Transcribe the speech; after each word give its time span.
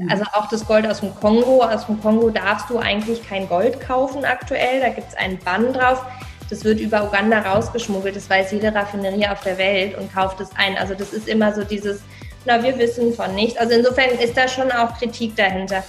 Mhm. 0.00 0.10
Also 0.10 0.24
auch 0.32 0.48
das 0.48 0.66
Gold 0.66 0.86
aus 0.86 1.00
dem 1.00 1.14
Kongo. 1.14 1.62
Aus 1.62 1.86
dem 1.86 2.00
Kongo 2.00 2.30
darfst 2.30 2.70
du 2.70 2.78
eigentlich 2.78 3.26
kein 3.26 3.48
Gold 3.48 3.80
kaufen 3.80 4.24
aktuell. 4.24 4.80
Da 4.80 4.88
gibt 4.88 5.08
es 5.08 5.14
einen 5.14 5.38
Bann 5.38 5.72
drauf. 5.72 6.02
Das 6.48 6.64
wird 6.64 6.80
über 6.80 7.04
Uganda 7.04 7.40
rausgeschmuggelt. 7.40 8.16
Das 8.16 8.28
weiß 8.28 8.52
jede 8.52 8.74
Raffinerie 8.74 9.28
auf 9.28 9.40
der 9.42 9.58
Welt 9.58 9.96
und 9.96 10.12
kauft 10.12 10.40
es 10.40 10.48
ein. 10.56 10.76
Also 10.78 10.94
das 10.94 11.12
ist 11.12 11.28
immer 11.28 11.54
so 11.54 11.62
dieses, 11.62 12.00
na, 12.44 12.62
wir 12.62 12.76
wissen 12.78 13.12
von 13.12 13.34
nichts. 13.34 13.58
Also 13.58 13.74
insofern 13.74 14.10
ist 14.10 14.36
da 14.36 14.48
schon 14.48 14.70
auch 14.72 14.98
Kritik 14.98 15.36
dahinter. 15.36 15.84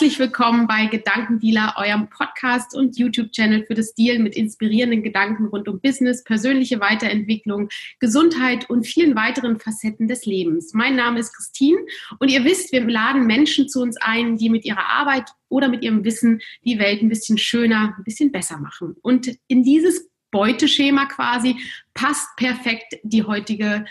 Herzlich 0.00 0.18
willkommen 0.18 0.66
bei 0.66 0.86
Gedankendealer, 0.86 1.74
eurem 1.76 2.08
Podcast 2.08 2.74
und 2.74 2.98
YouTube-Channel 2.98 3.66
für 3.66 3.74
das 3.74 3.92
Deal 3.92 4.18
mit 4.18 4.34
inspirierenden 4.34 5.02
Gedanken 5.02 5.48
rund 5.48 5.68
um 5.68 5.78
Business, 5.78 6.24
persönliche 6.24 6.80
Weiterentwicklung, 6.80 7.68
Gesundheit 7.98 8.70
und 8.70 8.86
vielen 8.86 9.14
weiteren 9.14 9.60
Facetten 9.60 10.08
des 10.08 10.24
Lebens. 10.24 10.72
Mein 10.72 10.96
Name 10.96 11.20
ist 11.20 11.36
Christine 11.36 11.76
und 12.18 12.30
ihr 12.30 12.46
wisst, 12.46 12.72
wir 12.72 12.80
laden 12.80 13.26
Menschen 13.26 13.68
zu 13.68 13.82
uns 13.82 13.98
ein, 14.00 14.38
die 14.38 14.48
mit 14.48 14.64
ihrer 14.64 14.86
Arbeit 14.86 15.28
oder 15.50 15.68
mit 15.68 15.84
ihrem 15.84 16.02
Wissen 16.02 16.40
die 16.64 16.78
Welt 16.78 17.02
ein 17.02 17.10
bisschen 17.10 17.36
schöner, 17.36 17.94
ein 17.98 18.04
bisschen 18.04 18.32
besser 18.32 18.56
machen. 18.56 18.96
Und 19.02 19.30
in 19.48 19.64
dieses 19.64 20.08
Beuteschema 20.30 21.04
quasi 21.08 21.56
passt 21.92 22.26
perfekt 22.38 22.96
die 23.02 23.24
heutige 23.24 23.84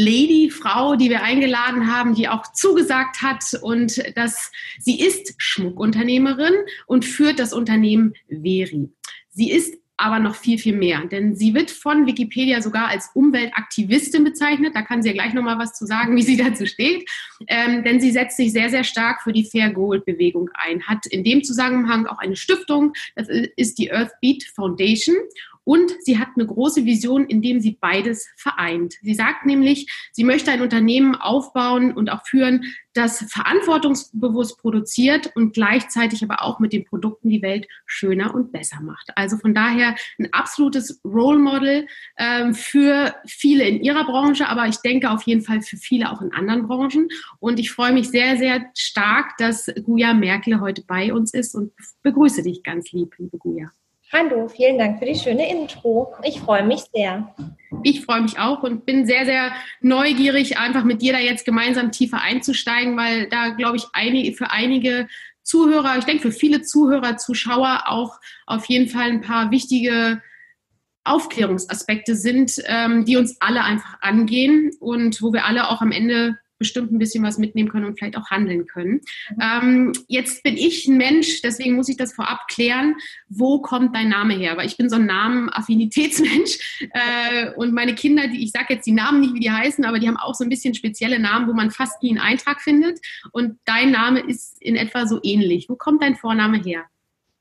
Lady, 0.00 0.48
Frau, 0.48 0.94
die 0.94 1.10
wir 1.10 1.24
eingeladen 1.24 1.92
haben, 1.92 2.14
die 2.14 2.28
auch 2.28 2.52
zugesagt 2.52 3.20
hat 3.20 3.42
und 3.62 4.00
dass 4.16 4.52
sie 4.78 5.00
ist 5.00 5.34
Schmuckunternehmerin 5.38 6.54
und 6.86 7.04
führt 7.04 7.40
das 7.40 7.52
Unternehmen 7.52 8.14
Veri. 8.28 8.90
Sie 9.30 9.50
ist 9.50 9.74
aber 9.96 10.20
noch 10.20 10.36
viel, 10.36 10.58
viel 10.58 10.76
mehr, 10.76 11.04
denn 11.06 11.34
sie 11.34 11.52
wird 11.52 11.72
von 11.72 12.06
Wikipedia 12.06 12.62
sogar 12.62 12.86
als 12.86 13.10
Umweltaktivistin 13.14 14.22
bezeichnet. 14.22 14.76
Da 14.76 14.82
kann 14.82 15.02
sie 15.02 15.08
ja 15.08 15.14
gleich 15.14 15.34
nochmal 15.34 15.58
was 15.58 15.74
zu 15.74 15.84
sagen, 15.84 16.16
wie 16.16 16.22
sie 16.22 16.36
dazu 16.36 16.66
steht. 16.66 17.10
Ähm, 17.48 17.82
denn 17.82 18.00
sie 18.00 18.12
setzt 18.12 18.36
sich 18.36 18.52
sehr, 18.52 18.70
sehr 18.70 18.84
stark 18.84 19.22
für 19.22 19.32
die 19.32 19.44
Fair 19.44 19.70
Gold 19.70 20.04
Bewegung 20.04 20.48
ein, 20.54 20.86
hat 20.86 21.06
in 21.06 21.24
dem 21.24 21.42
Zusammenhang 21.42 22.06
auch 22.06 22.18
eine 22.18 22.36
Stiftung, 22.36 22.92
das 23.16 23.28
ist 23.28 23.78
die 23.78 23.90
Earthbeat 23.90 24.44
Foundation 24.54 25.16
und 25.68 25.92
sie 26.00 26.18
hat 26.18 26.28
eine 26.34 26.46
große 26.46 26.86
Vision, 26.86 27.26
in 27.26 27.42
dem 27.42 27.60
sie 27.60 27.76
beides 27.78 28.26
vereint. 28.38 28.94
Sie 29.02 29.12
sagt 29.12 29.44
nämlich, 29.44 29.86
sie 30.12 30.24
möchte 30.24 30.50
ein 30.50 30.62
Unternehmen 30.62 31.14
aufbauen 31.14 31.92
und 31.92 32.08
auch 32.08 32.26
führen, 32.26 32.64
das 32.94 33.30
verantwortungsbewusst 33.30 34.56
produziert 34.56 35.30
und 35.36 35.52
gleichzeitig 35.52 36.24
aber 36.24 36.40
auch 36.40 36.58
mit 36.58 36.72
den 36.72 36.86
Produkten 36.86 37.28
die 37.28 37.42
Welt 37.42 37.68
schöner 37.84 38.34
und 38.34 38.50
besser 38.50 38.80
macht. 38.80 39.10
Also 39.14 39.36
von 39.36 39.52
daher 39.52 39.94
ein 40.18 40.32
absolutes 40.32 41.02
Role 41.04 41.38
Model 41.38 41.86
ähm, 42.16 42.54
für 42.54 43.14
viele 43.26 43.68
in 43.68 43.82
ihrer 43.82 44.06
Branche, 44.06 44.48
aber 44.48 44.68
ich 44.68 44.78
denke 44.78 45.10
auf 45.10 45.24
jeden 45.24 45.42
Fall 45.42 45.60
für 45.60 45.76
viele 45.76 46.10
auch 46.10 46.22
in 46.22 46.32
anderen 46.32 46.66
Branchen. 46.66 47.08
Und 47.40 47.60
ich 47.60 47.72
freue 47.72 47.92
mich 47.92 48.08
sehr, 48.08 48.38
sehr 48.38 48.70
stark, 48.74 49.36
dass 49.36 49.66
Guja 49.84 50.14
Merkel 50.14 50.60
heute 50.60 50.82
bei 50.86 51.12
uns 51.12 51.34
ist 51.34 51.54
und 51.54 51.72
begrüße 52.02 52.42
dich 52.42 52.62
ganz 52.62 52.90
lieb, 52.92 53.14
liebe 53.18 53.36
Guja. 53.36 53.70
Hallo, 54.10 54.48
vielen 54.48 54.78
Dank 54.78 54.98
für 54.98 55.04
die 55.04 55.18
schöne 55.18 55.50
Intro. 55.50 56.14
Ich 56.22 56.40
freue 56.40 56.64
mich 56.64 56.80
sehr. 56.94 57.34
Ich 57.82 58.06
freue 58.06 58.22
mich 58.22 58.38
auch 58.38 58.62
und 58.62 58.86
bin 58.86 59.04
sehr, 59.04 59.26
sehr 59.26 59.52
neugierig, 59.82 60.56
einfach 60.56 60.82
mit 60.84 61.02
dir 61.02 61.12
da 61.12 61.18
jetzt 61.18 61.44
gemeinsam 61.44 61.92
tiefer 61.92 62.22
einzusteigen, 62.22 62.96
weil 62.96 63.28
da, 63.28 63.50
glaube 63.50 63.76
ich, 63.76 63.84
für 64.34 64.50
einige 64.50 65.08
Zuhörer, 65.42 65.98
ich 65.98 66.06
denke 66.06 66.22
für 66.22 66.32
viele 66.32 66.62
Zuhörer, 66.62 67.18
Zuschauer 67.18 67.82
auch 67.84 68.18
auf 68.46 68.64
jeden 68.64 68.88
Fall 68.88 69.10
ein 69.10 69.20
paar 69.20 69.50
wichtige 69.50 70.22
Aufklärungsaspekte 71.04 72.14
sind, 72.14 72.62
ähm, 72.64 73.04
die 73.04 73.18
uns 73.18 73.36
alle 73.40 73.62
einfach 73.62 74.00
angehen 74.00 74.70
und 74.80 75.20
wo 75.20 75.34
wir 75.34 75.44
alle 75.44 75.68
auch 75.68 75.82
am 75.82 75.92
Ende 75.92 76.38
bestimmt 76.58 76.92
ein 76.92 76.98
bisschen 76.98 77.24
was 77.24 77.38
mitnehmen 77.38 77.68
können 77.68 77.86
und 77.86 77.98
vielleicht 77.98 78.16
auch 78.16 78.30
handeln 78.30 78.66
können. 78.66 79.00
Ähm, 79.40 79.92
jetzt 80.08 80.42
bin 80.42 80.56
ich 80.56 80.86
ein 80.86 80.96
Mensch, 80.96 81.42
deswegen 81.42 81.76
muss 81.76 81.88
ich 81.88 81.96
das 81.96 82.12
vorab 82.12 82.48
klären. 82.48 82.96
Wo 83.28 83.60
kommt 83.60 83.94
dein 83.94 84.08
Name 84.08 84.34
her? 84.34 84.56
Weil 84.56 84.66
ich 84.66 84.76
bin 84.76 84.90
so 84.90 84.96
ein 84.96 85.06
Namen-Affinitätsmensch 85.06 86.80
äh, 86.92 87.50
und 87.56 87.72
meine 87.72 87.94
Kinder, 87.94 88.28
die 88.28 88.42
ich 88.42 88.50
sage 88.50 88.74
jetzt 88.74 88.86
die 88.86 88.92
Namen 88.92 89.20
nicht, 89.20 89.34
wie 89.34 89.40
die 89.40 89.50
heißen, 89.50 89.84
aber 89.84 89.98
die 89.98 90.08
haben 90.08 90.16
auch 90.16 90.34
so 90.34 90.44
ein 90.44 90.50
bisschen 90.50 90.74
spezielle 90.74 91.18
Namen, 91.18 91.48
wo 91.48 91.52
man 91.52 91.70
fast 91.70 92.02
nie 92.02 92.10
einen 92.10 92.20
Eintrag 92.20 92.60
findet. 92.60 92.98
Und 93.32 93.58
dein 93.64 93.90
Name 93.90 94.20
ist 94.20 94.60
in 94.60 94.76
etwa 94.76 95.06
so 95.06 95.20
ähnlich. 95.22 95.68
Wo 95.68 95.76
kommt 95.76 96.02
dein 96.02 96.16
Vorname 96.16 96.62
her? 96.62 96.84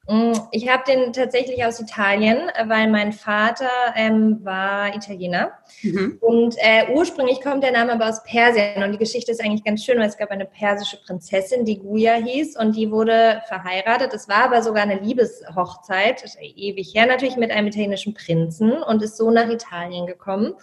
Mm, 0.09 0.33
ich 0.51 0.69
habe 0.69 0.83
den 0.87 1.11
tatsächlich 1.11 1.65
aus 1.65 1.79
Italien, 1.79 2.49
weil 2.65 2.89
mein 2.89 3.11
Vater 3.11 3.69
ähm, 3.95 4.39
war 4.43 4.95
Italiener. 4.95 5.51
Mhm. 5.81 6.17
Und 6.21 6.55
äh, 6.59 6.93
ursprünglich 6.93 7.41
kommt 7.41 7.63
der 7.63 7.71
Name 7.71 7.93
aber 7.93 8.07
aus 8.07 8.23
Persien. 8.23 8.83
Und 8.83 8.93
die 8.93 8.97
Geschichte 8.97 9.31
ist 9.31 9.43
eigentlich 9.43 9.65
ganz 9.65 9.83
schön, 9.83 9.99
weil 9.99 10.07
es 10.07 10.17
gab 10.17 10.31
eine 10.31 10.45
persische 10.45 10.97
Prinzessin, 11.05 11.65
die 11.65 11.79
Guya 11.79 12.15
hieß. 12.15 12.57
Und 12.57 12.75
die 12.75 12.89
wurde 12.89 13.41
verheiratet. 13.47 14.13
Es 14.13 14.29
war 14.29 14.45
aber 14.45 14.61
sogar 14.61 14.83
eine 14.83 14.99
Liebeshochzeit, 14.99 16.23
ewig 16.41 16.93
her 16.93 17.05
natürlich, 17.05 17.35
mit 17.35 17.51
einem 17.51 17.67
italienischen 17.67 18.13
Prinzen 18.13 18.71
und 18.81 19.01
ist 19.01 19.17
so 19.17 19.29
nach 19.29 19.49
Italien 19.49 20.07
gekommen. 20.07 20.53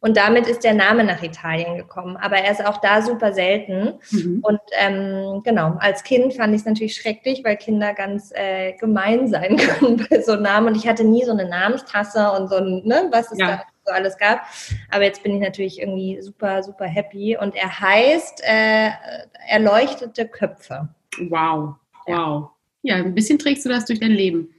Und 0.00 0.16
damit 0.16 0.46
ist 0.46 0.64
der 0.64 0.72
Name 0.72 1.04
nach 1.04 1.22
Italien 1.22 1.76
gekommen. 1.76 2.16
Aber 2.16 2.36
er 2.36 2.52
ist 2.52 2.64
auch 2.64 2.78
da 2.78 3.02
super 3.02 3.32
selten. 3.32 3.98
Mhm. 4.10 4.40
Und 4.42 4.60
ähm, 4.78 5.42
genau, 5.44 5.76
als 5.78 6.02
Kind 6.02 6.32
fand 6.32 6.54
ich 6.54 6.60
es 6.60 6.66
natürlich 6.66 6.94
schrecklich, 6.94 7.44
weil 7.44 7.56
Kinder 7.56 7.92
ganz 7.92 8.32
äh, 8.34 8.72
gemein 8.78 9.28
sein 9.28 9.56
können 9.58 10.06
bei 10.08 10.22
so 10.22 10.36
Namen. 10.36 10.68
Und 10.68 10.76
ich 10.76 10.88
hatte 10.88 11.04
nie 11.04 11.24
so 11.24 11.32
eine 11.32 11.46
Namenstasse 11.46 12.32
und 12.32 12.48
so 12.48 12.56
ein, 12.56 12.82
ne, 12.84 13.08
was 13.10 13.30
es 13.30 13.38
ja. 13.38 13.46
da 13.46 13.62
so 13.84 13.92
alles 13.92 14.16
gab. 14.16 14.40
Aber 14.90 15.04
jetzt 15.04 15.22
bin 15.22 15.34
ich 15.34 15.40
natürlich 15.40 15.80
irgendwie 15.80 16.20
super, 16.22 16.62
super 16.62 16.86
happy. 16.86 17.36
Und 17.36 17.54
er 17.54 17.80
heißt 17.80 18.42
äh, 18.42 18.90
Erleuchtete 19.48 20.28
Köpfe. 20.28 20.88
Wow, 21.28 21.74
wow. 22.06 22.50
Ja, 22.82 22.96
ein 22.96 23.14
bisschen 23.14 23.38
trägst 23.38 23.66
du 23.66 23.68
das 23.68 23.84
durch 23.84 24.00
dein 24.00 24.12
Leben. 24.12 24.54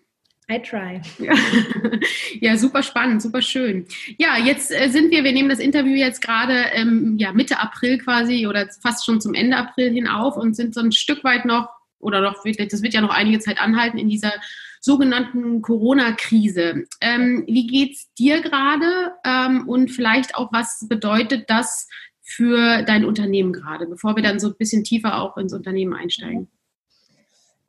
I 0.52 0.60
try. 0.60 1.02
Ja. 2.42 2.58
super 2.58 2.84
spannend, 2.84 3.22
super 3.22 3.42
schön. 3.42 3.86
Ja, 4.18 4.38
jetzt 4.38 4.72
äh, 4.72 4.90
sind 4.90 5.12
wir, 5.12 5.24
wir 5.24 5.32
nehmen 5.32 5.50
das 5.50 5.60
Interview 5.60 5.96
jetzt 5.96 6.22
gerade 6.22 6.66
ähm, 6.74 7.16
ja, 7.18 7.32
Mitte 7.32 7.60
April 7.60 8.00
quasi 8.00 8.48
oder 8.48 8.68
fast 8.82 9.06
schon 9.06 9.22
zum 9.22 9.34
Ende 9.34 9.58
April 9.58 9.92
hin 9.92 10.08
auf 10.08 10.36
und 10.38 10.56
sind 10.56 10.74
so 10.74 10.82
ein 10.82 10.92
Stück 10.92 11.24
weit 11.24 11.46
noch, 11.46 11.70
oder 12.00 12.22
doch, 12.22 12.44
das 12.44 12.82
wird 12.82 12.94
ja 12.94 13.02
noch 13.02 13.12
einige 13.12 13.40
Zeit 13.40 13.62
anhalten 13.62 13.98
in 13.98 14.10
dieser 14.10 14.34
sogenannten 14.82 15.62
Corona-Krise. 15.62 16.86
Ähm, 17.00 17.44
wie 17.48 17.68
geht's 17.68 18.12
dir 18.16 18.42
gerade 18.42 19.14
ähm, 19.24 19.70
und 19.70 19.92
vielleicht 19.92 20.36
auch, 20.36 20.52
was 20.52 20.88
bedeutet 20.90 21.50
das 21.50 21.88
für 22.24 22.82
dein 22.84 23.06
Unternehmen 23.06 23.54
gerade, 23.54 23.86
bevor 23.86 24.16
wir 24.16 24.24
dann 24.24 24.40
so 24.40 24.48
ein 24.48 24.58
bisschen 24.58 24.84
tiefer 24.84 25.22
auch 25.22 25.38
ins 25.38 25.54
Unternehmen 25.54 25.94
einsteigen? 25.94 26.50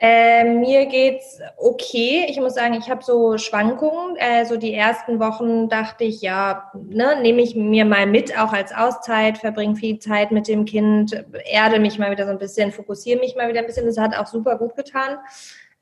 Äh, 0.04 0.42
mir 0.42 0.86
geht's 0.86 1.38
okay. 1.56 2.26
Ich 2.28 2.40
muss 2.40 2.54
sagen, 2.54 2.74
ich 2.74 2.90
habe 2.90 3.04
so 3.04 3.38
Schwankungen. 3.38 4.16
Äh, 4.16 4.44
so 4.46 4.56
die 4.56 4.74
ersten 4.74 5.20
Wochen 5.20 5.68
dachte 5.68 6.02
ich, 6.02 6.20
ja, 6.22 6.72
ne, 6.74 7.20
nehme 7.22 7.40
ich 7.40 7.54
mir 7.54 7.84
mal 7.84 8.08
mit, 8.08 8.36
auch 8.36 8.52
als 8.52 8.74
Auszeit, 8.74 9.38
verbringe 9.38 9.76
viel 9.76 10.00
Zeit 10.00 10.32
mit 10.32 10.48
dem 10.48 10.64
Kind, 10.64 11.24
erde 11.44 11.78
mich 11.78 12.00
mal 12.00 12.10
wieder 12.10 12.24
so 12.24 12.32
ein 12.32 12.40
bisschen, 12.40 12.72
fokussiere 12.72 13.20
mich 13.20 13.36
mal 13.36 13.48
wieder 13.48 13.60
ein 13.60 13.66
bisschen. 13.66 13.86
Das 13.86 13.96
hat 13.96 14.18
auch 14.18 14.26
super 14.26 14.58
gut 14.58 14.74
getan. 14.74 15.18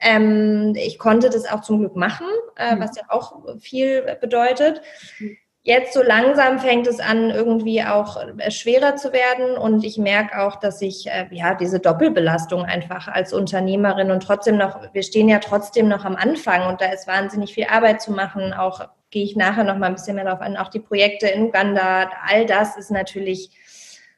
Ähm, 0.00 0.74
ich 0.76 0.98
konnte 0.98 1.30
das 1.30 1.50
auch 1.50 1.62
zum 1.62 1.78
Glück 1.78 1.96
machen, 1.96 2.26
äh, 2.56 2.74
mhm. 2.74 2.80
was 2.80 2.96
ja 2.96 3.04
auch 3.08 3.58
viel 3.58 4.18
bedeutet. 4.20 4.82
Mhm 5.18 5.38
jetzt 5.62 5.92
so 5.92 6.02
langsam 6.02 6.58
fängt 6.58 6.86
es 6.86 7.00
an, 7.00 7.30
irgendwie 7.30 7.82
auch 7.82 8.16
äh, 8.38 8.50
schwerer 8.50 8.96
zu 8.96 9.12
werden. 9.12 9.56
Und 9.56 9.84
ich 9.84 9.98
merke 9.98 10.40
auch, 10.40 10.56
dass 10.56 10.80
ich 10.80 11.06
äh, 11.06 11.26
ja 11.30 11.54
diese 11.54 11.80
Doppelbelastung 11.80 12.64
einfach 12.64 13.08
als 13.08 13.32
Unternehmerin 13.32 14.10
und 14.10 14.22
trotzdem 14.22 14.56
noch, 14.56 14.80
wir 14.92 15.02
stehen 15.02 15.28
ja 15.28 15.38
trotzdem 15.38 15.88
noch 15.88 16.04
am 16.04 16.16
Anfang 16.16 16.66
und 16.68 16.80
da 16.80 16.86
ist 16.86 17.06
wahnsinnig 17.06 17.54
viel 17.54 17.66
Arbeit 17.66 18.00
zu 18.00 18.12
machen. 18.12 18.52
Auch 18.52 18.88
gehe 19.10 19.24
ich 19.24 19.36
nachher 19.36 19.64
noch 19.64 19.76
mal 19.76 19.86
ein 19.86 19.94
bisschen 19.94 20.14
mehr 20.14 20.24
darauf 20.24 20.40
an, 20.40 20.56
auch 20.56 20.68
die 20.68 20.80
Projekte 20.80 21.26
in 21.26 21.46
Uganda, 21.46 22.10
all 22.28 22.46
das 22.46 22.76
ist 22.76 22.90
natürlich 22.90 23.50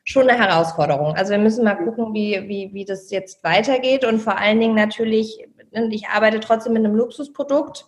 schon 0.05 0.29
eine 0.29 0.39
Herausforderung. 0.39 1.15
Also 1.15 1.31
wir 1.31 1.39
müssen 1.39 1.65
mal 1.65 1.77
gucken, 1.77 2.13
wie, 2.13 2.49
wie, 2.49 2.71
wie 2.73 2.85
das 2.85 3.11
jetzt 3.11 3.43
weitergeht 3.43 4.05
und 4.05 4.21
vor 4.21 4.39
allen 4.39 4.61
Dingen 4.61 4.75
natürlich, 4.75 5.47
ich 5.91 6.09
arbeite 6.09 6.41
trotzdem 6.41 6.75
mit 6.75 6.85
einem 6.85 6.97
Luxusprodukt. 6.97 7.87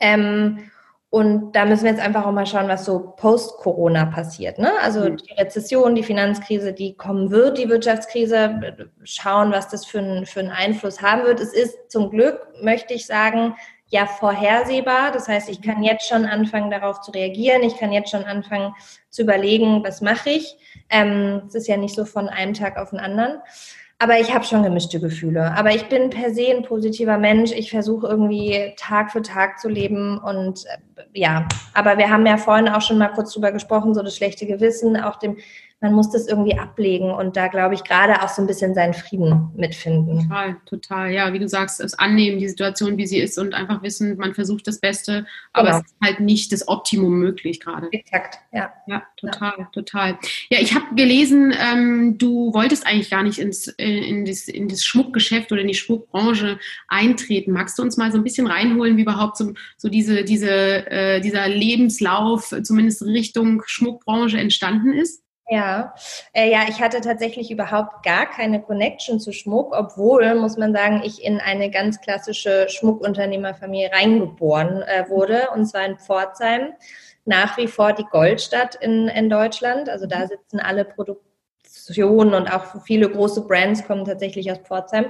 Ähm, 0.00 0.70
und 1.14 1.52
da 1.52 1.64
müssen 1.64 1.84
wir 1.84 1.92
jetzt 1.92 2.02
einfach 2.02 2.26
auch 2.26 2.32
mal 2.32 2.44
schauen, 2.44 2.66
was 2.66 2.84
so 2.84 3.14
post-Corona 3.16 4.06
passiert. 4.06 4.58
Ne? 4.58 4.72
Also 4.82 5.10
die 5.10 5.32
Rezession, 5.34 5.94
die 5.94 6.02
Finanzkrise, 6.02 6.72
die 6.72 6.96
kommen 6.96 7.30
wird, 7.30 7.56
die 7.56 7.68
Wirtschaftskrise, 7.68 8.60
schauen, 9.04 9.52
was 9.52 9.68
das 9.68 9.86
für, 9.86 10.00
ein, 10.00 10.26
für 10.26 10.40
einen 10.40 10.50
Einfluss 10.50 11.02
haben 11.02 11.22
wird. 11.22 11.38
Es 11.38 11.52
ist 11.52 11.88
zum 11.88 12.10
Glück, 12.10 12.40
möchte 12.60 12.94
ich 12.94 13.06
sagen, 13.06 13.54
ja 13.90 14.06
vorhersehbar. 14.06 15.12
Das 15.12 15.28
heißt, 15.28 15.48
ich 15.48 15.62
kann 15.62 15.84
jetzt 15.84 16.08
schon 16.08 16.24
anfangen, 16.24 16.72
darauf 16.72 17.00
zu 17.00 17.12
reagieren. 17.12 17.62
Ich 17.62 17.76
kann 17.76 17.92
jetzt 17.92 18.10
schon 18.10 18.24
anfangen 18.24 18.74
zu 19.10 19.22
überlegen, 19.22 19.84
was 19.84 20.00
mache 20.00 20.30
ich. 20.30 20.56
Ähm, 20.90 21.42
es 21.46 21.54
ist 21.54 21.68
ja 21.68 21.76
nicht 21.76 21.94
so 21.94 22.06
von 22.06 22.28
einem 22.28 22.54
Tag 22.54 22.76
auf 22.76 22.90
den 22.90 22.98
anderen. 22.98 23.38
Aber 23.98 24.18
ich 24.18 24.34
habe 24.34 24.44
schon 24.44 24.62
gemischte 24.62 25.00
Gefühle. 25.00 25.56
Aber 25.56 25.70
ich 25.70 25.88
bin 25.88 26.10
per 26.10 26.34
se 26.34 26.48
ein 26.48 26.64
positiver 26.64 27.16
Mensch. 27.16 27.52
Ich 27.52 27.70
versuche 27.70 28.08
irgendwie 28.08 28.74
Tag 28.76 29.12
für 29.12 29.22
Tag 29.22 29.60
zu 29.60 29.68
leben. 29.68 30.18
Und 30.18 30.64
äh, 30.66 31.02
ja, 31.12 31.46
aber 31.74 31.96
wir 31.96 32.10
haben 32.10 32.26
ja 32.26 32.36
vorhin 32.36 32.68
auch 32.68 32.82
schon 32.82 32.98
mal 32.98 33.08
kurz 33.08 33.32
drüber 33.32 33.52
gesprochen, 33.52 33.94
so 33.94 34.02
das 34.02 34.16
schlechte 34.16 34.46
Gewissen, 34.46 34.96
auch 34.96 35.16
dem 35.16 35.36
man 35.84 35.92
muss 35.92 36.10
das 36.10 36.26
irgendwie 36.26 36.56
ablegen 36.56 37.10
und 37.10 37.36
da 37.36 37.48
glaube 37.48 37.74
ich 37.74 37.84
gerade 37.84 38.22
auch 38.22 38.30
so 38.30 38.40
ein 38.40 38.46
bisschen 38.46 38.74
seinen 38.74 38.94
Frieden 38.94 39.50
mitfinden. 39.54 40.22
Total, 40.22 40.56
total. 40.64 41.12
Ja, 41.12 41.30
wie 41.34 41.38
du 41.38 41.46
sagst, 41.46 41.78
es 41.78 41.92
annehmen, 41.92 42.38
die 42.38 42.48
Situation, 42.48 42.96
wie 42.96 43.06
sie 43.06 43.18
ist 43.18 43.38
und 43.38 43.52
einfach 43.52 43.82
wissen, 43.82 44.16
man 44.16 44.32
versucht 44.32 44.66
das 44.66 44.80
Beste, 44.80 45.26
aber 45.52 45.68
genau. 45.68 45.80
es 45.80 45.84
ist 45.84 45.96
halt 46.02 46.20
nicht 46.20 46.52
das 46.52 46.68
Optimum 46.68 47.18
möglich 47.18 47.60
gerade. 47.60 47.88
Exakt, 47.92 48.38
ja. 48.50 48.72
Ja, 48.86 49.02
total, 49.18 49.52
ja. 49.58 49.68
total. 49.74 50.18
Ja, 50.48 50.58
ich 50.58 50.74
habe 50.74 50.94
gelesen, 50.94 51.52
ähm, 51.54 52.16
du 52.16 52.54
wolltest 52.54 52.86
eigentlich 52.86 53.10
gar 53.10 53.22
nicht 53.22 53.38
ins, 53.38 53.68
äh, 53.68 53.84
in, 53.84 54.24
das, 54.24 54.48
in 54.48 54.68
das 54.68 54.84
Schmuckgeschäft 54.84 55.52
oder 55.52 55.60
in 55.60 55.68
die 55.68 55.74
Schmuckbranche 55.74 56.58
eintreten. 56.88 57.52
Magst 57.52 57.78
du 57.78 57.82
uns 57.82 57.98
mal 57.98 58.10
so 58.10 58.16
ein 58.16 58.24
bisschen 58.24 58.46
reinholen, 58.46 58.96
wie 58.96 59.02
überhaupt 59.02 59.36
so, 59.36 59.52
so 59.76 59.90
diese, 59.90 60.24
diese, 60.24 60.50
äh, 60.90 61.20
dieser 61.20 61.46
Lebenslauf 61.46 62.54
zumindest 62.62 63.02
Richtung 63.02 63.62
Schmuckbranche 63.66 64.38
entstanden 64.38 64.94
ist? 64.94 65.23
Ja, 65.48 65.94
äh, 66.32 66.50
ja, 66.50 66.60
ich 66.68 66.80
hatte 66.80 67.02
tatsächlich 67.02 67.50
überhaupt 67.50 68.02
gar 68.02 68.24
keine 68.24 68.62
Connection 68.62 69.20
zu 69.20 69.32
Schmuck, 69.32 69.76
obwohl, 69.76 70.34
muss 70.36 70.56
man 70.56 70.72
sagen, 70.72 71.02
ich 71.04 71.22
in 71.22 71.38
eine 71.38 71.70
ganz 71.70 72.00
klassische 72.00 72.66
Schmuckunternehmerfamilie 72.70 73.92
reingeboren 73.92 74.82
äh, 74.82 75.08
wurde, 75.10 75.50
und 75.54 75.66
zwar 75.66 75.84
in 75.84 75.98
Pforzheim. 75.98 76.72
Nach 77.26 77.56
wie 77.58 77.68
vor 77.68 77.92
die 77.92 78.04
Goldstadt 78.04 78.74
in, 78.76 79.08
in 79.08 79.30
Deutschland. 79.30 79.88
Also 79.88 80.06
da 80.06 80.26
sitzen 80.26 80.60
alle 80.60 80.84
Produktionen 80.84 82.34
und 82.34 82.48
auch 82.48 82.82
viele 82.84 83.08
große 83.10 83.46
Brands 83.46 83.86
kommen 83.86 84.04
tatsächlich 84.04 84.50
aus 84.50 84.58
Pforzheim. 84.58 85.06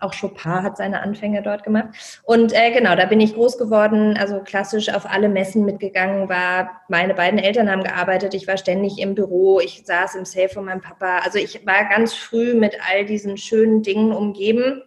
Auch 0.00 0.14
Chopin 0.18 0.62
hat 0.62 0.76
seine 0.76 1.02
Anfänge 1.02 1.42
dort 1.42 1.64
gemacht. 1.64 1.88
Und 2.22 2.52
äh, 2.52 2.70
genau, 2.72 2.94
da 2.94 3.06
bin 3.06 3.20
ich 3.20 3.34
groß 3.34 3.58
geworden, 3.58 4.16
also 4.16 4.40
klassisch 4.40 4.88
auf 4.88 5.06
alle 5.10 5.28
Messen 5.28 5.64
mitgegangen 5.64 6.28
war. 6.28 6.82
Meine 6.88 7.14
beiden 7.14 7.38
Eltern 7.38 7.70
haben 7.70 7.82
gearbeitet, 7.82 8.34
ich 8.34 8.46
war 8.46 8.56
ständig 8.56 8.98
im 8.98 9.14
Büro, 9.14 9.60
ich 9.60 9.82
saß 9.84 10.14
im 10.14 10.24
Safe 10.24 10.48
von 10.48 10.64
meinem 10.64 10.80
Papa. 10.80 11.18
Also 11.24 11.38
ich 11.38 11.66
war 11.66 11.88
ganz 11.88 12.14
früh 12.14 12.54
mit 12.54 12.76
all 12.88 13.04
diesen 13.06 13.36
schönen 13.36 13.82
Dingen 13.82 14.12
umgeben. 14.12 14.82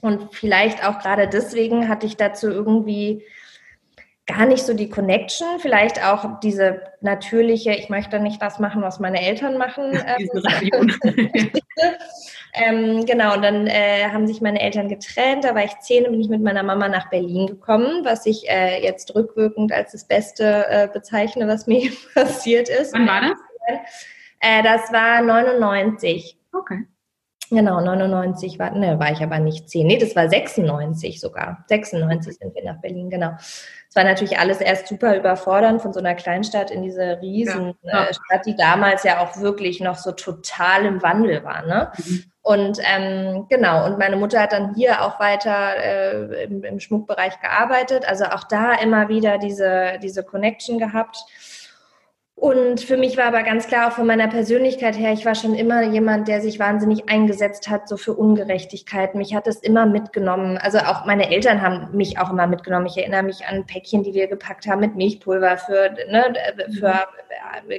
Und 0.00 0.34
vielleicht 0.34 0.86
auch 0.86 0.98
gerade 0.98 1.28
deswegen 1.28 1.88
hatte 1.88 2.06
ich 2.06 2.16
dazu 2.16 2.48
irgendwie 2.48 3.22
gar 4.26 4.46
nicht 4.46 4.62
so 4.62 4.74
die 4.74 4.88
Connection, 4.88 5.58
vielleicht 5.58 6.04
auch 6.04 6.40
diese 6.40 6.82
natürliche, 7.00 7.72
ich 7.72 7.88
möchte 7.88 8.20
nicht 8.20 8.40
das 8.40 8.58
machen, 8.58 8.82
was 8.82 9.00
meine 9.00 9.20
Eltern 9.20 9.58
machen. 9.58 9.92
Ähm, 10.06 10.92
Ähm, 12.54 13.06
genau, 13.06 13.34
und 13.34 13.42
dann 13.42 13.66
äh, 13.66 14.04
haben 14.10 14.26
sich 14.26 14.42
meine 14.42 14.60
Eltern 14.60 14.88
getrennt. 14.88 15.44
Da 15.44 15.54
war 15.54 15.64
ich 15.64 15.78
zehn 15.80 16.04
und 16.04 16.12
bin 16.12 16.20
ich 16.20 16.28
mit 16.28 16.42
meiner 16.42 16.62
Mama 16.62 16.86
nach 16.88 17.08
Berlin 17.08 17.46
gekommen, 17.46 18.04
was 18.04 18.26
ich 18.26 18.48
äh, 18.48 18.82
jetzt 18.82 19.14
rückwirkend 19.14 19.72
als 19.72 19.92
das 19.92 20.04
Beste 20.04 20.66
äh, 20.68 20.88
bezeichne, 20.92 21.48
was 21.48 21.66
mir 21.66 21.90
passiert 22.14 22.68
ist. 22.68 22.92
Wann 22.92 23.08
war 23.08 23.20
das? 23.22 23.80
Äh, 24.40 24.62
das 24.62 24.92
war 24.92 25.22
99. 25.22 26.36
Okay. 26.52 26.84
Genau, 27.52 27.82
99 27.82 28.58
war, 28.58 28.70
ne, 28.70 28.98
war 28.98 29.12
ich 29.12 29.22
aber 29.22 29.38
nicht 29.38 29.68
10. 29.68 29.86
Nee, 29.86 29.98
das 29.98 30.16
war 30.16 30.26
96 30.26 31.20
sogar. 31.20 31.64
96 31.68 32.38
sind 32.38 32.54
wir 32.54 32.64
nach 32.64 32.80
Berlin, 32.80 33.10
genau. 33.10 33.32
Es 33.38 33.94
war 33.94 34.04
natürlich 34.04 34.38
alles 34.38 34.62
erst 34.62 34.88
super 34.88 35.14
überfordernd 35.14 35.82
von 35.82 35.92
so 35.92 36.00
einer 36.00 36.14
Kleinstadt 36.14 36.70
in 36.70 36.80
diese 36.82 37.20
riesen 37.20 37.74
ja, 37.82 38.04
ja. 38.04 38.08
Äh, 38.30 38.40
die 38.46 38.56
damals 38.56 39.04
ja 39.04 39.20
auch 39.20 39.36
wirklich 39.36 39.80
noch 39.80 39.98
so 39.98 40.12
total 40.12 40.86
im 40.86 41.02
Wandel 41.02 41.44
war. 41.44 41.66
Ne? 41.66 41.92
Mhm. 41.98 42.24
Und 42.40 42.78
ähm, 42.82 43.44
genau, 43.50 43.84
und 43.84 43.98
meine 43.98 44.16
Mutter 44.16 44.40
hat 44.40 44.52
dann 44.52 44.74
hier 44.74 45.02
auch 45.02 45.20
weiter 45.20 45.76
äh, 45.76 46.44
im, 46.44 46.64
im 46.64 46.80
Schmuckbereich 46.80 47.38
gearbeitet. 47.40 48.08
Also 48.08 48.24
auch 48.24 48.44
da 48.44 48.72
immer 48.72 49.10
wieder 49.10 49.36
diese, 49.36 49.98
diese 50.02 50.24
Connection 50.24 50.78
gehabt. 50.78 51.18
Und 52.42 52.80
für 52.80 52.96
mich 52.96 53.16
war 53.16 53.26
aber 53.26 53.44
ganz 53.44 53.68
klar, 53.68 53.86
auch 53.86 53.92
von 53.92 54.04
meiner 54.04 54.26
Persönlichkeit 54.26 54.98
her, 54.98 55.12
ich 55.12 55.24
war 55.24 55.36
schon 55.36 55.54
immer 55.54 55.84
jemand, 55.84 56.26
der 56.26 56.40
sich 56.40 56.58
wahnsinnig 56.58 57.08
eingesetzt 57.08 57.70
hat, 57.70 57.88
so 57.88 57.96
für 57.96 58.14
Ungerechtigkeit. 58.14 59.14
Mich 59.14 59.32
hat 59.32 59.46
es 59.46 59.58
immer 59.58 59.86
mitgenommen. 59.86 60.58
Also 60.58 60.78
auch 60.78 61.06
meine 61.06 61.30
Eltern 61.30 61.62
haben 61.62 61.96
mich 61.96 62.18
auch 62.18 62.30
immer 62.30 62.48
mitgenommen. 62.48 62.86
Ich 62.86 62.98
erinnere 62.98 63.22
mich 63.22 63.46
an 63.46 63.64
Päckchen, 63.64 64.02
die 64.02 64.12
wir 64.12 64.26
gepackt 64.26 64.66
haben 64.66 64.80
mit 64.80 64.96
Milchpulver 64.96 65.56
für, 65.56 65.94
ne, 66.10 66.34
für 66.76 67.06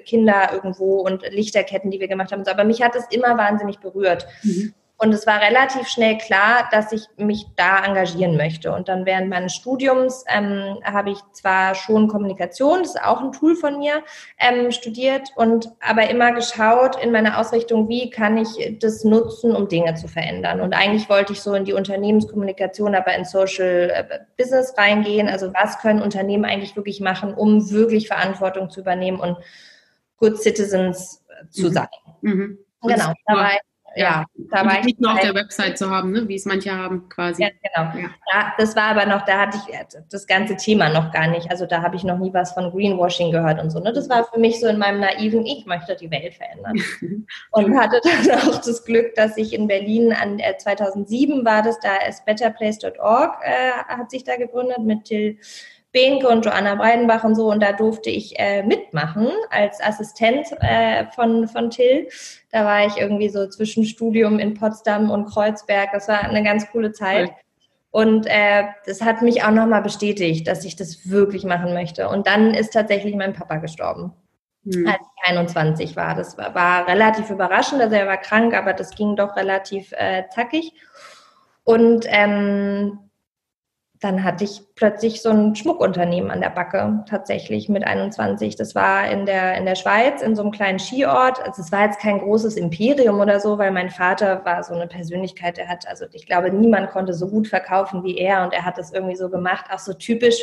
Kinder 0.06 0.52
irgendwo 0.54 1.02
und 1.02 1.30
Lichterketten, 1.30 1.92
die 1.92 2.00
wir 2.00 2.08
gemacht 2.08 2.32
haben. 2.32 2.48
Aber 2.48 2.64
mich 2.64 2.82
hat 2.82 2.96
es 2.96 3.06
immer 3.12 3.38
wahnsinnig 3.38 3.80
berührt. 3.80 4.26
Mhm. 4.44 4.74
Und 5.04 5.12
es 5.12 5.28
war 5.28 5.42
relativ 5.42 5.90
schnell 5.90 6.18
klar, 6.18 6.70
dass 6.72 6.94
ich 6.94 7.08
mich 7.18 7.46
da 7.58 7.84
engagieren 7.84 8.38
möchte. 8.38 8.72
Und 8.72 8.88
dann 8.88 9.06
während 9.06 9.30
meines 9.30 9.54
Studiums 9.54 10.24
ähm, 10.34 10.80
habe 10.86 11.12
ich 11.12 11.18
zwar 11.34 11.76
schon 11.76 12.08
Kommunikation, 12.08 12.80
das 12.84 12.96
ist 12.96 13.04
auch 13.04 13.20
ein 13.20 13.34
Tool 13.34 13.58
von 13.58 13.80
mir, 13.80 14.02
ähm, 14.40 14.72
studiert 14.72 15.28
und 15.36 15.70
aber 15.82 16.10
immer 16.10 16.32
geschaut 16.32 16.96
in 17.04 17.12
meiner 17.12 17.38
Ausrichtung, 17.38 17.90
wie 17.90 18.12
kann 18.12 18.38
ich 18.38 18.80
das 18.80 19.04
nutzen, 19.04 19.54
um 19.54 19.68
Dinge 19.68 19.94
zu 19.96 20.08
verändern. 20.08 20.62
Und 20.62 20.74
eigentlich 20.74 21.10
wollte 21.10 21.34
ich 21.34 21.42
so 21.42 21.54
in 21.54 21.66
die 21.66 21.74
Unternehmenskommunikation, 21.74 22.96
aber 22.96 23.14
in 23.14 23.26
Social 23.26 23.90
äh, 23.90 24.20
Business 24.38 24.74
reingehen. 24.78 25.28
Also 25.28 25.54
was 25.54 25.80
können 25.80 26.02
Unternehmen 26.02 26.46
eigentlich 26.46 26.78
wirklich 26.78 27.02
machen, 27.02 27.34
um 27.34 27.72
wirklich 27.72 28.08
Verantwortung 28.08 28.70
zu 28.70 28.80
übernehmen 28.80 29.20
und 29.20 29.36
Good 30.16 30.42
Citizens 30.42 31.26
zu 31.50 31.68
mhm. 31.68 31.74
sein. 31.74 31.88
Mhm. 32.22 32.58
Genau, 32.84 33.12
da 33.26 33.36
war 33.36 33.52
ja, 33.96 34.26
da 34.52 34.66
war 34.66 34.80
ich 34.80 34.86
nicht 34.86 35.02
nur 35.02 35.14
auf 35.14 35.20
der 35.20 35.36
Website 35.36 35.78
zu 35.78 35.90
haben, 35.90 36.12
ne, 36.12 36.28
wie 36.28 36.36
es 36.36 36.46
manche 36.46 36.72
haben 36.72 37.08
quasi. 37.10 37.44
Ja, 37.44 37.50
genau. 37.50 37.98
Ja. 37.98 38.10
Da, 38.32 38.54
das 38.58 38.76
war 38.76 38.86
aber 38.86 39.06
noch, 39.06 39.26
da 39.26 39.40
hatte 39.40 39.58
ich 39.58 40.02
das 40.10 40.28
ganze 40.28 40.56
Thema 40.56 40.90
noch 40.90 41.12
gar 41.12 41.28
nicht. 41.28 41.50
Also 41.52 41.66
da 41.66 41.82
habe 41.82 41.96
ich 41.96 42.04
noch 42.04 42.18
nie 42.18 42.34
was 42.34 42.54
von 42.54 42.72
Greenwashing 42.72 43.32
gehört 43.32 43.62
und 43.62 43.70
so. 43.70 43.80
Ne? 43.80 43.94
Das 43.94 44.10
war 44.10 44.26
für 44.26 44.40
mich 44.40 44.60
so 44.60 44.68
in 44.68 44.78
meinem 44.78 45.00
naiven, 45.00 45.46
ich 45.46 45.66
möchte 45.66 45.96
die 45.96 46.10
Welt 46.10 46.34
verändern. 46.34 46.76
und 47.52 47.80
hatte 47.80 48.02
dann 48.04 48.40
auch 48.50 48.62
das 48.62 48.84
Glück, 48.84 49.16
dass 49.16 49.38
ich 49.38 49.54
in 49.54 49.68
Berlin 49.68 50.14
an 50.14 50.40
äh, 50.40 50.58
2007 50.58 51.46
war 51.46 51.62
das, 51.62 51.80
da 51.80 51.98
ist 52.08 52.26
betterplace.org 52.26 53.38
äh, 53.44 53.72
hat 53.88 54.12
sich 54.12 54.24
da 54.24 54.36
gegründet 54.36 54.80
mit 54.80 55.06
Till 55.06 55.38
Benke 55.94 56.28
und 56.28 56.44
Joanna 56.44 56.76
Breidenbach 56.76 57.24
und 57.24 57.36
so. 57.36 57.50
Und 57.50 57.62
da 57.62 57.72
durfte 57.72 58.10
ich 58.10 58.38
äh, 58.40 58.64
mitmachen 58.64 59.30
als 59.52 59.82
Assistent 59.82 60.48
äh, 60.60 61.06
von, 61.12 61.48
von 61.48 61.70
Till. 61.70 62.10
Da 62.52 62.66
war 62.66 62.86
ich 62.86 62.98
irgendwie 62.98 63.30
so 63.30 63.48
zwischen 63.48 63.86
Studium 63.86 64.40
in 64.40 64.56
Potsdam 64.56 65.12
und 65.12 65.26
Kreuzberg. 65.26 65.92
Das 65.94 66.08
war 66.08 66.22
eine 66.22 66.44
ganz 66.44 66.70
coole 66.72 66.92
Zeit. 66.92 67.30
Okay. 67.30 67.36
Und 67.92 68.26
äh, 68.26 68.64
das 68.88 69.02
hat 69.02 69.22
mich 69.22 69.44
auch 69.44 69.52
nochmal 69.52 69.84
bestätigt, 69.84 70.48
dass 70.48 70.66
ich 70.66 70.76
das 70.76 71.12
wirklich 71.12 71.44
machen 71.44 71.76
möchte. 71.76 72.10
Und 72.10 72.26
dann 72.26 72.56
ist 72.56 72.74
tatsächlich 72.74 73.14
mein 73.16 73.34
Papa 73.34 73.58
gestorben, 73.58 74.14
hm. 74.64 74.88
als 74.88 74.98
ich 75.00 75.30
21 75.30 75.96
war. 75.96 76.16
Das 76.16 76.36
war, 76.40 76.56
war, 76.56 76.88
relativ 76.88 77.30
überraschend. 77.30 77.84
Also 77.84 77.96
er 77.96 78.08
war 78.08 78.18
krank, 78.18 78.56
aber 78.56 78.74
das 78.74 78.96
ging 78.96 79.16
doch 79.16 79.36
relativ 79.36 79.92
äh, 79.92 80.24
zackig. 80.34 80.74
Und 81.64 82.06
ähm, 82.08 82.98
dann 84.04 84.24
hatte 84.24 84.44
ich 84.44 84.62
plötzlich 84.76 85.22
so 85.22 85.30
ein 85.30 85.56
Schmuckunternehmen 85.56 86.30
an 86.30 86.42
der 86.42 86.50
Backe, 86.50 87.04
tatsächlich 87.08 87.70
mit 87.70 87.86
21. 87.86 88.56
Das 88.58 88.76
war 88.76 89.08
in 89.10 89.26
der, 89.26 89.56
in 89.58 89.66
der 89.66 89.76
Schweiz, 89.76 90.22
in 90.22 90.36
so 90.36 90.42
einem 90.42 90.52
kleinen 90.52 90.80
Skiort. 90.80 91.42
Also 91.42 91.62
es 91.62 91.72
war 91.72 91.86
jetzt 91.86 92.00
kein 92.00 92.20
großes 92.20 92.58
Imperium 92.58 93.20
oder 93.22 93.40
so, 93.40 93.58
weil 93.58 93.72
mein 93.72 93.90
Vater 93.90 94.44
war 94.44 94.62
so 94.64 94.74
eine 94.74 94.88
Persönlichkeit, 94.88 95.58
der 95.58 95.70
hat, 95.70 95.88
also 95.88 96.06
ich 96.12 96.26
glaube, 96.26 96.52
niemand 96.52 96.90
konnte 96.90 97.14
so 97.14 97.30
gut 97.30 97.48
verkaufen 97.48 98.04
wie 98.04 98.18
er 98.18 98.44
und 98.44 98.54
er 98.54 98.66
hat 98.66 98.78
das 98.78 98.92
irgendwie 98.92 99.16
so 99.16 99.30
gemacht, 99.30 99.66
auch 99.72 99.80
so 99.80 99.94
typisch 99.94 100.42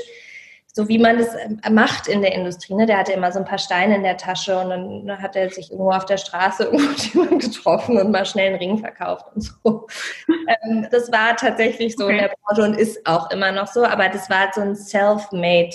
so 0.72 0.88
wie 0.88 0.98
man 0.98 1.18
es 1.18 1.28
ähm, 1.34 1.60
macht 1.74 2.06
in 2.06 2.22
der 2.22 2.32
Industrie. 2.32 2.74
Ne? 2.74 2.86
Der 2.86 2.98
hatte 2.98 3.12
immer 3.12 3.32
so 3.32 3.38
ein 3.38 3.44
paar 3.44 3.58
Steine 3.58 3.96
in 3.96 4.02
der 4.02 4.16
Tasche 4.16 4.58
und 4.58 4.70
dann 4.70 5.22
hat 5.22 5.34
er 5.34 5.50
sich 5.50 5.70
irgendwo 5.70 5.90
auf 5.90 6.06
der 6.06 6.16
Straße 6.16 6.64
irgendwo 6.72 7.36
getroffen 7.36 7.98
und 7.98 8.10
mal 8.10 8.24
schnell 8.24 8.48
einen 8.48 8.58
Ring 8.58 8.78
verkauft 8.78 9.26
und 9.34 9.42
so. 9.42 9.86
ähm, 10.62 10.86
das 10.90 11.10
war 11.10 11.36
tatsächlich 11.36 11.96
so 11.96 12.04
okay. 12.04 12.12
in 12.14 12.18
der 12.22 12.32
Branche 12.42 12.62
und 12.62 12.78
ist 12.78 13.06
auch 13.06 13.30
immer 13.30 13.52
noch 13.52 13.66
so, 13.66 13.84
aber 13.84 14.08
das 14.08 14.30
war 14.30 14.50
so 14.52 14.60
ein 14.60 14.76
self-made 14.76 15.74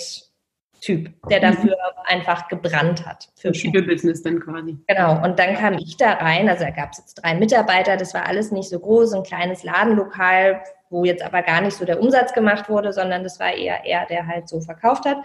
Typ, 0.80 1.10
der 1.28 1.40
dafür 1.40 1.74
einfach 2.04 2.48
gebrannt 2.48 3.04
hat. 3.06 3.28
Für 3.36 3.50
Business 3.50 4.22
dann 4.22 4.38
quasi. 4.40 4.76
Genau, 4.86 5.24
und 5.24 5.38
dann 5.38 5.54
kam 5.54 5.74
ich 5.74 5.96
da 5.96 6.12
rein, 6.12 6.48
also 6.48 6.64
da 6.64 6.70
gab 6.70 6.92
es 6.92 6.98
jetzt 6.98 7.14
drei 7.14 7.34
Mitarbeiter, 7.34 7.96
das 7.96 8.14
war 8.14 8.26
alles 8.26 8.52
nicht 8.52 8.68
so 8.68 8.78
groß, 8.78 9.14
ein 9.14 9.22
kleines 9.22 9.64
Ladenlokal, 9.64 10.62
wo 10.90 11.04
jetzt 11.04 11.24
aber 11.24 11.42
gar 11.42 11.60
nicht 11.60 11.76
so 11.76 11.84
der 11.84 12.00
Umsatz 12.00 12.32
gemacht 12.32 12.68
wurde, 12.68 12.92
sondern 12.92 13.22
das 13.22 13.40
war 13.40 13.52
eher 13.52 13.84
er, 13.84 14.06
der 14.06 14.26
halt 14.26 14.48
so 14.48 14.60
verkauft 14.60 15.04
hat. 15.04 15.18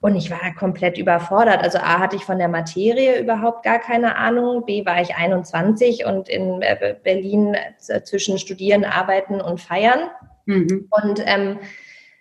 Und 0.00 0.14
ich 0.14 0.30
war 0.30 0.38
komplett 0.54 0.96
überfordert. 0.96 1.60
Also 1.60 1.78
A 1.78 1.98
hatte 1.98 2.14
ich 2.14 2.24
von 2.24 2.38
der 2.38 2.46
Materie 2.46 3.18
überhaupt 3.20 3.64
gar 3.64 3.80
keine 3.80 4.16
Ahnung. 4.16 4.64
B 4.64 4.86
war 4.86 5.00
ich 5.00 5.16
21 5.16 6.04
und 6.06 6.28
in 6.28 6.62
äh, 6.62 6.94
Berlin 7.02 7.54
äh, 7.88 8.02
zwischen 8.02 8.38
Studieren, 8.38 8.84
Arbeiten 8.84 9.40
und 9.40 9.60
Feiern. 9.60 10.08
Mhm. 10.46 10.88
Und 10.90 11.20
ähm, 11.26 11.58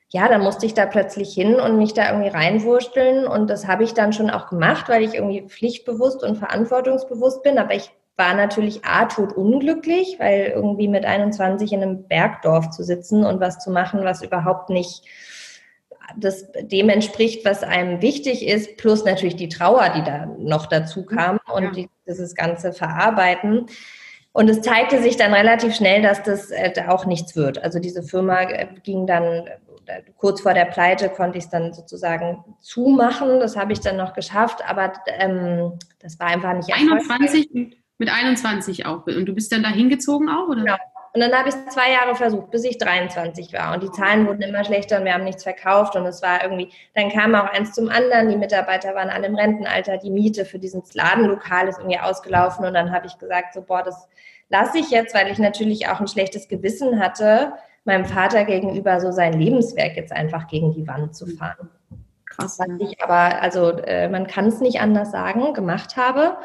ja, 0.09 0.27
dann 0.27 0.41
musste 0.41 0.65
ich 0.65 0.73
da 0.73 0.87
plötzlich 0.87 1.33
hin 1.33 1.59
und 1.59 1.77
mich 1.77 1.93
da 1.93 2.09
irgendwie 2.09 2.29
reinwursteln. 2.29 3.27
Und 3.27 3.47
das 3.47 3.67
habe 3.67 3.83
ich 3.83 3.93
dann 3.93 4.11
schon 4.11 4.31
auch 4.31 4.49
gemacht, 4.49 4.89
weil 4.89 5.03
ich 5.03 5.13
irgendwie 5.13 5.43
pflichtbewusst 5.47 6.23
und 6.23 6.37
verantwortungsbewusst 6.37 7.43
bin. 7.43 7.59
Aber 7.59 7.75
ich 7.75 7.91
war 8.17 8.33
natürlich 8.33 8.83
A, 8.83 9.05
tot 9.05 9.33
unglücklich, 9.33 10.17
weil 10.19 10.51
irgendwie 10.55 10.87
mit 10.87 11.05
21 11.05 11.71
in 11.71 11.83
einem 11.83 12.07
Bergdorf 12.07 12.71
zu 12.71 12.83
sitzen 12.83 13.23
und 13.23 13.39
was 13.39 13.59
zu 13.59 13.71
machen, 13.71 14.03
was 14.03 14.23
überhaupt 14.23 14.69
nicht 14.69 15.03
das 16.15 16.47
dem 16.61 16.89
entspricht, 16.89 17.45
was 17.45 17.63
einem 17.63 18.01
wichtig 18.01 18.47
ist, 18.47 18.77
plus 18.77 19.03
natürlich 19.03 19.35
die 19.35 19.49
Trauer, 19.49 19.89
die 19.89 20.03
da 20.03 20.25
noch 20.39 20.65
dazu 20.67 21.05
kam 21.05 21.39
und 21.53 21.63
ja. 21.63 21.71
die, 21.71 21.89
dieses 22.07 22.33
ganze 22.33 22.73
Verarbeiten. 22.73 23.65
Und 24.31 24.49
es 24.49 24.61
zeigte 24.61 25.01
sich 25.01 25.17
dann 25.17 25.33
relativ 25.33 25.75
schnell, 25.75 26.01
dass 26.01 26.23
das 26.23 26.51
äh, 26.51 26.71
auch 26.87 27.05
nichts 27.05 27.35
wird. 27.35 27.61
Also 27.63 27.79
diese 27.79 28.03
Firma 28.03 28.41
äh, 28.43 28.67
ging 28.83 29.05
dann 29.05 29.47
äh, 29.87 30.01
kurz 30.15 30.41
vor 30.41 30.53
der 30.53 30.65
Pleite 30.65 31.09
konnte 31.09 31.37
ich 31.37 31.45
es 31.45 31.49
dann 31.49 31.73
sozusagen 31.73 32.43
zumachen. 32.61 33.39
Das 33.39 33.57
habe 33.57 33.73
ich 33.73 33.79
dann 33.79 33.97
noch 33.97 34.13
geschafft, 34.13 34.59
aber 34.67 34.93
ähm, 35.07 35.79
das 35.99 36.19
war 36.19 36.27
einfach 36.27 36.53
nicht 36.53 36.73
21 36.73 37.77
mit 37.97 38.09
21 38.09 38.85
auch. 38.85 39.05
Und 39.07 39.25
du 39.25 39.33
bist 39.33 39.51
dann 39.51 39.63
da 39.63 39.69
hingezogen 39.69 40.29
auch, 40.29 40.47
oder? 40.47 40.61
Genau. 40.61 40.75
Und 41.13 41.21
dann 41.21 41.33
habe 41.33 41.49
ich 41.49 41.55
es 41.55 41.73
zwei 41.73 41.91
Jahre 41.91 42.15
versucht, 42.15 42.51
bis 42.51 42.63
ich 42.63 42.77
23 42.77 43.51
war. 43.53 43.73
Und 43.73 43.81
die 43.81 43.91
Zahlen 43.91 44.27
wurden 44.27 44.43
immer 44.43 44.63
schlechter 44.63 44.99
und 44.99 45.05
wir 45.05 45.13
haben 45.13 45.23
nichts 45.23 45.41
verkauft. 45.41 45.95
Und 45.95 46.05
es 46.05 46.21
war 46.21 46.43
irgendwie, 46.43 46.71
dann 46.93 47.09
kam 47.09 47.33
auch 47.33 47.51
eins 47.51 47.73
zum 47.73 47.89
anderen. 47.89 48.29
Die 48.29 48.35
Mitarbeiter 48.35 48.93
waren 48.93 49.09
alle 49.09 49.25
im 49.25 49.35
Rentenalter. 49.35 49.97
Die 49.97 50.11
Miete 50.11 50.45
für 50.45 50.59
dieses 50.59 50.93
Ladenlokal 50.93 51.67
ist 51.67 51.79
irgendwie 51.79 51.97
ausgelaufen. 51.97 52.65
Und 52.65 52.75
dann 52.75 52.91
habe 52.91 53.07
ich 53.07 53.17
gesagt, 53.17 53.55
so, 53.55 53.61
boah, 53.63 53.81
das 53.81 54.07
lasse 54.49 54.77
ich 54.77 54.91
jetzt, 54.91 55.15
weil 55.15 55.31
ich 55.31 55.39
natürlich 55.39 55.87
auch 55.87 55.99
ein 55.99 56.07
schlechtes 56.07 56.47
Gewissen 56.47 56.99
hatte, 56.99 57.53
meinem 57.83 58.05
Vater 58.05 58.43
gegenüber 58.45 58.99
so 58.99 59.11
sein 59.11 59.33
Lebenswerk 59.33 59.95
jetzt 59.95 60.11
einfach 60.11 60.47
gegen 60.47 60.71
die 60.71 60.87
Wand 60.87 61.15
zu 61.15 61.25
fahren. 61.25 61.69
Krass. 62.25 62.59
Was 62.59 62.67
ich 62.79 63.01
aber, 63.01 63.41
also 63.41 63.71
äh, 63.71 64.07
man 64.07 64.27
kann 64.27 64.45
es 64.45 64.59
nicht 64.59 64.81
anders 64.81 65.11
sagen, 65.11 65.53
gemacht 65.53 65.97
habe 65.97 66.37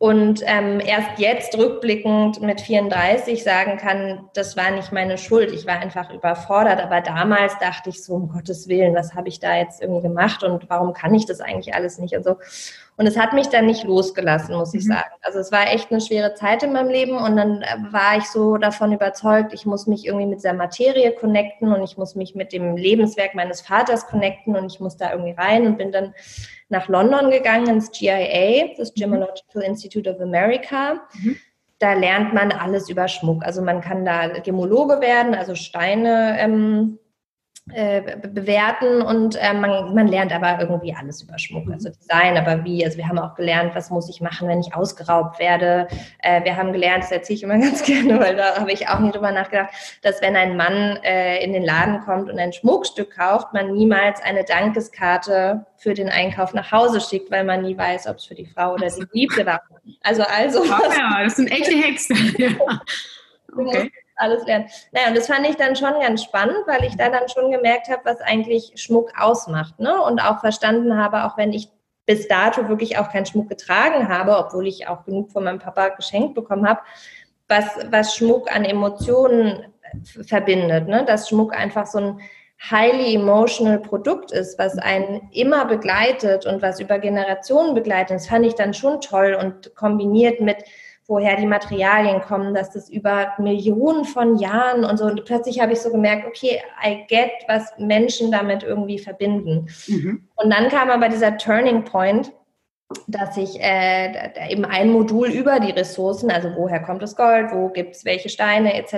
und 0.00 0.40
ähm, 0.46 0.80
erst 0.80 1.18
jetzt 1.18 1.58
rückblickend 1.58 2.40
mit 2.40 2.62
34 2.62 3.44
sagen 3.44 3.76
kann, 3.76 4.30
das 4.32 4.56
war 4.56 4.70
nicht 4.70 4.92
meine 4.92 5.18
Schuld, 5.18 5.52
ich 5.52 5.66
war 5.66 5.78
einfach 5.78 6.10
überfordert. 6.10 6.80
Aber 6.80 7.02
damals 7.02 7.58
dachte 7.58 7.90
ich 7.90 8.02
so, 8.02 8.14
um 8.14 8.30
Gottes 8.30 8.66
Willen, 8.66 8.94
was 8.94 9.12
habe 9.14 9.28
ich 9.28 9.40
da 9.40 9.54
jetzt 9.56 9.82
irgendwie 9.82 10.00
gemacht 10.00 10.42
und 10.42 10.70
warum 10.70 10.94
kann 10.94 11.12
ich 11.12 11.26
das 11.26 11.42
eigentlich 11.42 11.74
alles 11.74 11.98
nicht 11.98 12.16
und 12.16 12.24
so. 12.24 12.36
Und 13.00 13.06
es 13.06 13.16
hat 13.16 13.32
mich 13.32 13.48
dann 13.48 13.64
nicht 13.64 13.84
losgelassen, 13.84 14.54
muss 14.54 14.74
ich 14.74 14.84
mhm. 14.84 14.88
sagen. 14.88 15.10
Also 15.22 15.38
es 15.38 15.50
war 15.50 15.72
echt 15.72 15.90
eine 15.90 16.02
schwere 16.02 16.34
Zeit 16.34 16.62
in 16.62 16.74
meinem 16.74 16.90
Leben 16.90 17.16
und 17.16 17.34
dann 17.34 17.62
äh, 17.62 17.76
war 17.90 18.18
ich 18.18 18.24
so 18.24 18.58
davon 18.58 18.92
überzeugt, 18.92 19.54
ich 19.54 19.64
muss 19.64 19.86
mich 19.86 20.04
irgendwie 20.04 20.26
mit 20.26 20.40
dieser 20.40 20.52
Materie 20.52 21.12
connecten 21.12 21.72
und 21.72 21.82
ich 21.82 21.96
muss 21.96 22.14
mich 22.14 22.34
mit 22.34 22.52
dem 22.52 22.76
Lebenswerk 22.76 23.34
meines 23.34 23.62
Vaters 23.62 24.06
connecten 24.06 24.54
und 24.54 24.70
ich 24.70 24.80
muss 24.80 24.98
da 24.98 25.12
irgendwie 25.12 25.32
rein 25.32 25.66
und 25.66 25.78
bin 25.78 25.92
dann 25.92 26.12
nach 26.68 26.88
London 26.88 27.30
gegangen 27.30 27.68
ins 27.68 27.90
GIA, 27.90 28.74
das 28.76 28.90
mhm. 28.90 29.00
Gemological 29.00 29.62
Institute 29.62 30.10
of 30.10 30.20
America. 30.20 31.00
Mhm. 31.14 31.38
Da 31.78 31.94
lernt 31.94 32.34
man 32.34 32.52
alles 32.52 32.90
über 32.90 33.08
Schmuck. 33.08 33.46
Also 33.46 33.62
man 33.62 33.80
kann 33.80 34.04
da 34.04 34.28
Gemologe 34.40 35.00
werden, 35.00 35.34
also 35.34 35.54
Steine 35.54 36.36
ähm, 36.38 36.98
äh, 37.74 38.16
bewerten 38.28 39.02
und 39.02 39.36
äh, 39.36 39.52
man, 39.54 39.94
man 39.94 40.08
lernt 40.08 40.32
aber 40.32 40.60
irgendwie 40.60 40.94
alles 40.94 41.22
über 41.22 41.38
Schmuck, 41.38 41.66
mhm. 41.66 41.74
also 41.74 41.90
Design, 41.90 42.36
aber 42.36 42.64
wie, 42.64 42.84
also 42.84 42.96
wir 42.98 43.08
haben 43.08 43.18
auch 43.18 43.34
gelernt, 43.34 43.74
was 43.74 43.90
muss 43.90 44.08
ich 44.08 44.20
machen, 44.20 44.48
wenn 44.48 44.60
ich 44.60 44.74
ausgeraubt 44.74 45.38
werde. 45.38 45.88
Äh, 46.20 46.44
wir 46.44 46.56
haben 46.56 46.72
gelernt, 46.72 47.04
das 47.04 47.12
erzähle 47.12 47.36
ich 47.36 47.42
immer 47.42 47.58
ganz 47.60 47.82
gerne, 47.82 48.18
weil 48.20 48.36
da 48.36 48.56
habe 48.56 48.72
ich 48.72 48.88
auch 48.88 48.98
nie 48.98 49.10
drüber 49.10 49.32
nachgedacht, 49.32 49.70
dass 50.02 50.20
wenn 50.22 50.36
ein 50.36 50.56
Mann 50.56 50.98
äh, 51.02 51.42
in 51.44 51.52
den 51.52 51.62
Laden 51.62 52.00
kommt 52.00 52.30
und 52.30 52.38
ein 52.38 52.52
Schmuckstück 52.52 53.16
kauft, 53.16 53.52
man 53.52 53.72
niemals 53.72 54.20
eine 54.22 54.44
Dankeskarte 54.44 55.66
für 55.76 55.94
den 55.94 56.08
Einkauf 56.08 56.54
nach 56.54 56.70
Hause 56.72 57.00
schickt, 57.00 57.30
weil 57.30 57.44
man 57.44 57.62
nie 57.62 57.76
weiß, 57.76 58.06
ob 58.06 58.16
es 58.16 58.24
für 58.24 58.34
die 58.34 58.46
Frau 58.46 58.74
oder 58.74 58.88
die 58.88 59.06
Geliebte 59.06 59.46
war. 59.46 59.60
Also 60.02 60.22
also. 60.22 60.64
Ja, 60.64 61.24
das 61.24 61.36
sind 61.36 61.50
echte 61.50 61.74
Hexen. 61.76 62.34
ja. 62.38 62.50
Okay 63.52 63.90
alles 64.20 64.44
lernen. 64.46 64.66
Naja, 64.92 65.08
und 65.08 65.16
das 65.16 65.26
fand 65.26 65.46
ich 65.48 65.56
dann 65.56 65.76
schon 65.76 65.94
ganz 66.00 66.22
spannend, 66.22 66.58
weil 66.66 66.84
ich 66.84 66.96
da 66.96 67.08
dann 67.08 67.28
schon 67.28 67.50
gemerkt 67.50 67.88
habe, 67.88 68.02
was 68.04 68.20
eigentlich 68.20 68.72
Schmuck 68.76 69.12
ausmacht. 69.18 69.78
Ne? 69.78 70.00
Und 70.02 70.20
auch 70.20 70.40
verstanden 70.40 70.96
habe, 70.96 71.24
auch 71.24 71.36
wenn 71.36 71.52
ich 71.52 71.68
bis 72.06 72.28
dato 72.28 72.68
wirklich 72.68 72.98
auch 72.98 73.10
keinen 73.10 73.26
Schmuck 73.26 73.48
getragen 73.48 74.08
habe, 74.08 74.36
obwohl 74.36 74.66
ich 74.66 74.88
auch 74.88 75.04
genug 75.04 75.30
von 75.30 75.44
meinem 75.44 75.58
Papa 75.58 75.88
geschenkt 75.90 76.34
bekommen 76.34 76.68
habe, 76.68 76.80
was, 77.48 77.66
was 77.90 78.16
Schmuck 78.16 78.54
an 78.54 78.64
Emotionen 78.64 79.72
verbindet. 80.26 80.88
Ne? 80.88 81.04
Dass 81.04 81.28
Schmuck 81.28 81.54
einfach 81.54 81.86
so 81.86 81.98
ein 81.98 82.20
highly 82.68 83.14
emotional 83.14 83.78
Produkt 83.78 84.32
ist, 84.32 84.58
was 84.58 84.76
einen 84.78 85.28
immer 85.32 85.64
begleitet 85.64 86.46
und 86.46 86.60
was 86.62 86.78
über 86.80 86.98
Generationen 86.98 87.74
begleitet. 87.74 88.16
Das 88.16 88.28
fand 88.28 88.44
ich 88.44 88.54
dann 88.54 88.74
schon 88.74 89.00
toll 89.00 89.36
und 89.40 89.74
kombiniert 89.74 90.40
mit 90.40 90.58
woher 91.10 91.36
die 91.36 91.46
Materialien 91.46 92.20
kommen, 92.20 92.54
dass 92.54 92.70
das 92.70 92.88
über 92.88 93.32
Millionen 93.38 94.04
von 94.04 94.36
Jahren 94.38 94.84
und 94.84 94.96
so. 94.96 95.06
Und 95.06 95.24
plötzlich 95.24 95.60
habe 95.60 95.72
ich 95.72 95.80
so 95.80 95.90
gemerkt, 95.90 96.24
okay, 96.24 96.62
I 96.86 97.04
get, 97.08 97.32
was 97.48 97.64
Menschen 97.78 98.30
damit 98.30 98.62
irgendwie 98.62 98.98
verbinden. 98.98 99.66
Mhm. 99.88 100.28
Und 100.36 100.50
dann 100.50 100.68
kam 100.68 100.88
aber 100.88 101.08
dieser 101.08 101.36
Turning 101.36 101.84
Point, 101.84 102.32
dass 103.08 103.36
ich 103.36 103.60
äh, 103.60 104.52
eben 104.52 104.64
ein 104.64 104.90
Modul 104.90 105.28
über 105.28 105.58
die 105.58 105.72
Ressourcen, 105.72 106.30
also 106.30 106.54
woher 106.54 106.80
kommt 106.80 107.02
das 107.02 107.16
Gold, 107.16 107.50
wo 107.52 107.68
gibt 107.68 107.96
es 107.96 108.04
welche 108.04 108.28
Steine 108.28 108.74
etc. 108.74 108.94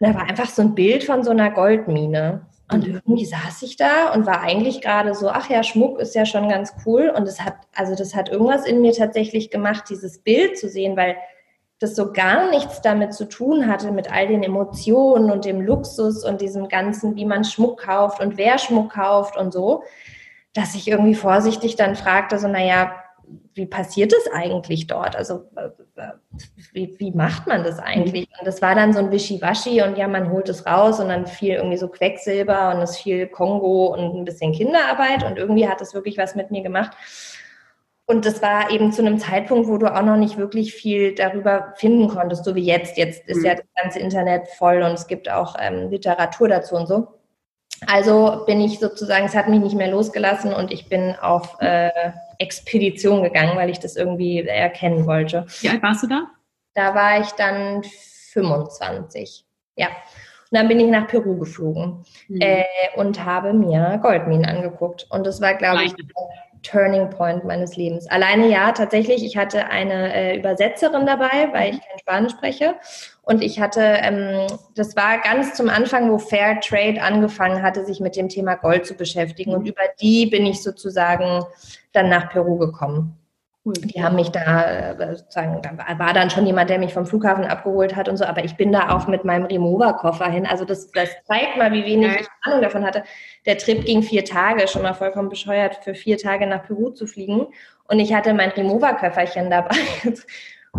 Und 0.00 0.08
da 0.08 0.14
war 0.14 0.22
einfach 0.22 0.48
so 0.48 0.62
ein 0.62 0.74
Bild 0.74 1.04
von 1.04 1.22
so 1.22 1.32
einer 1.32 1.50
Goldmine. 1.50 2.46
Und 2.70 2.86
irgendwie 2.86 3.26
saß 3.26 3.62
ich 3.62 3.76
da 3.76 4.12
und 4.14 4.26
war 4.26 4.40
eigentlich 4.40 4.80
gerade 4.80 5.14
so, 5.14 5.28
ach 5.28 5.50
ja, 5.50 5.62
Schmuck 5.62 6.00
ist 6.00 6.14
ja 6.14 6.24
schon 6.24 6.48
ganz 6.48 6.74
cool. 6.86 7.12
Und 7.14 7.28
es 7.28 7.40
hat, 7.40 7.56
also 7.74 7.94
das 7.94 8.14
hat 8.14 8.30
irgendwas 8.30 8.64
in 8.64 8.80
mir 8.80 8.92
tatsächlich 8.92 9.50
gemacht, 9.50 9.84
dieses 9.90 10.18
Bild 10.18 10.58
zu 10.58 10.68
sehen, 10.68 10.96
weil 10.96 11.16
das 11.78 11.94
so 11.94 12.12
gar 12.12 12.50
nichts 12.50 12.80
damit 12.80 13.12
zu 13.12 13.28
tun 13.28 13.68
hatte, 13.68 13.92
mit 13.92 14.10
all 14.10 14.28
den 14.28 14.42
Emotionen 14.42 15.30
und 15.30 15.44
dem 15.44 15.60
Luxus 15.60 16.24
und 16.24 16.40
diesem 16.40 16.68
ganzen, 16.68 17.16
wie 17.16 17.26
man 17.26 17.44
Schmuck 17.44 17.82
kauft 17.82 18.20
und 18.20 18.38
wer 18.38 18.58
Schmuck 18.58 18.94
kauft 18.94 19.36
und 19.36 19.52
so, 19.52 19.82
dass 20.54 20.74
ich 20.74 20.88
irgendwie 20.88 21.14
vorsichtig 21.14 21.76
dann 21.76 21.96
fragte, 21.96 22.38
so, 22.38 22.48
naja, 22.48 23.03
wie 23.54 23.66
passiert 23.66 24.12
es 24.12 24.32
eigentlich 24.32 24.86
dort? 24.86 25.16
Also 25.16 25.44
wie, 26.72 26.94
wie 26.98 27.12
macht 27.12 27.46
man 27.46 27.62
das 27.62 27.78
eigentlich? 27.78 28.28
Und 28.38 28.46
das 28.46 28.60
war 28.62 28.74
dann 28.74 28.92
so 28.92 28.98
ein 28.98 29.10
Wischiwaschi 29.10 29.82
und 29.82 29.96
ja, 29.96 30.08
man 30.08 30.30
holt 30.30 30.48
es 30.48 30.66
raus 30.66 31.00
und 31.00 31.08
dann 31.08 31.26
fiel 31.26 31.54
irgendwie 31.54 31.76
so 31.76 31.88
Quecksilber 31.88 32.74
und 32.74 32.82
es 32.82 32.96
fiel 32.96 33.26
Kongo 33.26 33.94
und 33.94 34.16
ein 34.16 34.24
bisschen 34.24 34.52
Kinderarbeit 34.52 35.24
und 35.24 35.38
irgendwie 35.38 35.68
hat 35.68 35.80
es 35.80 35.94
wirklich 35.94 36.18
was 36.18 36.34
mit 36.34 36.50
mir 36.50 36.62
gemacht. 36.62 36.96
Und 38.06 38.26
das 38.26 38.42
war 38.42 38.70
eben 38.70 38.92
zu 38.92 39.00
einem 39.00 39.18
Zeitpunkt, 39.18 39.66
wo 39.66 39.78
du 39.78 39.86
auch 39.86 40.02
noch 40.02 40.16
nicht 40.16 40.36
wirklich 40.36 40.74
viel 40.74 41.14
darüber 41.14 41.72
finden 41.76 42.08
konntest, 42.08 42.44
so 42.44 42.54
wie 42.54 42.64
jetzt. 42.64 42.98
Jetzt 42.98 43.26
ist 43.28 43.38
mhm. 43.38 43.44
ja 43.46 43.54
das 43.54 43.66
ganze 43.80 43.98
Internet 43.98 44.48
voll 44.58 44.82
und 44.82 44.92
es 44.92 45.06
gibt 45.06 45.30
auch 45.30 45.56
ähm, 45.58 45.90
Literatur 45.90 46.48
dazu 46.48 46.74
und 46.74 46.86
so. 46.86 47.08
Also 47.86 48.44
bin 48.46 48.60
ich 48.60 48.78
sozusagen, 48.78 49.26
es 49.26 49.34
hat 49.34 49.48
mich 49.48 49.60
nicht 49.60 49.76
mehr 49.76 49.90
losgelassen 49.90 50.52
und 50.52 50.72
ich 50.72 50.88
bin 50.88 51.16
auf 51.16 51.56
äh, 51.60 51.90
Expedition 52.38 53.22
gegangen, 53.22 53.56
weil 53.56 53.70
ich 53.70 53.78
das 53.78 53.96
irgendwie 53.96 54.40
erkennen 54.40 55.06
wollte. 55.06 55.46
Wie 55.60 55.68
alt 55.68 55.82
warst 55.82 56.02
du 56.02 56.06
da? 56.08 56.26
Da 56.74 56.94
war 56.94 57.20
ich 57.20 57.30
dann 57.32 57.82
25. 58.32 59.44
Ja. 59.76 59.86
Und 59.86 60.58
dann 60.58 60.68
bin 60.68 60.80
ich 60.80 60.88
nach 60.88 61.06
Peru 61.06 61.38
geflogen 61.38 62.04
mhm. 62.28 62.40
äh, 62.40 62.64
und 62.96 63.24
habe 63.24 63.52
mir 63.52 63.98
Goldminen 64.02 64.44
angeguckt. 64.44 65.06
Und 65.10 65.26
das 65.26 65.40
war, 65.40 65.54
glaube 65.54 65.84
ich, 65.84 65.94
Turning 66.62 67.10
Point 67.10 67.44
meines 67.44 67.76
Lebens. 67.76 68.06
Alleine 68.08 68.48
ja, 68.48 68.72
tatsächlich, 68.72 69.24
ich 69.24 69.36
hatte 69.36 69.66
eine 69.66 70.14
äh, 70.14 70.38
Übersetzerin 70.38 71.06
dabei, 71.06 71.50
weil 71.52 71.74
ich 71.74 71.80
kein 71.80 71.98
Spanisch 71.98 72.32
spreche. 72.32 72.74
Und 73.24 73.42
ich 73.42 73.58
hatte, 73.58 73.80
ähm, 73.80 74.46
das 74.74 74.96
war 74.96 75.18
ganz 75.18 75.54
zum 75.54 75.70
Anfang, 75.70 76.10
wo 76.10 76.18
Fair 76.18 76.60
Trade 76.60 77.02
angefangen 77.02 77.62
hatte, 77.62 77.84
sich 77.84 78.00
mit 78.00 78.16
dem 78.16 78.28
Thema 78.28 78.54
Gold 78.54 78.86
zu 78.86 78.94
beschäftigen. 78.94 79.54
Und 79.54 79.66
über 79.66 79.82
die 80.00 80.26
bin 80.26 80.44
ich 80.44 80.62
sozusagen 80.62 81.44
dann 81.92 82.08
nach 82.10 82.30
Peru 82.30 82.58
gekommen. 82.58 83.18
Die 83.66 84.04
haben 84.04 84.16
mich 84.16 84.28
da 84.28 84.90
äh, 84.90 85.16
sozusagen, 85.16 85.62
da 85.62 85.98
war 85.98 86.12
dann 86.12 86.28
schon 86.28 86.44
jemand, 86.44 86.68
der 86.68 86.78
mich 86.78 86.92
vom 86.92 87.06
Flughafen 87.06 87.46
abgeholt 87.46 87.96
hat 87.96 88.10
und 88.10 88.18
so, 88.18 88.26
aber 88.26 88.44
ich 88.44 88.58
bin 88.58 88.72
da 88.72 88.94
auch 88.94 89.06
mit 89.06 89.24
meinem 89.24 89.46
Remover-Koffer 89.46 90.26
hin. 90.26 90.46
Also 90.46 90.66
das, 90.66 90.90
das 90.92 91.08
zeigt 91.24 91.56
mal, 91.56 91.72
wie 91.72 91.82
wenig 91.82 92.20
ich 92.20 92.26
Ahnung 92.42 92.60
davon 92.60 92.84
hatte. 92.84 93.04
Der 93.46 93.56
Trip 93.56 93.82
ging 93.86 94.02
vier 94.02 94.26
Tage, 94.26 94.68
schon 94.68 94.82
mal 94.82 94.92
vollkommen 94.92 95.30
bescheuert, 95.30 95.76
für 95.82 95.94
vier 95.94 96.18
Tage 96.18 96.46
nach 96.46 96.66
Peru 96.66 96.90
zu 96.90 97.06
fliegen. 97.06 97.46
Und 97.88 98.00
ich 98.00 98.12
hatte 98.12 98.34
mein 98.34 98.50
Remover-Köfferchen 98.50 99.48
dabei 99.48 99.76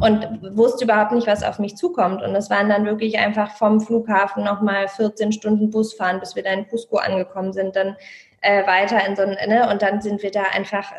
und 0.02 0.58
wusste 0.58 0.84
überhaupt 0.84 1.14
nicht, 1.14 1.28
was 1.28 1.44
auf 1.44 1.60
mich 1.60 1.78
zukommt. 1.78 2.22
Und 2.22 2.36
es 2.36 2.50
waren 2.50 2.70
dann 2.70 2.86
wirklich 2.86 3.18
einfach 3.18 3.56
vom 3.56 3.80
Flughafen 3.80 4.44
nochmal 4.44 4.88
14 4.88 5.32
Stunden 5.32 5.70
Bus 5.70 5.94
fahren, 5.94 6.20
bis 6.20 6.36
wir 6.36 6.44
da 6.44 6.52
in 6.52 6.68
Cusco 6.68 6.98
angekommen 6.98 7.54
sind. 7.54 7.76
Dann 7.76 7.96
äh, 8.42 8.68
weiter 8.68 9.06
in 9.08 9.16
so 9.16 9.24
ein, 9.24 9.38
ne, 9.48 9.70
und 9.70 9.82
dann 9.82 10.02
sind 10.02 10.22
wir 10.22 10.32
da 10.32 10.44
einfach 10.54 10.92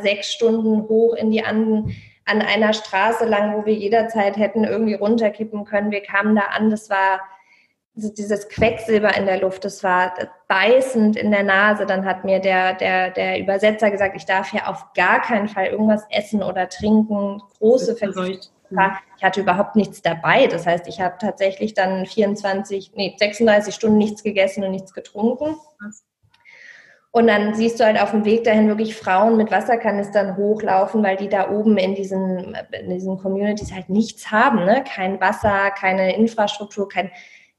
sechs 0.00 0.32
Stunden 0.32 0.88
hoch 0.88 1.14
in 1.14 1.30
die 1.30 1.44
Anden 1.44 1.94
an 2.24 2.42
einer 2.42 2.72
Straße 2.72 3.24
lang, 3.24 3.56
wo 3.56 3.64
wir 3.64 3.74
jederzeit 3.74 4.36
hätten 4.36 4.64
irgendwie 4.64 4.94
runterkippen 4.94 5.64
können. 5.64 5.90
Wir 5.90 6.02
kamen 6.02 6.34
da 6.34 6.42
an, 6.56 6.70
das 6.70 6.90
war 6.90 7.20
dieses 7.98 8.48
Quecksilber 8.48 9.16
in 9.16 9.26
der 9.26 9.40
Luft, 9.40 9.64
das 9.64 9.82
war 9.82 10.14
beißend 10.46 11.16
in 11.16 11.30
der 11.30 11.42
Nase. 11.42 11.84
Dann 11.84 12.04
hat 12.04 12.24
mir 12.24 12.38
der, 12.38 12.74
der, 12.74 13.10
der 13.10 13.40
Übersetzer 13.40 13.90
gesagt, 13.90 14.16
ich 14.16 14.24
darf 14.24 14.50
hier 14.50 14.68
auf 14.68 14.92
gar 14.94 15.20
keinen 15.20 15.48
Fall 15.48 15.66
irgendwas 15.66 16.04
essen 16.10 16.42
oder 16.42 16.68
trinken. 16.68 17.42
Große 17.58 17.96
Vergiftung. 17.96 18.50
ich 19.16 19.24
hatte 19.24 19.40
überhaupt 19.40 19.74
nichts 19.74 20.00
dabei. 20.00 20.46
Das 20.46 20.66
heißt, 20.66 20.86
ich 20.86 21.00
habe 21.00 21.16
tatsächlich 21.20 21.74
dann 21.74 22.06
24, 22.06 22.92
nee, 22.94 23.16
36 23.18 23.74
Stunden 23.74 23.98
nichts 23.98 24.22
gegessen 24.22 24.64
und 24.64 24.70
nichts 24.70 24.94
getrunken. 24.94 25.56
Und 27.10 27.26
dann 27.26 27.54
siehst 27.54 27.80
du 27.80 27.84
halt 27.84 28.00
auf 28.00 28.10
dem 28.10 28.24
Weg 28.24 28.44
dahin 28.44 28.68
wirklich 28.68 28.94
Frauen 28.94 29.36
mit 29.36 29.50
Wasserkanistern 29.50 30.36
hochlaufen, 30.36 31.02
weil 31.02 31.16
die 31.16 31.28
da 31.28 31.50
oben 31.50 31.78
in 31.78 31.94
diesen, 31.94 32.54
in 32.70 32.90
diesen 32.90 33.18
Communities 33.18 33.72
halt 33.72 33.88
nichts 33.88 34.30
haben, 34.30 34.64
ne? 34.64 34.84
Kein 34.84 35.18
Wasser, 35.20 35.70
keine 35.70 36.14
Infrastruktur, 36.14 36.88
kein, 36.88 37.10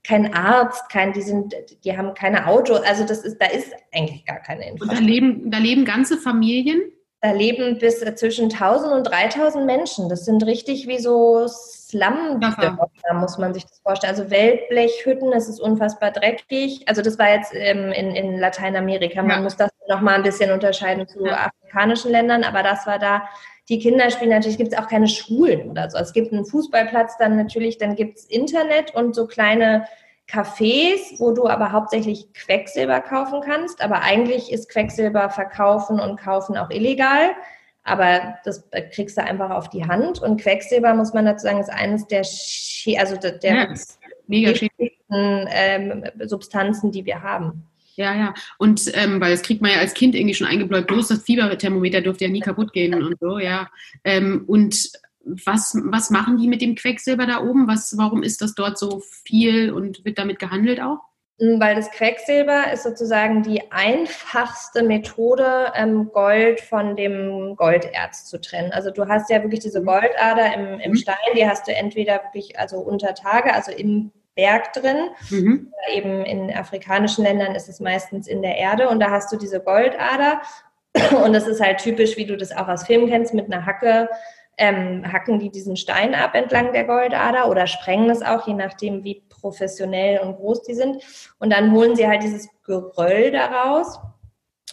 kein 0.09 0.33
Arzt, 0.33 0.89
kein, 0.89 1.13
die 1.13 1.21
sind, 1.21 1.53
die 1.83 1.95
haben 1.95 2.15
keine 2.15 2.47
Auto. 2.47 2.73
Also 2.73 3.05
das 3.05 3.19
ist, 3.19 3.39
da 3.39 3.45
ist 3.45 3.71
eigentlich 3.93 4.25
gar 4.25 4.39
keine 4.39 4.67
Infrastruktur. 4.67 4.97
Und 4.97 5.05
da 5.05 5.05
leben, 5.05 5.51
da 5.51 5.57
leben 5.59 5.85
ganze 5.85 6.17
Familien? 6.17 6.81
Da 7.21 7.31
leben 7.31 7.77
bis 7.77 7.99
zwischen 8.15 8.45
1000 8.45 8.93
und 8.93 9.03
3000 9.03 9.65
Menschen. 9.65 10.09
Das 10.09 10.25
sind 10.25 10.43
richtig 10.45 10.87
wie 10.87 10.97
so 10.97 11.47
slum 11.47 12.39
da 12.39 13.13
muss 13.13 13.37
man 13.37 13.53
sich 13.53 13.65
das 13.65 13.81
vorstellen. 13.81 14.15
Also 14.15 14.31
Wellblechhütten, 14.31 15.31
das 15.31 15.47
ist 15.47 15.59
unfassbar 15.59 16.11
dreckig. 16.11 16.87
Also 16.87 17.01
das 17.01 17.19
war 17.19 17.29
jetzt 17.29 17.51
ähm, 17.53 17.91
in, 17.91 18.15
in 18.15 18.39
Lateinamerika. 18.39 19.21
Man 19.21 19.31
ja. 19.31 19.41
muss 19.41 19.57
das 19.57 19.69
nochmal 19.87 20.15
ein 20.15 20.23
bisschen 20.23 20.51
unterscheiden 20.51 21.07
zu 21.07 21.25
ja. 21.25 21.51
afrikanischen 21.51 22.11
Ländern, 22.11 22.43
aber 22.43 22.63
das 22.63 22.87
war 22.87 22.97
da. 22.97 23.23
Die 23.69 23.77
Kinder 23.79 24.09
spielen 24.09 24.31
natürlich, 24.31 24.57
gibt 24.57 24.73
es 24.73 24.79
auch 24.79 24.87
keine 24.87 25.07
Schulen 25.07 25.69
oder 25.69 25.89
so. 25.89 25.97
Es 25.99 26.11
gibt 26.11 26.33
einen 26.33 26.45
Fußballplatz 26.45 27.17
dann 27.17 27.37
natürlich, 27.37 27.77
dann 27.77 27.95
gibt 27.95 28.17
es 28.17 28.25
Internet 28.25 28.95
und 28.95 29.13
so 29.13 29.27
kleine 29.27 29.85
Cafés, 30.27 31.19
wo 31.19 31.31
du 31.31 31.47
aber 31.47 31.71
hauptsächlich 31.71 32.33
Quecksilber 32.33 33.01
kaufen 33.01 33.41
kannst. 33.41 33.83
Aber 33.83 34.01
eigentlich 34.01 34.51
ist 34.51 34.69
Quecksilber 34.69 35.29
verkaufen 35.29 35.99
und 35.99 36.19
kaufen 36.19 36.57
auch 36.57 36.71
illegal. 36.71 37.31
Aber 37.83 38.35
das 38.43 38.67
kriegst 38.93 39.17
du 39.17 39.23
einfach 39.23 39.51
auf 39.51 39.69
die 39.69 39.85
Hand. 39.85 40.21
Und 40.21 40.41
Quecksilber, 40.41 40.93
muss 40.95 41.13
man 41.13 41.25
dazu 41.25 41.43
sagen, 41.43 41.59
ist 41.59 41.71
eines 41.71 42.07
der, 42.07 42.21
also 42.99 43.15
der, 43.17 43.39
ja, 43.41 43.73
mega 44.27 44.53
ähm, 45.11 46.03
Substanzen, 46.25 46.91
die 46.91 47.05
wir 47.05 47.23
haben. 47.23 47.68
Ja, 47.99 48.15
ja. 48.15 48.33
Und 48.57 48.89
ähm, 48.93 49.19
weil 49.19 49.31
das 49.31 49.41
kriegt 49.41 49.61
man 49.61 49.71
ja 49.71 49.79
als 49.79 49.93
Kind 49.93 50.15
irgendwie 50.15 50.33
schon 50.33 50.47
eingebläut, 50.47 50.87
bloß 50.87 51.09
das 51.09 51.23
Fieberthermometer 51.23 51.99
dürfte 51.99 52.23
ja 52.23 52.31
nie 52.31 52.39
kaputt 52.39 52.71
gehen 52.71 52.93
und 52.93 53.19
so, 53.19 53.39
ja. 53.39 53.67
Ähm, 54.05 54.45
und 54.47 54.89
was, 55.25 55.77
was 55.83 56.09
machen 56.09 56.37
die 56.37 56.47
mit 56.47 56.61
dem 56.61 56.75
Quecksilber 56.75 57.25
da 57.25 57.41
oben? 57.41 57.67
Was, 57.67 57.97
warum 57.97 58.23
ist 58.23 58.41
das 58.41 58.55
dort 58.55 58.79
so 58.79 59.01
viel 59.25 59.73
und 59.73 60.05
wird 60.05 60.17
damit 60.17 60.39
gehandelt 60.39 60.79
auch? 60.79 60.99
Hm, 61.41 61.59
weil 61.59 61.75
das 61.75 61.91
Quecksilber 61.91 62.71
ist 62.71 62.83
sozusagen 62.83 63.43
die 63.43 63.69
einfachste 63.69 64.81
Methode, 64.81 65.73
ähm, 65.75 66.09
Gold 66.13 66.61
von 66.61 66.95
dem 66.95 67.57
Golderz 67.57 68.23
zu 68.23 68.39
trennen. 68.39 68.71
Also 68.71 68.91
du 68.91 69.09
hast 69.09 69.29
ja 69.29 69.43
wirklich 69.43 69.59
diese 69.59 69.81
mhm. 69.81 69.87
Goldader 69.87 70.53
im, 70.53 70.79
im 70.79 70.91
mhm. 70.91 70.95
Stein, 70.95 71.17
die 71.35 71.45
hast 71.45 71.67
du 71.67 71.75
entweder 71.75 72.21
wirklich 72.23 72.57
also 72.57 72.77
unter 72.77 73.13
Tage, 73.13 73.53
also 73.53 73.73
im 73.73 74.13
Berg 74.39 74.71
drin. 74.71 75.09
Mhm. 75.29 75.73
Oder 75.73 75.97
eben 75.97 76.25
in 76.25 76.55
afrikanischen 76.55 77.25
Ländern 77.25 77.55
ist 77.55 77.67
es 77.67 77.81
meistens 77.81 78.25
in 78.25 78.41
der 78.41 78.55
Erde 78.55 78.87
und 78.87 79.01
da 79.01 79.11
hast 79.11 79.31
du 79.33 79.37
diese 79.37 79.59
Goldader. 79.59 80.41
Und 81.23 81.33
das 81.33 81.45
ist 81.45 81.61
halt 81.61 81.77
typisch, 81.77 82.17
wie 82.17 82.25
du 82.25 82.35
das 82.35 82.51
auch 82.51 82.67
aus 82.67 82.87
Filmen 82.87 83.09
kennst, 83.09 83.35
mit 83.35 83.45
einer 83.45 83.67
Hacke 83.67 84.09
ähm, 84.59 85.09
hacken 85.11 85.39
die 85.39 85.49
diesen 85.49 85.77
Stein 85.77 86.13
ab 86.13 86.35
entlang 86.35 86.73
der 86.73 86.83
Goldader 86.83 87.49
oder 87.49 87.65
sprengen 87.65 88.09
es 88.09 88.21
auch, 88.21 88.45
je 88.45 88.53
nachdem, 88.53 89.03
wie 89.03 89.23
professionell 89.29 90.19
und 90.19 90.35
groß 90.35 90.63
die 90.63 90.73
sind. 90.73 91.01
Und 91.39 91.51
dann 91.51 91.71
holen 91.71 91.95
sie 91.95 92.07
halt 92.07 92.23
dieses 92.23 92.49
Geröll 92.65 93.31
daraus. 93.31 93.99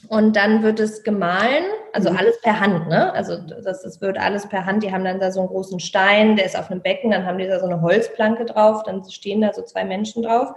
Und 0.08 0.36
dann 0.36 0.62
wird 0.62 0.78
es 0.78 1.02
gemahlen, 1.02 1.64
also 1.92 2.10
mhm. 2.10 2.18
alles 2.18 2.40
per 2.42 2.60
Hand, 2.60 2.88
ne? 2.88 3.12
Also 3.14 3.38
das, 3.38 3.82
das 3.82 4.00
wird 4.00 4.18
alles 4.18 4.46
per 4.46 4.66
Hand. 4.66 4.82
Die 4.82 4.92
haben 4.92 5.04
dann 5.04 5.20
da 5.20 5.30
so 5.30 5.40
einen 5.40 5.48
großen 5.48 5.80
Stein, 5.80 6.36
der 6.36 6.44
ist 6.44 6.58
auf 6.58 6.70
einem 6.70 6.82
Becken, 6.82 7.10
dann 7.10 7.24
haben 7.24 7.38
die 7.38 7.46
da 7.46 7.58
so 7.58 7.66
eine 7.66 7.80
Holzplanke 7.80 8.44
drauf, 8.44 8.82
dann 8.84 9.02
stehen 9.10 9.40
da 9.40 9.52
so 9.52 9.62
zwei 9.62 9.84
Menschen 9.84 10.22
drauf. 10.22 10.50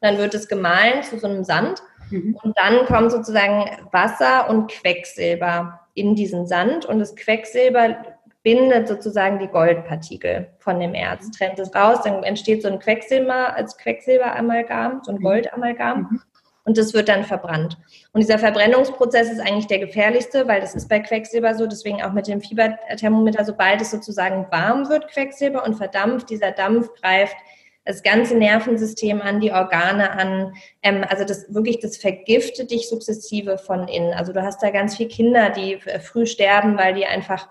Dann 0.00 0.18
wird 0.18 0.34
es 0.34 0.48
gemahlen 0.48 1.02
zu 1.02 1.18
so 1.18 1.26
einem 1.26 1.44
Sand. 1.44 1.82
Mhm. 2.10 2.38
Und 2.42 2.56
dann 2.58 2.84
kommt 2.86 3.12
sozusagen 3.12 3.64
Wasser 3.92 4.48
und 4.50 4.70
Quecksilber 4.70 5.80
in 5.94 6.14
diesen 6.14 6.46
Sand. 6.46 6.84
Und 6.84 6.98
das 6.98 7.16
Quecksilber 7.16 7.96
bindet 8.42 8.88
sozusagen 8.88 9.38
die 9.38 9.46
Goldpartikel 9.46 10.48
von 10.58 10.80
dem 10.80 10.94
Erz, 10.94 11.26
mhm. 11.26 11.32
trennt 11.32 11.58
es 11.58 11.74
raus, 11.74 12.00
dann 12.04 12.22
entsteht 12.24 12.62
so 12.62 12.68
ein 12.68 12.78
Quecksilber 12.78 13.54
als 13.54 13.76
Quecksilberamalgam, 13.78 15.00
so 15.04 15.12
ein 15.12 15.18
mhm. 15.18 15.22
Goldamalgam. 15.22 16.08
Mhm. 16.10 16.22
Und 16.64 16.78
das 16.78 16.94
wird 16.94 17.08
dann 17.08 17.24
verbrannt. 17.24 17.76
Und 18.12 18.20
dieser 18.20 18.38
Verbrennungsprozess 18.38 19.30
ist 19.30 19.40
eigentlich 19.40 19.66
der 19.66 19.80
gefährlichste, 19.80 20.46
weil 20.46 20.60
das 20.60 20.74
ist 20.74 20.88
bei 20.88 21.00
Quecksilber 21.00 21.54
so, 21.54 21.66
deswegen 21.66 22.02
auch 22.02 22.12
mit 22.12 22.28
dem 22.28 22.40
Fieberthermometer, 22.40 23.44
sobald 23.44 23.80
es 23.80 23.90
sozusagen 23.90 24.46
warm 24.50 24.88
wird, 24.88 25.08
Quecksilber 25.08 25.64
und 25.64 25.74
verdampft, 25.74 26.30
dieser 26.30 26.52
Dampf 26.52 26.90
greift 27.00 27.36
das 27.84 28.04
ganze 28.04 28.36
Nervensystem 28.36 29.20
an, 29.20 29.40
die 29.40 29.52
Organe 29.52 30.12
an. 30.12 30.54
Ähm, 30.82 31.04
also 31.08 31.24
das 31.24 31.52
wirklich, 31.52 31.80
das 31.80 31.96
vergiftet 31.96 32.70
dich 32.70 32.88
sukzessive 32.88 33.58
von 33.58 33.88
innen. 33.88 34.14
Also 34.14 34.32
du 34.32 34.42
hast 34.42 34.62
da 34.62 34.70
ganz 34.70 34.96
viele 34.96 35.08
Kinder, 35.08 35.50
die 35.50 35.78
früh 36.00 36.26
sterben, 36.26 36.78
weil 36.78 36.94
die 36.94 37.06
einfach 37.06 37.48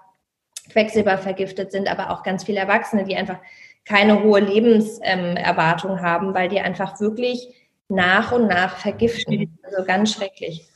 Quecksilber 0.70 1.18
vergiftet 1.18 1.72
sind, 1.72 1.92
aber 1.92 2.12
auch 2.12 2.24
ganz 2.24 2.46
viele 2.46 2.60
Erwachsene, 2.60 3.04
die 3.04 3.16
einfach 3.16 3.40
keine 3.84 4.24
hohe 4.24 4.40
Lebenserwartung 4.40 5.92
ähm, 5.92 6.02
haben, 6.02 6.34
weil 6.34 6.50
die 6.50 6.62
einfach 6.62 7.00
wirklich 7.02 7.61
nach 7.92 8.32
und 8.32 8.48
nach 8.48 8.78
vergiften. 8.78 9.58
Also 9.64 9.84
ganz 9.86 10.14
schrecklich. 10.14 10.68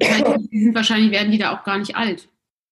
Die 0.00 0.64
sind 0.64 0.74
wahrscheinlich, 0.74 1.10
werden 1.12 1.30
die 1.30 1.38
da 1.38 1.56
auch 1.56 1.64
gar 1.64 1.78
nicht 1.78 1.96
alt. 1.96 2.28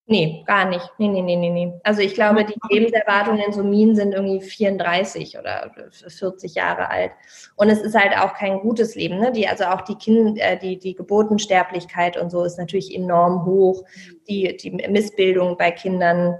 Nee, 0.08 0.44
gar 0.46 0.68
nicht. 0.68 0.88
Nee, 0.98 1.08
nee, 1.08 1.20
nee, 1.20 1.34
nee, 1.34 1.50
nee. 1.50 1.72
Also 1.82 2.00
ich 2.00 2.14
glaube, 2.14 2.44
die 2.44 2.54
Lebenserwartungen 2.70 3.42
in 3.44 3.52
so 3.52 3.64
Minen 3.64 3.96
sind 3.96 4.12
irgendwie 4.12 4.40
34 4.40 5.36
oder 5.36 5.72
40 5.90 6.54
Jahre 6.54 6.90
alt. 6.90 7.10
Und 7.56 7.70
es 7.70 7.80
ist 7.80 7.96
halt 7.96 8.16
auch 8.16 8.34
kein 8.34 8.60
gutes 8.60 8.94
Leben. 8.94 9.18
Ne? 9.18 9.32
Die, 9.32 9.48
also 9.48 9.64
auch 9.64 9.80
die 9.80 9.96
Kind, 9.96 10.38
äh, 10.38 10.56
die, 10.56 10.78
die 10.78 10.94
Geburtensterblichkeit 10.94 12.16
und 12.16 12.30
so 12.30 12.44
ist 12.44 12.56
natürlich 12.56 12.94
enorm 12.94 13.44
hoch. 13.44 13.82
Die, 14.28 14.56
die 14.56 14.70
Missbildung 14.70 15.56
bei 15.56 15.72
Kindern 15.72 16.38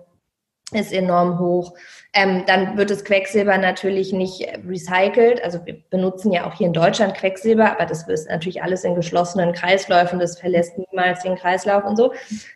ist 0.72 0.92
enorm 0.92 1.38
hoch. 1.38 1.74
Ähm, 2.12 2.44
dann 2.46 2.76
wird 2.76 2.90
das 2.90 3.05
Quecksilber 3.05 3.57
natürlich 3.59 4.12
nicht 4.12 4.46
recycelt. 4.66 5.42
Also 5.44 5.64
wir 5.64 5.81
benutzen 5.90 6.33
ja 6.33 6.46
auch 6.46 6.55
hier 6.55 6.66
in 6.66 6.72
Deutschland 6.72 7.14
Quecksilber, 7.14 7.72
aber 7.72 7.87
das 7.87 8.09
ist 8.09 8.29
natürlich 8.29 8.62
alles 8.62 8.83
in 8.85 8.94
geschlossenen 8.94 9.52
Kreisläufen, 9.52 10.18
das 10.18 10.40
verlässt 10.40 10.76
niemals 10.79 11.22
den 11.22 11.37
Kreislauf 11.37 11.85
und 11.85 11.96
so. 11.96 12.12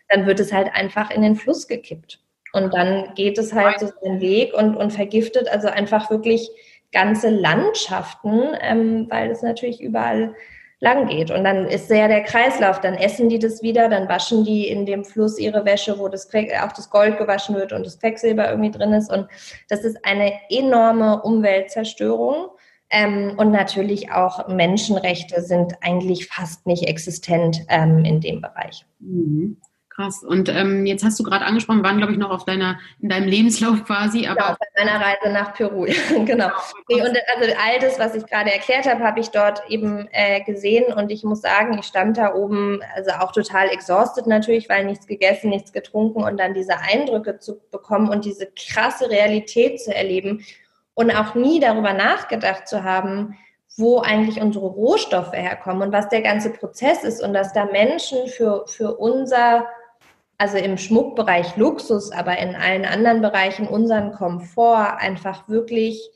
Dann 0.09 0.27
wird 0.27 0.40
es 0.40 0.53
halt 0.53 0.75
einfach 0.75 1.11
in 1.11 1.23
den 1.23 1.37
Fluss 1.37 1.68
gekippt. 1.68 2.20
Und 2.53 2.75
dann 2.75 3.14
geht 3.14 3.38
es 3.38 3.53
halt 3.53 3.79
so 3.79 3.90
den 4.05 4.20
Weg 4.20 4.55
und, 4.55 4.77
und 4.77 4.92
vergiftet 4.92 5.49
also 5.49 5.68
einfach 5.68 6.11
wirklich 6.11 6.51
ganze 6.90 7.31
Landschaften, 7.31 8.42
ähm, 8.61 9.07
weil 9.09 9.31
es 9.31 9.42
natürlich 9.42 9.81
überall 9.81 10.35
lang 10.81 11.07
geht. 11.07 11.31
Und 11.31 11.45
dann 11.45 11.66
ist 11.66 11.90
ja 11.90 12.09
der 12.09 12.23
Kreislauf, 12.23 12.81
dann 12.81 12.95
essen 12.95 13.29
die 13.29 13.38
das 13.38 13.62
wieder, 13.62 13.88
dann 13.88 14.09
waschen 14.09 14.45
die 14.45 14.69
in 14.69 14.87
dem 14.87 15.05
Fluss 15.05 15.38
ihre 15.38 15.64
Wäsche, 15.64 15.99
wo 15.99 16.09
das 16.09 16.29
auch 16.62 16.73
das 16.73 16.90
Gold 16.90 17.19
gewaschen 17.19 17.55
wird 17.55 17.73
und 17.73 17.85
das 17.85 17.99
Quecksilber 18.01 18.51
irgendwie 18.51 18.71
drin 18.71 18.93
ist. 18.93 19.12
Und 19.12 19.29
das 19.69 19.85
ist 19.85 20.05
eine 20.05 20.33
enorme 20.49 21.23
Umweltzerstörung. 21.23 22.49
Ähm, 22.93 23.35
und 23.37 23.53
natürlich 23.53 24.11
auch 24.11 24.49
Menschenrechte 24.49 25.43
sind 25.43 25.75
eigentlich 25.81 26.27
fast 26.27 26.66
nicht 26.66 26.88
existent 26.88 27.64
ähm, 27.69 28.05
in 28.05 28.21
dem 28.21 28.40
Bereich. 28.40 28.85
Mhm. 28.99 29.59
Krass. 30.00 30.22
Und 30.22 30.48
ähm, 30.48 30.86
jetzt 30.86 31.04
hast 31.04 31.20
du 31.20 31.22
gerade 31.22 31.44
angesprochen, 31.44 31.84
waren, 31.84 31.98
glaube 31.98 32.12
ich, 32.12 32.18
noch 32.18 32.30
auf 32.30 32.46
deiner, 32.46 32.78
in 33.02 33.10
deinem 33.10 33.28
Lebenslauf 33.28 33.84
quasi. 33.84 34.26
Aber 34.26 34.40
genau, 34.40 34.56
bei 34.58 34.84
meiner 34.84 35.04
Reise 35.04 35.30
nach 35.30 35.52
Peru, 35.52 35.84
genau. 36.24 36.48
Nee, 36.88 37.02
und 37.02 37.18
also 37.36 37.54
all 37.62 37.78
das, 37.80 37.98
was 37.98 38.14
ich 38.14 38.24
gerade 38.24 38.50
erklärt 38.50 38.88
habe, 38.88 39.04
habe 39.04 39.20
ich 39.20 39.28
dort 39.28 39.62
eben 39.68 40.08
äh, 40.12 40.40
gesehen 40.42 40.90
und 40.94 41.12
ich 41.12 41.22
muss 41.22 41.42
sagen, 41.42 41.76
ich 41.78 41.84
stand 41.84 42.16
da 42.16 42.34
oben, 42.34 42.80
also 42.96 43.10
auch 43.10 43.32
total 43.32 43.68
exhausted 43.68 44.26
natürlich, 44.26 44.70
weil 44.70 44.86
nichts 44.86 45.06
gegessen, 45.06 45.50
nichts 45.50 45.70
getrunken 45.70 46.22
und 46.22 46.40
dann 46.40 46.54
diese 46.54 46.78
Eindrücke 46.78 47.38
zu 47.38 47.60
bekommen 47.70 48.08
und 48.08 48.24
diese 48.24 48.48
krasse 48.56 49.10
Realität 49.10 49.82
zu 49.82 49.94
erleben 49.94 50.46
und 50.94 51.10
auch 51.10 51.34
nie 51.34 51.60
darüber 51.60 51.92
nachgedacht 51.92 52.68
zu 52.68 52.84
haben, 52.84 53.36
wo 53.76 54.00
eigentlich 54.00 54.40
unsere 54.40 54.66
Rohstoffe 54.66 55.32
herkommen 55.32 55.82
und 55.82 55.92
was 55.92 56.08
der 56.08 56.22
ganze 56.22 56.50
Prozess 56.50 57.04
ist 57.04 57.22
und 57.22 57.34
dass 57.34 57.52
da 57.52 57.66
Menschen 57.66 58.26
für, 58.28 58.64
für 58.66 58.96
unser 58.96 59.66
also 60.40 60.57
im 60.57 60.79
Schmuckbereich 60.79 61.59
Luxus, 61.59 62.11
aber 62.12 62.38
in 62.38 62.57
allen 62.57 62.87
anderen 62.87 63.20
Bereichen 63.20 63.68
unseren 63.68 64.12
Komfort 64.12 64.96
einfach 64.98 65.50
wirklich 65.50 66.11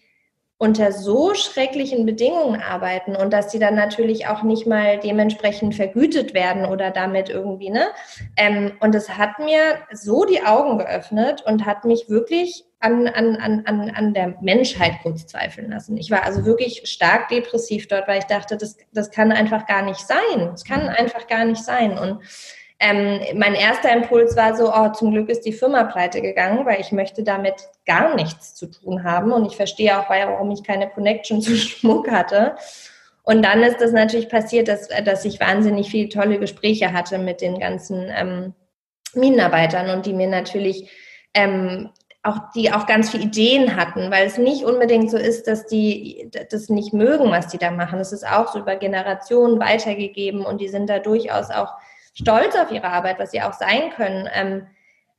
unter 0.56 0.92
so 0.92 1.34
schrecklichen 1.34 2.06
Bedingungen 2.06 2.58
arbeiten 2.62 3.16
und 3.16 3.34
dass 3.34 3.52
sie 3.52 3.58
dann 3.58 3.74
natürlich 3.74 4.26
auch 4.26 4.42
nicht 4.42 4.66
mal 4.66 4.98
dementsprechend 4.98 5.74
vergütet 5.74 6.32
werden 6.32 6.64
oder 6.64 6.90
damit 6.90 7.28
irgendwie, 7.28 7.68
ne? 7.68 7.88
Ähm, 8.38 8.72
und 8.80 8.94
es 8.94 9.10
hat 9.10 9.38
mir 9.40 9.80
so 9.92 10.24
die 10.24 10.42
Augen 10.42 10.78
geöffnet 10.78 11.42
und 11.44 11.66
hat 11.66 11.84
mich 11.84 12.08
wirklich 12.08 12.64
an, 12.80 13.06
an, 13.08 13.36
an, 13.66 13.90
an 13.90 14.14
der 14.14 14.38
Menschheit 14.40 14.94
kurz 15.02 15.26
zweifeln 15.26 15.70
lassen. 15.70 15.98
Ich 15.98 16.10
war 16.10 16.22
also 16.22 16.46
wirklich 16.46 16.82
stark 16.86 17.28
depressiv 17.28 17.88
dort, 17.88 18.08
weil 18.08 18.20
ich 18.20 18.24
dachte, 18.24 18.56
das, 18.56 18.78
das 18.90 19.10
kann 19.10 19.32
einfach 19.32 19.66
gar 19.66 19.82
nicht 19.82 20.00
sein. 20.00 20.48
Es 20.54 20.64
kann 20.64 20.88
einfach 20.88 21.26
gar 21.26 21.44
nicht 21.44 21.62
sein. 21.62 21.98
Und 21.98 22.20
ähm, 22.80 23.20
mein 23.38 23.54
erster 23.54 23.92
Impuls 23.92 24.36
war 24.36 24.56
so, 24.56 24.72
oh, 24.72 24.88
zum 24.90 25.12
Glück 25.12 25.28
ist 25.28 25.46
die 25.46 25.52
Firma 25.52 25.84
pleite 25.84 26.20
gegangen, 26.20 26.66
weil 26.66 26.80
ich 26.80 26.92
möchte 26.92 27.22
damit 27.22 27.54
gar 27.86 28.14
nichts 28.14 28.54
zu 28.54 28.66
tun 28.66 29.04
haben 29.04 29.32
und 29.32 29.46
ich 29.46 29.56
verstehe 29.56 29.98
auch, 29.98 30.10
warum 30.10 30.50
ich 30.50 30.64
keine 30.64 30.88
Connection 30.90 31.40
zu 31.40 31.56
Schmuck 31.56 32.10
hatte. 32.10 32.56
Und 33.22 33.42
dann 33.42 33.62
ist 33.62 33.80
das 33.80 33.92
natürlich 33.92 34.28
passiert, 34.28 34.68
dass, 34.68 34.88
dass 34.88 35.24
ich 35.24 35.40
wahnsinnig 35.40 35.88
viele 35.88 36.10
tolle 36.10 36.38
Gespräche 36.38 36.92
hatte 36.92 37.18
mit 37.18 37.40
den 37.40 37.58
ganzen 37.58 38.12
ähm, 38.14 38.54
Minenarbeitern 39.14 39.90
und 39.90 40.04
die 40.04 40.12
mir 40.12 40.28
natürlich 40.28 40.90
ähm, 41.32 41.90
auch 42.22 42.50
die 42.54 42.72
auch 42.72 42.86
ganz 42.86 43.10
viele 43.10 43.24
Ideen 43.24 43.76
hatten, 43.76 44.10
weil 44.10 44.26
es 44.26 44.38
nicht 44.38 44.64
unbedingt 44.64 45.10
so 45.10 45.18
ist, 45.18 45.46
dass 45.46 45.66
die 45.66 46.30
das 46.50 46.70
nicht 46.70 46.92
mögen, 46.92 47.30
was 47.30 47.48
die 47.48 47.58
da 47.58 47.70
machen. 47.70 48.00
Es 48.00 48.12
ist 48.12 48.26
auch 48.26 48.52
so 48.52 48.60
über 48.60 48.76
Generationen 48.76 49.60
weitergegeben 49.60 50.44
und 50.44 50.60
die 50.60 50.68
sind 50.68 50.88
da 50.88 50.98
durchaus 50.98 51.50
auch 51.50 51.74
stolz 52.14 52.56
auf 52.56 52.70
ihre 52.70 52.88
Arbeit, 52.88 53.18
was 53.18 53.32
sie 53.32 53.42
auch 53.42 53.52
sein 53.52 53.90
können. 53.90 54.28
Ähm, 54.32 54.66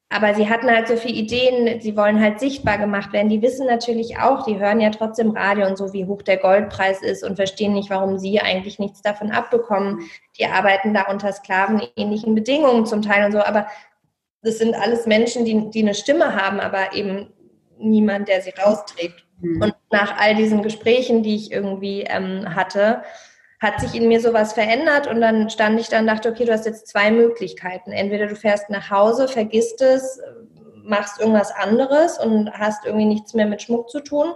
aber 0.09 0.35
sie 0.35 0.49
hatten 0.49 0.69
halt 0.69 0.87
so 0.87 0.97
viele 0.97 1.15
Ideen, 1.15 1.81
sie 1.81 1.97
wollen 1.97 2.21
halt 2.21 2.39
sichtbar 2.39 2.77
gemacht 2.77 3.11
werden. 3.11 3.29
Die 3.29 3.41
wissen 3.41 3.65
natürlich 3.65 4.19
auch, 4.19 4.45
die 4.45 4.59
hören 4.59 4.79
ja 4.79 4.91
trotzdem 4.91 5.31
Radio 5.31 5.67
und 5.67 5.77
so, 5.77 5.93
wie 5.93 6.05
hoch 6.05 6.21
der 6.21 6.37
Goldpreis 6.37 7.01
ist 7.01 7.23
und 7.23 7.35
verstehen 7.35 7.73
nicht, 7.73 7.89
warum 7.89 8.19
sie 8.19 8.39
eigentlich 8.39 8.77
nichts 8.77 9.01
davon 9.01 9.31
abbekommen. 9.31 10.01
Die 10.37 10.45
arbeiten 10.45 10.93
da 10.93 11.11
unter 11.11 11.33
sklavenähnlichen 11.33 12.35
Bedingungen 12.35 12.85
zum 12.85 13.01
Teil 13.01 13.25
und 13.25 13.31
so. 13.31 13.39
Aber 13.39 13.67
das 14.43 14.59
sind 14.59 14.75
alles 14.75 15.07
Menschen, 15.07 15.43
die, 15.43 15.71
die 15.71 15.81
eine 15.81 15.95
Stimme 15.95 16.35
haben, 16.35 16.59
aber 16.59 16.93
eben 16.93 17.33
niemand, 17.79 18.27
der 18.27 18.41
sie 18.41 18.51
rausträgt. 18.51 19.25
Mhm. 19.41 19.61
Und 19.61 19.75
nach 19.91 20.17
all 20.19 20.35
diesen 20.35 20.61
Gesprächen, 20.61 21.23
die 21.23 21.35
ich 21.35 21.51
irgendwie 21.51 22.01
ähm, 22.01 22.55
hatte, 22.55 23.01
hat 23.59 23.79
sich 23.79 23.95
in 23.95 24.07
mir 24.07 24.19
sowas 24.19 24.53
verändert 24.53 25.07
und 25.07 25.21
dann 25.21 25.49
stand 25.49 25.79
ich 25.79 25.87
da 25.87 25.99
und 25.99 26.07
dachte, 26.07 26.29
okay, 26.29 26.45
du 26.45 26.51
hast 26.51 26.65
jetzt 26.65 26.87
zwei 26.87 27.11
Möglichkeiten. 27.11 27.91
Entweder 27.91 28.27
du 28.27 28.35
fährst 28.35 28.69
nach 28.69 28.89
Hause, 28.89 29.27
vergisst 29.27 29.81
es, 29.81 30.19
machst 30.83 31.19
irgendwas 31.19 31.51
anderes 31.51 32.19
und 32.19 32.51
hast 32.51 32.85
irgendwie 32.85 33.05
nichts 33.05 33.33
mehr 33.33 33.45
mit 33.45 33.61
Schmuck 33.61 33.89
zu 33.89 34.01
tun. 34.01 34.33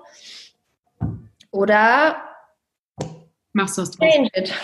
Oder 1.52 2.18
machst 3.54 3.78
du 3.78 3.82
es 3.84 3.92
change 3.92 4.30
it. 4.36 4.54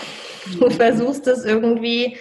Du 0.60 0.70
versuchst 0.70 1.26
es 1.26 1.44
irgendwie 1.44 2.20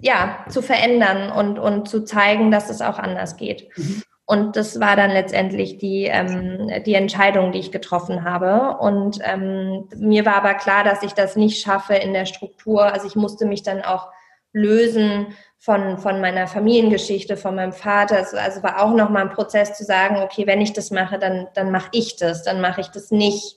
ja, 0.00 0.44
zu 0.48 0.62
verändern 0.62 1.30
und, 1.30 1.58
und 1.58 1.88
zu 1.88 2.04
zeigen, 2.04 2.50
dass 2.50 2.70
es 2.70 2.80
auch 2.80 2.98
anders 2.98 3.36
geht. 3.36 3.68
Mhm. 3.76 4.02
Und 4.30 4.54
das 4.54 4.78
war 4.78 4.94
dann 4.94 5.10
letztendlich 5.10 5.78
die, 5.78 6.04
ähm, 6.04 6.70
die 6.86 6.94
Entscheidung, 6.94 7.50
die 7.50 7.58
ich 7.58 7.72
getroffen 7.72 8.22
habe. 8.22 8.76
Und 8.78 9.18
ähm, 9.24 9.88
mir 9.96 10.24
war 10.24 10.36
aber 10.36 10.54
klar, 10.54 10.84
dass 10.84 11.02
ich 11.02 11.14
das 11.14 11.34
nicht 11.34 11.60
schaffe 11.60 11.94
in 11.94 12.12
der 12.12 12.26
Struktur. 12.26 12.84
Also 12.84 13.08
ich 13.08 13.16
musste 13.16 13.44
mich 13.44 13.64
dann 13.64 13.82
auch 13.82 14.06
lösen 14.52 15.34
von, 15.58 15.98
von 15.98 16.20
meiner 16.20 16.46
Familiengeschichte, 16.46 17.36
von 17.36 17.56
meinem 17.56 17.72
Vater. 17.72 18.18
Also, 18.18 18.36
also 18.36 18.62
war 18.62 18.80
auch 18.80 18.94
nochmal 18.94 19.22
ein 19.22 19.34
Prozess 19.34 19.76
zu 19.76 19.82
sagen, 19.82 20.18
okay, 20.18 20.46
wenn 20.46 20.60
ich 20.60 20.74
das 20.74 20.92
mache, 20.92 21.18
dann, 21.18 21.48
dann 21.54 21.72
mache 21.72 21.88
ich 21.90 22.14
das. 22.14 22.44
Dann 22.44 22.60
mache 22.60 22.82
ich 22.82 22.88
das 22.88 23.10
nicht 23.10 23.56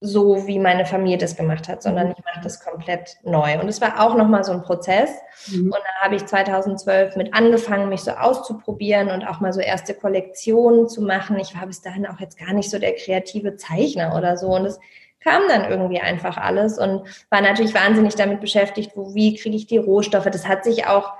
so, 0.00 0.46
wie 0.46 0.58
meine 0.58 0.84
Familie 0.84 1.16
das 1.16 1.36
gemacht 1.36 1.68
hat, 1.68 1.82
sondern 1.82 2.08
mhm. 2.08 2.14
ich 2.18 2.24
mache 2.24 2.40
das 2.42 2.62
komplett 2.62 3.16
neu. 3.22 3.58
Und 3.60 3.68
es 3.68 3.80
war 3.80 4.00
auch 4.00 4.14
nochmal 4.14 4.44
so 4.44 4.52
ein 4.52 4.62
Prozess. 4.62 5.10
Mhm. 5.48 5.66
Und 5.66 5.74
dann 5.74 6.02
habe 6.02 6.16
ich 6.16 6.26
2012 6.26 7.16
mit 7.16 7.32
angefangen, 7.32 7.88
mich 7.88 8.02
so 8.02 8.10
auszuprobieren 8.10 9.10
und 9.10 9.24
auch 9.24 9.40
mal 9.40 9.54
so 9.54 9.60
erste 9.60 9.94
Kollektionen 9.94 10.88
zu 10.88 11.02
machen. 11.02 11.38
Ich 11.38 11.54
war 11.58 11.66
bis 11.66 11.80
dahin 11.80 12.06
auch 12.06 12.20
jetzt 12.20 12.38
gar 12.38 12.52
nicht 12.52 12.70
so 12.70 12.78
der 12.78 12.94
kreative 12.94 13.56
Zeichner 13.56 14.14
oder 14.16 14.36
so. 14.36 14.48
Und 14.48 14.66
es 14.66 14.78
kam 15.20 15.42
dann 15.48 15.70
irgendwie 15.70 16.00
einfach 16.00 16.36
alles 16.36 16.78
und 16.78 17.02
war 17.30 17.40
natürlich 17.40 17.74
wahnsinnig 17.74 18.14
damit 18.14 18.40
beschäftigt, 18.40 18.92
wo, 18.94 19.14
wie 19.14 19.34
kriege 19.34 19.56
ich 19.56 19.66
die 19.66 19.78
Rohstoffe. 19.78 20.28
Das 20.30 20.46
hat 20.46 20.62
sich 20.62 20.86
auch 20.86 21.12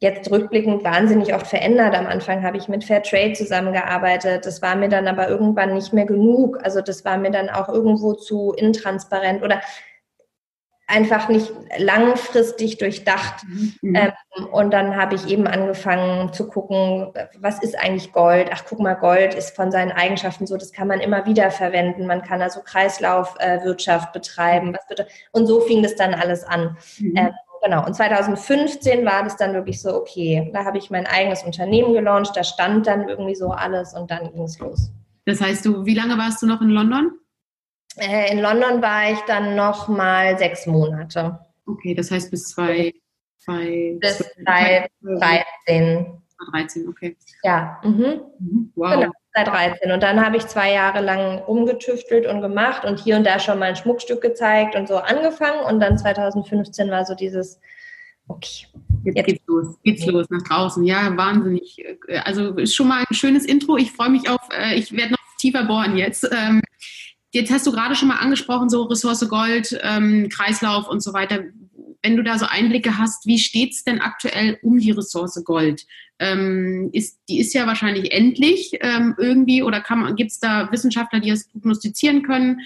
jetzt 0.00 0.30
rückblickend 0.30 0.82
wahnsinnig 0.82 1.34
oft 1.34 1.46
verändert. 1.46 1.94
Am 1.94 2.06
Anfang 2.06 2.42
habe 2.42 2.56
ich 2.56 2.68
mit 2.68 2.84
Fairtrade 2.84 3.34
zusammengearbeitet. 3.34 4.46
Das 4.46 4.62
war 4.62 4.74
mir 4.74 4.88
dann 4.88 5.06
aber 5.06 5.28
irgendwann 5.28 5.74
nicht 5.74 5.92
mehr 5.92 6.06
genug. 6.06 6.58
Also 6.64 6.80
das 6.80 7.04
war 7.04 7.18
mir 7.18 7.30
dann 7.30 7.50
auch 7.50 7.68
irgendwo 7.68 8.14
zu 8.14 8.52
intransparent 8.52 9.42
oder 9.42 9.60
einfach 10.90 11.28
nicht 11.28 11.52
langfristig 11.78 12.78
durchdacht. 12.78 13.44
Mhm. 13.82 13.94
Ähm, 13.94 14.46
und 14.52 14.72
dann 14.72 14.96
habe 14.96 15.14
ich 15.14 15.28
eben 15.28 15.46
angefangen 15.46 16.32
zu 16.32 16.48
gucken, 16.48 17.12
was 17.38 17.62
ist 17.62 17.78
eigentlich 17.78 18.12
Gold? 18.12 18.50
Ach, 18.52 18.64
guck 18.68 18.80
mal, 18.80 18.94
Gold 18.94 19.34
ist 19.34 19.54
von 19.54 19.70
seinen 19.70 19.92
Eigenschaften 19.92 20.46
so, 20.46 20.56
das 20.56 20.72
kann 20.72 20.88
man 20.88 21.00
immer 21.00 21.26
wieder 21.26 21.50
verwenden. 21.50 22.06
Man 22.06 22.22
kann 22.22 22.42
also 22.42 22.60
Kreislaufwirtschaft 22.62 24.08
äh, 24.08 24.18
betreiben. 24.18 24.76
und 25.32 25.46
so 25.46 25.60
fing 25.60 25.82
das 25.82 25.94
dann 25.94 26.14
alles 26.14 26.42
an. 26.42 26.76
Mhm. 26.98 27.16
Ähm, 27.16 27.30
Genau, 27.62 27.84
und 27.84 27.94
2015 27.94 29.04
war 29.04 29.22
das 29.22 29.36
dann 29.36 29.52
wirklich 29.52 29.82
so, 29.82 29.94
okay, 29.94 30.50
da 30.54 30.64
habe 30.64 30.78
ich 30.78 30.90
mein 30.90 31.06
eigenes 31.06 31.42
Unternehmen 31.42 31.92
gelauncht, 31.92 32.34
da 32.34 32.42
stand 32.42 32.86
dann 32.86 33.08
irgendwie 33.08 33.34
so 33.34 33.50
alles 33.50 33.92
und 33.92 34.10
dann 34.10 34.32
ging 34.32 34.44
es 34.44 34.58
los. 34.58 34.90
Das 35.26 35.40
heißt, 35.40 35.66
du, 35.66 35.84
wie 35.84 35.94
lange 35.94 36.16
warst 36.16 36.40
du 36.42 36.46
noch 36.46 36.62
in 36.62 36.70
London? 36.70 37.12
Äh, 37.96 38.32
in 38.32 38.40
London 38.40 38.80
war 38.80 39.12
ich 39.12 39.20
dann 39.20 39.56
noch 39.56 39.88
mal 39.88 40.38
sechs 40.38 40.66
Monate. 40.66 41.38
Okay, 41.66 41.94
das 41.94 42.10
heißt 42.10 42.30
bis 42.30 42.48
zwei, 42.48 42.94
zwei 43.38 43.98
bis 44.00 44.18
2013. 44.44 46.20
13, 46.52 46.88
okay. 46.88 47.16
Ja. 47.42 47.78
Mhm. 47.84 48.22
mhm. 48.38 48.72
Wow. 48.74 48.94
Genau, 48.94 49.12
seit 49.34 49.48
13. 49.48 49.92
Und 49.92 50.02
dann 50.02 50.24
habe 50.24 50.36
ich 50.36 50.46
zwei 50.46 50.72
Jahre 50.72 51.00
lang 51.00 51.38
rumgetüftelt 51.38 52.26
und 52.26 52.40
gemacht 52.40 52.84
und 52.84 52.98
hier 52.98 53.16
und 53.16 53.24
da 53.24 53.38
schon 53.38 53.58
mal 53.58 53.66
ein 53.66 53.76
Schmuckstück 53.76 54.20
gezeigt 54.20 54.74
und 54.74 54.88
so 54.88 54.96
angefangen. 54.96 55.60
Und 55.64 55.80
dann 55.80 55.98
2015 55.98 56.90
war 56.90 57.04
so 57.04 57.14
dieses, 57.14 57.60
okay. 58.28 58.66
Jetzt, 59.04 59.16
jetzt 59.16 59.26
geht's 59.26 59.46
los, 59.46 59.78
geht's 59.82 60.06
los 60.06 60.26
nach 60.30 60.42
draußen. 60.42 60.84
Ja, 60.84 61.16
wahnsinnig. 61.16 61.82
Also 62.24 62.54
ist 62.56 62.74
schon 62.74 62.88
mal 62.88 63.04
ein 63.08 63.14
schönes 63.14 63.46
Intro. 63.46 63.76
Ich 63.76 63.92
freue 63.92 64.10
mich 64.10 64.28
auf, 64.28 64.40
äh, 64.52 64.74
ich 64.74 64.92
werde 64.92 65.12
noch 65.12 65.18
tiefer 65.38 65.64
bohren 65.64 65.96
jetzt. 65.96 66.28
Ähm, 66.30 66.60
jetzt 67.30 67.50
hast 67.50 67.66
du 67.66 67.72
gerade 67.72 67.94
schon 67.94 68.08
mal 68.08 68.18
angesprochen, 68.18 68.68
so 68.68 68.82
Ressource 68.82 69.26
Gold, 69.28 69.78
ähm, 69.82 70.28
Kreislauf 70.28 70.88
und 70.88 71.02
so 71.02 71.14
weiter 71.14 71.44
wenn 72.02 72.16
du 72.16 72.22
da 72.22 72.38
so 72.38 72.46
Einblicke 72.46 72.98
hast, 72.98 73.26
wie 73.26 73.38
steht 73.38 73.72
es 73.72 73.84
denn 73.84 74.00
aktuell 74.00 74.58
um 74.62 74.78
die 74.78 74.90
Ressource 74.90 75.42
Gold? 75.44 75.86
Ähm, 76.20 76.90
ist, 76.92 77.18
die 77.28 77.40
ist 77.40 77.54
ja 77.54 77.66
wahrscheinlich 77.66 78.12
endlich 78.12 78.78
ähm, 78.82 79.16
irgendwie 79.18 79.62
oder 79.62 79.82
gibt 80.14 80.30
es 80.30 80.38
da 80.38 80.70
Wissenschaftler, 80.70 81.20
die 81.20 81.30
es 81.30 81.48
prognostizieren 81.48 82.22
können? 82.22 82.60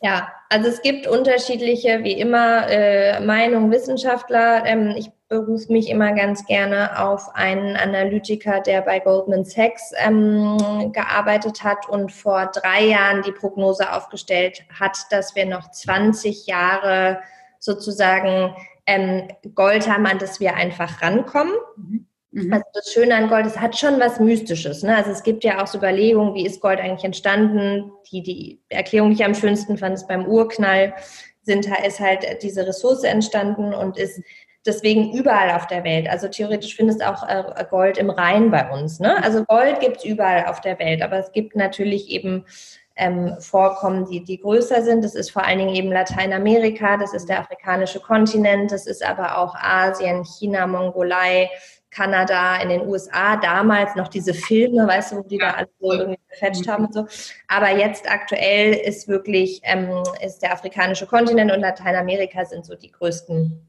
Ja, 0.00 0.28
also 0.48 0.68
es 0.68 0.82
gibt 0.82 1.06
unterschiedliche, 1.06 2.04
wie 2.04 2.12
immer, 2.12 2.68
äh, 2.68 3.20
Meinungen 3.20 3.70
Wissenschaftler. 3.72 4.64
Ähm, 4.64 4.94
ich 4.96 5.10
berufe 5.28 5.72
mich 5.72 5.90
immer 5.90 6.12
ganz 6.14 6.46
gerne 6.46 6.98
auf 7.04 7.34
einen 7.34 7.76
Analytiker, 7.76 8.60
der 8.60 8.82
bei 8.82 8.98
Goldman 8.98 9.44
Sachs 9.44 9.92
ähm, 9.98 10.92
gearbeitet 10.92 11.62
hat 11.64 11.88
und 11.88 12.12
vor 12.12 12.46
drei 12.46 12.86
Jahren 12.86 13.22
die 13.22 13.32
Prognose 13.32 13.92
aufgestellt 13.92 14.64
hat, 14.78 14.96
dass 15.10 15.34
wir 15.34 15.46
noch 15.46 15.70
20 15.70 16.46
Jahre 16.46 17.20
sozusagen 17.58 18.54
ähm, 18.86 19.28
Gold 19.54 19.88
haben, 19.88 20.06
an 20.06 20.18
das 20.18 20.40
wir 20.40 20.54
einfach 20.54 21.02
rankommen. 21.02 21.54
Mhm. 21.76 22.07
Mhm. 22.46 22.52
Also 22.52 22.64
das 22.72 22.92
Schöne 22.92 23.14
an 23.14 23.28
Gold, 23.28 23.46
es 23.46 23.58
hat 23.58 23.78
schon 23.78 23.98
was 24.00 24.20
Mystisches. 24.20 24.82
Ne? 24.82 24.96
Also 24.96 25.10
es 25.10 25.22
gibt 25.22 25.44
ja 25.44 25.62
auch 25.62 25.66
so 25.66 25.78
Überlegungen, 25.78 26.34
wie 26.34 26.46
ist 26.46 26.60
Gold 26.60 26.80
eigentlich 26.80 27.04
entstanden? 27.04 27.92
Die, 28.10 28.22
die 28.22 28.60
Erklärung, 28.68 29.10
die 29.10 29.16
ich 29.16 29.24
am 29.24 29.34
schönsten 29.34 29.76
fand, 29.76 29.94
ist 29.94 30.08
beim 30.08 30.26
Urknall 30.26 30.94
sind, 31.42 31.66
ist 31.86 32.00
halt 32.00 32.42
diese 32.42 32.66
Ressource 32.66 33.04
entstanden 33.04 33.72
und 33.72 33.96
ist 33.96 34.20
deswegen 34.66 35.12
überall 35.12 35.50
auf 35.56 35.66
der 35.66 35.82
Welt. 35.82 36.08
Also 36.08 36.28
theoretisch 36.28 36.76
findest 36.76 37.04
auch 37.04 37.26
äh, 37.26 37.64
Gold 37.70 37.98
im 37.98 38.10
Rhein 38.10 38.50
bei 38.50 38.68
uns. 38.70 39.00
Ne? 39.00 39.22
Also 39.24 39.44
Gold 39.44 39.80
gibt 39.80 39.98
es 39.98 40.04
überall 40.04 40.46
auf 40.46 40.60
der 40.60 40.78
Welt, 40.78 41.02
aber 41.02 41.16
es 41.18 41.32
gibt 41.32 41.56
natürlich 41.56 42.08
eben 42.10 42.44
ähm, 42.96 43.36
vorkommen, 43.40 44.06
die, 44.06 44.22
die 44.24 44.40
größer 44.40 44.82
sind. 44.82 45.04
Das 45.04 45.14
ist 45.14 45.30
vor 45.30 45.44
allen 45.44 45.58
Dingen 45.58 45.74
eben 45.74 45.90
Lateinamerika, 45.90 46.96
das 46.96 47.14
ist 47.14 47.28
der 47.28 47.40
afrikanische 47.40 48.00
Kontinent, 48.00 48.72
das 48.72 48.86
ist 48.86 49.04
aber 49.04 49.38
auch 49.38 49.54
Asien, 49.54 50.24
China, 50.24 50.66
Mongolei, 50.66 51.48
Kanada, 51.98 52.56
in 52.62 52.68
den 52.68 52.86
USA, 52.86 53.36
damals 53.36 53.96
noch 53.96 54.06
diese 54.06 54.32
Filme, 54.32 54.86
weißt 54.86 55.12
du, 55.12 55.16
wo 55.16 55.22
die 55.22 55.38
da 55.38 55.50
alle 55.50 55.68
so 55.80 55.92
irgendwie 55.92 56.20
gefetcht 56.30 56.68
haben 56.68 56.86
und 56.86 56.94
so. 56.94 57.06
Aber 57.48 57.76
jetzt 57.76 58.08
aktuell 58.08 58.72
ist 58.72 59.08
wirklich, 59.08 59.60
ähm, 59.64 59.90
ist 60.24 60.38
der 60.38 60.52
afrikanische 60.52 61.06
Kontinent 61.06 61.50
und 61.50 61.60
Lateinamerika 61.60 62.44
sind 62.44 62.64
so 62.64 62.76
die 62.76 62.92
größten 62.92 63.64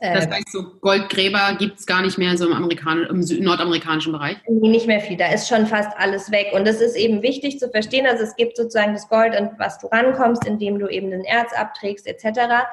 das 0.00 0.26
äh, 0.26 0.30
heißt, 0.30 0.52
so 0.52 0.62
Goldgräber 0.80 1.56
gibt 1.58 1.80
es 1.80 1.86
gar 1.86 2.02
nicht 2.02 2.18
mehr 2.18 2.36
so 2.36 2.46
im, 2.46 2.52
Amerikan 2.52 3.04
im 3.10 3.20
nordamerikanischen 3.42 4.12
Bereich? 4.12 4.36
Nicht 4.48 4.86
mehr 4.86 5.00
viel, 5.00 5.16
da 5.16 5.26
ist 5.32 5.48
schon 5.48 5.66
fast 5.66 5.90
alles 5.98 6.30
weg. 6.30 6.52
Und 6.52 6.68
das 6.68 6.80
ist 6.80 6.94
eben 6.94 7.20
wichtig 7.22 7.58
zu 7.58 7.68
verstehen. 7.68 8.06
Also 8.06 8.22
es 8.22 8.36
gibt 8.36 8.56
sozusagen 8.56 8.92
das 8.92 9.08
Gold, 9.08 9.34
an 9.34 9.50
was 9.58 9.80
du 9.80 9.88
rankommst, 9.88 10.46
indem 10.46 10.78
du 10.78 10.86
eben 10.86 11.10
den 11.10 11.24
Erz 11.24 11.52
abträgst 11.52 12.06
etc. 12.06 12.64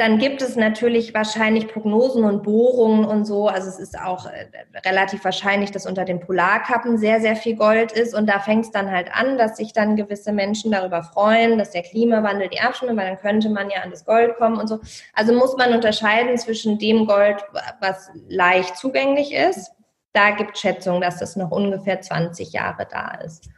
dann 0.00 0.16
gibt 0.16 0.40
es 0.40 0.56
natürlich 0.56 1.12
wahrscheinlich 1.12 1.68
Prognosen 1.68 2.24
und 2.24 2.42
Bohrungen 2.42 3.04
und 3.04 3.26
so. 3.26 3.48
Also 3.48 3.68
es 3.68 3.78
ist 3.78 3.98
auch 3.98 4.24
äh, 4.24 4.46
relativ 4.86 5.22
wahrscheinlich, 5.24 5.72
dass 5.72 5.84
unter 5.84 6.06
den 6.06 6.20
Polarkappen 6.20 6.96
sehr, 6.96 7.20
sehr 7.20 7.36
viel 7.36 7.54
Gold 7.54 7.92
ist. 7.92 8.14
Und 8.14 8.26
da 8.26 8.38
fängt 8.38 8.64
es 8.64 8.70
dann 8.70 8.90
halt 8.90 9.14
an, 9.14 9.36
dass 9.36 9.58
sich 9.58 9.74
dann 9.74 9.96
gewisse 9.96 10.32
Menschen 10.32 10.70
darüber 10.70 11.02
freuen, 11.02 11.58
dass 11.58 11.72
der 11.72 11.82
Klimawandel 11.82 12.48
die 12.48 12.60
abschnimmt, 12.60 12.96
weil 12.98 13.08
dann 13.08 13.18
könnte 13.18 13.50
man 13.50 13.68
ja 13.68 13.82
an 13.82 13.90
das 13.90 14.06
Gold 14.06 14.36
kommen 14.36 14.56
und 14.56 14.68
so. 14.68 14.78
Also 15.12 15.34
muss 15.34 15.54
man 15.58 15.74
unterscheiden 15.74 16.38
zwischen 16.38 16.78
dem 16.78 17.04
Gold, 17.04 17.36
was 17.80 18.10
leicht 18.26 18.78
zugänglich 18.78 19.34
ist. 19.34 19.70
Da 20.14 20.30
gibt 20.30 20.54
es 20.54 20.60
Schätzungen, 20.62 21.02
dass 21.02 21.18
das 21.18 21.36
noch 21.36 21.50
ungefähr 21.50 22.00
20 22.00 22.52
Jahre 22.54 22.88
da 22.90 23.18
ist. 23.22 23.50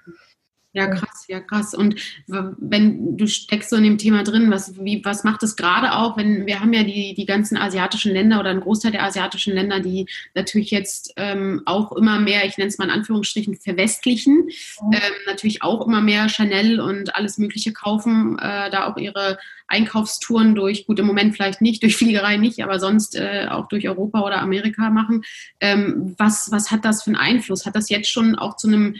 Ja, 0.75 0.87
krass, 0.87 1.27
ja, 1.29 1.41
krass. 1.41 1.75
Und 1.75 1.97
wenn 2.27 3.19
du 3.19 3.27
steckst 3.27 3.69
so 3.69 3.77
in 3.77 3.83
dem 3.83 3.99
Thema 3.99 4.23
drin, 4.23 4.51
was, 4.51 4.75
wie, 4.83 5.05
was 5.05 5.23
macht 5.23 5.43
es 5.43 5.55
gerade 5.55 5.93
auch, 5.93 6.17
wenn 6.17 6.47
wir 6.47 6.61
haben 6.61 6.73
ja 6.73 6.83
die, 6.83 7.13
die 7.13 7.27
ganzen 7.27 7.59
asiatischen 7.59 8.13
Länder 8.13 8.41
oder 8.41 8.51
einen 8.51 8.63
Großteil 8.63 8.91
der 8.91 9.03
asiatischen 9.03 9.53
Länder, 9.53 9.81
die 9.81 10.07
natürlich 10.35 10.71
jetzt 10.71 11.13
ähm, 11.17 11.61
auch 11.67 11.93
immer 11.93 12.19
mehr, 12.21 12.47
ich 12.47 12.57
nenne 12.57 12.69
es 12.69 12.79
mal 12.79 12.87
in 12.87 12.91
Anführungsstrichen, 12.91 13.57
verwestlichen, 13.57 14.45
mhm. 14.45 14.93
ähm, 14.93 15.13
natürlich 15.27 15.63
auch 15.63 15.87
immer 15.87 16.01
mehr 16.01 16.31
Chanel 16.31 16.81
und 16.81 17.15
alles 17.15 17.37
Mögliche 17.37 17.75
kaufen, 17.75 18.39
äh, 18.39 18.71
da 18.71 18.87
auch 18.87 18.97
ihre 18.97 19.39
Einkaufstouren 19.67 20.55
durch, 20.55 20.87
gut, 20.87 20.99
im 20.99 21.07
Moment 21.07 21.35
vielleicht 21.35 21.61
nicht, 21.61 21.83
durch 21.83 21.97
Fliegerei 21.97 22.39
nicht, 22.39 22.63
aber 22.63 22.81
sonst 22.81 23.15
äh, 23.15 23.47
auch 23.51 23.69
durch 23.69 23.87
Europa 23.89 24.23
oder 24.23 24.41
Amerika 24.41 24.89
machen. 24.89 25.23
Ähm, 25.61 26.15
was, 26.17 26.51
was 26.51 26.71
hat 26.71 26.87
das 26.87 27.03
für 27.03 27.09
einen 27.09 27.17
Einfluss? 27.17 27.67
Hat 27.67 27.77
das 27.77 27.91
jetzt 27.91 28.11
schon 28.11 28.37
auch 28.37 28.57
zu 28.57 28.69
einem 28.69 28.97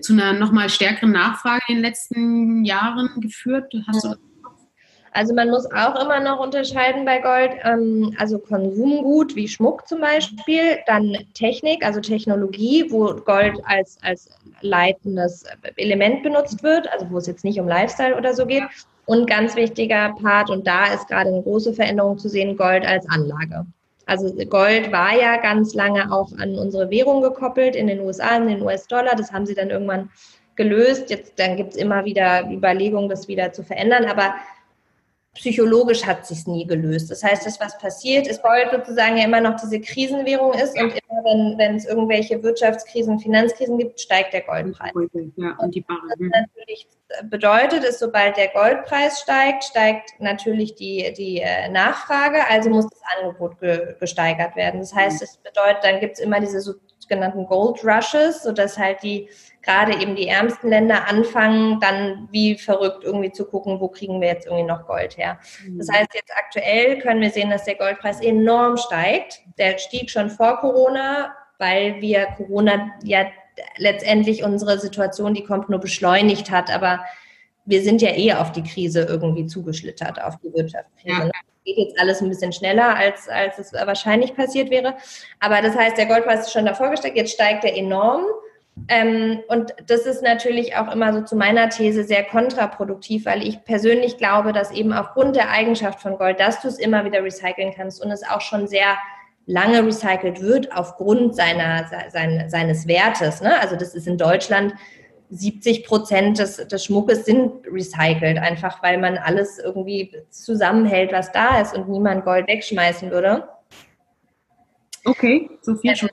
zu 0.00 0.12
einer 0.12 0.32
nochmal 0.32 0.68
stärkeren 0.68 1.12
Nachfrage 1.12 1.62
in 1.68 1.76
den 1.76 1.84
letzten 1.84 2.64
Jahren 2.64 3.20
geführt? 3.20 3.72
Hast 3.86 4.04
du 4.04 4.14
also 5.14 5.34
man 5.34 5.50
muss 5.50 5.66
auch 5.70 6.02
immer 6.02 6.20
noch 6.20 6.40
unterscheiden 6.40 7.04
bei 7.04 7.18
Gold, 7.18 7.52
ähm, 7.64 8.14
also 8.18 8.38
Konsumgut 8.38 9.36
wie 9.36 9.46
Schmuck 9.46 9.86
zum 9.86 10.00
Beispiel, 10.00 10.78
dann 10.86 11.16
Technik, 11.34 11.84
also 11.84 12.00
Technologie, 12.00 12.86
wo 12.88 13.14
Gold 13.14 13.60
als, 13.64 13.98
als 14.02 14.30
leitendes 14.62 15.44
Element 15.76 16.22
benutzt 16.22 16.62
wird, 16.62 16.90
also 16.90 17.10
wo 17.10 17.18
es 17.18 17.26
jetzt 17.26 17.44
nicht 17.44 17.60
um 17.60 17.68
Lifestyle 17.68 18.16
oder 18.16 18.32
so 18.32 18.46
geht. 18.46 18.62
Und 19.04 19.28
ganz 19.28 19.54
wichtiger 19.54 20.14
Part, 20.22 20.48
und 20.48 20.66
da 20.66 20.86
ist 20.94 21.08
gerade 21.08 21.28
eine 21.28 21.42
große 21.42 21.74
Veränderung 21.74 22.16
zu 22.18 22.28
sehen, 22.28 22.56
Gold 22.56 22.86
als 22.86 23.06
Anlage. 23.10 23.66
Also 24.06 24.32
Gold 24.46 24.92
war 24.92 25.14
ja 25.14 25.36
ganz 25.36 25.74
lange 25.74 26.12
auch 26.12 26.30
an 26.38 26.58
unsere 26.58 26.90
Währung 26.90 27.22
gekoppelt 27.22 27.76
in 27.76 27.86
den 27.86 28.00
USA, 28.00 28.36
an 28.36 28.48
den 28.48 28.62
US-Dollar. 28.62 29.14
Das 29.16 29.32
haben 29.32 29.46
sie 29.46 29.54
dann 29.54 29.70
irgendwann 29.70 30.10
gelöst. 30.56 31.10
Jetzt 31.10 31.38
dann 31.38 31.56
gibt 31.56 31.70
es 31.70 31.76
immer 31.76 32.04
wieder 32.04 32.50
Überlegungen, 32.50 33.08
das 33.08 33.28
wieder 33.28 33.52
zu 33.52 33.62
verändern. 33.62 34.04
Aber 34.06 34.34
psychologisch 35.34 36.04
hat 36.04 36.26
sich 36.26 36.46
nie 36.46 36.66
gelöst. 36.66 37.10
Das 37.10 37.22
heißt, 37.22 37.46
das, 37.46 37.58
was 37.58 37.78
passiert, 37.78 38.26
ist 38.26 38.42
Gold 38.42 38.68
sozusagen 38.70 39.16
ja 39.16 39.24
immer 39.24 39.40
noch 39.40 39.56
diese 39.56 39.80
Krisenwährung 39.80 40.52
ist 40.52 40.78
und 40.78 40.90
immer, 40.90 41.24
wenn, 41.24 41.58
wenn 41.58 41.76
es 41.76 41.86
irgendwelche 41.86 42.42
Wirtschaftskrisen, 42.42 43.18
Finanzkrisen 43.18 43.78
gibt, 43.78 43.98
steigt 43.98 44.34
der 44.34 44.42
Goldpreis. 44.42 44.92
Ja, 45.36 45.56
und 45.58 45.74
die 45.74 45.80
Barren. 45.80 46.02
Was 46.18 46.18
natürlich 46.18 46.86
bedeutet, 47.30 47.84
ist, 47.84 47.98
sobald 47.98 48.36
der 48.36 48.48
Goldpreis 48.48 49.20
steigt, 49.20 49.64
steigt 49.64 50.20
natürlich 50.20 50.74
die, 50.74 51.12
die 51.16 51.40
äh, 51.40 51.68
Nachfrage, 51.70 52.46
also 52.48 52.68
muss 52.68 52.88
das 52.88 53.00
Angebot 53.18 53.58
ge, 53.60 53.94
gesteigert 53.98 54.54
werden. 54.54 54.80
Das 54.80 54.94
heißt, 54.94 55.22
es 55.22 55.38
bedeutet, 55.38 55.82
dann 55.82 56.00
gibt 56.00 56.14
es 56.14 56.20
immer 56.20 56.40
diese 56.40 56.60
sogenannten 56.60 57.46
Gold 57.46 57.82
Rushes, 57.84 58.42
sodass 58.42 58.76
halt 58.76 59.02
die 59.02 59.28
gerade 59.62 60.00
eben 60.00 60.16
die 60.16 60.28
ärmsten 60.28 60.68
Länder 60.68 61.08
anfangen, 61.08 61.78
dann 61.80 62.28
wie 62.32 62.56
verrückt 62.56 63.04
irgendwie 63.04 63.32
zu 63.32 63.44
gucken, 63.44 63.80
wo 63.80 63.88
kriegen 63.88 64.20
wir 64.20 64.28
jetzt 64.28 64.46
irgendwie 64.46 64.64
noch 64.64 64.86
Gold 64.86 65.16
her. 65.16 65.38
Mhm. 65.64 65.78
Das 65.78 65.88
heißt, 65.90 66.14
jetzt 66.14 66.32
aktuell 66.36 66.98
können 66.98 67.20
wir 67.20 67.30
sehen, 67.30 67.50
dass 67.50 67.64
der 67.64 67.76
Goldpreis 67.76 68.20
enorm 68.20 68.76
steigt. 68.76 69.40
Der 69.58 69.78
stieg 69.78 70.10
schon 70.10 70.30
vor 70.30 70.58
Corona, 70.60 71.34
weil 71.58 72.00
wir 72.00 72.26
Corona 72.36 72.90
ja 73.04 73.26
letztendlich 73.76 74.42
unsere 74.42 74.78
Situation, 74.78 75.34
die 75.34 75.44
kommt, 75.44 75.68
nur 75.68 75.80
beschleunigt 75.80 76.50
hat. 76.50 76.74
Aber 76.74 77.00
wir 77.64 77.82
sind 77.82 78.02
ja 78.02 78.10
eh 78.10 78.32
auf 78.34 78.52
die 78.52 78.64
Krise 78.64 79.02
irgendwie 79.02 79.46
zugeschlittert, 79.46 80.20
auf 80.20 80.36
die 80.38 80.52
Wirtschaftskrise. 80.52 81.22
Ja. 81.26 81.30
Geht 81.64 81.78
jetzt 81.78 82.00
alles 82.00 82.20
ein 82.20 82.28
bisschen 82.28 82.52
schneller, 82.52 82.96
als, 82.96 83.28
als 83.28 83.56
es 83.60 83.72
wahrscheinlich 83.72 84.34
passiert 84.34 84.70
wäre. 84.70 84.96
Aber 85.38 85.62
das 85.62 85.76
heißt, 85.76 85.96
der 85.96 86.06
Goldpreis 86.06 86.40
ist 86.40 86.52
schon 86.52 86.66
davor 86.66 86.90
gesteigt, 86.90 87.16
jetzt 87.16 87.34
steigt 87.34 87.62
er 87.64 87.76
enorm. 87.76 88.24
Ähm, 88.88 89.40
und 89.48 89.74
das 89.86 90.06
ist 90.06 90.22
natürlich 90.22 90.76
auch 90.76 90.92
immer 90.92 91.12
so 91.12 91.20
zu 91.22 91.36
meiner 91.36 91.68
These 91.68 92.04
sehr 92.04 92.24
kontraproduktiv, 92.24 93.26
weil 93.26 93.46
ich 93.46 93.64
persönlich 93.64 94.16
glaube, 94.16 94.52
dass 94.52 94.70
eben 94.70 94.92
aufgrund 94.92 95.36
der 95.36 95.50
Eigenschaft 95.50 96.00
von 96.00 96.16
Gold, 96.16 96.40
dass 96.40 96.60
du 96.62 96.68
es 96.68 96.78
immer 96.78 97.04
wieder 97.04 97.22
recyceln 97.22 97.72
kannst 97.74 98.02
und 98.02 98.10
es 98.10 98.22
auch 98.24 98.40
schon 98.40 98.66
sehr 98.66 98.96
lange 99.46 99.84
recycelt 99.84 100.40
wird 100.40 100.72
aufgrund 100.72 101.34
seiner, 101.36 101.86
sein, 102.10 102.48
seines 102.48 102.86
Wertes. 102.86 103.42
Ne? 103.42 103.60
Also 103.60 103.76
das 103.76 103.94
ist 103.94 104.06
in 104.06 104.16
Deutschland 104.16 104.74
70 105.30 105.84
Prozent 105.84 106.38
des, 106.38 106.56
des 106.56 106.84
Schmuckes 106.84 107.24
sind 107.24 107.66
recycelt, 107.66 108.38
einfach 108.38 108.82
weil 108.82 108.98
man 108.98 109.16
alles 109.16 109.58
irgendwie 109.58 110.14
zusammenhält, 110.30 111.12
was 111.12 111.32
da 111.32 111.60
ist 111.60 111.74
und 111.74 111.88
niemand 111.88 112.24
Gold 112.24 112.48
wegschmeißen 112.48 113.10
würde. 113.10 113.48
Okay, 115.04 115.50
so 115.62 115.74
viel 115.74 115.96
schon. 115.96 116.10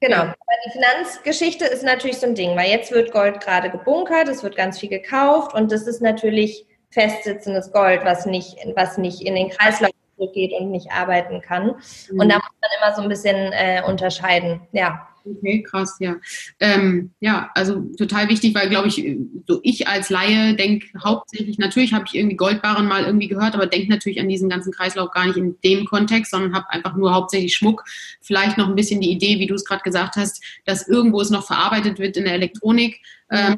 Genau, 0.00 0.20
aber 0.20 0.34
die 0.66 0.72
Finanzgeschichte 0.72 1.64
ist 1.64 1.82
natürlich 1.82 2.18
so 2.18 2.26
ein 2.26 2.34
Ding, 2.34 2.54
weil 2.56 2.70
jetzt 2.70 2.92
wird 2.92 3.12
Gold 3.12 3.40
gerade 3.40 3.70
gebunkert, 3.70 4.28
es 4.28 4.42
wird 4.42 4.54
ganz 4.54 4.78
viel 4.78 4.90
gekauft 4.90 5.54
und 5.54 5.72
das 5.72 5.86
ist 5.86 6.02
natürlich 6.02 6.66
festsitzendes 6.90 7.72
Gold, 7.72 8.04
was 8.04 8.26
nicht, 8.26 8.56
was 8.74 8.98
nicht 8.98 9.22
in 9.22 9.34
den 9.34 9.50
Kreislauf 9.50 9.90
zurückgeht 10.16 10.52
und 10.58 10.70
nicht 10.70 10.90
arbeiten 10.90 11.40
kann. 11.40 11.76
Mhm. 12.10 12.20
Und 12.20 12.28
da 12.28 12.36
muss 12.36 12.52
man 12.60 12.70
immer 12.78 12.96
so 12.96 13.02
ein 13.02 13.08
bisschen 13.08 13.52
äh, 13.52 13.82
unterscheiden, 13.86 14.60
ja. 14.72 15.08
Okay, 15.28 15.62
krass, 15.62 15.96
ja. 15.98 16.16
Ähm, 16.60 17.10
ja, 17.18 17.50
also 17.54 17.80
total 17.98 18.28
wichtig, 18.28 18.54
weil, 18.54 18.68
glaube 18.68 18.86
ich, 18.86 19.04
so 19.46 19.60
ich 19.64 19.88
als 19.88 20.08
Laie 20.08 20.54
denke 20.54 20.86
hauptsächlich, 21.02 21.58
natürlich 21.58 21.92
habe 21.92 22.04
ich 22.06 22.14
irgendwie 22.14 22.36
Goldbarren 22.36 22.86
mal 22.86 23.04
irgendwie 23.04 23.26
gehört, 23.26 23.54
aber 23.54 23.66
denke 23.66 23.90
natürlich 23.90 24.20
an 24.20 24.28
diesen 24.28 24.48
ganzen 24.48 24.72
Kreislauf 24.72 25.10
gar 25.10 25.26
nicht 25.26 25.36
in 25.36 25.56
dem 25.64 25.84
Kontext, 25.84 26.30
sondern 26.30 26.54
habe 26.54 26.70
einfach 26.70 26.94
nur 26.94 27.12
hauptsächlich 27.12 27.56
Schmuck. 27.56 27.84
Vielleicht 28.20 28.56
noch 28.56 28.68
ein 28.68 28.76
bisschen 28.76 29.00
die 29.00 29.10
Idee, 29.10 29.40
wie 29.40 29.46
du 29.46 29.54
es 29.54 29.64
gerade 29.64 29.82
gesagt 29.82 30.14
hast, 30.16 30.42
dass 30.64 30.86
irgendwo 30.86 31.20
es 31.20 31.30
noch 31.30 31.44
verarbeitet 31.44 31.98
wird 31.98 32.16
in 32.16 32.24
der 32.24 32.34
Elektronik. 32.34 33.00
Ähm, 33.30 33.56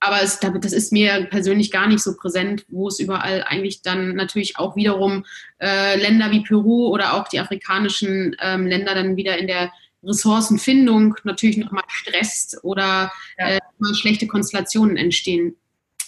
aber 0.00 0.20
es, 0.22 0.38
das 0.38 0.72
ist 0.72 0.92
mir 0.92 1.26
persönlich 1.30 1.70
gar 1.70 1.86
nicht 1.86 2.02
so 2.02 2.14
präsent, 2.14 2.66
wo 2.68 2.88
es 2.88 2.98
überall 2.98 3.42
eigentlich 3.44 3.80
dann 3.80 4.14
natürlich 4.14 4.58
auch 4.58 4.76
wiederum 4.76 5.24
äh, 5.60 5.96
Länder 5.96 6.30
wie 6.30 6.42
Peru 6.42 6.88
oder 6.88 7.14
auch 7.14 7.28
die 7.28 7.40
afrikanischen 7.40 8.36
ähm, 8.40 8.66
Länder 8.66 8.94
dann 8.94 9.16
wieder 9.16 9.38
in 9.38 9.46
der 9.46 9.72
Ressourcenfindung 10.06 11.16
natürlich 11.24 11.56
nochmal 11.56 11.84
stresst 11.88 12.62
oder 12.62 13.12
ja. 13.38 13.48
äh, 13.48 13.60
schlechte 13.94 14.26
Konstellationen 14.26 14.96
entstehen. 14.96 15.56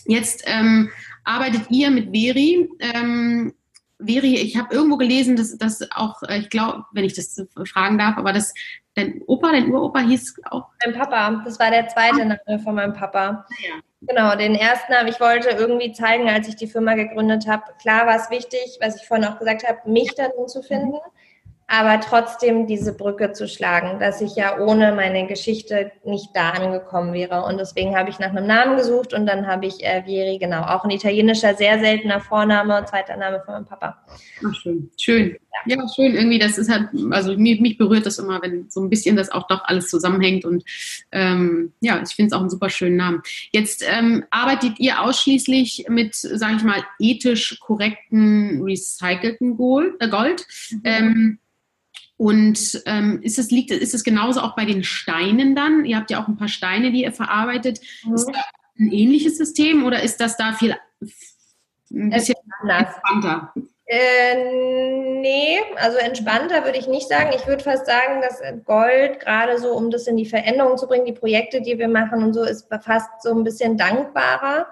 Jetzt 0.06 0.44
ähm, 0.46 0.90
arbeitet 1.24 1.62
ihr 1.70 1.90
mit 1.90 2.12
Veri. 2.12 2.68
Ähm, 2.80 3.54
Veri, 3.98 4.36
ich 4.36 4.56
habe 4.56 4.74
irgendwo 4.74 4.96
gelesen, 4.96 5.36
dass 5.36 5.56
das 5.58 5.80
auch, 5.92 6.22
äh, 6.22 6.38
ich 6.38 6.50
glaube, 6.50 6.84
wenn 6.92 7.04
ich 7.04 7.14
das 7.14 7.42
fragen 7.66 7.98
darf, 7.98 8.16
aber 8.16 8.32
dass 8.32 8.54
dein 8.94 9.22
Opa, 9.26 9.52
dein 9.52 9.70
Uropa 9.72 10.00
hieß 10.00 10.36
auch. 10.50 10.68
Mein 10.84 10.94
Papa, 10.94 11.42
das 11.44 11.58
war 11.58 11.70
der 11.70 11.88
zweite 11.88 12.22
ah. 12.22 12.24
Name 12.24 12.62
von 12.62 12.74
meinem 12.74 12.92
Papa. 12.92 13.46
Ah, 13.48 13.54
ja. 13.62 13.74
Genau, 14.02 14.36
den 14.36 14.54
ersten 14.54 14.92
Namen. 14.92 15.08
Ich 15.08 15.18
wollte 15.20 15.48
irgendwie 15.48 15.92
zeigen, 15.92 16.28
als 16.28 16.46
ich 16.46 16.54
die 16.54 16.66
Firma 16.66 16.94
gegründet 16.94 17.48
habe. 17.48 17.64
Klar 17.80 18.06
war 18.06 18.16
es 18.16 18.30
wichtig, 18.30 18.78
was 18.80 18.96
ich 19.00 19.08
vorhin 19.08 19.26
auch 19.26 19.38
gesagt 19.38 19.66
habe, 19.66 19.90
mich 19.90 20.14
darin 20.14 20.46
zu 20.46 20.62
finden. 20.62 20.92
Mhm 20.92 21.16
aber 21.68 22.00
trotzdem 22.00 22.68
diese 22.68 22.92
Brücke 22.94 23.32
zu 23.32 23.48
schlagen, 23.48 23.98
dass 23.98 24.20
ich 24.20 24.36
ja 24.36 24.58
ohne 24.60 24.94
meine 24.94 25.26
Geschichte 25.26 25.90
nicht 26.04 26.28
da 26.34 26.50
angekommen 26.50 27.12
wäre. 27.12 27.44
Und 27.44 27.58
deswegen 27.58 27.96
habe 27.96 28.08
ich 28.08 28.20
nach 28.20 28.30
einem 28.30 28.46
Namen 28.46 28.76
gesucht 28.76 29.12
und 29.12 29.26
dann 29.26 29.48
habe 29.48 29.66
ich 29.66 29.84
äh, 29.84 30.04
Vieri, 30.04 30.38
genau, 30.38 30.62
auch 30.62 30.84
ein 30.84 30.90
italienischer, 30.90 31.54
sehr 31.54 31.80
seltener 31.80 32.20
Vorname 32.20 32.78
und 32.78 32.88
zweiter 32.88 33.16
Name 33.16 33.42
von 33.44 33.54
meinem 33.54 33.66
Papa. 33.66 33.98
Ach, 34.46 34.54
schön. 34.54 34.90
Schön. 34.96 35.36
Ja. 35.66 35.76
ja, 35.76 35.88
schön. 35.92 36.14
Irgendwie, 36.14 36.38
das 36.38 36.56
ist 36.56 36.70
halt, 36.70 36.88
also 37.10 37.36
mich, 37.36 37.60
mich, 37.60 37.78
berührt 37.78 38.06
das 38.06 38.20
immer, 38.20 38.40
wenn 38.42 38.70
so 38.70 38.80
ein 38.80 38.88
bisschen 38.88 39.16
das 39.16 39.32
auch 39.32 39.48
doch 39.48 39.64
alles 39.64 39.88
zusammenhängt. 39.88 40.44
Und 40.44 40.62
ähm, 41.10 41.72
ja, 41.80 42.00
ich 42.00 42.14
finde 42.14 42.28
es 42.28 42.32
auch 42.32 42.40
einen 42.40 42.50
super 42.50 42.70
schönen 42.70 42.96
Namen. 42.96 43.22
Jetzt 43.50 43.84
ähm, 43.88 44.24
arbeitet 44.30 44.78
ihr 44.78 45.02
ausschließlich 45.02 45.86
mit, 45.88 46.14
sage 46.14 46.56
ich 46.58 46.62
mal, 46.62 46.84
ethisch 47.00 47.58
korrekten 47.58 48.62
recycelten 48.62 49.56
Gold. 49.56 49.94
Äh, 49.98 50.08
Gold. 50.08 50.46
Mhm. 50.70 50.80
Ähm, 50.84 51.38
und 52.16 52.82
ähm, 52.86 53.20
ist, 53.22 53.38
es, 53.38 53.50
liegt, 53.50 53.70
ist 53.70 53.94
es 53.94 54.04
genauso 54.04 54.40
auch 54.40 54.56
bei 54.56 54.64
den 54.64 54.84
Steinen 54.84 55.54
dann? 55.54 55.84
Ihr 55.84 55.96
habt 55.96 56.10
ja 56.10 56.22
auch 56.22 56.28
ein 56.28 56.36
paar 56.36 56.48
Steine, 56.48 56.90
die 56.90 57.02
ihr 57.02 57.12
verarbeitet. 57.12 57.80
Mhm. 58.04 58.14
Ist 58.14 58.26
das 58.26 58.36
ein 58.78 58.90
ähnliches 58.90 59.36
System 59.36 59.84
oder 59.84 60.02
ist 60.02 60.18
das 60.18 60.36
da 60.36 60.52
viel 60.52 60.74
ein 61.90 62.10
bisschen 62.10 62.36
entspannter? 62.68 63.52
Äh, 63.88 64.34
nee, 65.20 65.60
also 65.76 65.96
entspannter 65.98 66.64
würde 66.64 66.76
ich 66.76 66.88
nicht 66.88 67.08
sagen. 67.08 67.30
Ich 67.36 67.46
würde 67.46 67.62
fast 67.62 67.86
sagen, 67.86 68.20
dass 68.20 68.42
Gold 68.64 69.20
gerade 69.20 69.58
so, 69.58 69.72
um 69.74 69.92
das 69.92 70.08
in 70.08 70.16
die 70.16 70.26
Veränderung 70.26 70.76
zu 70.76 70.88
bringen, 70.88 71.04
die 71.04 71.12
Projekte, 71.12 71.60
die 71.60 71.78
wir 71.78 71.86
machen 71.86 72.24
und 72.24 72.32
so, 72.32 72.42
ist 72.42 72.66
fast 72.82 73.08
so 73.22 73.30
ein 73.30 73.44
bisschen 73.44 73.76
dankbarer. 73.76 74.66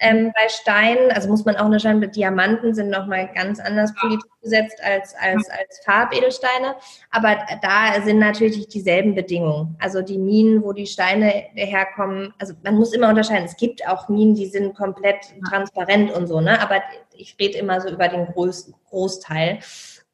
Ähm, 0.00 0.32
bei 0.34 0.48
Steinen, 0.48 1.12
also 1.12 1.28
muss 1.28 1.44
man 1.44 1.56
auch 1.56 1.66
unterscheiden, 1.66 2.10
Diamanten 2.10 2.74
sind 2.74 2.90
nochmal 2.90 3.30
ganz 3.32 3.60
anders 3.60 3.94
politisch 3.94 4.28
gesetzt 4.42 4.80
als, 4.82 5.14
als, 5.14 5.48
als 5.48 5.80
Farbedelsteine. 5.84 6.74
Aber 7.12 7.36
da 7.62 8.00
sind 8.04 8.18
natürlich 8.18 8.66
dieselben 8.66 9.14
Bedingungen. 9.14 9.76
Also 9.80 10.02
die 10.02 10.18
Minen, 10.18 10.64
wo 10.64 10.72
die 10.72 10.86
Steine 10.86 11.44
herkommen, 11.54 12.34
also 12.40 12.54
man 12.64 12.76
muss 12.76 12.92
immer 12.92 13.08
unterscheiden. 13.10 13.44
Es 13.44 13.56
gibt 13.56 13.86
auch 13.86 14.08
Minen, 14.08 14.34
die 14.34 14.46
sind 14.46 14.74
komplett 14.76 15.34
transparent 15.48 16.12
und 16.12 16.26
so, 16.26 16.40
ne? 16.40 16.60
Aber 16.60 16.82
ich 17.18 17.36
rede 17.40 17.58
immer 17.58 17.80
so 17.80 17.88
über 17.88 18.08
den 18.08 18.26
größten 18.26 18.74
Großteil. 18.88 19.60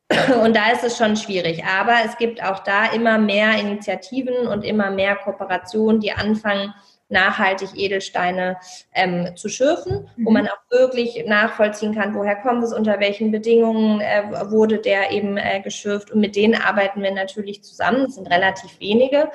Und 0.43 0.57
da 0.57 0.71
ist 0.73 0.85
es 0.85 0.97
schon 0.97 1.17
schwierig. 1.17 1.65
Aber 1.65 1.97
es 2.05 2.17
gibt 2.19 2.43
auch 2.43 2.61
da 2.61 2.93
immer 2.93 3.19
mehr 3.19 3.59
Initiativen 3.59 4.47
und 4.47 4.63
immer 4.65 4.91
mehr 4.91 5.17
Kooperationen, 5.17 6.01
die 6.01 6.13
anfangen, 6.13 6.75
nachhaltig 7.13 7.71
Edelsteine 7.77 8.57
ähm, 8.95 9.37
zu 9.37 9.49
schürfen, 9.49 10.09
mhm. 10.17 10.27
wo 10.27 10.31
man 10.31 10.49
auch 10.49 10.59
wirklich 10.71 11.25
nachvollziehen 11.27 11.95
kann, 11.95 12.15
woher 12.15 12.37
kommt 12.37 12.65
es, 12.65 12.73
unter 12.73 12.99
welchen 13.01 13.31
Bedingungen 13.31 14.01
äh, 14.01 14.51
wurde 14.51 14.79
der 14.79 15.13
eben 15.13 15.37
äh, 15.37 15.61
geschürft. 15.61 16.11
Und 16.11 16.21
mit 16.21 16.35
denen 16.35 16.55
arbeiten 16.55 17.03
wir 17.03 17.13
natürlich 17.13 17.63
zusammen. 17.63 18.07
Es 18.07 18.15
sind 18.15 18.31
relativ 18.31 18.81
wenige. 18.81 19.31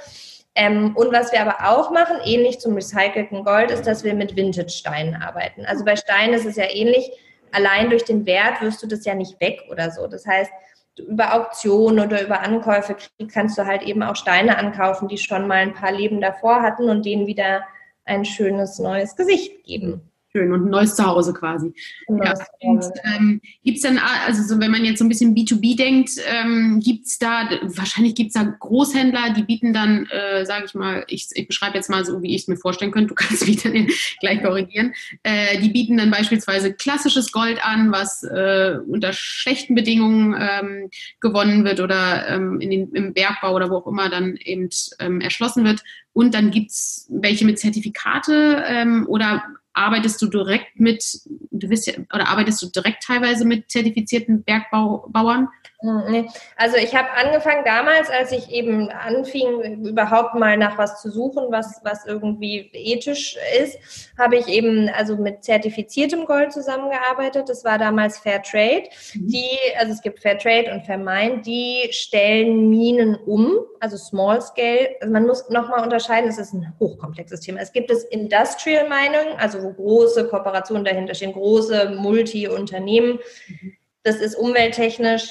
Ähm, 0.56 0.96
und 0.96 1.14
was 1.14 1.32
wir 1.32 1.40
aber 1.40 1.70
auch 1.70 1.92
machen, 1.92 2.18
ähnlich 2.26 2.60
zum 2.60 2.74
recycelten 2.74 3.46
Gold, 3.46 3.70
ist, 3.70 3.86
dass 3.86 4.04
wir 4.04 4.16
mit 4.16 4.36
Vintage-Steinen 4.36 5.16
arbeiten. 5.22 5.66
Also 5.68 5.86
bei 5.86 5.96
Steinen 5.96 6.34
ist 6.34 6.46
es 6.46 6.56
ja 6.56 6.66
ähnlich 6.68 7.12
allein 7.52 7.90
durch 7.90 8.06
den 8.06 8.26
Wert 8.26 8.62
wirst 8.62 8.82
du 8.84 8.88
das 8.88 9.06
ja 9.06 9.16
nicht 9.16 9.40
weg 9.40 9.64
oder 9.70 9.92
so. 9.92 10.08
Das 10.08 10.26
heißt, 10.26 10.52
über 10.98 11.34
Auktionen 11.34 12.06
oder 12.06 12.24
über 12.24 12.42
Ankäufe 12.42 12.96
kannst 13.32 13.58
du 13.58 13.66
halt 13.66 13.84
eben 13.84 14.02
auch 14.04 14.16
Steine 14.16 14.58
ankaufen, 14.58 15.08
die 15.08 15.18
schon 15.18 15.48
mal 15.48 15.58
ein 15.58 15.74
paar 15.74 15.92
Leben 15.92 16.22
davor 16.22 16.62
hatten 16.62 16.90
und 16.90 17.06
denen 17.06 17.28
wieder 17.28 17.64
ein 18.06 18.26
schönes 18.26 18.80
neues 18.80 19.16
Gesicht 19.16 19.64
geben 19.64 20.10
schön 20.38 20.54
und 20.54 20.66
ein 20.66 20.70
neues 20.70 20.96
Zuhause 20.96 21.34
quasi. 21.34 21.74
Ja, 22.08 22.34
ähm, 22.62 23.42
gibt 23.64 23.78
es 23.78 23.84
dann, 23.84 24.00
also 24.26 24.44
so, 24.44 24.60
wenn 24.62 24.72
man 24.72 24.86
jetzt 24.86 25.00
so 25.00 25.06
ein 25.06 25.10
bisschen 25.10 25.36
B2B 25.36 25.76
denkt, 25.76 26.12
ähm, 26.28 26.80
gibt 26.84 27.06
es 27.06 27.18
da, 27.18 27.50
wahrscheinlich 27.64 28.16
gibt 28.16 28.30
es 28.30 28.34
da 28.34 28.44
Großhändler, 28.44 29.34
die 29.36 29.44
bieten 29.44 29.74
dann, 29.74 30.06
äh, 30.08 30.46
sage 30.46 30.66
ich 30.66 30.76
mal, 30.76 31.04
ich, 31.08 31.30
ich 31.34 31.48
beschreibe 31.48 31.76
jetzt 31.76 31.90
mal 31.90 32.06
so, 32.06 32.22
wie 32.22 32.36
ich 32.36 32.44
es 32.44 32.48
mir 32.48 32.58
vorstellen 32.58 32.92
könnte, 32.92 33.10
du 33.10 33.16
kannst 33.16 33.48
mich 33.48 33.64
dann 33.64 33.88
gleich 34.20 34.44
korrigieren, 34.44 34.94
äh, 35.24 35.60
die 35.60 35.70
bieten 35.70 35.98
dann 35.98 36.12
beispielsweise 36.12 36.74
klassisches 36.74 37.32
Gold 37.32 37.64
an, 37.66 37.92
was 37.92 38.24
äh, 38.24 38.78
unter 38.88 39.14
schlechten 39.14 39.76
Bedingungen 39.76 40.36
ähm, 40.40 40.90
gewonnen 41.20 41.64
wird 41.66 41.80
oder 41.80 42.28
ähm, 42.28 42.60
in 42.62 42.70
den, 42.70 42.92
im 42.92 43.14
Bergbau 43.14 43.56
oder 43.56 43.70
wo 43.70 43.78
auch 43.78 43.88
immer 43.88 44.10
dann 44.10 44.36
eben 44.38 44.70
ähm, 45.00 45.22
erschlossen 45.22 45.64
wird. 45.66 45.84
Und 46.14 46.34
dann 46.34 46.50
gibt 46.50 46.72
es 46.72 47.06
welche 47.12 47.46
mit 47.46 47.60
Zertifikate 47.60 48.64
ähm, 48.68 49.06
oder 49.08 49.44
arbeitest 49.78 50.22
du 50.22 50.28
direkt 50.28 50.80
mit, 50.80 51.04
du 51.52 51.68
bist 51.70 51.88
ja, 51.88 51.94
oder 52.14 52.28
arbeitest 52.28 52.62
du 52.62 52.68
direkt 52.68 53.04
teilweise 53.04 53.46
mit 53.46 53.70
zertifizierten 53.70 54.44
Bergbauern? 54.44 55.50
Hm, 55.82 56.28
also 56.56 56.76
ich 56.78 56.96
habe 56.96 57.12
angefangen 57.12 57.64
damals, 57.64 58.10
als 58.10 58.32
ich 58.32 58.50
eben 58.50 58.90
anfing, 58.90 59.86
überhaupt 59.86 60.34
mal 60.34 60.58
nach 60.58 60.76
was 60.80 61.00
zu 61.04 61.12
suchen, 61.12 61.52
was, 61.52 61.82
was 61.84 62.04
irgendwie 62.08 62.72
ethisch 62.74 63.38
ist, 63.62 63.78
habe 64.18 64.38
ich 64.38 64.48
eben 64.48 64.90
also 64.90 65.18
mit 65.18 65.44
zertifiziertem 65.44 66.26
Gold 66.26 66.52
zusammengearbeitet. 66.52 67.48
Das 67.48 67.64
war 67.64 67.78
damals 67.78 68.18
Fair 68.18 68.42
Trade. 68.42 68.86
Mhm. 69.14 69.28
Die, 69.28 69.50
also 69.78 69.94
es 69.94 70.02
gibt 70.02 70.20
Fair 70.20 70.40
Trade 70.40 70.74
und 70.74 70.84
Fair 70.84 70.98
Mine, 70.98 71.44
die 71.46 71.88
stellen 71.92 72.72
Minen 72.72 73.14
um, 73.28 73.60
also 73.80 73.98
Small 73.98 74.42
Scale. 74.42 74.96
Also 75.00 75.14
man 75.14 75.28
muss 75.28 75.48
nochmal 75.52 75.84
unterscheiden, 75.84 76.28
es 76.28 76.40
ist 76.40 76.54
ein 76.54 76.74
hochkomplexes 76.80 77.42
Thema. 77.42 77.60
Es 77.60 77.72
gibt 77.72 77.92
das 77.92 78.04
Industrial 78.06 78.90
Mining, 78.90 79.38
also 79.38 79.62
wo 79.62 79.74
große 79.74 80.28
Kooperationen 80.28 80.86
dahinter 80.86 81.14
stehen, 81.14 81.34
große 81.34 81.98
Multi-Unternehmen. 82.00 83.20
Mhm. 83.48 83.74
Das 84.02 84.16
ist 84.16 84.36
umwelttechnisch 84.36 85.30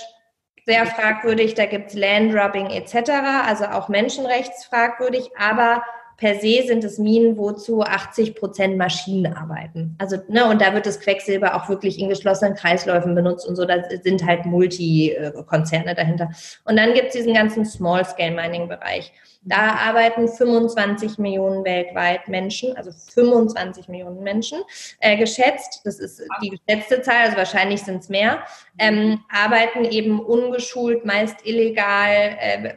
sehr 0.67 0.85
fragwürdig, 0.87 1.55
da 1.55 1.67
gibt 1.67 1.91
es 1.91 1.95
Landrubbing 1.95 2.67
etc., 2.71 3.11
also 3.47 3.67
auch 3.67 3.89
menschenrechtsfragwürdig, 3.89 5.31
aber 5.39 5.83
per 6.17 6.37
se 6.37 6.63
sind 6.67 6.83
es 6.83 6.99
Minen, 6.99 7.37
wo 7.37 7.53
zu 7.53 7.83
80 7.83 8.35
Prozent 8.35 8.79
Maschinen 8.79 9.35
arbeiten. 9.35 9.95
Also, 9.99 10.17
ne, 10.29 10.47
und 10.49 10.63
da 10.63 10.73
wird 10.73 10.87
das 10.87 10.99
Quecksilber 10.99 11.55
auch 11.55 11.69
wirklich 11.69 11.99
in 11.99 12.09
geschlossenen 12.09 12.55
Kreisläufen 12.55 13.15
benutzt 13.15 13.47
und 13.47 13.55
so, 13.57 13.65
da 13.67 13.83
sind 14.03 14.27
halt 14.27 14.47
Multikonzerne 14.47 15.95
dahinter. 15.95 16.31
Und 16.65 16.77
dann 16.77 16.95
gibt 16.95 17.09
es 17.09 17.13
diesen 17.15 17.35
ganzen 17.35 17.67
Small-Scale-Mining-Bereich. 17.67 19.13
Da 19.47 19.77
arbeiten 19.77 20.29
25 20.29 21.19
Millionen 21.19 21.65
weltweit 21.65 22.27
Menschen, 22.27 22.77
also 22.77 22.91
25 22.91 23.89
Millionen 23.89 24.23
Menschen, 24.23 24.59
äh, 24.99 25.17
geschätzt, 25.17 25.83
das 25.85 26.01
ist 26.01 26.21
die 26.43 26.51
geschätzte 26.51 27.01
Zahl, 27.03 27.27
also 27.27 27.37
wahrscheinlich 27.37 27.83
sind 27.83 28.03
es 28.03 28.09
mehr, 28.09 28.41
ähm, 28.79 29.21
arbeiten 29.31 29.85
eben 29.85 30.19
ungeschult, 30.19 31.05
meist 31.05 31.47
illegal, 31.47 32.37
äh, 32.41 32.75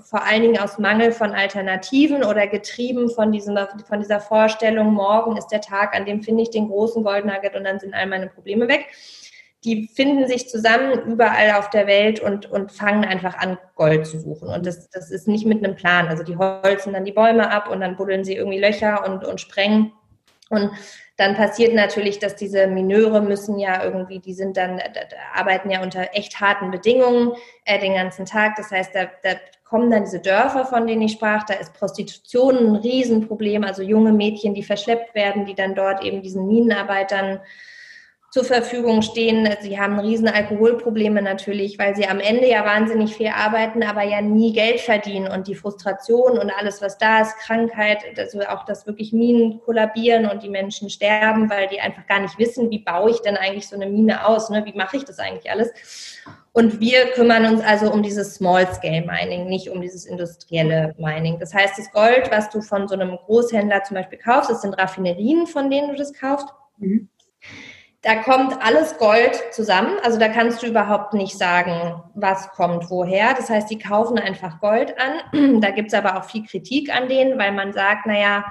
vor 0.00 0.22
allen 0.22 0.42
Dingen 0.42 0.58
aus 0.58 0.78
Mangel 0.78 1.10
von 1.10 1.32
Alternativen 1.32 2.22
oder 2.22 2.46
getrieben 2.46 3.10
von, 3.10 3.32
diesem, 3.32 3.58
von 3.88 3.98
dieser 3.98 4.20
Vorstellung, 4.20 4.94
morgen 4.94 5.36
ist 5.36 5.48
der 5.48 5.60
Tag, 5.60 5.94
an 5.96 6.06
dem 6.06 6.22
finde 6.22 6.44
ich 6.44 6.50
den 6.50 6.68
großen 6.68 7.02
Goldnugget 7.02 7.56
und 7.56 7.64
dann 7.64 7.80
sind 7.80 7.94
all 7.94 8.06
meine 8.06 8.28
Probleme 8.28 8.68
weg 8.68 8.86
die 9.66 9.88
finden 9.88 10.28
sich 10.28 10.48
zusammen 10.48 10.92
überall 11.06 11.58
auf 11.58 11.70
der 11.70 11.88
Welt 11.88 12.20
und, 12.20 12.48
und 12.50 12.70
fangen 12.70 13.04
einfach 13.04 13.36
an, 13.36 13.58
Gold 13.74 14.06
zu 14.06 14.20
suchen. 14.20 14.48
Und 14.48 14.64
das, 14.64 14.88
das 14.90 15.10
ist 15.10 15.26
nicht 15.26 15.44
mit 15.44 15.62
einem 15.62 15.74
Plan. 15.74 16.06
Also 16.06 16.22
die 16.22 16.36
holzen 16.36 16.92
dann 16.92 17.04
die 17.04 17.12
Bäume 17.12 17.50
ab 17.50 17.68
und 17.68 17.80
dann 17.80 17.96
buddeln 17.96 18.24
sie 18.24 18.36
irgendwie 18.36 18.60
Löcher 18.60 19.04
und, 19.04 19.24
und 19.24 19.40
sprengen. 19.40 19.92
Und 20.50 20.70
dann 21.16 21.34
passiert 21.34 21.74
natürlich, 21.74 22.20
dass 22.20 22.36
diese 22.36 22.68
Mineure 22.68 23.20
müssen 23.20 23.58
ja 23.58 23.82
irgendwie, 23.82 24.20
die 24.20 24.34
sind 24.34 24.56
dann, 24.56 24.80
arbeiten 25.34 25.68
ja 25.70 25.82
unter 25.82 26.10
echt 26.12 26.40
harten 26.40 26.70
Bedingungen 26.70 27.32
äh, 27.64 27.80
den 27.80 27.94
ganzen 27.94 28.24
Tag. 28.24 28.54
Das 28.54 28.70
heißt, 28.70 28.94
da, 28.94 29.06
da 29.24 29.30
kommen 29.64 29.90
dann 29.90 30.04
diese 30.04 30.20
Dörfer, 30.20 30.64
von 30.64 30.86
denen 30.86 31.02
ich 31.02 31.12
sprach. 31.12 31.42
Da 31.42 31.54
ist 31.54 31.74
Prostitution 31.74 32.56
ein 32.56 32.76
Riesenproblem. 32.76 33.64
Also 33.64 33.82
junge 33.82 34.12
Mädchen, 34.12 34.54
die 34.54 34.62
verschleppt 34.62 35.16
werden, 35.16 35.44
die 35.44 35.56
dann 35.56 35.74
dort 35.74 36.04
eben 36.04 36.22
diesen 36.22 36.46
Minenarbeitern 36.46 37.40
zur 38.36 38.44
Verfügung 38.44 39.00
stehen. 39.00 39.48
Sie 39.62 39.80
haben 39.80 39.98
riesen 39.98 40.28
Alkoholprobleme 40.28 41.22
natürlich, 41.22 41.78
weil 41.78 41.96
sie 41.96 42.06
am 42.06 42.20
Ende 42.20 42.46
ja 42.46 42.66
wahnsinnig 42.66 43.16
viel 43.16 43.28
arbeiten, 43.28 43.82
aber 43.82 44.02
ja 44.02 44.20
nie 44.20 44.52
Geld 44.52 44.80
verdienen 44.80 45.26
und 45.26 45.48
die 45.48 45.54
Frustration 45.54 46.36
und 46.36 46.50
alles, 46.50 46.82
was 46.82 46.98
da 46.98 47.22
ist, 47.22 47.38
Krankheit, 47.38 48.00
also 48.18 48.42
auch, 48.42 48.66
dass 48.66 48.86
wirklich 48.86 49.14
Minen 49.14 49.62
kollabieren 49.64 50.26
und 50.26 50.42
die 50.42 50.50
Menschen 50.50 50.90
sterben, 50.90 51.48
weil 51.48 51.68
die 51.68 51.80
einfach 51.80 52.06
gar 52.06 52.20
nicht 52.20 52.38
wissen, 52.38 52.70
wie 52.70 52.80
baue 52.80 53.08
ich 53.10 53.22
denn 53.22 53.38
eigentlich 53.38 53.68
so 53.68 53.74
eine 53.74 53.86
Mine 53.86 54.26
aus, 54.26 54.50
ne? 54.50 54.66
wie 54.66 54.76
mache 54.76 54.98
ich 54.98 55.06
das 55.06 55.18
eigentlich 55.18 55.50
alles. 55.50 55.72
Und 56.52 56.78
wir 56.78 57.06
kümmern 57.12 57.46
uns 57.46 57.62
also 57.62 57.90
um 57.90 58.02
dieses 58.02 58.34
Small-Scale-Mining, 58.34 59.46
nicht 59.46 59.70
um 59.70 59.80
dieses 59.80 60.04
industrielle 60.04 60.94
Mining. 60.98 61.38
Das 61.38 61.54
heißt, 61.54 61.78
das 61.78 61.90
Gold, 61.90 62.30
was 62.30 62.50
du 62.50 62.60
von 62.60 62.86
so 62.86 62.96
einem 62.96 63.16
Großhändler 63.16 63.82
zum 63.84 63.94
Beispiel 63.94 64.18
kaufst, 64.18 64.50
das 64.50 64.60
sind 64.60 64.74
Raffinerien, 64.74 65.46
von 65.46 65.70
denen 65.70 65.88
du 65.88 65.96
das 65.96 66.12
kaufst. 66.12 66.48
Mhm 66.76 67.08
da 68.06 68.22
kommt 68.22 68.62
alles 68.62 68.98
Gold 68.98 69.42
zusammen. 69.50 69.98
Also 70.04 70.16
da 70.16 70.28
kannst 70.28 70.62
du 70.62 70.68
überhaupt 70.68 71.12
nicht 71.12 71.36
sagen, 71.36 72.00
was 72.14 72.48
kommt 72.50 72.88
woher. 72.88 73.34
Das 73.34 73.50
heißt, 73.50 73.68
die 73.68 73.78
kaufen 73.78 74.16
einfach 74.16 74.60
Gold 74.60 74.94
an. 74.98 75.60
Da 75.60 75.70
gibt 75.70 75.88
es 75.88 75.94
aber 75.94 76.16
auch 76.16 76.24
viel 76.24 76.44
Kritik 76.44 76.94
an 76.94 77.08
denen, 77.08 77.36
weil 77.36 77.50
man 77.50 77.72
sagt, 77.72 78.06
naja, 78.06 78.44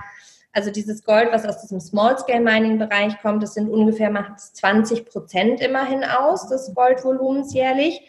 also 0.51 0.71
dieses 0.71 1.05
Gold, 1.05 1.29
was 1.31 1.45
aus 1.45 1.61
diesem 1.61 1.79
Small-Scale-Mining-Bereich 1.79 3.21
kommt, 3.21 3.43
das 3.43 3.53
sind 3.53 3.69
ungefähr 3.69 4.09
macht 4.09 4.41
20 4.41 5.05
Prozent 5.05 5.61
immerhin 5.61 6.03
aus 6.03 6.49
des 6.49 6.73
Goldvolumens 6.75 7.53
jährlich. 7.53 8.01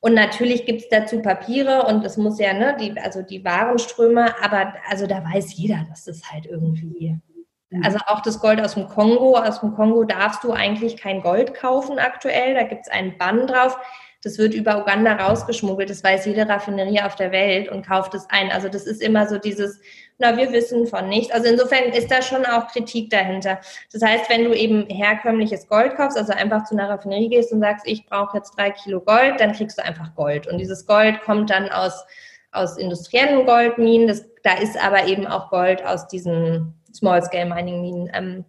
Und 0.00 0.12
natürlich 0.12 0.66
gibt 0.66 0.82
es 0.82 0.88
dazu 0.90 1.22
Papiere 1.22 1.86
und 1.86 2.04
es 2.04 2.18
muss 2.18 2.38
ja, 2.38 2.52
ne, 2.52 2.76
die, 2.78 2.98
also 3.00 3.22
die 3.22 3.42
Warenströme, 3.42 4.34
aber 4.42 4.74
also 4.90 5.06
da 5.06 5.24
weiß 5.24 5.54
jeder, 5.54 5.86
dass 5.88 6.04
das 6.04 6.30
halt 6.30 6.44
irgendwie. 6.44 7.18
Also 7.84 7.98
auch 8.06 8.20
das 8.20 8.40
Gold 8.40 8.60
aus 8.60 8.74
dem 8.74 8.88
Kongo. 8.88 9.36
Aus 9.36 9.60
dem 9.60 9.74
Kongo 9.74 10.04
darfst 10.04 10.42
du 10.42 10.52
eigentlich 10.52 10.96
kein 10.96 11.22
Gold 11.22 11.54
kaufen 11.54 11.98
aktuell. 11.98 12.54
Da 12.54 12.64
gibt 12.64 12.82
es 12.82 12.88
einen 12.88 13.16
Bann 13.16 13.46
drauf. 13.46 13.78
Das 14.22 14.36
wird 14.36 14.52
über 14.52 14.78
Uganda 14.78 15.14
rausgeschmuggelt. 15.14 15.88
Das 15.88 16.04
weiß 16.04 16.26
jede 16.26 16.46
Raffinerie 16.48 17.00
auf 17.00 17.14
der 17.14 17.32
Welt 17.32 17.70
und 17.70 17.86
kauft 17.86 18.12
es 18.14 18.28
ein. 18.28 18.50
Also 18.50 18.68
das 18.68 18.86
ist 18.86 19.00
immer 19.00 19.26
so 19.26 19.38
dieses, 19.38 19.80
na, 20.18 20.36
wir 20.36 20.52
wissen 20.52 20.86
von 20.86 21.08
nichts. 21.08 21.32
Also 21.32 21.48
insofern 21.48 21.84
ist 21.92 22.10
da 22.10 22.20
schon 22.20 22.44
auch 22.44 22.68
Kritik 22.68 23.08
dahinter. 23.08 23.60
Das 23.92 24.02
heißt, 24.02 24.28
wenn 24.28 24.44
du 24.44 24.52
eben 24.52 24.86
herkömmliches 24.88 25.68
Gold 25.68 25.96
kaufst, 25.96 26.18
also 26.18 26.32
einfach 26.32 26.64
zu 26.64 26.74
einer 26.74 26.90
Raffinerie 26.90 27.30
gehst 27.30 27.52
und 27.52 27.60
sagst, 27.60 27.86
ich 27.86 28.04
brauche 28.04 28.36
jetzt 28.36 28.58
drei 28.58 28.72
Kilo 28.72 29.00
Gold, 29.00 29.40
dann 29.40 29.52
kriegst 29.52 29.78
du 29.78 29.84
einfach 29.84 30.14
Gold. 30.16 30.46
Und 30.48 30.58
dieses 30.58 30.86
Gold 30.86 31.22
kommt 31.22 31.48
dann 31.48 31.70
aus, 31.70 32.04
aus 32.52 32.76
industriellen 32.76 33.46
Goldminen. 33.46 34.08
Das, 34.08 34.26
da 34.42 34.54
ist 34.54 34.76
aber 34.76 35.06
eben 35.06 35.26
auch 35.26 35.48
Gold 35.50 35.86
aus 35.86 36.08
diesen 36.08 36.74
Small-Scale-Mining-Minen 36.92 38.10
ähm, 38.12 38.44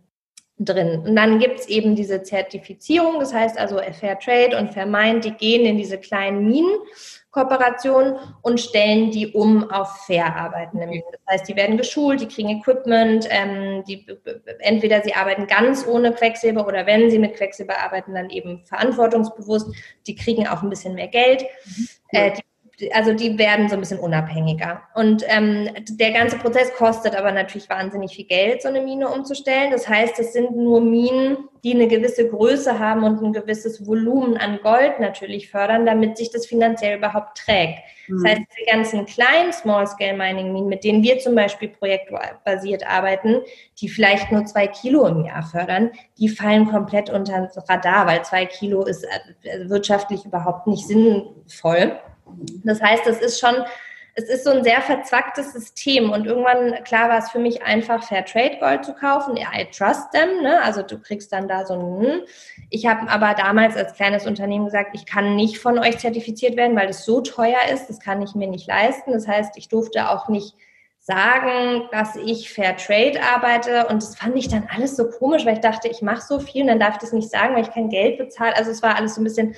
drin. 0.59 1.03
Und 1.05 1.15
dann 1.15 1.39
gibt 1.39 1.59
es 1.59 1.67
eben 1.67 1.95
diese 1.95 2.23
Zertifizierung, 2.23 3.19
das 3.19 3.33
heißt 3.33 3.57
also 3.57 3.79
Fair 3.99 4.19
Trade 4.19 4.57
und 4.57 4.71
Fair 4.73 4.85
Mind, 4.85 5.25
die 5.25 5.31
gehen 5.31 5.65
in 5.65 5.77
diese 5.77 5.97
kleinen 5.97 6.45
Minen 6.45 6.77
Kooperation 7.31 8.19
und 8.41 8.59
stellen 8.59 9.09
die 9.09 9.27
um 9.27 9.71
auf 9.71 10.05
fair 10.05 10.35
arbeitende 10.35 10.85
Minen. 10.85 11.03
Das 11.11 11.21
heißt, 11.33 11.47
die 11.47 11.55
werden 11.55 11.77
geschult, 11.77 12.19
die 12.19 12.27
kriegen 12.27 12.49
Equipment, 12.49 13.25
ähm, 13.29 13.85
die, 13.87 14.05
entweder 14.59 15.01
sie 15.01 15.13
arbeiten 15.13 15.47
ganz 15.47 15.87
ohne 15.87 16.11
Quecksilber 16.11 16.67
oder 16.67 16.85
wenn 16.85 17.09
sie 17.09 17.19
mit 17.19 17.35
Quecksilber 17.35 17.79
arbeiten, 17.79 18.13
dann 18.13 18.29
eben 18.29 18.65
verantwortungsbewusst. 18.65 19.73
Die 20.07 20.15
kriegen 20.15 20.45
auch 20.45 20.61
ein 20.61 20.69
bisschen 20.69 20.93
mehr 20.93 21.07
Geld. 21.07 21.45
Mhm. 21.65 21.87
Äh, 22.09 22.31
die 22.33 22.41
also 22.93 23.13
die 23.13 23.37
werden 23.37 23.69
so 23.69 23.75
ein 23.75 23.79
bisschen 23.81 23.99
unabhängiger. 23.99 24.81
Und 24.95 25.23
ähm, 25.27 25.69
der 25.89 26.11
ganze 26.11 26.37
Prozess 26.37 26.73
kostet 26.75 27.15
aber 27.15 27.31
natürlich 27.31 27.69
wahnsinnig 27.69 28.15
viel 28.15 28.25
Geld, 28.25 28.61
so 28.61 28.69
eine 28.69 28.81
Mine 28.81 29.09
umzustellen. 29.09 29.71
Das 29.71 29.87
heißt, 29.87 30.19
es 30.19 30.33
sind 30.33 30.55
nur 30.55 30.81
Minen, 30.81 31.37
die 31.63 31.73
eine 31.73 31.87
gewisse 31.87 32.27
Größe 32.27 32.79
haben 32.79 33.03
und 33.03 33.21
ein 33.21 33.33
gewisses 33.33 33.85
Volumen 33.85 34.37
an 34.37 34.59
Gold 34.63 34.99
natürlich 34.99 35.51
fördern, 35.51 35.85
damit 35.85 36.17
sich 36.17 36.31
das 36.31 36.47
finanziell 36.47 36.97
überhaupt 36.97 37.37
trägt. 37.37 37.79
Mhm. 38.07 38.23
Das 38.23 38.31
heißt, 38.31 38.41
die 38.59 38.71
ganzen 38.71 39.05
kleinen 39.05 39.53
Small-Scale-Mining-Minen, 39.53 40.67
mit 40.67 40.83
denen 40.83 41.03
wir 41.03 41.19
zum 41.19 41.35
Beispiel 41.35 41.69
projektbasiert 41.69 42.87
arbeiten, 42.87 43.41
die 43.79 43.89
vielleicht 43.89 44.31
nur 44.31 44.45
zwei 44.45 44.67
Kilo 44.67 45.05
im 45.05 45.25
Jahr 45.25 45.43
fördern, 45.43 45.91
die 46.17 46.29
fallen 46.29 46.67
komplett 46.67 47.09
unter 47.09 47.41
das 47.41 47.69
Radar, 47.69 48.07
weil 48.07 48.23
zwei 48.23 48.45
Kilo 48.45 48.83
ist 48.85 49.03
äh, 49.03 49.69
wirtschaftlich 49.69 50.25
überhaupt 50.25 50.67
nicht 50.67 50.87
sinnvoll. 50.87 51.99
Das 52.63 52.81
heißt, 52.81 53.07
es 53.07 53.19
ist 53.19 53.39
schon, 53.39 53.55
es 54.13 54.25
ist 54.25 54.43
so 54.43 54.51
ein 54.51 54.63
sehr 54.63 54.81
verzwacktes 54.81 55.53
System 55.53 56.11
und 56.11 56.25
irgendwann, 56.25 56.83
klar 56.83 57.09
war 57.09 57.17
es 57.17 57.31
für 57.31 57.39
mich 57.39 57.63
einfach, 57.63 58.03
Fair 58.03 58.25
Trade 58.25 58.57
Gold 58.59 58.83
zu 58.83 58.93
kaufen. 58.93 59.37
I 59.37 59.65
trust 59.71 60.11
them, 60.11 60.43
ne? 60.43 60.61
also 60.63 60.81
du 60.81 60.99
kriegst 60.99 61.31
dann 61.31 61.47
da 61.47 61.65
so 61.65 61.73
ein, 61.73 62.05
hm. 62.05 62.21
ich 62.69 62.85
habe 62.87 63.09
aber 63.09 63.33
damals 63.33 63.77
als 63.77 63.93
kleines 63.93 64.27
Unternehmen 64.27 64.65
gesagt, 64.65 64.91
ich 64.93 65.05
kann 65.05 65.35
nicht 65.35 65.59
von 65.59 65.79
euch 65.79 65.97
zertifiziert 65.99 66.57
werden, 66.57 66.75
weil 66.75 66.89
es 66.89 67.05
so 67.05 67.21
teuer 67.21 67.59
ist, 67.73 67.87
das 67.87 67.99
kann 67.99 68.21
ich 68.21 68.35
mir 68.35 68.47
nicht 68.47 68.67
leisten. 68.67 69.13
Das 69.13 69.27
heißt, 69.27 69.57
ich 69.57 69.69
durfte 69.69 70.09
auch 70.09 70.27
nicht 70.27 70.55
sagen, 70.99 71.87
dass 71.91 72.15
ich 72.15 72.53
Fair 72.53 72.77
Trade 72.77 73.19
arbeite 73.33 73.87
und 73.87 74.03
das 74.03 74.15
fand 74.15 74.35
ich 74.35 74.49
dann 74.49 74.67
alles 74.73 74.95
so 74.95 75.09
komisch, 75.09 75.45
weil 75.45 75.55
ich 75.55 75.61
dachte, 75.61 75.87
ich 75.87 76.01
mache 76.01 76.21
so 76.21 76.39
viel 76.39 76.61
und 76.61 76.67
dann 76.67 76.79
darf 76.79 76.95
ich 76.95 77.01
das 77.01 77.11
nicht 77.11 77.29
sagen, 77.29 77.55
weil 77.55 77.63
ich 77.63 77.71
kein 77.71 77.89
Geld 77.89 78.19
bezahle. 78.19 78.55
Also 78.55 78.69
es 78.69 78.83
war 78.83 78.95
alles 78.95 79.15
so 79.15 79.21
ein 79.21 79.23
bisschen 79.23 79.55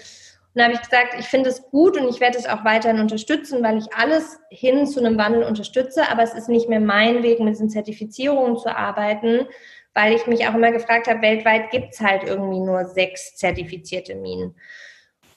und 0.54 0.60
da 0.60 0.66
habe 0.66 0.76
ich 0.76 0.82
gesagt, 0.82 1.16
ich 1.18 1.26
finde 1.26 1.50
es 1.50 1.64
gut 1.72 1.98
und 1.98 2.08
ich 2.08 2.20
werde 2.20 2.38
es 2.38 2.46
auch 2.46 2.64
weiterhin 2.64 3.00
unterstützen, 3.00 3.64
weil 3.64 3.80
ich 3.80 3.92
alles 3.96 4.40
hin 4.52 4.86
zu 4.86 5.00
einem 5.00 5.18
Wandel 5.18 5.44
unterstütze. 5.44 6.08
Aber 6.12 6.22
es 6.22 6.36
ist 6.36 6.48
nicht 6.48 6.70
mehr 6.70 6.80
mein 6.80 7.24
Weg, 7.24 7.40
mit 7.40 7.56
diesen 7.56 7.72
Zertifizierungen 7.72 8.58
zu 8.58 8.70
arbeiten, 8.70 9.48
weil 9.96 10.14
ich 10.14 10.28
mich 10.28 10.48
auch 10.48 10.54
immer 10.54 10.72
gefragt 10.72 11.08
habe, 11.08 11.24
weltweit 11.24 11.72
gibt 11.72 11.96
es 11.96 12.02
halt 12.02 12.24
irgendwie 12.24 12.60
nur 12.60 12.86
sechs 12.86 13.36
zertifizierte 13.36 14.14
Minen. 14.14 14.54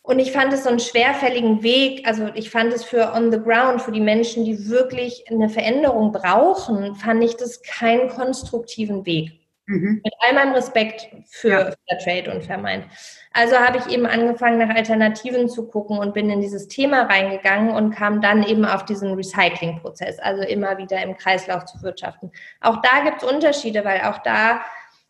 Und 0.03 0.19
ich 0.19 0.33
fand 0.33 0.53
es 0.53 0.65
so 0.65 0.69
einen 0.69 0.81
schwerfälligen 0.81 1.63
Weg, 1.63 2.07
also 2.07 2.29
ich 2.35 2.51
fand 2.51 2.75
es 2.75 2.85
für 2.85 3.13
on 3.15 3.33
the 3.33 3.41
ground, 3.41 3.81
für 3.81 3.93
die 3.93 4.01
Menschen, 4.03 4.45
die 4.45 4.69
wirklich 4.69 5.25
eine 5.31 5.49
Veränderung 5.49 6.13
brauchen, 6.13 6.95
fand 6.95 7.25
ich 7.25 7.37
das 7.37 7.63
keinen 7.63 8.11
konstruktiven 8.11 9.07
Weg. 9.07 9.46
Mhm. 9.67 10.01
Mit 10.05 10.15
all 10.21 10.35
meinem 10.35 10.53
Respekt 10.53 11.09
für 11.29 11.49
ja. 11.49 11.73
Fair 11.89 11.99
Trade 11.99 12.33
und 12.33 12.45
Fairmind. 12.45 12.85
Also 13.33 13.57
habe 13.57 13.79
ich 13.79 13.87
eben 13.93 14.07
angefangen, 14.07 14.59
nach 14.59 14.75
Alternativen 14.75 15.49
zu 15.49 15.67
gucken 15.67 15.99
und 15.99 16.15
bin 16.15 16.31
in 16.31 16.41
dieses 16.41 16.69
Thema 16.69 17.03
reingegangen 17.03 17.71
und 17.71 17.91
kam 17.91 18.21
dann 18.21 18.45
eben 18.45 18.65
auf 18.65 18.85
diesen 18.85 19.15
Recycling-Prozess, 19.15 20.19
also 20.21 20.43
immer 20.43 20.79
wieder 20.79 21.03
im 21.03 21.17
Kreislauf 21.17 21.65
zu 21.67 21.83
wirtschaften. 21.83 22.31
Auch 22.61 22.81
da 22.81 23.05
gibt 23.05 23.23
es 23.23 23.31
Unterschiede, 23.31 23.85
weil 23.85 24.03
auch 24.03 24.19
da 24.19 24.63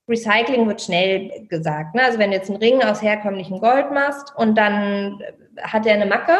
Recycling 0.08 0.66
wird 0.66 0.80
schnell 0.80 1.46
gesagt. 1.48 1.94
Ne? 1.94 2.02
Also 2.02 2.18
wenn 2.18 2.30
du 2.30 2.36
jetzt 2.36 2.48
einen 2.48 2.58
Ring 2.58 2.82
aus 2.82 3.02
herkömmlichem 3.02 3.60
Gold 3.60 3.90
machst 3.92 4.34
und 4.36 4.56
dann 4.56 5.20
hat 5.60 5.86
er 5.86 5.94
eine 5.94 6.06
Macke, 6.06 6.36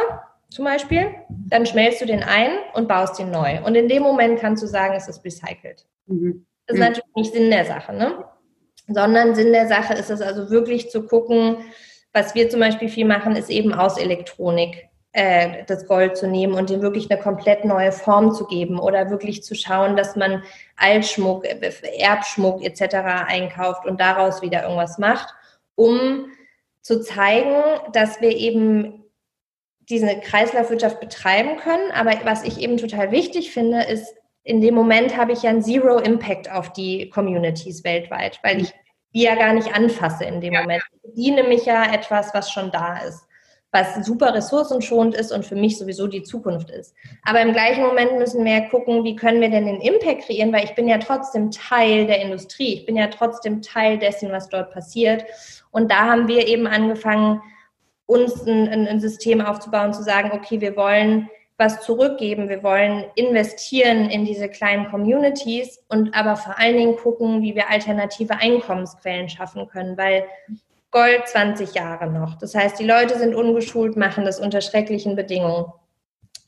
zum 0.48 0.64
Beispiel, 0.64 1.14
dann 1.28 1.66
schmelzt 1.66 2.00
du 2.00 2.06
den 2.06 2.22
ein 2.22 2.50
und 2.74 2.88
baust 2.88 3.18
ihn 3.18 3.30
neu. 3.30 3.62
Und 3.64 3.74
in 3.74 3.88
dem 3.88 4.02
Moment 4.02 4.40
kannst 4.40 4.62
du 4.62 4.66
sagen, 4.66 4.94
es 4.94 5.08
ist 5.08 5.24
recycelt. 5.24 5.84
Mhm. 6.06 6.46
Das 6.66 6.76
ist 6.76 6.80
mhm. 6.80 6.88
natürlich 6.88 7.14
nicht 7.14 7.32
Sinn 7.32 7.50
der 7.50 7.64
Sache, 7.64 7.92
ne? 7.92 8.24
Sondern 8.88 9.34
Sinn 9.34 9.52
der 9.52 9.66
Sache 9.68 9.94
ist 9.94 10.10
es 10.10 10.20
also 10.20 10.50
wirklich 10.50 10.90
zu 10.90 11.06
gucken, 11.06 11.58
was 12.12 12.34
wir 12.34 12.48
zum 12.48 12.60
Beispiel 12.60 12.88
viel 12.88 13.04
machen, 13.04 13.36
ist 13.36 13.50
eben 13.50 13.74
aus 13.74 13.98
Elektronik 13.98 14.88
äh, 15.12 15.64
das 15.66 15.86
Gold 15.86 16.16
zu 16.16 16.28
nehmen 16.28 16.54
und 16.54 16.70
dem 16.70 16.82
wirklich 16.82 17.10
eine 17.10 17.20
komplett 17.20 17.64
neue 17.64 17.90
Form 17.90 18.32
zu 18.32 18.46
geben 18.46 18.78
oder 18.78 19.10
wirklich 19.10 19.42
zu 19.42 19.54
schauen, 19.54 19.96
dass 19.96 20.14
man 20.14 20.42
Altschmuck, 20.76 21.44
äh, 21.44 21.72
Erbschmuck 21.98 22.62
etc. 22.62 22.96
einkauft 23.26 23.86
und 23.86 24.00
daraus 24.00 24.42
wieder 24.42 24.62
irgendwas 24.62 24.98
macht, 24.98 25.34
um 25.74 26.26
zu 26.82 27.00
zeigen, 27.00 27.54
dass 27.92 28.20
wir 28.20 28.36
eben 28.36 29.04
diese 29.88 30.20
Kreislaufwirtschaft 30.20 31.00
betreiben 31.00 31.56
können. 31.56 31.90
Aber 31.92 32.12
was 32.24 32.44
ich 32.44 32.60
eben 32.60 32.76
total 32.76 33.10
wichtig 33.10 33.52
finde, 33.52 33.82
ist, 33.84 34.14
in 34.46 34.60
dem 34.60 34.76
Moment 34.76 35.16
habe 35.16 35.32
ich 35.32 35.42
ja 35.42 35.50
einen 35.50 35.60
Zero 35.60 35.98
Impact 35.98 36.50
auf 36.50 36.72
die 36.72 37.10
Communities 37.10 37.82
weltweit, 37.82 38.38
weil 38.44 38.62
ich 38.62 38.72
die 39.12 39.22
ja 39.22 39.34
gar 39.34 39.52
nicht 39.52 39.74
anfasse 39.74 40.24
in 40.24 40.40
dem 40.40 40.52
ja. 40.52 40.60
Moment. 40.60 40.84
Ich 40.92 41.02
bediene 41.02 41.42
mich 41.42 41.66
ja 41.66 41.92
etwas, 41.92 42.32
was 42.32 42.52
schon 42.52 42.70
da 42.70 42.98
ist, 42.98 43.26
was 43.72 44.06
super 44.06 44.34
ressourcenschonend 44.34 45.16
ist 45.16 45.32
und 45.32 45.44
für 45.44 45.56
mich 45.56 45.76
sowieso 45.76 46.06
die 46.06 46.22
Zukunft 46.22 46.70
ist. 46.70 46.94
Aber 47.24 47.40
im 47.40 47.52
gleichen 47.52 47.82
Moment 47.82 48.18
müssen 48.18 48.44
wir 48.44 48.52
ja 48.52 48.68
gucken, 48.68 49.02
wie 49.02 49.16
können 49.16 49.40
wir 49.40 49.50
denn 49.50 49.66
den 49.66 49.80
Impact 49.80 50.26
kreieren, 50.26 50.52
weil 50.52 50.64
ich 50.64 50.76
bin 50.76 50.86
ja 50.86 50.98
trotzdem 50.98 51.50
Teil 51.50 52.06
der 52.06 52.22
Industrie, 52.22 52.74
ich 52.74 52.86
bin 52.86 52.96
ja 52.96 53.08
trotzdem 53.08 53.62
Teil 53.62 53.98
dessen, 53.98 54.30
was 54.30 54.48
dort 54.48 54.70
passiert. 54.70 55.24
Und 55.72 55.90
da 55.90 56.06
haben 56.06 56.28
wir 56.28 56.46
eben 56.46 56.68
angefangen, 56.68 57.42
uns 58.06 58.46
ein, 58.46 58.68
ein 58.68 59.00
System 59.00 59.40
aufzubauen, 59.40 59.92
zu 59.92 60.04
sagen, 60.04 60.30
okay, 60.32 60.60
wir 60.60 60.76
wollen 60.76 61.28
was 61.58 61.80
zurückgeben. 61.80 62.48
Wir 62.48 62.62
wollen 62.62 63.04
investieren 63.14 64.10
in 64.10 64.24
diese 64.24 64.48
kleinen 64.48 64.90
Communities 64.90 65.82
und 65.88 66.14
aber 66.14 66.36
vor 66.36 66.58
allen 66.58 66.76
Dingen 66.76 66.96
gucken, 66.96 67.42
wie 67.42 67.54
wir 67.54 67.70
alternative 67.70 68.36
Einkommensquellen 68.36 69.28
schaffen 69.28 69.66
können, 69.68 69.96
weil 69.96 70.24
Gold 70.90 71.26
20 71.26 71.74
Jahre 71.74 72.06
noch. 72.06 72.36
Das 72.36 72.54
heißt, 72.54 72.78
die 72.78 72.86
Leute 72.86 73.18
sind 73.18 73.34
ungeschult, 73.34 73.96
machen 73.96 74.24
das 74.24 74.38
unter 74.38 74.60
schrecklichen 74.60 75.16
Bedingungen. 75.16 75.66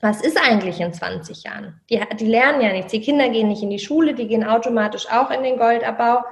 Was 0.01 0.21
ist 0.21 0.39
eigentlich 0.41 0.79
in 0.79 0.93
20 0.93 1.43
Jahren? 1.43 1.81
Die, 1.89 1.99
die 2.17 2.25
lernen 2.25 2.61
ja 2.61 2.71
nichts. 2.71 2.91
Die 2.91 3.01
Kinder 3.01 3.27
gehen 3.29 3.49
nicht 3.49 3.63
in 3.63 3.69
die 3.69 3.79
Schule, 3.79 4.13
die 4.13 4.27
gehen 4.27 4.45
automatisch 4.45 5.07
auch 5.11 5.29
in 5.29 5.43
den 5.43 5.57
Goldabbau. 5.57 6.23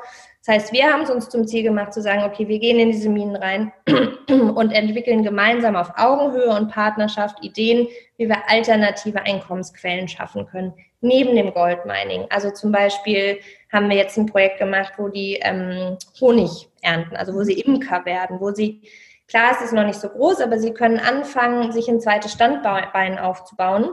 Das 0.47 0.55
heißt, 0.55 0.73
wir 0.73 0.85
haben 0.85 1.01
es 1.01 1.09
uns 1.09 1.27
zum 1.27 1.45
Ziel 1.45 1.61
gemacht 1.61 1.93
zu 1.93 2.01
sagen, 2.01 2.23
okay, 2.23 2.47
wir 2.47 2.57
gehen 2.59 2.79
in 2.79 2.89
diese 2.89 3.09
Minen 3.09 3.35
rein 3.35 3.73
und 4.29 4.71
entwickeln 4.71 5.21
gemeinsam 5.21 5.75
auf 5.75 5.91
Augenhöhe 5.97 6.55
und 6.55 6.71
Partnerschaft 6.71 7.43
Ideen, 7.43 7.89
wie 8.15 8.29
wir 8.29 8.49
alternative 8.49 9.21
Einkommensquellen 9.23 10.07
schaffen 10.07 10.47
können, 10.47 10.73
neben 11.01 11.35
dem 11.35 11.53
Goldmining. 11.53 12.27
Also 12.29 12.49
zum 12.51 12.71
Beispiel 12.71 13.39
haben 13.73 13.89
wir 13.89 13.97
jetzt 13.97 14.17
ein 14.17 14.25
Projekt 14.25 14.59
gemacht, 14.59 14.93
wo 14.95 15.09
die 15.09 15.37
ähm, 15.41 15.97
Honig 16.21 16.69
ernten, 16.81 17.17
also 17.17 17.33
wo 17.33 17.43
sie 17.43 17.59
Imker 17.59 18.05
werden, 18.05 18.39
wo 18.39 18.51
sie, 18.51 18.83
klar, 19.27 19.51
es 19.51 19.65
ist 19.65 19.73
noch 19.73 19.85
nicht 19.85 19.99
so 19.99 20.07
groß, 20.07 20.39
aber 20.39 20.59
sie 20.59 20.71
können 20.71 20.99
anfangen, 20.99 21.73
sich 21.73 21.89
ein 21.89 21.99
zweites 21.99 22.31
Standbein 22.31 23.19
aufzubauen 23.19 23.89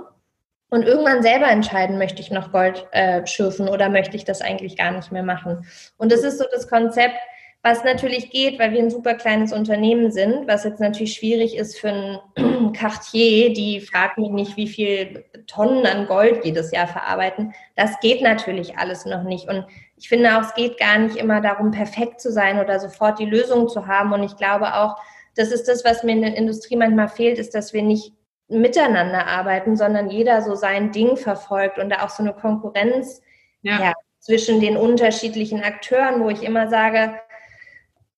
und 0.75 0.83
irgendwann 0.83 1.22
selber 1.22 1.49
entscheiden, 1.49 1.99
möchte 1.99 2.20
ich 2.20 2.33
noch 2.33 2.51
Gold 2.51 2.87
äh, 2.91 3.25
schürfen 3.27 3.68
oder 3.68 3.89
möchte 3.89 4.16
ich 4.16 4.25
das 4.25 4.41
eigentlich 4.41 4.77
gar 4.77 4.91
nicht 4.91 5.12
mehr 5.12 5.22
machen. 5.22 5.66
Und 5.99 6.11
das 6.11 6.25
ist 6.25 6.39
so 6.39 6.45
das 6.53 6.68
Konzept, 6.68 7.14
was 7.62 7.85
natürlich 7.85 8.31
geht, 8.31 8.59
weil 8.59 8.72
wir 8.72 8.81
ein 8.81 8.91
super 8.91 9.14
kleines 9.14 9.53
Unternehmen 9.53 10.11
sind, 10.11 10.49
was 10.49 10.64
jetzt 10.64 10.81
natürlich 10.81 11.14
schwierig 11.14 11.57
ist 11.57 11.79
für 11.79 11.91
ein 12.37 12.72
Cartier, 12.75 13.53
die 13.53 13.81
fragt 13.81 14.18
mich 14.18 14.31
nicht, 14.31 14.57
wie 14.57 14.66
viel 14.66 15.25
Tonnen 15.47 15.87
an 15.87 16.07
Gold 16.07 16.45
jedes 16.45 16.72
Jahr 16.72 16.89
verarbeiten. 16.89 17.55
Das 17.77 18.01
geht 18.01 18.20
natürlich 18.20 18.77
alles 18.77 19.07
noch 19.07 19.22
nicht. 19.22 19.49
Und 19.49 19.64
ich 19.97 20.09
finde 20.09 20.37
auch, 20.37 20.43
es 20.43 20.55
geht 20.55 20.77
gar 20.77 20.99
nicht 20.99 21.16
immer 21.16 21.41
darum, 21.41 21.70
perfekt 21.70 22.20
zu 22.20 22.33
sein 22.33 22.59
oder 22.59 22.81
sofort 22.81 23.20
die 23.20 23.27
Lösung 23.27 23.68
zu 23.68 23.87
haben. 23.87 24.12
Und 24.12 24.25
ich 24.25 24.37
glaube 24.37 24.75
auch, 24.75 24.97
das 25.37 25.53
ist 25.53 25.68
das, 25.68 25.85
was 25.85 26.03
mir 26.03 26.12
in 26.12 26.22
der 26.22 26.37
Industrie 26.37 26.77
manchmal 26.77 27.09
fehlt, 27.09 27.39
ist, 27.39 27.55
dass 27.55 27.72
wir 27.72 27.83
nicht 27.83 28.12
miteinander 28.49 29.27
arbeiten, 29.27 29.77
sondern 29.77 30.11
jeder 30.11 30.43
so 30.43 30.55
sein 30.55 30.93
Ding 30.93 31.17
verfolgt 31.17 31.79
und 31.79 31.91
da 31.91 32.05
auch 32.05 32.11
so 32.11 32.23
eine 32.23 32.35
Konkurrenz 32.35 33.23
ja. 33.63 33.81
Ja, 33.81 33.93
zwischen 34.21 34.61
den 34.61 34.77
unterschiedlichen 34.77 35.63
Akteuren, 35.63 36.23
wo 36.23 36.29
ich 36.29 36.43
immer 36.43 36.69
sage, 36.69 37.15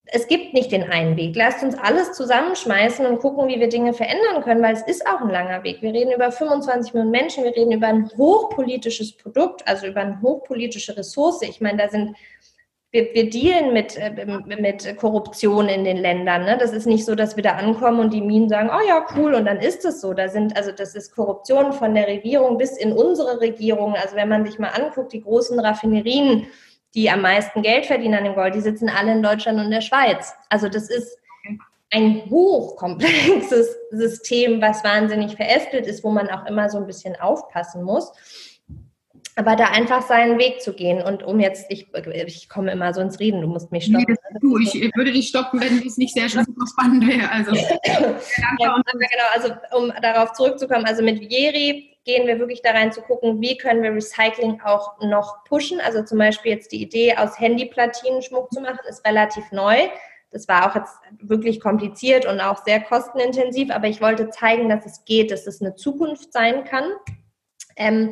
es 0.09 0.27
gibt 0.27 0.53
nicht 0.53 0.71
den 0.71 0.89
einen 0.89 1.17
Weg. 1.17 1.35
Lasst 1.35 1.63
uns 1.63 1.77
alles 1.77 2.13
zusammenschmeißen 2.13 3.05
und 3.05 3.19
gucken, 3.19 3.47
wie 3.47 3.59
wir 3.59 3.67
Dinge 3.67 3.93
verändern 3.93 4.41
können, 4.41 4.61
weil 4.61 4.73
es 4.73 4.81
ist 4.83 5.05
auch 5.05 5.21
ein 5.21 5.29
langer 5.29 5.63
Weg. 5.63 5.81
Wir 5.81 5.91
reden 5.91 6.13
über 6.13 6.31
25 6.31 6.93
Millionen 6.93 7.11
Menschen, 7.11 7.43
wir 7.43 7.55
reden 7.55 7.73
über 7.73 7.87
ein 7.87 8.09
hochpolitisches 8.17 9.17
Produkt, 9.17 9.67
also 9.67 9.87
über 9.87 10.01
eine 10.01 10.21
hochpolitische 10.21 10.95
Ressource. 10.95 11.41
Ich 11.41 11.59
meine, 11.59 11.77
da 11.77 11.89
sind 11.89 12.15
wir, 12.91 13.13
wir 13.13 13.29
dealen 13.29 13.73
mit, 13.73 13.97
äh, 13.97 14.25
mit 14.45 14.97
Korruption 14.97 15.67
in 15.67 15.83
den 15.83 15.97
Ländern. 15.97 16.45
Ne? 16.45 16.57
Das 16.57 16.71
ist 16.71 16.85
nicht 16.85 17.05
so, 17.05 17.15
dass 17.15 17.35
wir 17.35 17.43
da 17.43 17.51
ankommen 17.53 17.99
und 17.99 18.13
die 18.13 18.21
Minen 18.21 18.49
sagen, 18.49 18.69
oh 18.73 18.87
ja, 18.87 19.05
cool, 19.15 19.33
und 19.35 19.45
dann 19.45 19.57
ist 19.57 19.83
es 19.83 19.99
so. 19.99 20.13
Da 20.13 20.29
sind, 20.29 20.55
also 20.55 20.71
das 20.71 20.95
ist 20.95 21.13
Korruption 21.13 21.73
von 21.73 21.93
der 21.93 22.07
Regierung 22.07 22.57
bis 22.57 22.77
in 22.77 22.93
unsere 22.93 23.41
Regierung. 23.41 23.95
Also 23.95 24.15
wenn 24.15 24.29
man 24.29 24.45
sich 24.45 24.57
mal 24.57 24.69
anguckt, 24.69 25.11
die 25.11 25.21
großen 25.21 25.59
Raffinerien, 25.59 26.47
die 26.95 27.09
am 27.09 27.21
meisten 27.21 27.61
Geld 27.61 27.85
verdienen 27.85 28.15
an 28.15 28.23
dem 28.23 28.35
Gold, 28.35 28.55
die 28.55 28.61
sitzen 28.61 28.89
alle 28.89 29.11
in 29.11 29.21
Deutschland 29.21 29.59
und 29.59 29.69
der 29.69 29.81
Schweiz. 29.81 30.33
Also 30.49 30.69
das 30.69 30.89
ist 30.89 31.17
ein 31.91 32.23
hochkomplexes 32.29 33.77
System, 33.91 34.61
was 34.61 34.83
wahnsinnig 34.83 35.35
verästelt 35.35 35.87
ist, 35.87 36.03
wo 36.03 36.09
man 36.09 36.29
auch 36.29 36.45
immer 36.45 36.69
so 36.69 36.77
ein 36.77 36.87
bisschen 36.87 37.15
aufpassen 37.19 37.83
muss. 37.83 38.11
Aber 39.37 39.55
da 39.55 39.65
einfach 39.65 40.01
seinen 40.01 40.39
Weg 40.39 40.61
zu 40.61 40.73
gehen 40.73 40.99
und 40.99 41.21
um 41.21 41.39
jetzt, 41.39 41.67
ich, 41.69 41.87
ich 42.25 42.49
komme 42.49 42.71
immer 42.71 42.91
so 42.91 43.01
ins 43.01 43.19
Reden, 43.19 43.41
du 43.41 43.47
musst 43.47 43.71
mich 43.71 43.85
stoppen. 43.85 44.05
Nee, 44.07 44.39
du, 44.41 44.57
ich 44.57 44.73
würde 44.95 45.11
dich 45.11 45.27
stoppen, 45.27 45.61
wenn 45.61 45.77
es 45.85 45.95
nicht 45.97 46.15
sehr 46.15 46.27
spannend 46.27 47.07
wäre. 47.07 47.29
Also, 47.29 47.55
ja, 47.55 47.71
genau, 48.57 48.73
also 49.35 49.53
um 49.77 49.93
darauf 50.01 50.33
zurückzukommen, 50.33 50.85
also 50.85 51.03
mit 51.03 51.19
Vieri 51.19 51.97
gehen 52.03 52.25
wir 52.25 52.39
wirklich 52.39 52.63
da 52.63 52.71
rein 52.71 52.91
zu 52.91 53.01
gucken, 53.01 53.39
wie 53.39 53.57
können 53.57 53.83
wir 53.83 53.93
Recycling 53.93 54.59
auch 54.61 54.99
noch 55.01 55.43
pushen. 55.43 55.79
Also 55.81 56.03
zum 56.03 56.17
Beispiel 56.17 56.53
jetzt 56.53 56.71
die 56.71 56.81
Idee, 56.81 57.15
aus 57.15 57.39
Handyplatinen 57.39 58.23
Schmuck 58.23 58.51
zu 58.51 58.59
machen, 58.59 58.79
ist 58.89 59.05
relativ 59.05 59.43
neu. 59.51 59.87
Das 60.31 60.47
war 60.47 60.67
auch 60.67 60.75
jetzt 60.75 60.97
wirklich 61.21 61.59
kompliziert 61.59 62.25
und 62.25 62.39
auch 62.39 62.65
sehr 62.65 62.81
kostenintensiv, 62.81 63.69
aber 63.69 63.87
ich 63.87 64.01
wollte 64.01 64.31
zeigen, 64.31 64.67
dass 64.67 64.83
es 64.85 65.05
geht, 65.05 65.29
dass 65.29 65.45
es 65.45 65.61
eine 65.61 65.75
Zukunft 65.75 66.33
sein 66.33 66.63
kann. 66.63 66.91
Ähm, 67.75 68.11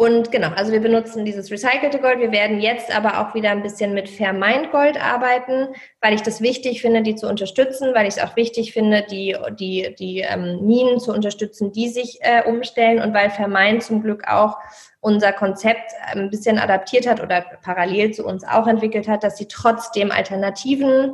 und 0.00 0.32
genau, 0.32 0.48
also 0.56 0.72
wir 0.72 0.80
benutzen 0.80 1.26
dieses 1.26 1.50
recycelte 1.50 1.98
Gold. 1.98 2.20
Wir 2.20 2.32
werden 2.32 2.58
jetzt 2.58 2.90
aber 2.96 3.20
auch 3.20 3.34
wieder 3.34 3.50
ein 3.50 3.62
bisschen 3.62 3.92
mit 3.92 4.08
Fair 4.08 4.32
Mind 4.32 4.72
Gold 4.72 4.98
arbeiten, 4.98 5.74
weil 6.00 6.14
ich 6.14 6.22
das 6.22 6.40
wichtig 6.40 6.80
finde, 6.80 7.02
die 7.02 7.16
zu 7.16 7.28
unterstützen, 7.28 7.92
weil 7.92 8.08
ich 8.08 8.16
es 8.16 8.18
auch 8.18 8.34
wichtig 8.34 8.72
finde, 8.72 9.04
die, 9.10 9.36
die, 9.58 9.94
die 9.98 10.20
ähm, 10.20 10.66
Minen 10.66 11.00
zu 11.00 11.12
unterstützen, 11.12 11.72
die 11.72 11.90
sich 11.90 12.16
äh, 12.22 12.48
umstellen 12.48 13.02
und 13.02 13.12
weil 13.12 13.28
Fair 13.28 13.48
Mind 13.48 13.82
zum 13.82 14.02
Glück 14.02 14.26
auch 14.26 14.56
unser 15.00 15.34
Konzept 15.34 15.92
ein 16.10 16.30
bisschen 16.30 16.58
adaptiert 16.58 17.06
hat 17.06 17.22
oder 17.22 17.44
parallel 17.62 18.14
zu 18.14 18.24
uns 18.24 18.42
auch 18.42 18.66
entwickelt 18.66 19.06
hat, 19.06 19.22
dass 19.22 19.36
sie 19.36 19.48
trotzdem 19.48 20.12
Alternativen 20.12 21.12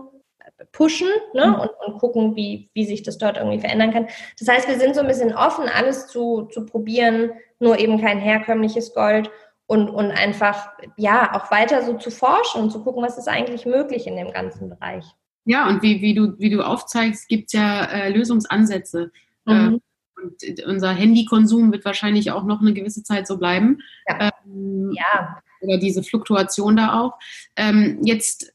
pushen 0.72 1.08
ne, 1.34 1.48
mhm. 1.48 1.54
und, 1.54 1.70
und 1.86 1.98
gucken, 1.98 2.36
wie, 2.36 2.70
wie 2.74 2.84
sich 2.84 3.02
das 3.02 3.18
dort 3.18 3.36
irgendwie 3.36 3.60
verändern 3.60 3.92
kann. 3.92 4.08
Das 4.38 4.48
heißt, 4.48 4.68
wir 4.68 4.78
sind 4.78 4.94
so 4.94 5.00
ein 5.00 5.06
bisschen 5.06 5.34
offen, 5.34 5.68
alles 5.68 6.06
zu, 6.08 6.48
zu 6.52 6.64
probieren, 6.64 7.32
nur 7.58 7.78
eben 7.78 8.00
kein 8.00 8.18
herkömmliches 8.18 8.94
Gold 8.94 9.30
und, 9.66 9.90
und 9.90 10.10
einfach, 10.10 10.68
ja, 10.96 11.34
auch 11.34 11.50
weiter 11.50 11.82
so 11.82 11.94
zu 11.94 12.10
forschen 12.10 12.62
und 12.62 12.70
zu 12.70 12.82
gucken, 12.82 13.02
was 13.02 13.18
ist 13.18 13.28
eigentlich 13.28 13.66
möglich 13.66 14.06
in 14.06 14.16
dem 14.16 14.32
ganzen 14.32 14.70
Bereich. 14.70 15.04
Ja, 15.44 15.68
und 15.68 15.82
wie, 15.82 16.00
wie, 16.02 16.14
du, 16.14 16.38
wie 16.38 16.50
du 16.50 16.62
aufzeigst, 16.62 17.28
gibt 17.28 17.46
es 17.46 17.52
ja 17.52 17.84
äh, 17.84 18.10
Lösungsansätze. 18.10 19.12
Mhm. 19.44 19.80
Äh, 20.16 20.22
und 20.22 20.66
unser 20.66 20.92
Handykonsum 20.92 21.72
wird 21.72 21.84
wahrscheinlich 21.84 22.30
auch 22.30 22.44
noch 22.44 22.60
eine 22.60 22.72
gewisse 22.72 23.02
Zeit 23.02 23.26
so 23.26 23.38
bleiben. 23.38 23.78
Ja. 24.08 24.30
Ähm, 24.44 24.92
ja. 24.92 25.38
Oder 25.60 25.78
diese 25.78 26.02
Fluktuation 26.02 26.76
da 26.76 27.00
auch. 27.00 27.14
Ähm, 27.56 28.00
jetzt 28.02 28.52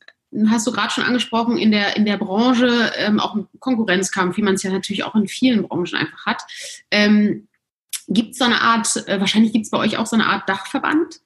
hast 0.49 0.65
du 0.65 0.71
gerade 0.71 0.91
schon 0.91 1.03
angesprochen, 1.03 1.57
in 1.57 1.71
der, 1.71 1.97
in 1.97 2.05
der 2.05 2.17
Branche 2.17 2.91
ähm, 2.97 3.19
auch 3.19 3.35
ein 3.35 3.47
Konkurrenzkampf, 3.59 4.37
wie 4.37 4.41
man 4.41 4.55
es 4.55 4.63
ja 4.63 4.71
natürlich 4.71 5.03
auch 5.03 5.15
in 5.15 5.27
vielen 5.27 5.63
Branchen 5.63 5.95
einfach 5.95 6.25
hat. 6.25 6.43
Ähm, 6.89 7.47
gibt 8.07 8.31
es 8.31 8.37
so 8.37 8.45
eine 8.45 8.61
Art, 8.61 8.95
äh, 9.07 9.19
wahrscheinlich 9.19 9.53
gibt 9.53 9.65
es 9.65 9.71
bei 9.71 9.77
euch 9.77 9.97
auch 9.97 10.05
so 10.05 10.15
eine 10.15 10.27
Art 10.27 10.47
Dachverband 10.47 11.21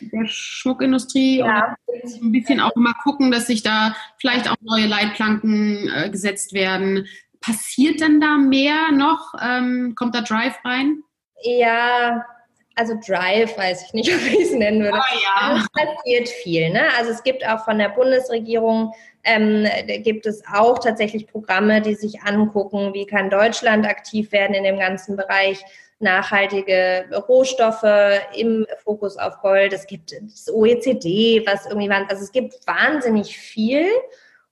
der 0.00 0.26
Schmuckindustrie? 0.26 1.38
Ja. 1.38 1.76
Ein 1.86 2.32
bisschen 2.32 2.60
auch 2.60 2.74
immer 2.76 2.94
gucken, 3.02 3.30
dass 3.30 3.46
sich 3.46 3.62
da 3.62 3.94
vielleicht 4.18 4.48
auch 4.50 4.56
neue 4.60 4.86
Leitplanken 4.86 5.88
äh, 5.88 6.10
gesetzt 6.10 6.52
werden. 6.52 7.06
Passiert 7.40 8.00
denn 8.00 8.20
da 8.20 8.36
mehr 8.36 8.90
noch? 8.92 9.34
Ähm, 9.40 9.94
kommt 9.94 10.14
da 10.14 10.22
Drive 10.22 10.56
rein? 10.64 11.02
Ja, 11.42 12.24
also 12.74 12.94
Drive, 13.06 13.56
weiß 13.56 13.86
ich 13.86 13.94
nicht, 13.94 14.10
ob 14.14 14.20
ich 14.26 14.40
es 14.40 14.52
nennen 14.52 14.82
würde. 14.82 14.98
Oh, 14.98 15.18
ja. 15.24 15.58
Es 15.58 15.68
passiert 15.70 16.28
viel. 16.28 16.70
Ne? 16.70 16.82
Also 16.98 17.10
es 17.10 17.22
gibt 17.22 17.46
auch 17.46 17.64
von 17.64 17.78
der 17.78 17.90
Bundesregierung, 17.90 18.92
ähm, 19.24 19.66
gibt 20.02 20.26
es 20.26 20.42
auch 20.52 20.78
tatsächlich 20.78 21.26
Programme, 21.26 21.80
die 21.80 21.94
sich 21.94 22.22
angucken, 22.22 22.92
wie 22.92 23.06
kann 23.06 23.30
Deutschland 23.30 23.86
aktiv 23.86 24.32
werden 24.32 24.54
in 24.54 24.64
dem 24.64 24.78
ganzen 24.78 25.16
Bereich 25.16 25.64
nachhaltige 26.00 27.06
Rohstoffe 27.28 28.20
im 28.36 28.66
Fokus 28.82 29.16
auf 29.16 29.40
Gold. 29.40 29.72
Es 29.72 29.86
gibt 29.86 30.12
das 30.12 30.52
OECD, 30.52 31.42
was 31.46 31.66
irgendwie, 31.66 31.90
also 31.90 32.22
es 32.22 32.32
gibt 32.32 32.54
wahnsinnig 32.66 33.38
viel. 33.38 33.88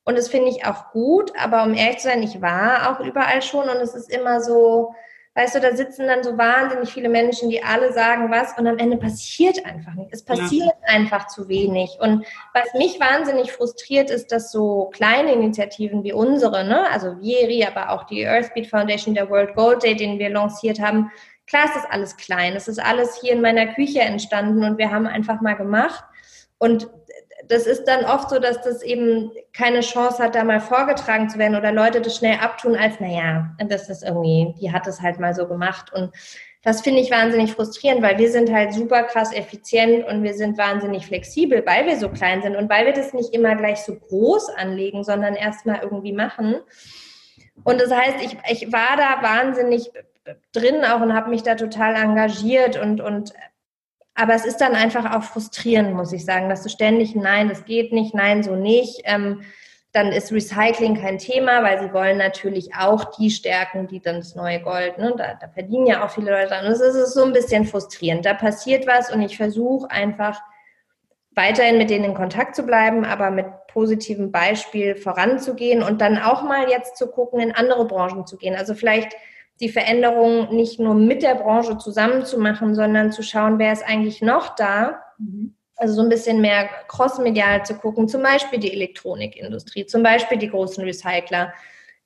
Und 0.05 0.17
das 0.17 0.29
finde 0.29 0.51
ich 0.51 0.65
auch 0.65 0.91
gut, 0.91 1.33
aber 1.39 1.63
um 1.63 1.75
ehrlich 1.75 1.99
zu 1.99 2.09
sein, 2.09 2.23
ich 2.23 2.41
war 2.41 2.91
auch 2.91 3.05
überall 3.05 3.41
schon 3.41 3.69
und 3.69 3.77
es 3.77 3.95
ist 3.95 4.11
immer 4.11 4.41
so, 4.41 4.95
Weißt 5.35 5.55
du, 5.55 5.61
da 5.61 5.75
sitzen 5.75 6.07
dann 6.09 6.23
so 6.23 6.37
wahnsinnig 6.37 6.93
viele 6.93 7.09
Menschen, 7.09 7.49
die 7.49 7.63
alle 7.63 7.95
sagen 7.95 8.31
was 8.31 8.59
und 8.59 8.67
am 8.67 8.77
Ende 8.77 8.99
passiert 8.99 9.65
einfach 9.65 9.95
nicht. 9.95 10.13
Es 10.13 10.23
passiert 10.23 10.75
ja. 10.83 10.95
einfach 10.95 11.27
zu 11.29 11.49
wenig. 11.49 11.97
Und 12.01 12.27
was 12.53 12.75
mich 12.75 13.01
wahnsinnig 13.01 13.51
frustriert, 13.51 14.11
ist, 14.11 14.31
dass 14.31 14.53
so 14.53 14.91
kleine 14.93 15.33
Initiativen 15.33 16.05
wie 16.05 16.13
unsere, 16.13 16.65
ne, 16.65 16.87
also 16.91 17.17
Vieri, 17.21 17.65
aber 17.65 17.91
auch 17.91 18.05
die 18.05 18.25
Earthbeat 18.25 18.67
Foundation, 18.67 19.15
der 19.15 19.31
World 19.31 19.55
Gold 19.55 19.83
Day, 19.83 19.97
den 19.97 20.19
wir 20.19 20.29
lanciert 20.29 20.81
haben, 20.81 21.11
klar 21.47 21.65
ist 21.65 21.77
das 21.77 21.91
alles 21.91 22.19
klein. 22.19 22.55
Es 22.55 22.69
ist 22.69 22.79
alles 22.79 23.19
hier 23.19 23.33
in 23.33 23.41
meiner 23.41 23.69
Küche 23.69 24.01
entstanden 24.01 24.63
und 24.65 24.77
wir 24.77 24.91
haben 24.91 25.07
einfach 25.07 25.41
mal 25.41 25.57
gemacht. 25.57 26.05
Und 26.59 26.91
das 27.49 27.67
ist 27.67 27.85
dann 27.85 28.05
oft 28.05 28.31
so, 28.31 28.39
dass 28.39 28.61
das 28.63 28.83
eben 28.83 29.33
keine 29.53 29.81
Chance 29.81 30.23
hat, 30.23 30.35
da 30.35 30.45
mal 30.45 30.61
vorgetragen 30.61 31.29
zu 31.29 31.39
werden 31.39 31.57
oder 31.57 31.73
Leute 31.73 32.01
das 32.01 32.17
schnell 32.17 32.39
abtun 32.41 32.77
als, 32.77 33.01
naja, 33.01 33.55
das 33.67 33.89
ist 33.89 34.03
irgendwie, 34.03 34.55
die 34.61 34.73
hat 34.73 34.87
es 34.87 35.01
halt 35.01 35.21
mal 35.21 35.35
so 35.35 35.47
gemacht. 35.47 35.93
Und 35.93 36.13
das 36.63 36.81
finde 36.81 37.01
ich 37.01 37.11
wahnsinnig 37.11 37.53
frustrierend, 37.53 38.03
weil 38.03 38.19
wir 38.19 38.31
sind 38.31 38.53
halt 38.53 38.73
super 38.73 39.03
krass 39.03 39.33
effizient 39.33 40.07
und 40.07 40.23
wir 40.23 40.35
sind 40.35 40.59
wahnsinnig 40.59 41.07
flexibel, 41.07 41.63
weil 41.67 41.87
wir 41.87 41.97
so 41.97 42.09
klein 42.09 42.43
sind 42.43 42.57
und 42.57 42.71
weil 42.71 42.87
wir 42.87 42.93
das 42.93 43.13
nicht 43.13 43.35
immer 43.35 43.57
gleich 43.57 43.83
so 43.83 43.97
groß 43.97 44.51
anlegen, 44.51 45.03
sondern 45.03 45.35
erstmal 45.35 45.81
irgendwie 45.83 46.13
machen. 46.13 46.57
Und 47.65 47.81
das 47.81 47.91
heißt, 47.93 48.17
ich, 48.23 48.37
ich 48.49 48.73
war 48.73 48.97
da 48.97 49.23
wahnsinnig 49.23 49.91
drin 50.53 50.85
auch 50.85 51.01
und 51.01 51.15
habe 51.15 51.31
mich 51.31 51.43
da 51.43 51.57
total 51.57 51.97
engagiert 51.97 52.81
und, 52.81 53.01
und 53.01 53.33
aber 54.15 54.35
es 54.35 54.45
ist 54.45 54.59
dann 54.59 54.75
einfach 54.75 55.17
auch 55.17 55.23
frustrierend, 55.23 55.95
muss 55.95 56.13
ich 56.13 56.25
sagen, 56.25 56.49
dass 56.49 56.63
du 56.63 56.69
ständig, 56.69 57.15
nein, 57.15 57.49
das 57.49 57.65
geht 57.65 57.93
nicht, 57.93 58.15
nein, 58.15 58.43
so 58.43 58.57
nicht. 58.57 59.03
Ähm, 59.05 59.43
dann 59.93 60.09
ist 60.09 60.33
Recycling 60.33 60.97
kein 60.97 61.19
Thema, 61.19 61.63
weil 61.63 61.79
sie 61.81 61.93
wollen 61.93 62.17
natürlich 62.17 62.75
auch 62.75 63.05
die 63.17 63.31
stärken, 63.31 63.89
die 63.89 64.01
dann 64.01 64.17
das 64.17 64.35
neue 64.35 64.61
Gold, 64.61 64.97
ne? 64.97 65.15
da, 65.17 65.35
da 65.35 65.49
verdienen 65.49 65.87
ja 65.87 66.05
auch 66.05 66.11
viele 66.11 66.31
Leute 66.31 66.49
dran. 66.49 66.65
Es 66.65 66.81
ist 66.81 67.13
so 67.13 67.25
ein 67.25 67.33
bisschen 67.33 67.67
frustrierend. 67.67 68.25
Da 68.25 68.33
passiert 68.33 68.87
was 68.87 69.13
und 69.13 69.21
ich 69.21 69.37
versuche 69.37 69.91
einfach 69.91 70.41
weiterhin 71.35 71.79
mit 71.79 71.91
denen 71.91 72.07
in 72.07 72.15
Kontakt 72.15 72.57
zu 72.57 72.63
bleiben, 72.63 73.05
aber 73.05 73.31
mit 73.31 73.47
positivem 73.69 74.33
Beispiel 74.33 74.97
voranzugehen 74.97 75.83
und 75.83 76.01
dann 76.01 76.19
auch 76.19 76.43
mal 76.43 76.71
jetzt 76.71 76.97
zu 76.97 77.11
gucken, 77.11 77.41
in 77.41 77.53
andere 77.53 77.87
Branchen 77.87 78.27
zu 78.27 78.37
gehen. 78.37 78.55
Also 78.55 78.75
vielleicht 78.75 79.15
die 79.63 79.69
Veränderung 79.69 80.55
nicht 80.55 80.81
nur 80.81 80.95
mit 80.95 81.23
der 81.23 81.37
Branche 81.37 81.79
zusammen 81.79 82.27
zu 82.27 82.39
machen, 82.39 82.75
sondern 82.75 83.13
zu 83.13 83.23
schauen, 83.23 83.61
wer 83.61 83.73
ist 83.73 83.87
eigentlich 83.87 84.21
noch 84.21 84.57
da. 84.57 85.01
Mhm. 85.19 85.55
Also 85.77 85.95
so 85.95 86.03
ein 86.03 86.09
bisschen 86.09 86.41
mehr 86.41 86.69
crossmedial 86.89 87.65
zu 87.65 87.75
gucken, 87.75 88.09
zum 88.09 88.23
Beispiel 88.23 88.59
die 88.59 88.73
Elektronikindustrie, 88.73 89.87
zum 89.87 90.03
Beispiel 90.03 90.37
die 90.37 90.51
großen 90.51 90.83
Recycler. 90.83 91.53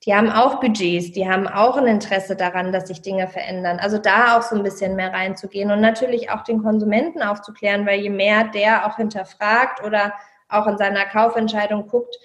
Die 0.05 0.15
haben 0.15 0.31
auch 0.31 0.61
Budgets, 0.61 1.13
die 1.13 1.27
haben 1.27 1.49
auch 1.49 1.79
ein 1.79 1.87
Interesse 1.87 2.37
daran, 2.37 2.73
dass 2.73 2.89
sich 2.89 3.01
Dinge 3.01 3.27
verändern. 3.27 3.79
Also 3.81 3.97
da 3.97 4.37
auch 4.37 4.43
so 4.43 4.55
ein 4.55 4.63
bisschen 4.63 4.95
mehr 4.95 5.13
reinzugehen 5.15 5.71
und 5.71 5.81
natürlich 5.81 6.31
auch 6.31 6.45
den 6.45 6.63
Konsumenten 6.63 7.23
aufzuklären, 7.23 7.87
weil 7.87 8.01
je 8.01 8.11
mehr 8.11 8.45
der 8.45 8.87
auch 8.87 8.97
hinterfragt 8.97 9.83
oder 9.83 10.13
auch 10.51 10.67
in 10.67 10.77
seiner 10.77 11.07
Kaufentscheidung 11.07 11.87
guckt, 11.89 12.17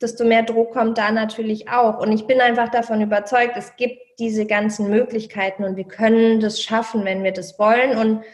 desto 0.00 0.24
mehr 0.24 0.42
Druck 0.42 0.72
kommt 0.72 0.98
da 0.98 1.10
natürlich 1.10 1.68
auch. 1.68 1.98
Und 1.98 2.12
ich 2.12 2.26
bin 2.26 2.40
einfach 2.40 2.68
davon 2.68 3.00
überzeugt, 3.00 3.56
es 3.56 3.76
gibt 3.76 4.00
diese 4.18 4.46
ganzen 4.46 4.90
Möglichkeiten 4.90 5.64
und 5.64 5.76
wir 5.76 5.84
können 5.84 6.40
das 6.40 6.62
schaffen, 6.62 7.04
wenn 7.04 7.24
wir 7.24 7.32
das 7.32 7.58
wollen. 7.58 7.96
Und 7.96 8.24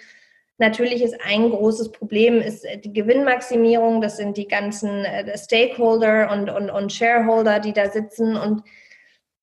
natürlich 0.59 1.03
ist 1.03 1.17
ein 1.25 1.51
großes 1.51 1.93
Problem 1.93 2.41
ist 2.41 2.67
die 2.85 2.93
Gewinnmaximierung. 2.93 4.01
Das 4.01 4.17
sind 4.17 4.37
die 4.37 4.49
ganzen 4.49 5.05
äh, 5.05 5.37
Stakeholder 5.37 6.31
und, 6.33 6.51
und, 6.51 6.71
und 6.71 6.93
Shareholder, 6.93 7.61
die 7.61 7.73
da 7.73 7.91
sitzen 7.91 8.37
und 8.37 8.63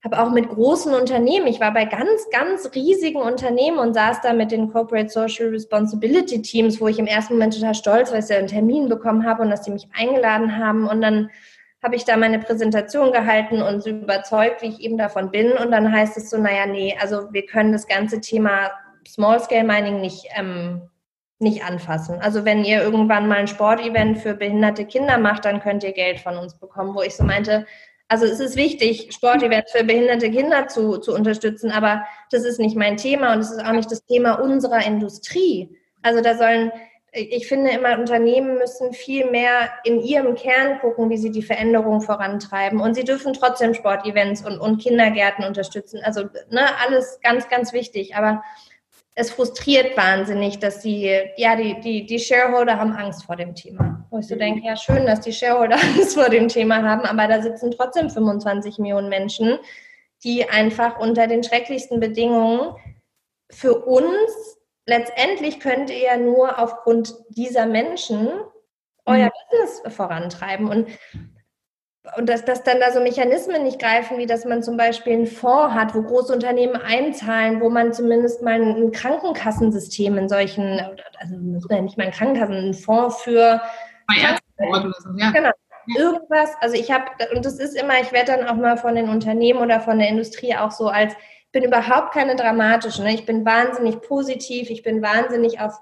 habe 0.04 0.20
auch 0.20 0.32
mit 0.32 0.50
großen 0.50 0.94
Unternehmen, 0.96 1.46
ich 1.46 1.60
war 1.60 1.72
bei 1.74 1.86
ganz, 1.86 2.28
ganz 2.32 2.72
riesigen 2.74 3.22
Unternehmen 3.22 3.78
und 3.78 3.94
saß 3.94 4.22
da 4.22 4.34
mit 4.34 4.52
den 4.52 4.72
Corporate 4.72 5.10
Social 5.10 5.50
Responsibility 5.50 6.42
Teams, 6.42 6.82
wo 6.82 6.88
ich 6.88 6.98
im 6.98 7.06
ersten 7.06 7.34
Moment 7.34 7.54
total 7.54 7.76
stolz 7.76 8.10
war, 8.10 8.18
dass 8.18 8.30
ich 8.30 8.36
einen 8.36 8.48
Termin 8.48 8.90
bekommen 8.90 9.26
habe 9.26 9.44
und 9.44 9.52
dass 9.52 9.64
sie 9.64 9.72
mich 9.72 9.88
eingeladen 9.94 10.58
haben 10.58 10.88
und 10.88 11.02
dann 11.02 11.30
habe 11.84 11.96
ich 11.96 12.06
da 12.06 12.16
meine 12.16 12.40
Präsentation 12.40 13.12
gehalten 13.12 13.62
und 13.62 13.82
so 13.82 13.90
überzeugt, 13.90 14.62
wie 14.62 14.68
ich 14.68 14.82
eben 14.82 14.98
davon 14.98 15.32
bin. 15.32 15.54
Und 15.54 15.72
dann 15.72 15.92
heißt 15.92 16.16
es 16.18 16.30
so, 16.30 16.38
naja, 16.38 16.66
nee, 16.66 16.96
also 17.02 17.34
wir 17.34 17.46
können 17.46 17.72
das 17.72 17.88
ganze 17.88 18.22
Thema 18.22 18.72
Small 19.08 19.40
Scale 19.40 19.64
Mining 19.64 20.00
nicht, 20.00 20.28
ähm, 20.38 20.84
nicht 21.40 21.64
anfassen. 21.64 22.20
Also 22.22 22.46
wenn 22.46 22.64
ihr 22.64 22.84
irgendwann 22.84 23.28
mal 23.28 23.38
ein 23.38 23.48
Sportevent 23.48 24.20
für 24.20 24.36
behinderte 24.36 24.86
Kinder 24.86 25.18
macht, 25.18 25.46
dann 25.46 25.60
könnt 25.60 25.84
ihr 25.84 25.94
Geld 25.94 26.20
von 26.20 26.38
uns 26.38 26.58
bekommen, 26.58 26.94
wo 26.94 27.02
ich 27.02 27.16
so 27.16 27.24
meinte, 27.24 27.66
also 28.08 28.26
es 28.26 28.40
ist 28.42 28.58
wichtig, 28.58 29.08
Sportevents 29.14 29.72
für 29.72 29.86
behinderte 29.86 30.30
Kinder 30.30 30.68
zu, 30.68 30.98
zu 30.98 31.16
unterstützen, 31.16 31.72
aber 31.72 32.06
das 32.30 32.44
ist 32.44 32.60
nicht 32.60 32.76
mein 32.76 32.98
Thema 32.98 33.34
und 33.34 33.40
es 33.40 33.52
ist 33.52 33.64
auch 33.64 33.72
nicht 33.72 33.90
das 33.90 34.06
Thema 34.06 34.34
unserer 34.34 34.86
Industrie. 34.86 35.78
Also 36.02 36.22
da 36.22 36.36
sollen 36.36 36.72
ich 37.14 37.47
finde 37.47 37.72
immer, 37.72 37.99
Unternehmen 37.99 38.57
müssen 38.57 38.93
viel 38.93 39.30
mehr 39.30 39.70
in 39.84 39.99
ihrem 39.99 40.36
Kern 40.36 40.80
gucken, 40.80 41.09
wie 41.09 41.18
sie 41.18 41.32
die 41.32 41.41
Veränderung 41.41 42.01
vorantreiben. 42.01 42.80
Und 42.80 42.95
sie 42.95 43.03
dürfen 43.03 43.34
trotzdem 43.34 43.74
Sportevents 43.74 44.45
und, 44.45 44.59
und 44.59 44.82
Kindergärten 44.82 45.43
unterstützen. 45.43 45.99
Also 46.03 46.24
ne, 46.49 46.62
alles 46.86 47.20
ganz, 47.22 47.49
ganz 47.49 47.74
wichtig. 47.74 48.16
Aber 48.16 48.41
es 49.14 49.30
frustriert 49.30 49.97
wahnsinnig, 49.97 50.59
dass 50.59 50.80
die, 50.80 51.22
ja, 51.36 51.57
die, 51.57 51.82
die, 51.82 52.05
die 52.05 52.20
Shareholder 52.20 52.78
haben 52.78 52.93
Angst 52.93 53.26
vor 53.26 53.36
dem 53.36 53.55
Thema. 53.55 54.05
Wo 54.09 54.20
ich 54.20 54.28
so 54.28 54.36
mhm. 54.36 54.39
denke, 54.39 54.68
ja, 54.68 54.78
schön, 54.78 55.05
dass 55.05 55.20
die 55.20 55.34
Shareholder 55.34 55.76
Angst 55.97 56.14
vor 56.14 56.30
dem 56.30 56.47
Thema 56.47 56.82
haben, 56.82 57.01
aber 57.01 57.28
da 57.28 57.41
sitzen 57.41 57.72
trotzdem 57.72 58.09
25 58.09 58.78
Millionen 58.78 59.09
Menschen, 59.09 59.59
die 60.24 60.47
einfach 60.49 60.97
unter 60.97 61.28
den 61.28 61.43
schrecklichsten 61.43 61.99
Bedingungen 61.99 62.74
für 63.51 63.86
uns 63.86 64.61
letztendlich 64.86 65.60
könnt 65.60 65.90
ihr 65.90 66.00
ja 66.00 66.18
nur 66.18 66.60
aufgrund 66.60 67.14
dieser 67.30 67.66
Menschen 67.66 68.30
euer 69.06 69.26
mhm. 69.26 69.32
Business 69.50 69.96
vorantreiben. 69.96 70.68
Und, 70.68 70.88
und 72.18 72.28
dass, 72.28 72.46
dass 72.46 72.64
dann 72.64 72.80
da 72.80 72.92
so 72.92 73.00
Mechanismen 73.00 73.64
nicht 73.64 73.80
greifen, 73.80 74.18
wie 74.18 74.26
dass 74.26 74.46
man 74.46 74.64
zum 74.64 74.78
Beispiel 74.78 75.14
einen 75.14 75.28
Fonds 75.28 75.74
hat, 75.74 75.94
wo 75.96 76.02
große 76.02 76.34
Unternehmen 76.34 76.76
einzahlen, 76.76 77.62
wo 77.62 77.70
man 77.70 77.94
zumindest 77.94 78.42
mal 78.42 78.62
ein 78.62 78.92
Krankenkassensystem 78.92 80.18
in 80.18 80.30
solchen, 80.30 80.80
also 81.20 81.36
nicht 81.36 81.98
mal 81.98 82.08
ein 82.08 82.12
Krankenkassen, 82.12 82.70
ein 82.70 82.74
Fonds 82.74 83.22
für 83.22 83.62
Ärzten 84.10 84.68
oder 84.70 84.94
so, 85.00 85.10
ja. 85.18 85.32
Genau 85.32 85.52
irgendwas, 85.98 86.52
also 86.60 86.76
ich 86.76 86.92
habe, 86.92 87.06
und 87.34 87.46
das 87.46 87.60
ist 87.60 87.76
immer, 87.76 88.00
ich 88.02 88.12
werde 88.12 88.34
dann 88.34 88.48
auch 88.48 88.56
mal 88.56 88.78
von 88.78 88.96
den 88.96 89.10
Unternehmen 89.10 89.60
oder 89.60 89.80
von 89.80 90.00
der 90.00 90.10
Industrie 90.10 90.56
auch 90.56 90.72
so 90.72 90.88
als 90.88 91.16
bin 91.52 91.64
überhaupt 91.64 92.14
keine 92.14 92.36
dramatische. 92.36 93.04
Ne? 93.04 93.14
Ich 93.14 93.26
bin 93.26 93.45
wahnsinnig 93.45 94.02
positiv, 94.02 94.70
ich 94.70 94.84
bin 94.84 95.02
wahnsinnig 95.02 95.60
auf, 95.60 95.74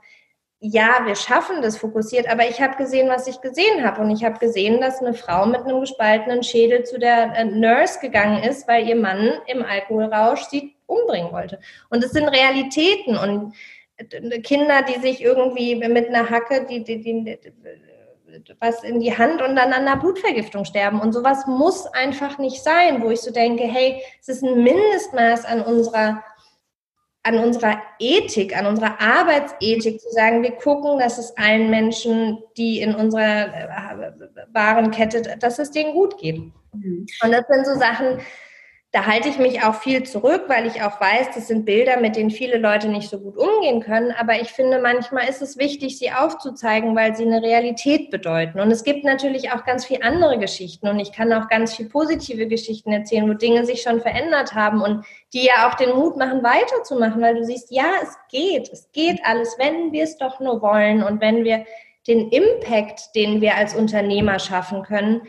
ja, 0.59 1.01
wir 1.05 1.15
schaffen 1.15 1.61
das 1.61 1.78
fokussiert, 1.78 2.28
aber 2.30 2.47
ich 2.49 2.61
habe 2.61 2.76
gesehen, 2.76 3.07
was 3.07 3.28
ich 3.28 3.39
gesehen 3.39 3.86
habe. 3.86 4.01
Und 4.01 4.11
ich 4.11 4.24
habe 4.26 4.39
gesehen, 4.39 4.82
dass 4.82 5.01
eine 5.01 5.13
Frau 5.13 5.45
mit 5.45 5.61
einem 5.61 5.80
gespaltenen 5.80 6.43
Schädel 6.43 6.84
zu 6.84 6.99
der 6.99 7.34
äh, 7.36 7.45
Nurse 7.45 7.99
gegangen 7.99 8.43
ist, 8.43 8.67
weil 8.67 8.88
ihr 8.88 8.97
Mann 8.97 9.39
im 9.47 9.63
Alkoholrausch 9.63 10.43
sie 10.49 10.76
umbringen 10.86 11.32
wollte. 11.32 11.59
Und 11.89 12.03
es 12.03 12.11
sind 12.11 12.28
Realitäten 12.28 13.17
und 13.17 13.53
äh, 13.97 14.39
Kinder, 14.41 14.82
die 14.82 14.99
sich 14.99 15.22
irgendwie 15.22 15.76
mit 15.76 16.09
einer 16.09 16.30
Hacke, 16.30 16.65
die, 16.70 16.84
die, 16.84 16.99
die 16.99 17.39
was 18.59 18.84
in 18.84 18.99
die 18.99 19.17
Hand 19.17 19.41
und 19.41 19.55
dann 19.55 19.73
an 19.73 19.88
einer 19.88 19.97
Blutvergiftung 19.97 20.65
sterben. 20.65 20.99
Und 20.99 21.13
sowas 21.13 21.45
muss 21.47 21.86
einfach 21.88 22.38
nicht 22.38 22.63
sein, 22.63 23.01
wo 23.01 23.09
ich 23.09 23.21
so 23.21 23.32
denke, 23.32 23.63
hey, 23.63 24.01
es 24.21 24.30
ist 24.30 24.43
ein 24.43 24.63
Mindestmaß 24.63 25.45
an 25.45 25.61
unserer, 25.61 26.23
an 27.23 27.39
unserer 27.39 27.82
Ethik, 27.99 28.57
an 28.57 28.65
unserer 28.65 28.99
Arbeitsethik 28.99 29.99
zu 29.99 30.09
sagen, 30.11 30.43
wir 30.43 30.51
gucken, 30.51 30.99
dass 30.99 31.17
es 31.17 31.36
allen 31.38 31.69
Menschen, 31.69 32.43
die 32.57 32.82
in 32.82 32.95
unserer 32.95 33.47
äh, 33.47 33.67
Warenkette, 34.53 35.38
dass 35.39 35.59
es 35.59 35.71
denen 35.71 35.93
gut 35.93 36.17
geht. 36.17 36.38
Mhm. 36.73 37.05
Und 37.23 37.32
das 37.32 37.45
sind 37.47 37.65
so 37.65 37.75
Sachen, 37.75 38.19
da 38.92 39.06
halte 39.06 39.30
ich 39.30 39.38
mich 39.38 39.62
auch 39.62 39.76
viel 39.76 40.02
zurück, 40.02 40.46
weil 40.48 40.66
ich 40.66 40.82
auch 40.82 41.00
weiß, 41.00 41.28
das 41.36 41.48
sind 41.48 41.64
Bilder, 41.64 42.00
mit 42.00 42.16
denen 42.16 42.32
viele 42.32 42.58
Leute 42.58 42.88
nicht 42.88 43.08
so 43.08 43.20
gut 43.20 43.38
umgehen 43.38 43.82
können. 43.82 44.12
Aber 44.12 44.42
ich 44.42 44.50
finde, 44.50 44.80
manchmal 44.82 45.30
ist 45.30 45.44
es 45.44 45.60
wichtig, 45.60 46.00
sie 46.00 46.12
aufzuzeigen, 46.12 46.96
weil 46.96 47.16
sie 47.16 47.24
eine 47.24 47.44
Realität 47.44 48.10
bedeuten. 48.10 48.60
Und 48.60 48.72
es 48.72 48.84
gibt 48.84 49.04
natürlich 49.04 49.52
auch 49.52 49.64
ganz 49.64 49.86
viele 49.86 50.02
andere 50.02 50.40
Geschichten. 50.40 50.88
Und 50.88 51.00
ich 51.00 51.12
kann 51.12 51.32
auch 51.34 51.50
ganz 51.50 51.76
viele 51.76 51.90
positive 51.90 52.48
Geschichten 52.48 52.92
erzählen, 52.92 53.30
wo 53.30 53.34
Dinge 53.34 53.64
sich 53.64 53.84
schon 53.84 54.02
verändert 54.02 54.56
haben 54.56 54.82
und 54.82 55.06
die 55.34 55.46
ja 55.46 55.70
auch 55.70 55.76
den 55.76 55.92
Mut 55.96 56.18
machen, 56.18 56.42
weiterzumachen, 56.42 57.22
weil 57.22 57.36
du 57.36 57.46
siehst, 57.46 57.70
ja, 57.70 57.92
es 58.02 58.18
geht, 58.32 58.70
es 58.70 58.92
geht 58.92 59.20
alles, 59.24 59.56
wenn 59.60 59.92
wir 59.92 60.04
es 60.04 60.18
doch 60.18 60.40
nur 60.40 60.64
wollen 60.64 61.04
und 61.04 61.22
wenn 61.22 61.44
wir 61.44 61.64
den 62.08 62.30
Impact, 62.30 63.14
den 63.14 63.40
wir 63.40 63.54
als 63.54 63.76
Unternehmer 63.76 64.40
schaffen 64.40 64.82
können, 64.82 65.22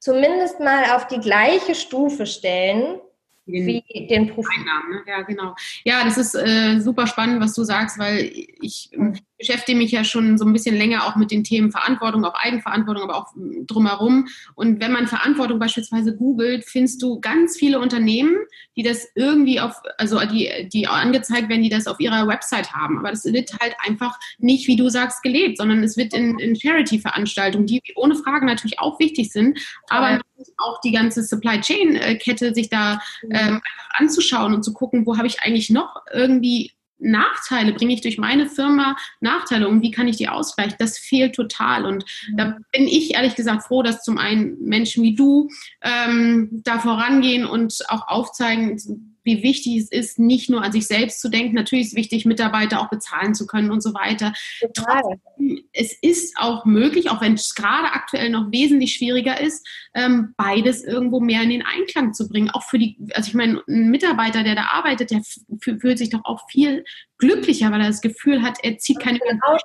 zumindest 0.00 0.58
mal 0.58 0.96
auf 0.96 1.06
die 1.06 1.20
gleiche 1.20 1.76
Stufe 1.76 2.26
stellen 2.26 2.98
den, 3.46 3.66
wie 3.66 4.06
den 4.06 4.28
Profit. 4.28 4.58
Einnahmen, 4.58 4.90
ne? 4.90 5.02
Ja, 5.06 5.22
genau. 5.22 5.54
Ja, 5.84 6.04
das 6.04 6.18
ist 6.18 6.34
äh, 6.34 6.80
super 6.80 7.06
spannend, 7.06 7.40
was 7.40 7.54
du 7.54 7.64
sagst, 7.64 7.98
weil 7.98 8.30
ich 8.60 8.90
äh, 8.92 9.12
beschäftige 9.46 9.76
mich 9.76 9.92
ja 9.92 10.04
schon 10.04 10.38
so 10.38 10.44
ein 10.44 10.52
bisschen 10.52 10.76
länger 10.76 11.06
auch 11.06 11.16
mit 11.16 11.30
den 11.30 11.44
Themen 11.44 11.70
Verantwortung, 11.70 12.24
auch 12.24 12.34
Eigenverantwortung, 12.34 13.02
aber 13.04 13.16
auch 13.16 13.34
hm, 13.34 13.66
drumherum. 13.66 14.26
Und 14.54 14.80
wenn 14.80 14.92
man 14.92 15.06
Verantwortung 15.06 15.58
beispielsweise 15.58 16.16
googelt, 16.16 16.64
findest 16.64 17.02
du 17.02 17.20
ganz 17.20 17.56
viele 17.56 17.78
Unternehmen, 17.78 18.36
die 18.76 18.82
das 18.82 19.06
irgendwie 19.14 19.60
auf, 19.60 19.74
also 19.98 20.18
die, 20.20 20.68
die 20.72 20.86
angezeigt 20.86 21.48
werden, 21.48 21.62
die 21.62 21.68
das 21.68 21.86
auf 21.86 22.00
ihrer 22.00 22.26
Website 22.26 22.72
haben. 22.72 22.98
Aber 22.98 23.10
das 23.10 23.24
wird 23.24 23.52
halt 23.60 23.76
einfach 23.84 24.18
nicht, 24.38 24.66
wie 24.66 24.76
du 24.76 24.88
sagst, 24.88 25.22
gelebt, 25.22 25.58
sondern 25.58 25.82
es 25.82 25.96
wird 25.96 26.14
in, 26.14 26.38
in 26.38 26.56
Charity-Veranstaltungen, 26.56 27.66
die 27.66 27.82
ohne 27.96 28.14
Frage 28.14 28.46
natürlich 28.46 28.78
auch 28.78 28.98
wichtig 28.98 29.30
sind, 29.30 29.58
aber 29.88 30.20
auch 30.56 30.80
die 30.80 30.92
ganze 30.92 31.22
Supply 31.22 31.60
Chain-Kette 31.60 32.54
sich 32.54 32.70
da 32.70 33.00
ähm, 33.30 33.60
anzuschauen 33.90 34.54
und 34.54 34.62
zu 34.62 34.72
gucken, 34.72 35.06
wo 35.06 35.16
habe 35.16 35.26
ich 35.26 35.42
eigentlich 35.42 35.70
noch 35.70 36.02
irgendwie 36.12 36.72
Nachteile, 37.04 37.72
bringe 37.72 37.94
ich 37.94 38.00
durch 38.00 38.18
meine 38.18 38.48
Firma 38.48 38.96
Nachteile 39.20 39.68
und 39.68 39.82
wie 39.82 39.90
kann 39.90 40.08
ich 40.08 40.16
die 40.16 40.28
ausgleichen? 40.28 40.76
Das 40.78 40.98
fehlt 40.98 41.34
total. 41.34 41.84
Und 41.84 42.04
mhm. 42.28 42.36
da 42.36 42.58
bin 42.72 42.88
ich 42.88 43.14
ehrlich 43.14 43.34
gesagt 43.34 43.64
froh, 43.64 43.82
dass 43.82 44.02
zum 44.02 44.18
einen 44.18 44.58
Menschen 44.60 45.02
wie 45.02 45.14
du 45.14 45.48
ähm, 45.82 46.48
da 46.64 46.78
vorangehen 46.78 47.46
und 47.46 47.78
auch 47.88 48.08
aufzeigen, 48.08 49.13
wie 49.24 49.42
wichtig 49.42 49.76
es 49.78 49.90
ist, 49.90 50.18
nicht 50.18 50.50
nur 50.50 50.62
an 50.62 50.72
sich 50.72 50.86
selbst 50.86 51.20
zu 51.20 51.28
denken. 51.28 51.54
Natürlich 51.54 51.86
ist 51.86 51.92
es 51.92 51.96
wichtig, 51.96 52.26
Mitarbeiter 52.26 52.80
auch 52.80 52.90
bezahlen 52.90 53.34
zu 53.34 53.46
können 53.46 53.70
und 53.70 53.82
so 53.82 53.94
weiter. 53.94 54.32
Trotzdem, 54.74 55.64
es 55.72 55.92
ist 56.00 56.36
auch 56.38 56.64
möglich, 56.64 57.10
auch 57.10 57.20
wenn 57.20 57.34
es 57.34 57.54
gerade 57.54 57.92
aktuell 57.92 58.30
noch 58.30 58.52
wesentlich 58.52 58.94
schwieriger 58.94 59.40
ist, 59.40 59.66
ähm, 59.94 60.34
beides 60.36 60.84
irgendwo 60.84 61.20
mehr 61.20 61.42
in 61.42 61.50
den 61.50 61.64
Einklang 61.64 62.12
zu 62.12 62.28
bringen. 62.28 62.50
Auch 62.50 62.62
für 62.62 62.78
die, 62.78 62.96
also 63.14 63.28
ich 63.28 63.34
meine, 63.34 63.62
ein 63.68 63.90
Mitarbeiter, 63.90 64.44
der 64.44 64.54
da 64.54 64.66
arbeitet, 64.72 65.10
der 65.10 65.22
fühlt 65.60 65.98
sich 65.98 66.10
doch 66.10 66.24
auch 66.24 66.48
viel 66.50 66.84
glücklicher, 67.18 67.70
weil 67.72 67.80
er 67.80 67.88
das 67.88 68.02
Gefühl 68.02 68.42
hat, 68.42 68.58
er 68.62 68.78
zieht 68.78 69.00
keine 69.00 69.18
genau 69.18 69.58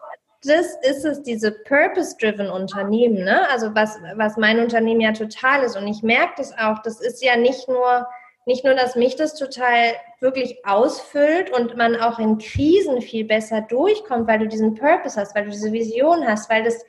das 0.43 0.77
ist 0.83 1.03
es, 1.03 1.21
diese 1.23 1.51
purpose-driven 1.51 2.49
Unternehmen, 2.49 3.25
ne? 3.25 3.49
Also 3.49 3.75
was, 3.75 3.97
was 4.15 4.37
mein 4.37 4.59
Unternehmen 4.59 5.01
ja 5.01 5.11
total 5.11 5.63
ist. 5.63 5.75
Und 5.75 5.87
ich 5.87 6.01
merke 6.01 6.35
das 6.37 6.57
auch, 6.57 6.79
das 6.81 7.01
ist 7.01 7.21
ja 7.23 7.35
nicht 7.35 7.67
nur 7.67 8.07
nicht 8.49 8.65
nur, 8.65 8.73
dass 8.73 8.95
mich 8.95 9.15
das 9.15 9.35
total 9.35 9.93
wirklich 10.19 10.65
ausfüllt 10.65 11.51
und 11.51 11.77
man 11.77 11.95
auch 11.95 12.17
in 12.17 12.39
Krisen 12.39 12.99
viel 12.99 13.23
besser 13.23 13.61
durchkommt, 13.61 14.27
weil 14.27 14.39
du 14.39 14.47
diesen 14.47 14.73
Purpose 14.73 15.21
hast, 15.21 15.35
weil 15.35 15.45
du 15.45 15.51
diese 15.51 15.71
Vision 15.71 16.27
hast, 16.27 16.49
weil 16.49 16.63
das, 16.63 16.83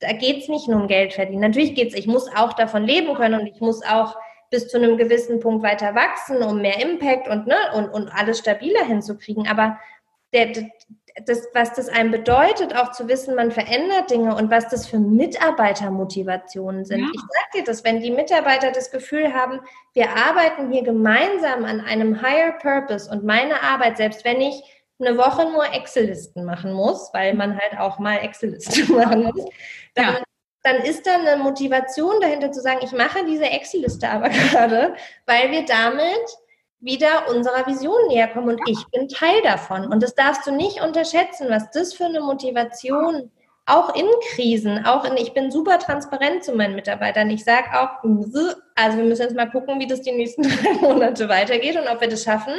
da 0.00 0.12
geht 0.12 0.38
es 0.38 0.48
nicht 0.48 0.68
nur 0.68 0.80
um 0.80 0.88
Geld 0.88 1.12
verdienen. 1.12 1.42
Natürlich 1.42 1.74
geht 1.74 1.90
es, 1.90 1.98
ich 1.98 2.06
muss 2.06 2.34
auch 2.34 2.54
davon 2.54 2.84
leben 2.84 3.14
können 3.14 3.38
und 3.38 3.46
ich 3.46 3.60
muss 3.60 3.84
auch 3.84 4.16
bis 4.48 4.68
zu 4.68 4.78
einem 4.78 4.96
gewissen 4.96 5.38
Punkt 5.38 5.62
weiter 5.62 5.94
wachsen, 5.94 6.42
um 6.42 6.62
mehr 6.62 6.80
Impact 6.80 7.28
und, 7.28 7.46
ne, 7.46 7.56
und, 7.74 7.90
und 7.90 8.08
alles 8.08 8.38
stabiler 8.38 8.84
hinzukriegen. 8.86 9.46
Aber 9.46 9.78
der, 10.32 10.50
das, 11.26 11.48
was 11.54 11.74
das 11.74 11.88
einem 11.88 12.10
bedeutet, 12.10 12.74
auch 12.74 12.92
zu 12.92 13.08
wissen, 13.08 13.34
man 13.34 13.50
verändert 13.50 14.10
Dinge 14.10 14.34
und 14.34 14.50
was 14.50 14.68
das 14.68 14.86
für 14.86 14.98
Mitarbeitermotivationen 14.98 16.84
sind. 16.84 17.00
Ja. 17.00 17.10
Ich 17.12 17.20
sage 17.20 17.58
dir 17.58 17.64
das, 17.64 17.84
wenn 17.84 18.00
die 18.00 18.10
Mitarbeiter 18.10 18.72
das 18.72 18.90
Gefühl 18.90 19.32
haben, 19.32 19.60
wir 19.94 20.10
arbeiten 20.10 20.70
hier 20.70 20.82
gemeinsam 20.82 21.64
an 21.64 21.80
einem 21.80 22.22
higher 22.22 22.52
purpose 22.52 23.10
und 23.10 23.24
meine 23.24 23.62
Arbeit, 23.62 23.96
selbst 23.96 24.24
wenn 24.24 24.40
ich 24.40 24.62
eine 25.00 25.18
Woche 25.18 25.50
nur 25.50 25.64
Excel-Listen 25.72 26.44
machen 26.44 26.72
muss, 26.72 27.10
weil 27.12 27.34
man 27.34 27.58
halt 27.58 27.78
auch 27.78 27.98
mal 27.98 28.16
Excel-Listen 28.18 28.96
machen 28.96 29.24
muss, 29.24 29.44
dann, 29.94 30.04
ja. 30.04 30.22
dann 30.62 30.76
ist 30.76 31.06
da 31.06 31.14
eine 31.14 31.42
Motivation 31.42 32.20
dahinter 32.20 32.52
zu 32.52 32.60
sagen, 32.60 32.80
ich 32.82 32.92
mache 32.92 33.24
diese 33.26 33.44
Excel-Liste 33.44 34.08
aber 34.08 34.28
gerade, 34.50 34.94
weil 35.26 35.50
wir 35.50 35.64
damit 35.64 36.38
wieder 36.82 37.30
unserer 37.30 37.66
Vision 37.66 38.08
näher 38.08 38.28
kommen 38.28 38.50
und 38.50 38.60
ich 38.66 38.84
bin 38.88 39.08
Teil 39.08 39.40
davon. 39.42 39.86
Und 39.86 40.02
das 40.02 40.14
darfst 40.14 40.46
du 40.46 40.50
nicht 40.50 40.82
unterschätzen, 40.82 41.46
was 41.48 41.70
das 41.70 41.94
für 41.94 42.04
eine 42.04 42.20
Motivation 42.20 43.30
auch 43.64 43.94
in 43.94 44.06
Krisen, 44.30 44.84
auch 44.84 45.04
in, 45.04 45.16
ich 45.16 45.32
bin 45.32 45.52
super 45.52 45.78
transparent 45.78 46.42
zu 46.42 46.52
meinen 46.52 46.74
Mitarbeitern. 46.74 47.30
Ich 47.30 47.44
sage 47.44 47.68
auch, 47.72 48.02
also 48.74 48.98
wir 48.98 49.04
müssen 49.04 49.22
jetzt 49.22 49.36
mal 49.36 49.50
gucken, 49.50 49.78
wie 49.78 49.86
das 49.86 50.02
die 50.02 50.10
nächsten 50.10 50.42
drei 50.42 50.72
Monate 50.80 51.28
weitergeht 51.28 51.76
und 51.76 51.88
ob 51.88 52.00
wir 52.00 52.08
das 52.08 52.24
schaffen. 52.24 52.54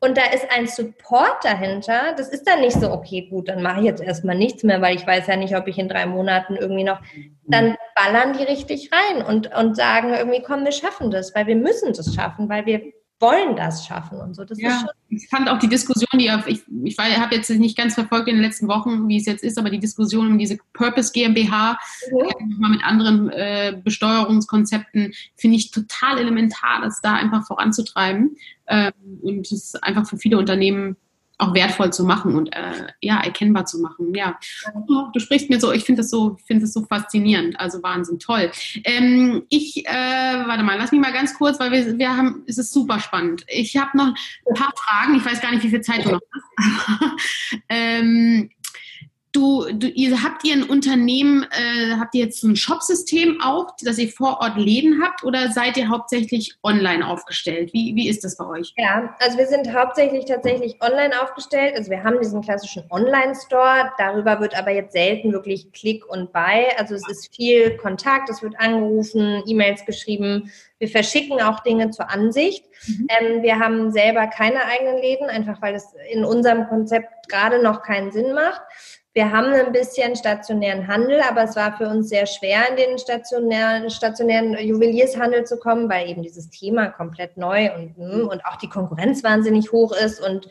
Und 0.00 0.16
da 0.16 0.22
ist 0.32 0.46
ein 0.56 0.66
Support 0.68 1.44
dahinter. 1.44 2.14
Das 2.16 2.28
ist 2.28 2.46
dann 2.46 2.60
nicht 2.60 2.78
so, 2.78 2.90
okay, 2.92 3.28
gut, 3.30 3.48
dann 3.48 3.62
mache 3.62 3.80
ich 3.80 3.86
jetzt 3.86 4.02
erstmal 4.02 4.36
nichts 4.36 4.62
mehr, 4.62 4.80
weil 4.80 4.96
ich 4.96 5.06
weiß 5.06 5.26
ja 5.26 5.36
nicht, 5.36 5.56
ob 5.56 5.66
ich 5.66 5.78
in 5.78 5.88
drei 5.88 6.06
Monaten 6.06 6.56
irgendwie 6.56 6.84
noch. 6.84 7.00
Dann 7.46 7.76
ballern 7.96 8.32
die 8.32 8.44
richtig 8.44 8.90
rein 8.92 9.24
und, 9.24 9.54
und 9.56 9.76
sagen 9.76 10.14
irgendwie, 10.14 10.42
komm, 10.42 10.64
wir 10.64 10.72
schaffen 10.72 11.10
das, 11.10 11.34
weil 11.34 11.46
wir 11.46 11.56
müssen 11.56 11.92
das 11.92 12.14
schaffen, 12.14 12.48
weil 12.48 12.66
wir 12.66 12.92
wollen 13.20 13.56
das 13.56 13.86
schaffen 13.86 14.18
und 14.18 14.34
so. 14.34 14.44
Das 14.44 14.60
ja, 14.60 14.86
ich 15.08 15.28
fand 15.28 15.48
auch 15.48 15.58
die 15.58 15.68
Diskussion, 15.68 16.08
die 16.18 16.30
auf, 16.30 16.46
ich, 16.46 16.62
ich 16.84 16.98
habe 16.98 17.34
jetzt 17.34 17.50
nicht 17.50 17.76
ganz 17.76 17.94
verfolgt 17.94 18.28
in 18.28 18.36
den 18.36 18.44
letzten 18.44 18.68
Wochen, 18.68 19.08
wie 19.08 19.16
es 19.16 19.26
jetzt 19.26 19.42
ist, 19.42 19.58
aber 19.58 19.70
die 19.70 19.80
Diskussion 19.80 20.28
um 20.28 20.38
diese 20.38 20.58
Purpose 20.72 21.12
GmbH 21.12 21.78
mhm. 22.10 22.64
äh, 22.64 22.68
mit 22.68 22.84
anderen 22.84 23.28
äh, 23.30 23.76
Besteuerungskonzepten 23.82 25.12
finde 25.36 25.56
ich 25.56 25.70
total 25.70 26.18
elementar, 26.18 26.80
das 26.82 27.00
da 27.00 27.14
einfach 27.14 27.46
voranzutreiben 27.46 28.36
ähm, 28.68 28.92
und 29.22 29.50
es 29.50 29.74
einfach 29.76 30.06
für 30.06 30.16
viele 30.16 30.38
Unternehmen 30.38 30.96
auch 31.38 31.54
wertvoll 31.54 31.92
zu 31.92 32.04
machen 32.04 32.34
und 32.34 32.54
äh, 32.54 32.88
ja, 33.00 33.20
erkennbar 33.20 33.64
zu 33.64 33.80
machen. 33.80 34.14
Ja, 34.14 34.38
oh, 34.74 35.04
du 35.12 35.20
sprichst 35.20 35.48
mir 35.48 35.60
so, 35.60 35.72
ich 35.72 35.84
finde 35.84 36.02
das 36.02 36.10
so, 36.10 36.36
finde 36.46 36.62
das 36.62 36.72
so 36.72 36.84
faszinierend, 36.84 37.58
also 37.58 37.82
Wahnsinn, 37.82 38.18
toll. 38.18 38.50
Ähm, 38.84 39.44
ich, 39.48 39.86
äh, 39.86 40.44
warte 40.46 40.64
mal, 40.64 40.76
lass 40.76 40.92
mich 40.92 41.00
mal 41.00 41.12
ganz 41.12 41.34
kurz, 41.34 41.60
weil 41.60 41.70
wir, 41.70 41.98
wir 41.98 42.16
haben, 42.16 42.42
es 42.46 42.58
ist 42.58 42.72
super 42.72 42.98
spannend. 42.98 43.44
Ich 43.48 43.76
habe 43.76 43.96
noch 43.96 44.08
ein 44.08 44.54
paar 44.54 44.72
Fragen, 44.76 45.16
ich 45.16 45.24
weiß 45.24 45.40
gar 45.40 45.52
nicht, 45.52 45.62
wie 45.62 45.70
viel 45.70 45.80
Zeit 45.80 46.04
du 46.04 46.10
noch 46.10 46.20
hast. 46.34 47.60
ähm, 47.68 48.50
Du, 49.32 49.66
du, 49.72 49.88
ihr 49.88 50.22
habt 50.22 50.42
ihr 50.44 50.54
ein 50.54 50.62
Unternehmen, 50.62 51.46
äh, 51.50 51.96
habt 51.98 52.14
ihr 52.14 52.24
jetzt 52.24 52.42
ein 52.44 52.56
Shopsystem 52.56 53.40
auch, 53.42 53.76
dass 53.82 53.98
ihr 53.98 54.08
vor 54.08 54.38
Ort 54.40 54.56
Läden 54.56 55.02
habt 55.02 55.22
oder 55.22 55.50
seid 55.52 55.76
ihr 55.76 55.90
hauptsächlich 55.90 56.56
online 56.62 57.06
aufgestellt? 57.06 57.74
Wie, 57.74 57.94
wie 57.94 58.08
ist 58.08 58.24
das 58.24 58.38
bei 58.38 58.46
euch? 58.46 58.72
Ja, 58.78 59.14
also 59.20 59.36
wir 59.36 59.46
sind 59.46 59.70
hauptsächlich 59.74 60.24
tatsächlich 60.24 60.80
online 60.80 61.20
aufgestellt. 61.20 61.74
Also 61.76 61.90
wir 61.90 62.02
haben 62.02 62.18
diesen 62.20 62.40
klassischen 62.40 62.84
Online-Store, 62.90 63.92
darüber 63.98 64.40
wird 64.40 64.58
aber 64.58 64.70
jetzt 64.70 64.92
selten 64.92 65.32
wirklich 65.32 65.72
Klick 65.72 66.06
und 66.08 66.32
Buy. 66.32 66.66
Also 66.78 66.94
es 66.94 67.06
ist 67.08 67.34
viel 67.34 67.76
Kontakt, 67.76 68.30
es 68.30 68.42
wird 68.42 68.58
angerufen, 68.58 69.42
E-Mails 69.46 69.84
geschrieben. 69.84 70.50
Wir 70.78 70.88
verschicken 70.88 71.42
auch 71.42 71.60
Dinge 71.60 71.90
zur 71.90 72.08
Ansicht. 72.08 72.64
Mhm. 72.86 73.08
Ähm, 73.10 73.42
wir 73.42 73.58
haben 73.58 73.92
selber 73.92 74.26
keine 74.28 74.64
eigenen 74.64 74.98
Läden, 74.98 75.28
einfach 75.28 75.60
weil 75.60 75.74
es 75.74 75.84
in 76.10 76.24
unserem 76.24 76.68
Konzept 76.68 77.28
gerade 77.28 77.62
noch 77.62 77.82
keinen 77.82 78.12
Sinn 78.12 78.32
macht. 78.32 78.62
Wir 79.18 79.32
haben 79.32 79.52
ein 79.52 79.72
bisschen 79.72 80.14
stationären 80.14 80.86
Handel, 80.86 81.20
aber 81.22 81.42
es 81.42 81.56
war 81.56 81.76
für 81.76 81.88
uns 81.88 82.08
sehr 82.08 82.24
schwer, 82.24 82.70
in 82.70 82.76
den 82.76 82.98
stationären, 82.98 83.90
stationären 83.90 84.56
Juweliershandel 84.56 85.42
zu 85.42 85.58
kommen, 85.58 85.90
weil 85.90 86.08
eben 86.08 86.22
dieses 86.22 86.50
Thema 86.50 86.86
komplett 86.90 87.36
neu 87.36 87.74
und, 87.74 87.96
hm, 87.96 88.28
und 88.28 88.46
auch 88.46 88.54
die 88.54 88.68
Konkurrenz 88.68 89.24
wahnsinnig 89.24 89.72
hoch 89.72 89.90
ist 89.90 90.24
und 90.24 90.48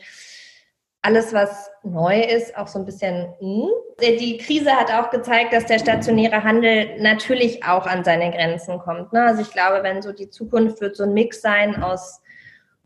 alles, 1.00 1.32
was 1.32 1.70
neu 1.82 2.20
ist, 2.20 2.58
auch 2.58 2.66
so 2.66 2.78
ein 2.78 2.84
bisschen. 2.84 3.32
Hm. 3.38 3.70
Die 4.02 4.36
Krise 4.36 4.72
hat 4.72 4.92
auch 4.92 5.08
gezeigt, 5.08 5.54
dass 5.54 5.64
der 5.64 5.78
stationäre 5.78 6.44
Handel 6.44 7.00
natürlich 7.00 7.64
auch 7.64 7.86
an 7.86 8.04
seine 8.04 8.30
Grenzen 8.30 8.78
kommt. 8.80 9.14
Ne? 9.14 9.22
Also 9.22 9.40
ich 9.40 9.50
glaube, 9.50 9.82
wenn 9.82 10.02
so 10.02 10.12
die 10.12 10.28
Zukunft 10.28 10.82
wird 10.82 10.94
so 10.94 11.04
ein 11.04 11.14
Mix 11.14 11.40
sein 11.40 11.82
aus 11.82 12.20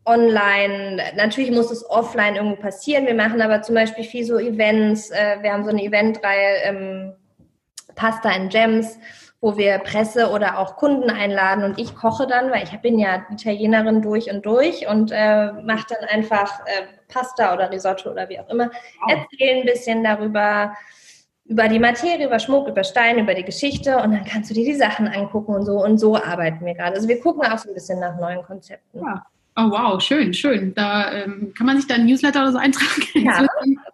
online. 0.05 1.03
Natürlich 1.16 1.50
muss 1.50 1.70
es 1.70 1.88
offline 1.88 2.36
irgendwo 2.36 2.57
passieren. 2.57 3.07
Wir 3.07 3.14
machen 3.14 3.40
aber 3.40 3.62
zum 3.62 3.74
Beispiel 3.74 4.05
viel 4.05 4.24
so 4.24 4.38
Events. 4.38 5.11
Äh, 5.11 5.38
wir 5.42 5.53
haben 5.53 5.64
so 5.64 5.70
eine 5.70 5.82
Eventreihe 5.82 6.64
ähm, 6.64 7.12
Pasta 7.94 8.30
and 8.30 8.50
Gems, 8.50 8.98
wo 9.40 9.57
wir 9.57 9.78
Presse 9.78 10.30
oder 10.30 10.59
auch 10.59 10.76
Kunden 10.76 11.11
einladen 11.11 11.64
und 11.64 11.78
ich 11.78 11.94
koche 11.94 12.26
dann, 12.26 12.50
weil 12.50 12.64
ich 12.64 12.76
bin 12.80 12.98
ja 12.98 13.26
Italienerin 13.30 14.00
durch 14.00 14.30
und 14.30 14.46
durch 14.46 14.86
und 14.86 15.11
äh, 15.12 15.53
mache 15.53 15.86
dann 15.88 16.09
einfach 16.09 16.61
äh, 16.61 16.86
Pasta 17.09 17.53
oder 17.53 17.70
Risotto 17.70 18.11
oder 18.11 18.28
wie 18.28 18.38
auch 18.38 18.48
immer. 18.48 18.70
Erzähle 19.09 19.61
ein 19.61 19.66
bisschen 19.66 20.05
darüber, 20.05 20.74
über 21.44 21.68
die 21.68 21.80
Materie, 21.80 22.26
über 22.26 22.38
Schmuck, 22.38 22.68
über 22.68 22.84
Stein, 22.84 23.18
über 23.18 23.34
die 23.34 23.44
Geschichte 23.44 23.96
und 23.96 24.12
dann 24.12 24.24
kannst 24.24 24.50
du 24.50 24.55
dir 24.55 24.64
die 24.64 24.74
Sachen 24.74 25.09
angucken 25.09 25.55
und 25.55 25.64
so 25.64 25.82
und 25.84 25.98
so 25.98 26.16
arbeiten 26.16 26.64
wir 26.64 26.74
gerade. 26.74 26.94
Also 26.94 27.09
wir 27.09 27.20
gucken 27.20 27.44
auch 27.44 27.59
so 27.59 27.68
ein 27.68 27.74
bisschen 27.74 27.98
nach 28.00 28.18
neuen 28.18 28.42
Konzepten. 28.42 29.00
Ja. 29.00 29.26
Oh 29.55 29.70
wow, 29.70 30.00
schön, 30.00 30.32
schön. 30.32 30.74
Da 30.74 31.12
ähm, 31.12 31.53
kann 31.57 31.66
man 31.66 31.76
sich 31.76 31.86
da 31.86 31.96
ein 31.96 32.07
Newsletter 32.07 32.40
oder 32.40 32.53
so 32.53 32.59
eintragen. 32.59 33.03
Ja, 33.14 33.46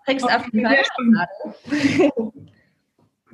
kriegst 0.07 0.25
auf 0.25 0.45
jeden 0.53 0.67
Fall 0.67 1.29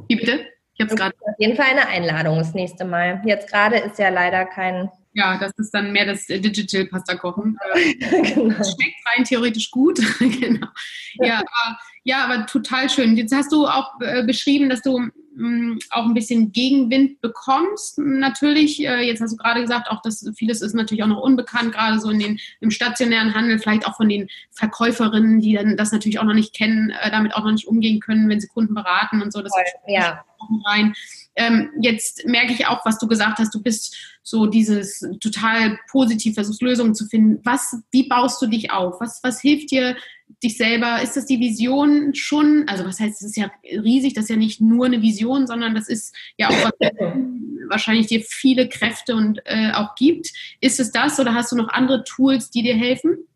Wie 0.08 0.16
bitte? 0.16 0.46
Ich 0.76 0.84
habe 0.84 0.94
gerade. 0.94 1.14
Auf 1.20 1.34
jeden 1.38 1.56
Fall 1.56 1.66
eine 1.66 1.86
Einladung 1.86 2.38
das 2.38 2.54
nächste 2.54 2.84
Mal. 2.84 3.22
Jetzt 3.24 3.50
gerade 3.50 3.76
ist 3.76 3.98
ja 3.98 4.08
leider 4.08 4.44
kein. 4.46 4.90
Ja, 5.12 5.38
das 5.38 5.52
ist 5.58 5.72
dann 5.72 5.92
mehr 5.92 6.06
das 6.06 6.26
Digital 6.26 6.86
Pasta 6.86 7.14
kochen. 7.14 7.56
genau. 8.00 8.56
Das 8.58 8.72
schmeckt 8.72 8.96
rein 9.06 9.24
theoretisch 9.24 9.70
gut. 9.70 10.00
genau. 10.18 10.66
Ja, 11.20 11.36
aber, 11.36 11.78
ja, 12.02 12.24
aber 12.24 12.46
total 12.46 12.90
schön. 12.90 13.16
Jetzt 13.16 13.34
hast 13.34 13.52
du 13.52 13.66
auch 13.66 14.00
äh, 14.00 14.24
beschrieben, 14.24 14.68
dass 14.68 14.82
du 14.82 15.08
auch 15.90 16.04
ein 16.04 16.14
bisschen 16.14 16.52
Gegenwind 16.52 17.20
bekommst. 17.20 17.98
Natürlich, 17.98 18.80
äh, 18.80 19.02
jetzt 19.02 19.20
hast 19.20 19.32
du 19.32 19.36
gerade 19.36 19.62
gesagt, 19.62 19.88
auch 19.90 20.00
das 20.02 20.30
vieles 20.36 20.62
ist 20.62 20.74
natürlich 20.74 21.02
auch 21.02 21.08
noch 21.08 21.20
unbekannt, 21.20 21.72
gerade 21.72 21.98
so 21.98 22.10
in 22.10 22.20
den, 22.20 22.40
im 22.60 22.70
stationären 22.70 23.34
Handel, 23.34 23.58
vielleicht 23.58 23.86
auch 23.86 23.96
von 23.96 24.08
den 24.08 24.28
Verkäuferinnen, 24.52 25.40
die 25.40 25.54
dann 25.54 25.76
das 25.76 25.92
natürlich 25.92 26.20
auch 26.20 26.24
noch 26.24 26.34
nicht 26.34 26.54
kennen, 26.54 26.90
äh, 26.90 27.10
damit 27.10 27.34
auch 27.34 27.44
noch 27.44 27.52
nicht 27.52 27.66
umgehen 27.66 28.00
können, 28.00 28.28
wenn 28.28 28.40
sie 28.40 28.48
Kunden 28.48 28.74
beraten 28.74 29.22
und 29.22 29.32
so. 29.32 29.42
Das 29.42 29.52
ja. 29.86 30.24
rein. 30.64 30.94
Ähm, 31.36 31.70
jetzt 31.80 32.26
merke 32.26 32.52
ich 32.52 32.66
auch, 32.66 32.84
was 32.84 32.98
du 32.98 33.08
gesagt 33.08 33.38
hast, 33.38 33.52
du 33.54 33.62
bist 33.62 33.96
so 34.22 34.46
dieses 34.46 35.00
total 35.20 35.78
positiv, 35.90 36.34
versuchst 36.34 36.62
Lösungen 36.62 36.94
zu 36.94 37.06
finden. 37.06 37.40
Was, 37.44 37.76
wie 37.90 38.08
baust 38.08 38.40
du 38.40 38.46
dich 38.46 38.70
auf? 38.70 39.00
Was, 39.00 39.20
was 39.22 39.40
hilft 39.40 39.70
dir, 39.70 39.96
dich 40.42 40.56
selber? 40.56 41.00
Ist 41.02 41.16
das 41.16 41.26
die 41.26 41.40
Vision 41.40 42.14
schon? 42.14 42.64
Also 42.68 42.84
was 42.84 43.00
heißt, 43.00 43.22
es 43.22 43.28
ist 43.28 43.36
ja 43.36 43.50
riesig, 43.62 44.14
das 44.14 44.24
ist 44.24 44.30
ja 44.30 44.36
nicht 44.36 44.60
nur 44.60 44.86
eine 44.86 45.02
Vision, 45.02 45.46
sondern 45.46 45.74
das 45.74 45.88
ist 45.88 46.14
ja 46.36 46.48
auch 46.48 46.64
was 46.64 46.72
wahrscheinlich 47.68 48.06
dir 48.08 48.20
viele 48.20 48.68
Kräfte 48.68 49.14
und 49.14 49.40
äh, 49.44 49.72
auch 49.72 49.94
gibt. 49.94 50.30
Ist 50.60 50.80
es 50.80 50.90
das 50.90 51.18
oder 51.18 51.34
hast 51.34 51.52
du 51.52 51.56
noch 51.56 51.68
andere 51.68 52.04
Tools, 52.04 52.50
die 52.50 52.62
dir 52.62 52.74
helfen? 52.74 53.26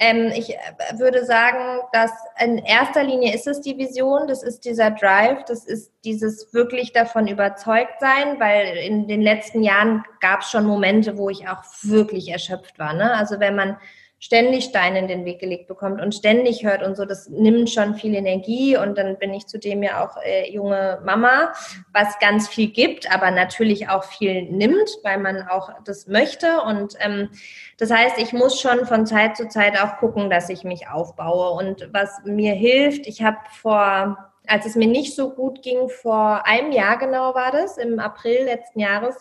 Ähm, 0.00 0.32
ich 0.34 0.50
äh, 0.50 0.58
würde 0.98 1.24
sagen, 1.24 1.80
dass 1.92 2.10
in 2.42 2.58
erster 2.58 3.04
Linie 3.04 3.32
ist 3.32 3.46
es 3.46 3.60
die 3.60 3.78
Vision, 3.78 4.26
das 4.26 4.42
ist 4.42 4.64
dieser 4.64 4.90
Drive, 4.90 5.44
das 5.44 5.64
ist 5.64 5.92
dieses 6.04 6.52
wirklich 6.52 6.92
davon 6.92 7.28
überzeugt 7.28 8.00
sein, 8.00 8.40
weil 8.40 8.76
in 8.76 9.06
den 9.06 9.22
letzten 9.22 9.62
Jahren 9.62 10.02
gab 10.20 10.40
es 10.40 10.50
schon 10.50 10.66
Momente, 10.66 11.16
wo 11.16 11.30
ich 11.30 11.48
auch 11.48 11.62
wirklich 11.82 12.28
erschöpft 12.28 12.78
war. 12.78 12.92
Ne? 12.92 13.14
Also 13.14 13.38
wenn 13.38 13.54
man 13.54 13.76
ständig 14.24 14.64
Steine 14.64 15.00
in 15.00 15.06
den 15.06 15.26
Weg 15.26 15.38
gelegt 15.38 15.68
bekommt 15.68 16.00
und 16.00 16.14
ständig 16.14 16.64
hört 16.64 16.82
und 16.82 16.96
so, 16.96 17.04
das 17.04 17.28
nimmt 17.28 17.68
schon 17.68 17.94
viel 17.94 18.14
Energie. 18.14 18.74
Und 18.74 18.96
dann 18.96 19.18
bin 19.18 19.34
ich 19.34 19.46
zudem 19.48 19.82
ja 19.82 20.02
auch 20.02 20.16
äh, 20.24 20.50
junge 20.50 20.98
Mama, 21.04 21.52
was 21.92 22.18
ganz 22.20 22.48
viel 22.48 22.68
gibt, 22.68 23.12
aber 23.14 23.30
natürlich 23.30 23.90
auch 23.90 24.02
viel 24.02 24.44
nimmt, 24.44 24.88
weil 25.02 25.18
man 25.18 25.46
auch 25.46 25.68
das 25.84 26.06
möchte. 26.06 26.62
Und 26.62 26.94
ähm, 27.00 27.32
das 27.76 27.90
heißt, 27.90 28.16
ich 28.16 28.32
muss 28.32 28.58
schon 28.58 28.86
von 28.86 29.04
Zeit 29.04 29.36
zu 29.36 29.46
Zeit 29.48 29.78
auch 29.78 29.98
gucken, 29.98 30.30
dass 30.30 30.48
ich 30.48 30.64
mich 30.64 30.88
aufbaue. 30.88 31.50
Und 31.50 31.90
was 31.92 32.22
mir 32.24 32.54
hilft, 32.54 33.06
ich 33.06 33.22
habe 33.22 33.36
vor 33.50 34.30
als 34.46 34.66
es 34.66 34.74
mir 34.74 34.88
nicht 34.88 35.16
so 35.16 35.30
gut 35.30 35.62
ging, 35.62 35.88
vor 35.88 36.44
einem 36.44 36.70
Jahr 36.70 36.98
genau 36.98 37.34
war 37.34 37.50
das, 37.50 37.78
im 37.78 37.98
April 37.98 38.44
letzten 38.44 38.78
Jahres, 38.78 39.16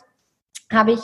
habe 0.69 0.91
ich 0.91 0.99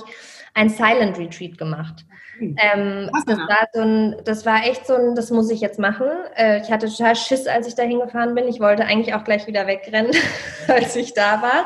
ein 0.54 0.70
Silent 0.70 1.18
Retreat 1.18 1.58
gemacht. 1.58 2.06
Ähm, 2.40 3.10
das, 3.26 3.38
war 3.38 3.68
so 3.74 3.82
ein, 3.82 4.16
das 4.24 4.46
war 4.46 4.66
echt 4.66 4.88
so 4.88 4.96
ein, 4.96 5.16
das 5.16 5.30
muss 5.30 5.50
ich 5.50 5.60
jetzt 5.60 5.80
machen. 5.80 6.08
Äh, 6.36 6.62
ich 6.62 6.72
hatte 6.72 6.88
total 6.88 7.16
Schiss, 7.16 7.48
als 7.48 7.68
ich 7.68 7.76
da 7.76 7.84
hingefahren 7.84 8.34
bin. 8.36 8.48
Ich 8.48 8.60
wollte 8.60 8.86
eigentlich 8.86 9.14
auch 9.14 9.24
gleich 9.24 9.48
wieder 9.48 9.68
wegrennen, 9.68 10.14
als 10.68 10.96
ich 10.96 11.14
da 11.14 11.42
war. 11.42 11.66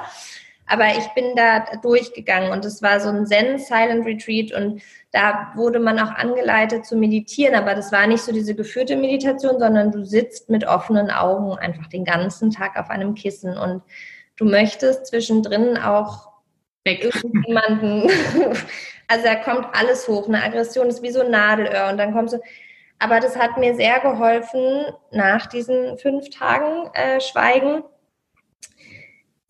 Aber 0.66 0.86
ich 0.98 1.08
bin 1.10 1.36
da 1.36 1.66
durchgegangen 1.82 2.52
und 2.52 2.64
es 2.66 2.82
war 2.82 3.00
so 3.00 3.10
ein 3.10 3.28
Zen 3.28 3.60
Silent 3.60 4.06
Retreat 4.06 4.54
und 4.54 4.82
da 5.12 5.52
wurde 5.56 5.80
man 5.80 6.00
auch 6.00 6.12
angeleitet 6.12 6.86
zu 6.86 6.96
meditieren, 6.96 7.54
aber 7.54 7.76
das 7.76 7.92
war 7.92 8.08
nicht 8.08 8.24
so 8.24 8.32
diese 8.32 8.56
geführte 8.56 8.96
Meditation, 8.96 9.60
sondern 9.60 9.92
du 9.92 10.06
sitzt 10.06 10.50
mit 10.50 10.66
offenen 10.66 11.12
Augen 11.12 11.54
einfach 11.60 11.88
den 11.88 12.06
ganzen 12.06 12.50
Tag 12.50 12.80
auf 12.80 12.90
einem 12.90 13.14
Kissen 13.14 13.58
und 13.58 13.84
du 14.38 14.46
möchtest 14.46 15.08
zwischendrin 15.08 15.78
auch 15.78 16.33
weg. 16.86 17.04
irgendjemanden 17.04 18.10
Also 19.08 19.26
da 19.26 19.36
kommt 19.36 19.68
alles 19.74 20.08
hoch. 20.08 20.28
Eine 20.28 20.44
Aggression 20.44 20.88
ist 20.88 21.02
wie 21.04 21.12
so 21.12 21.22
ein 21.22 21.32
Nadelöhr 21.32 21.90
und 21.92 21.98
dann 21.98 22.14
kommst 22.14 22.34
du. 22.34 22.40
Aber 23.00 23.20
das 23.20 23.38
hat 23.38 23.58
mir 23.58 23.76
sehr 23.76 24.00
geholfen 24.00 24.86
nach 25.12 25.46
diesen 25.48 25.98
fünf 25.98 26.30
Tagen 26.30 26.90
äh, 26.94 27.20
Schweigen. 27.20 27.84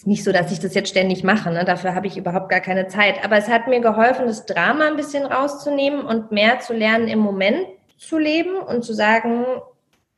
Nicht 0.05 0.23
so, 0.23 0.31
dass 0.31 0.51
ich 0.51 0.59
das 0.59 0.73
jetzt 0.73 0.89
ständig 0.89 1.23
mache, 1.23 1.49
ne? 1.49 1.63
dafür 1.63 1.95
habe 1.95 2.07
ich 2.07 2.17
überhaupt 2.17 2.49
gar 2.49 2.59
keine 2.59 2.87
Zeit. 2.87 3.23
Aber 3.23 3.37
es 3.37 3.47
hat 3.47 3.67
mir 3.67 3.79
geholfen, 3.79 4.25
das 4.27 4.45
Drama 4.45 4.87
ein 4.87 4.97
bisschen 4.97 5.25
rauszunehmen 5.25 6.01
und 6.01 6.31
mehr 6.31 6.59
zu 6.59 6.73
lernen, 6.73 7.07
im 7.07 7.19
Moment 7.19 7.67
zu 7.97 8.17
leben 8.17 8.57
und 8.57 8.83
zu 8.83 8.93
sagen, 8.93 9.45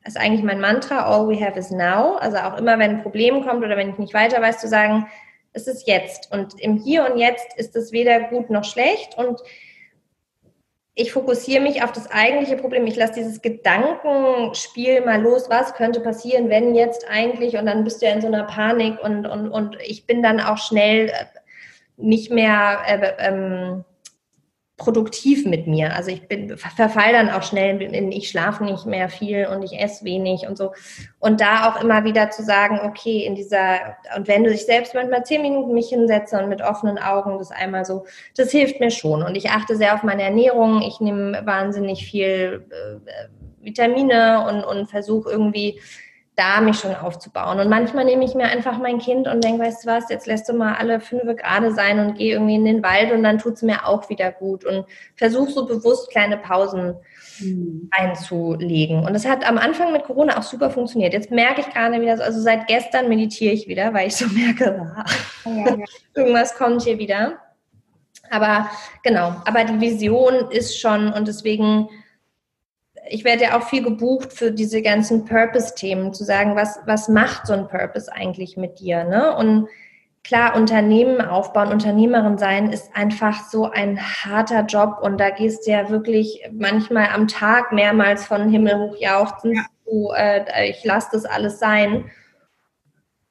das 0.04 0.16
ist 0.16 0.20
eigentlich 0.20 0.44
mein 0.44 0.60
Mantra, 0.60 1.06
all 1.06 1.28
we 1.28 1.40
have 1.40 1.60
is 1.60 1.70
now. 1.70 2.16
Also 2.16 2.38
auch 2.38 2.58
immer, 2.58 2.80
wenn 2.80 2.92
ein 2.92 3.04
Problem 3.04 3.46
kommt 3.46 3.64
oder 3.64 3.78
wenn 3.78 3.92
ich 3.92 3.98
nicht 4.00 4.14
weiter 4.16 4.42
weiß, 4.42 4.60
zu 4.60 4.68
sagen, 4.68 5.06
es 5.56 5.68
ist 5.68 5.88
jetzt. 5.88 6.32
Und 6.32 6.60
im 6.60 6.78
Hier 6.78 7.06
und 7.10 7.18
Jetzt 7.18 7.58
ist 7.58 7.76
es 7.76 7.92
weder 7.92 8.20
gut 8.22 8.50
noch 8.50 8.66
schlecht. 8.66 9.18
Und 9.18 9.42
ich 10.94 11.12
fokussiere 11.12 11.62
mich 11.62 11.84
auf 11.84 11.92
das 11.92 12.10
eigentliche 12.12 12.58
Problem. 12.58 12.86
Ich 12.88 12.96
lasse 12.96 13.14
dieses 13.16 13.42
Gedankenspiel 13.42 15.02
mal 15.02 15.22
los. 15.22 15.50
Was 15.50 15.74
könnte 15.74 16.00
passieren, 16.00 16.50
wenn 16.50 16.76
jetzt 16.76 17.06
eigentlich? 17.10 17.58
Und 17.58 17.66
dann 17.66 17.84
bist 17.84 18.02
du 18.02 18.06
ja 18.06 18.14
in 18.14 18.22
so 18.22 18.28
einer 18.28 18.44
Panik 18.44 19.02
und, 19.04 19.26
und, 19.26 19.50
und 19.50 19.78
ich 19.82 20.06
bin 20.06 20.22
dann 20.22 20.40
auch 20.40 20.58
schnell 20.58 21.10
äh, 21.10 21.26
nicht 21.98 22.32
mehr 22.32 22.80
äh, 22.88 23.14
ähm, 23.20 23.86
produktiv 24.78 25.46
mit 25.46 25.68
mir. 25.68 25.96
Also 25.96 26.12
ich 26.12 26.28
bin 26.28 26.58
verfall 26.58 27.14
dann 27.14 27.30
auch 27.30 27.44
schnell 27.44 27.82
in, 27.82 28.12
ich 28.12 28.30
schlafe 28.30 28.66
nicht 28.66 28.86
mehr 28.86 29.08
viel 29.08 29.48
und 29.48 29.64
ich 29.64 29.80
esse 29.80 30.04
wenig 30.04 30.48
und 30.48 30.58
so. 30.58 30.74
Und 31.20 31.40
da 31.40 31.70
auch 31.70 31.82
immer 31.82 32.04
wieder 32.04 32.30
zu 32.30 32.44
sagen, 32.44 32.82
okay, 32.84 33.26
in 33.26 33.36
dieser, 33.36 33.96
und 34.18 34.28
wenn 34.28 34.44
du 34.44 34.50
dich 34.50 34.66
selbst 34.66 34.94
manchmal 34.94 35.24
zehn 35.24 35.42
Minuten 35.42 35.74
mich 35.74 35.88
hinsetze 35.88 36.38
und 36.38 36.50
mit 36.50 36.62
offenen 36.62 36.98
Augen 36.98 37.38
das 37.38 37.52
einmal 37.52 37.86
so, 37.86 38.06
das 38.36 38.52
hilft 38.52 38.82
mir 38.82 38.92
schon. 38.92 39.24
Und 39.24 39.36
ich 39.36 39.50
achte 39.50 39.78
sehr 39.78 39.96
auf 39.96 40.04
meine 40.04 40.24
Ernährung. 40.24 40.82
Ich 40.82 41.00
nehme 41.00 41.42
wahnsinnig 41.46 42.06
viel 42.06 42.66
äh, 42.70 43.64
Vitamine 43.64 44.46
und, 44.48 44.64
und 44.64 44.90
versuche 44.90 45.30
irgendwie 45.30 45.80
da 46.36 46.60
mich 46.60 46.80
schon 46.80 46.96
aufzubauen. 46.96 47.60
Und 47.60 47.70
manchmal 47.70 48.06
nehme 48.06 48.26
ich 48.26 48.36
mir 48.36 48.46
einfach 48.46 48.78
mein 48.78 49.00
Kind 49.00 49.28
und 49.28 49.44
denke, 49.44 49.64
weißt 49.64 49.86
du 49.86 49.88
was, 49.90 50.10
jetzt 50.10 50.28
lässt 50.28 50.50
du 50.50 50.54
mal 50.54 50.76
alle 50.76 51.00
fünf 51.00 51.24
gerade 51.38 51.74
sein 51.74 52.00
und 52.00 52.18
gehe 52.18 52.34
irgendwie 52.34 52.56
in 52.56 52.66
den 52.66 52.84
Wald 52.84 53.12
und 53.12 53.24
dann 53.24 53.40
tut 53.40 53.54
es 53.54 53.62
mir 53.62 53.88
auch 53.88 54.10
wieder 54.10 54.32
gut. 54.32 54.66
Und 54.66 54.86
versuche 55.16 55.52
so 55.52 55.66
bewusst 55.66 56.10
kleine 56.10 56.38
Pausen 56.38 56.96
mhm. 57.40 57.90
einzulegen. 57.92 59.06
Und 59.06 59.14
das 59.14 59.26
hat 59.26 59.48
am 59.48 59.58
Anfang 59.58 59.94
mit 59.94 60.04
Corona 60.04 60.38
auch 60.38 60.44
super 60.44 60.70
funktioniert. 60.70 61.14
Jetzt 61.14 61.32
merke 61.32 61.62
ich 61.62 61.70
gerade 61.70 62.02
wieder, 62.02 62.22
also 62.22 62.42
seit 62.42 62.68
gestern 62.68 63.08
meditiere 63.08 63.54
ich 63.54 63.68
wieder, 63.68 63.94
weil 63.94 64.08
ich 64.08 64.16
so 64.16 64.28
merke, 64.28 64.94
ah, 64.96 65.06
ja, 65.46 65.76
ja. 65.76 65.86
irgendwas 66.16 66.56
kommt 66.56 66.82
hier 66.84 66.98
wieder. 66.98 67.40
Aber 68.30 68.70
genau, 69.04 69.36
aber 69.46 69.64
die 69.64 69.80
Vision 69.80 70.50
ist 70.50 70.80
schon 70.80 71.14
und 71.14 71.28
deswegen 71.28 71.88
ich 73.08 73.24
werde 73.24 73.44
ja 73.44 73.58
auch 73.58 73.68
viel 73.68 73.84
gebucht 73.84 74.34
für 74.34 74.52
diese 74.52 74.82
ganzen 74.82 75.26
Purpose-Themen, 75.26 76.14
zu 76.14 76.24
sagen, 76.24 76.56
was, 76.56 76.80
was 76.86 77.08
macht 77.08 77.48
so 77.48 77.54
ein 77.54 77.68
Purpose 77.68 78.12
eigentlich 78.12 78.58
mit 78.58 78.80
dir? 78.80 79.04
Ne? 79.04 79.36
Und 79.36 79.68
klar, 80.24 80.56
Unternehmen 80.56 81.22
aufbauen, 81.22 81.72
Unternehmerin 81.72 82.38
sein 82.38 82.72
ist 82.72 82.96
einfach 82.96 83.48
so 83.50 83.70
ein 83.70 84.00
harter 84.00 84.66
Job 84.66 84.98
und 85.02 85.20
da 85.20 85.30
gehst 85.30 85.68
du 85.68 85.72
ja 85.72 85.90
wirklich 85.90 86.42
manchmal 86.52 87.10
am 87.14 87.28
Tag 87.28 87.72
mehrmals 87.72 88.26
von 88.26 88.50
Himmel 88.50 88.78
hoch 88.80 88.98
jauchzen 88.98 89.54
ja. 89.54 89.66
zu, 89.86 90.12
äh, 90.16 90.70
ich 90.70 90.84
lasse 90.84 91.10
das 91.14 91.26
alles 91.26 91.60
sein. 91.60 92.06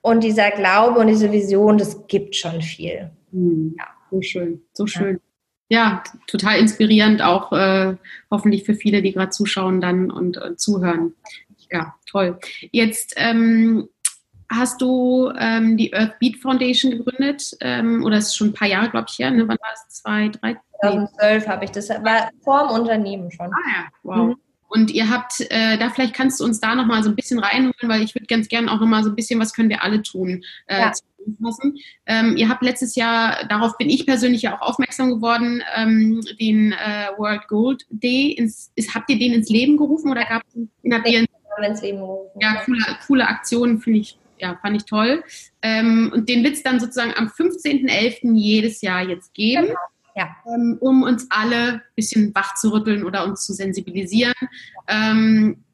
Und 0.03 0.23
dieser 0.23 0.51
Glaube 0.51 1.01
und 1.01 1.07
diese 1.07 1.33
Vision, 1.33 1.79
das 1.79 2.07
gibt 2.07 2.37
schon 2.37 2.61
viel. 2.63 3.11
Mhm. 3.33 3.75
Ja. 3.79 3.87
So 4.11 4.23
schön, 4.23 4.63
so 4.73 4.87
schön. 4.87 5.21
Ja 5.69 6.03
total 6.27 6.59
inspirierend, 6.59 7.23
auch 7.23 7.53
äh, 7.53 7.97
hoffentlich 8.31 8.65
für 8.65 8.75
viele, 8.75 9.03
die 9.03 9.13
gerade 9.13 9.31
zuschauen 9.31 9.81
dann 9.81 10.11
und 10.11 10.37
äh, 10.37 10.57
zuhören. 10.57 11.15
Ja, 11.71 11.95
toll. 12.07 12.39
Jetzt 12.71 13.15
ähm, 13.17 13.89
hast 14.51 14.81
du 14.81 15.33
ähm, 15.39 15.77
die 15.77 15.93
Earth 15.95 16.19
Beat 16.19 16.37
Foundation 16.37 16.93
gegründet, 16.93 17.57
ähm, 17.61 18.05
oder 18.05 18.19
ist 18.19 18.37
schon 18.37 18.49
ein 18.49 18.53
paar 18.53 18.69
Jahre, 18.69 18.91
glaube 18.91 19.07
ich, 19.11 19.19
her, 19.19 19.31
ne? 19.31 19.49
Wann 19.49 19.59
war 19.61 19.73
es? 19.75 19.89
Zwei, 20.01 20.29
drei? 20.29 20.57
2012 20.81 21.49
habe 21.49 21.65
ich 21.65 21.71
das, 21.71 21.89
war 21.89 22.31
vor 22.43 22.69
dem 22.69 22.81
Unternehmen 22.81 23.31
schon. 23.31 23.47
Ah 23.47 23.69
ja, 23.69 23.85
wow. 24.03 24.29
Mhm. 24.29 24.37
Und 24.69 24.91
ihr 24.91 25.09
habt, 25.09 25.41
äh, 25.51 25.79
da 25.79 25.89
vielleicht 25.91 26.15
kannst 26.15 26.41
du 26.41 26.45
uns 26.45 26.59
da 26.59 26.75
nochmal 26.75 27.03
so 27.05 27.09
ein 27.09 27.15
bisschen 27.15 27.39
reinholen, 27.39 27.75
weil 27.83 28.03
ich 28.03 28.15
würde 28.15 28.27
ganz 28.27 28.49
gerne 28.49 28.71
auch 28.73 28.81
nochmal 28.81 29.05
so 29.05 29.11
ein 29.11 29.15
bisschen, 29.15 29.39
was 29.39 29.53
können 29.53 29.69
wir 29.69 29.83
alle 29.83 30.03
tun, 30.03 30.43
äh, 30.67 30.81
ja. 30.81 30.93
Zusammenfassen. 31.25 31.79
Ähm, 32.07 32.37
ihr 32.37 32.49
habt 32.49 32.63
letztes 32.63 32.95
Jahr, 32.95 33.47
darauf 33.49 33.77
bin 33.77 33.91
ich 33.91 34.07
persönlich 34.07 34.43
ja 34.43 34.57
auch 34.57 34.63
aufmerksam 34.63 35.11
geworden, 35.11 35.63
ähm, 35.77 36.21
den 36.41 36.73
äh, 36.73 37.09
World 37.17 37.49
Gold 37.49 37.87
Day, 37.91 38.33
ins, 38.33 38.73
ist, 38.75 38.95
habt 38.95 39.11
ihr 39.11 39.19
den 39.19 39.33
ins 39.33 39.49
Leben 39.49 39.77
gerufen 39.77 40.11
oder 40.11 40.25
gab 40.25 40.43
es 40.49 40.55
ins 40.55 40.71
Leben 40.83 41.99
gerufen? 41.99 42.39
Ja, 42.41 42.63
coole, 42.65 42.85
coole 43.07 43.29
Aktion, 43.29 43.81
finde 43.81 44.01
ich 44.01 44.19
ja, 44.37 44.59
fand 44.61 44.77
ich 44.77 44.85
toll. 44.85 45.23
Ähm, 45.63 46.11
und 46.13 46.29
den 46.29 46.43
wird 46.43 46.55
es 46.55 46.63
dann 46.63 46.81
sozusagen 46.81 47.15
am 47.17 47.29
15.11. 47.29 48.35
jedes 48.35 48.83
Jahr 48.83 49.09
jetzt 49.09 49.33
geben. 49.33 49.67
Genau 49.67 49.79
ja. 50.15 50.37
ähm, 50.47 50.77
um 50.81 51.03
uns 51.03 51.27
alle 51.31 51.75
ein 51.75 51.83
bisschen 51.97 52.35
wach 52.35 52.55
zu 52.55 52.73
rütteln 52.73 53.05
oder 53.05 53.25
uns 53.25 53.45
zu 53.45 53.53
sensibilisieren. 53.53 54.35
Ähm, 54.89 55.65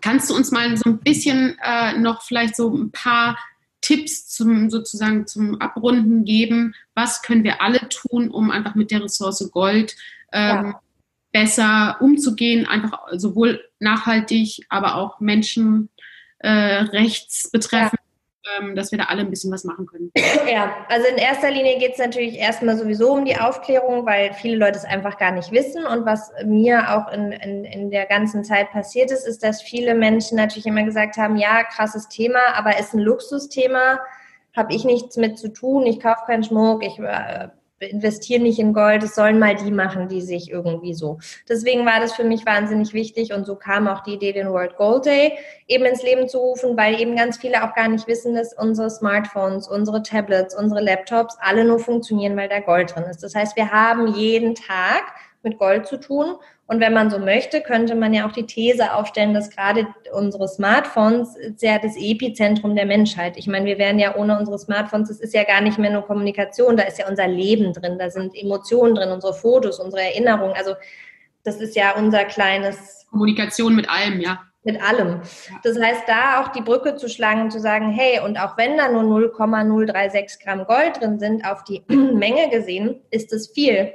kannst 0.00 0.30
du 0.30 0.34
uns 0.34 0.50
mal 0.50 0.76
so 0.76 0.90
ein 0.90 0.98
bisschen 0.98 1.56
äh, 1.62 1.98
noch 1.98 2.22
vielleicht 2.22 2.56
so 2.56 2.74
ein 2.74 2.90
paar 2.90 3.38
Tipps 3.80 4.28
zum 4.28 4.70
sozusagen 4.70 5.26
zum 5.26 5.60
Abrunden 5.60 6.24
geben? 6.24 6.74
Was 6.94 7.22
können 7.22 7.44
wir 7.44 7.62
alle 7.62 7.88
tun, 7.88 8.30
um 8.30 8.50
einfach 8.50 8.74
mit 8.74 8.90
der 8.90 9.04
Ressource 9.04 9.48
Gold 9.52 9.96
ähm, 10.32 10.66
ja. 10.66 10.80
besser 11.32 11.96
umzugehen, 12.00 12.66
einfach 12.66 13.00
sowohl 13.12 13.62
nachhaltig, 13.78 14.66
aber 14.68 14.96
auch 14.96 15.20
Menschenrechts 15.20 15.86
äh, 17.46 17.48
betreffend? 17.52 18.00
Ja 18.00 18.09
ähm, 18.58 18.74
dass 18.74 18.90
wir 18.90 18.98
da 18.98 19.04
alle 19.04 19.20
ein 19.20 19.30
bisschen 19.30 19.52
was 19.52 19.64
machen 19.64 19.86
können. 19.86 20.10
Ja, 20.50 20.74
also 20.88 21.06
in 21.06 21.16
erster 21.16 21.50
Linie 21.50 21.78
geht 21.78 21.92
es 21.92 21.98
natürlich 21.98 22.36
erstmal 22.38 22.76
sowieso 22.76 23.12
um 23.12 23.24
die 23.24 23.36
Aufklärung, 23.36 24.06
weil 24.06 24.32
viele 24.34 24.56
Leute 24.56 24.78
es 24.78 24.84
einfach 24.84 25.18
gar 25.18 25.32
nicht 25.32 25.52
wissen. 25.52 25.84
Und 25.84 26.06
was 26.06 26.32
mir 26.44 26.96
auch 26.96 27.12
in, 27.12 27.32
in, 27.32 27.64
in 27.64 27.90
der 27.90 28.06
ganzen 28.06 28.42
Zeit 28.44 28.70
passiert 28.70 29.10
ist, 29.10 29.26
ist, 29.26 29.44
dass 29.44 29.62
viele 29.62 29.94
Menschen 29.94 30.36
natürlich 30.36 30.66
immer 30.66 30.82
gesagt 30.82 31.16
haben, 31.16 31.36
ja, 31.36 31.62
krasses 31.64 32.08
Thema, 32.08 32.40
aber 32.54 32.78
ist 32.78 32.94
ein 32.94 33.00
Luxusthema, 33.00 34.00
habe 34.56 34.74
ich 34.74 34.84
nichts 34.84 35.16
mit 35.16 35.38
zu 35.38 35.52
tun, 35.52 35.86
ich 35.86 36.00
kaufe 36.00 36.26
keinen 36.26 36.42
Schmuck, 36.42 36.84
ich 36.84 36.98
äh, 36.98 37.48
investieren 37.80 38.42
nicht 38.42 38.58
in 38.58 38.72
Gold, 38.72 39.02
es 39.02 39.14
sollen 39.14 39.38
mal 39.38 39.54
die 39.54 39.70
machen, 39.70 40.08
die 40.08 40.20
sich 40.20 40.50
irgendwie 40.50 40.94
so. 40.94 41.18
Deswegen 41.48 41.86
war 41.86 42.00
das 42.00 42.12
für 42.12 42.24
mich 42.24 42.44
wahnsinnig 42.44 42.92
wichtig 42.92 43.32
und 43.32 43.46
so 43.46 43.56
kam 43.56 43.88
auch 43.88 44.02
die 44.02 44.14
Idee, 44.14 44.32
den 44.32 44.50
World 44.50 44.76
Gold 44.76 45.06
Day 45.06 45.38
eben 45.66 45.84
ins 45.84 46.02
Leben 46.02 46.28
zu 46.28 46.38
rufen, 46.38 46.76
weil 46.76 47.00
eben 47.00 47.16
ganz 47.16 47.38
viele 47.38 47.64
auch 47.64 47.74
gar 47.74 47.88
nicht 47.88 48.06
wissen, 48.06 48.34
dass 48.34 48.52
unsere 48.52 48.90
Smartphones, 48.90 49.68
unsere 49.68 50.02
Tablets, 50.02 50.54
unsere 50.54 50.80
Laptops 50.82 51.36
alle 51.40 51.64
nur 51.64 51.78
funktionieren, 51.78 52.36
weil 52.36 52.48
da 52.48 52.60
Gold 52.60 52.94
drin 52.94 53.04
ist. 53.04 53.22
Das 53.22 53.34
heißt, 53.34 53.56
wir 53.56 53.70
haben 53.70 54.14
jeden 54.14 54.54
Tag 54.54 55.02
mit 55.42 55.58
Gold 55.58 55.86
zu 55.86 55.98
tun. 55.98 56.36
Und 56.70 56.78
wenn 56.78 56.92
man 56.92 57.10
so 57.10 57.18
möchte, 57.18 57.62
könnte 57.62 57.96
man 57.96 58.14
ja 58.14 58.28
auch 58.28 58.30
die 58.30 58.46
These 58.46 58.94
aufstellen, 58.94 59.34
dass 59.34 59.50
gerade 59.50 59.88
unsere 60.12 60.46
Smartphones 60.46 61.34
sehr 61.56 61.80
das 61.80 61.96
Epizentrum 61.96 62.76
der 62.76 62.86
Menschheit. 62.86 63.36
Ich 63.36 63.48
meine, 63.48 63.66
wir 63.66 63.76
wären 63.76 63.98
ja 63.98 64.14
ohne 64.14 64.38
unsere 64.38 64.56
Smartphones, 64.56 65.08
das 65.08 65.18
ist 65.18 65.34
ja 65.34 65.42
gar 65.42 65.62
nicht 65.62 65.78
mehr 65.78 65.90
nur 65.90 66.02
Kommunikation, 66.02 66.76
da 66.76 66.84
ist 66.84 67.00
ja 67.00 67.08
unser 67.08 67.26
Leben 67.26 67.72
drin, 67.72 67.98
da 67.98 68.08
sind 68.08 68.36
Emotionen 68.36 68.94
drin, 68.94 69.10
unsere 69.10 69.34
Fotos, 69.34 69.80
unsere 69.80 70.04
Erinnerungen. 70.04 70.54
Also 70.56 70.74
das 71.42 71.56
ist 71.56 71.74
ja 71.74 71.96
unser 71.96 72.24
kleines. 72.24 73.04
Kommunikation 73.10 73.74
mit 73.74 73.90
allem, 73.90 74.20
ja. 74.20 74.38
Mit 74.62 74.80
allem. 74.80 75.22
Das 75.64 75.76
heißt, 75.76 76.02
da 76.06 76.40
auch 76.40 76.52
die 76.52 76.62
Brücke 76.62 76.94
zu 76.94 77.08
schlagen 77.08 77.42
und 77.42 77.50
zu 77.50 77.58
sagen, 77.58 77.90
hey, 77.90 78.20
und 78.24 78.38
auch 78.38 78.56
wenn 78.56 78.76
da 78.76 78.88
nur 78.88 79.02
0,036 79.02 80.38
Gramm 80.38 80.64
Gold 80.66 81.00
drin 81.00 81.18
sind, 81.18 81.44
auf 81.44 81.64
die 81.64 81.82
Menge 81.88 82.48
gesehen, 82.48 83.00
ist 83.10 83.32
es 83.32 83.48
viel. 83.48 83.92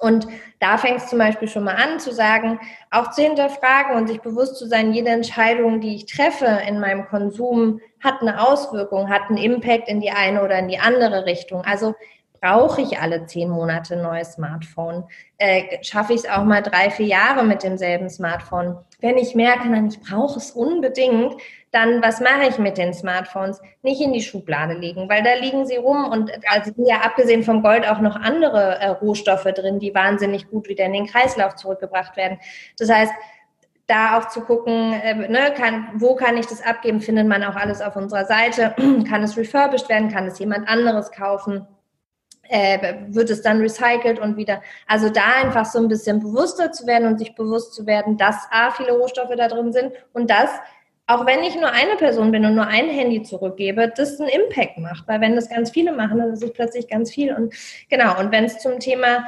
Und 0.00 0.26
da 0.58 0.78
fängt 0.78 0.98
es 0.98 1.08
zum 1.08 1.18
Beispiel 1.18 1.48
schon 1.48 1.64
mal 1.64 1.76
an 1.76 2.00
zu 2.00 2.12
sagen, 2.12 2.58
auch 2.90 3.10
zu 3.10 3.22
hinterfragen 3.22 3.96
und 3.96 4.08
sich 4.08 4.20
bewusst 4.20 4.56
zu 4.56 4.66
sein, 4.66 4.92
jede 4.92 5.10
Entscheidung, 5.10 5.80
die 5.80 5.96
ich 5.96 6.06
treffe 6.06 6.60
in 6.66 6.80
meinem 6.80 7.06
Konsum, 7.06 7.80
hat 8.02 8.20
eine 8.20 8.46
Auswirkung, 8.46 9.10
hat 9.10 9.22
einen 9.28 9.38
Impact 9.38 9.88
in 9.88 10.00
die 10.00 10.10
eine 10.10 10.42
oder 10.42 10.58
in 10.58 10.68
die 10.68 10.78
andere 10.78 11.26
Richtung. 11.26 11.62
Also 11.64 11.94
brauche 12.40 12.80
ich 12.80 12.98
alle 12.98 13.26
zehn 13.26 13.50
Monate 13.50 13.94
ein 13.94 14.02
neues 14.02 14.32
Smartphone? 14.32 15.04
Äh, 15.38 15.82
schaffe 15.82 16.14
ich 16.14 16.20
es 16.20 16.30
auch 16.30 16.44
mal 16.44 16.62
drei, 16.62 16.90
vier 16.90 17.06
Jahre 17.06 17.44
mit 17.44 17.62
demselben 17.62 18.08
Smartphone? 18.08 18.78
Wenn 19.00 19.18
ich 19.18 19.34
merke, 19.34 19.68
dann 19.68 19.88
ich 19.88 20.00
brauche 20.00 20.38
es 20.38 20.50
unbedingt, 20.52 21.34
dann 21.72 22.02
was 22.02 22.20
mache 22.20 22.48
ich 22.48 22.58
mit 22.58 22.78
den 22.78 22.92
Smartphones? 22.92 23.60
Nicht 23.82 24.00
in 24.00 24.12
die 24.12 24.22
Schublade 24.22 24.74
legen, 24.74 25.08
weil 25.08 25.22
da 25.22 25.34
liegen 25.34 25.66
sie 25.66 25.76
rum 25.76 26.04
und 26.04 26.32
also 26.48 26.72
sind 26.74 26.88
ja 26.88 26.96
abgesehen 27.02 27.44
vom 27.44 27.62
Gold 27.62 27.88
auch 27.88 28.00
noch 28.00 28.16
andere 28.16 28.78
äh, 28.80 28.88
Rohstoffe 28.88 29.44
drin, 29.44 29.78
die 29.78 29.94
wahnsinnig 29.94 30.48
gut 30.50 30.68
wieder 30.68 30.84
in 30.84 30.92
den 30.92 31.06
Kreislauf 31.06 31.54
zurückgebracht 31.54 32.16
werden. 32.16 32.38
Das 32.78 32.90
heißt, 32.90 33.12
da 33.86 34.18
auch 34.18 34.28
zu 34.28 34.40
gucken, 34.42 34.92
äh, 34.92 35.28
ne, 35.28 35.52
kann, 35.56 35.88
wo 35.94 36.14
kann 36.14 36.36
ich 36.36 36.46
das 36.46 36.62
abgeben, 36.62 37.00
findet 37.00 37.26
man 37.26 37.44
auch 37.44 37.56
alles 37.56 37.80
auf 37.80 37.96
unserer 37.96 38.24
Seite. 38.24 38.74
kann 39.08 39.22
es 39.22 39.36
refurbished 39.36 39.88
werden, 39.88 40.10
kann 40.10 40.26
es 40.26 40.38
jemand 40.38 40.68
anderes 40.68 41.12
kaufen? 41.12 41.66
Äh, 42.48 42.94
wird 43.10 43.30
es 43.30 43.42
dann 43.42 43.60
recycelt 43.60 44.18
und 44.18 44.36
wieder. 44.36 44.60
Also 44.88 45.08
da 45.08 45.22
einfach 45.40 45.66
so 45.66 45.78
ein 45.78 45.86
bisschen 45.86 46.18
bewusster 46.18 46.72
zu 46.72 46.84
werden 46.88 47.06
und 47.06 47.18
sich 47.18 47.36
bewusst 47.36 47.74
zu 47.74 47.86
werden, 47.86 48.16
dass 48.16 48.48
A, 48.50 48.72
viele 48.72 48.90
Rohstoffe 48.90 49.34
da 49.36 49.46
drin 49.46 49.72
sind 49.72 49.92
und 50.12 50.28
dass 50.30 50.50
auch 51.10 51.26
wenn 51.26 51.42
ich 51.42 51.56
nur 51.56 51.72
eine 51.72 51.96
Person 51.96 52.30
bin 52.30 52.46
und 52.46 52.54
nur 52.54 52.68
ein 52.68 52.88
Handy 52.88 53.22
zurückgebe, 53.22 53.92
das 53.96 54.20
einen 54.20 54.28
Impact 54.28 54.78
macht. 54.78 55.08
Weil 55.08 55.20
wenn 55.20 55.34
das 55.34 55.50
ganz 55.50 55.70
viele 55.70 55.92
machen, 55.92 56.18
dann 56.18 56.32
ist 56.32 56.42
es 56.42 56.52
plötzlich 56.52 56.86
ganz 56.86 57.10
viel. 57.10 57.34
Und 57.34 57.52
genau, 57.88 58.18
und 58.20 58.30
wenn 58.30 58.44
es 58.44 58.58
zum 58.58 58.78
Thema 58.78 59.24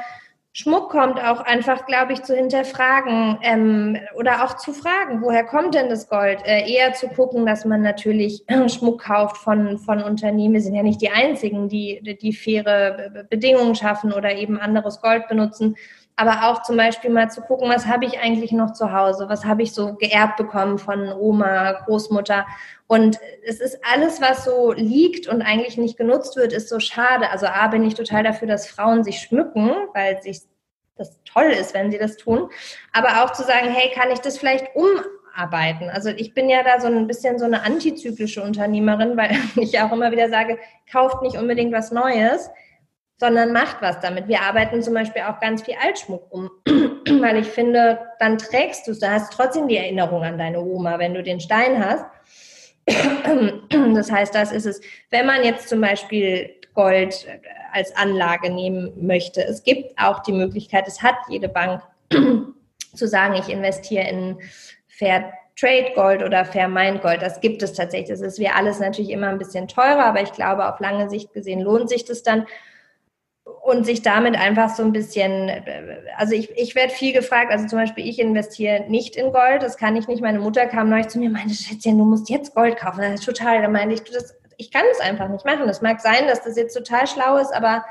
Schmuck 0.53 0.89
kommt, 0.89 1.19
auch 1.21 1.41
einfach, 1.41 1.85
glaube 1.85 2.13
ich, 2.13 2.23
zu 2.23 2.35
hinterfragen 2.35 3.39
ähm, 3.41 3.97
oder 4.15 4.45
auch 4.45 4.55
zu 4.55 4.71
fragen, 4.71 5.21
woher 5.21 5.43
kommt 5.43 5.75
denn 5.75 5.89
das 5.89 6.07
Gold? 6.07 6.39
Äh, 6.45 6.71
eher 6.71 6.93
zu 6.93 7.09
gucken, 7.09 7.45
dass 7.45 7.65
man 7.65 7.81
natürlich 7.81 8.45
Schmuck 8.67 9.03
kauft 9.03 9.37
von, 9.37 9.77
von 9.77 10.01
Unternehmen. 10.01 10.53
Wir 10.53 10.61
sind 10.61 10.75
ja 10.75 10.83
nicht 10.83 11.01
die 11.01 11.09
Einzigen, 11.09 11.67
die, 11.67 12.17
die 12.21 12.31
faire 12.31 13.25
Bedingungen 13.29 13.75
schaffen 13.75 14.13
oder 14.13 14.33
eben 14.33 14.57
anderes 14.57 15.01
Gold 15.01 15.27
benutzen 15.27 15.75
aber 16.15 16.49
auch 16.49 16.61
zum 16.61 16.77
Beispiel 16.77 17.09
mal 17.09 17.31
zu 17.31 17.41
gucken, 17.41 17.69
was 17.69 17.87
habe 17.87 18.05
ich 18.05 18.19
eigentlich 18.19 18.51
noch 18.51 18.73
zu 18.73 18.91
Hause, 18.91 19.29
was 19.29 19.45
habe 19.45 19.63
ich 19.63 19.73
so 19.73 19.95
geerbt 19.95 20.37
bekommen 20.37 20.77
von 20.77 21.11
Oma, 21.11 21.71
Großmutter. 21.85 22.45
Und 22.87 23.19
es 23.45 23.59
ist 23.59 23.79
alles, 23.91 24.21
was 24.21 24.45
so 24.45 24.73
liegt 24.73 25.27
und 25.27 25.41
eigentlich 25.41 25.77
nicht 25.77 25.97
genutzt 25.97 26.35
wird, 26.35 26.53
ist 26.53 26.69
so 26.69 26.79
schade. 26.79 27.29
Also 27.31 27.47
A, 27.47 27.67
bin 27.67 27.83
ich 27.83 27.95
total 27.95 28.23
dafür, 28.23 28.47
dass 28.47 28.67
Frauen 28.67 29.03
sich 29.03 29.19
schmücken, 29.19 29.71
weil 29.93 30.21
sich 30.21 30.41
das 30.95 31.19
toll 31.23 31.45
ist, 31.45 31.73
wenn 31.73 31.89
sie 31.89 31.97
das 31.97 32.17
tun. 32.17 32.49
Aber 32.91 33.23
auch 33.23 33.31
zu 33.31 33.43
sagen, 33.43 33.69
hey, 33.69 33.91
kann 33.95 34.11
ich 34.11 34.19
das 34.19 34.37
vielleicht 34.37 34.67
umarbeiten? 34.75 35.89
Also 35.89 36.09
ich 36.09 36.35
bin 36.35 36.47
ja 36.47 36.61
da 36.61 36.79
so 36.79 36.87
ein 36.87 37.07
bisschen 37.07 37.39
so 37.39 37.45
eine 37.45 37.63
antizyklische 37.63 38.43
Unternehmerin, 38.43 39.17
weil 39.17 39.31
ich 39.55 39.79
auch 39.79 39.91
immer 39.91 40.11
wieder 40.11 40.29
sage, 40.29 40.59
kauft 40.91 41.23
nicht 41.23 41.37
unbedingt 41.37 41.73
was 41.73 41.91
Neues, 41.91 42.51
sondern 43.23 43.53
macht 43.53 43.77
was 43.81 44.01
damit. 44.01 44.27
Wir 44.27 44.41
arbeiten 44.41 44.83
zum 44.83 44.93
Beispiel 44.93 45.21
auch 45.21 45.39
ganz 45.39 45.63
viel 45.63 45.75
Altschmuck 45.81 46.29
um, 46.29 46.51
weil 47.21 47.37
ich 47.37 47.47
finde, 47.47 47.97
dann 48.19 48.37
trägst 48.37 48.85
du 48.85 48.91
es, 48.91 48.99
da 48.99 49.11
hast 49.11 49.31
trotzdem 49.31 49.69
die 49.69 49.77
Erinnerung 49.77 50.23
an 50.23 50.37
deine 50.37 50.59
Oma, 50.59 50.99
wenn 50.99 51.13
du 51.13 51.23
den 51.23 51.39
Stein 51.39 51.83
hast. 51.83 52.05
Das 53.95 54.11
heißt, 54.11 54.35
das 54.35 54.51
ist 54.51 54.65
es. 54.65 54.81
Wenn 55.09 55.25
man 55.25 55.43
jetzt 55.43 55.69
zum 55.69 55.79
Beispiel 55.79 56.49
Gold 56.73 57.25
als 57.71 57.95
Anlage 57.95 58.51
nehmen 58.51 58.91
möchte, 58.99 59.41
es 59.41 59.63
gibt 59.63 59.97
auch 59.97 60.19
die 60.23 60.33
Möglichkeit, 60.33 60.87
es 60.87 61.01
hat 61.01 61.15
jede 61.29 61.47
Bank 61.47 61.81
zu 62.93 63.07
sagen, 63.07 63.35
ich 63.35 63.47
investiere 63.47 64.09
in 64.09 64.37
Fair 64.87 65.31
Trade 65.55 65.91
Gold 65.95 66.23
oder 66.23 66.43
Fair 66.43 66.67
Mind 66.67 67.01
Gold. 67.01 67.21
Das 67.21 67.39
gibt 67.39 67.63
es 67.63 67.73
tatsächlich. 67.73 68.09
Das 68.09 68.21
ist 68.21 68.39
wie 68.39 68.49
alles 68.49 68.79
natürlich 68.79 69.11
immer 69.11 69.27
ein 69.27 69.37
bisschen 69.37 69.67
teurer, 69.67 70.05
aber 70.05 70.21
ich 70.21 70.33
glaube, 70.33 70.67
auf 70.67 70.79
lange 70.79 71.09
Sicht 71.09 71.31
gesehen 71.33 71.61
lohnt 71.61 71.89
sich 71.89 72.03
das 72.03 72.23
dann 72.23 72.47
und 73.63 73.85
sich 73.85 74.01
damit 74.01 74.35
einfach 74.37 74.75
so 74.75 74.83
ein 74.83 74.91
bisschen, 74.91 75.49
also 76.17 76.35
ich, 76.35 76.51
ich 76.57 76.75
werde 76.75 76.91
viel 76.91 77.13
gefragt, 77.13 77.49
also 77.49 77.65
zum 77.65 77.79
Beispiel 77.79 78.05
ich 78.05 78.19
investiere 78.19 78.83
nicht 78.89 79.15
in 79.15 79.31
Gold, 79.31 79.63
das 79.63 79.77
kann 79.77 79.95
ich 79.95 80.09
nicht. 80.09 80.21
Meine 80.21 80.39
Mutter 80.39 80.65
kam 80.65 80.89
neulich 80.89 81.07
zu 81.07 81.17
mir 81.17 81.27
und 81.27 81.33
meinte, 81.33 81.53
Schätzchen, 81.53 81.97
du 81.97 82.03
musst 82.03 82.29
jetzt 82.29 82.53
Gold 82.53 82.75
kaufen. 82.75 82.99
Das 82.99 83.21
ist 83.21 83.25
total, 83.25 83.61
da 83.61 83.69
meinte 83.69 83.95
ich, 83.95 84.03
du, 84.03 84.11
das, 84.11 84.35
ich 84.57 84.69
kann 84.69 84.83
es 84.91 84.99
einfach 84.99 85.29
nicht 85.29 85.45
machen. 85.45 85.69
Es 85.69 85.81
mag 85.81 86.01
sein, 86.01 86.27
dass 86.27 86.43
das 86.43 86.57
jetzt 86.57 86.73
total 86.73 87.07
schlau 87.07 87.37
ist, 87.37 87.53
aber 87.53 87.85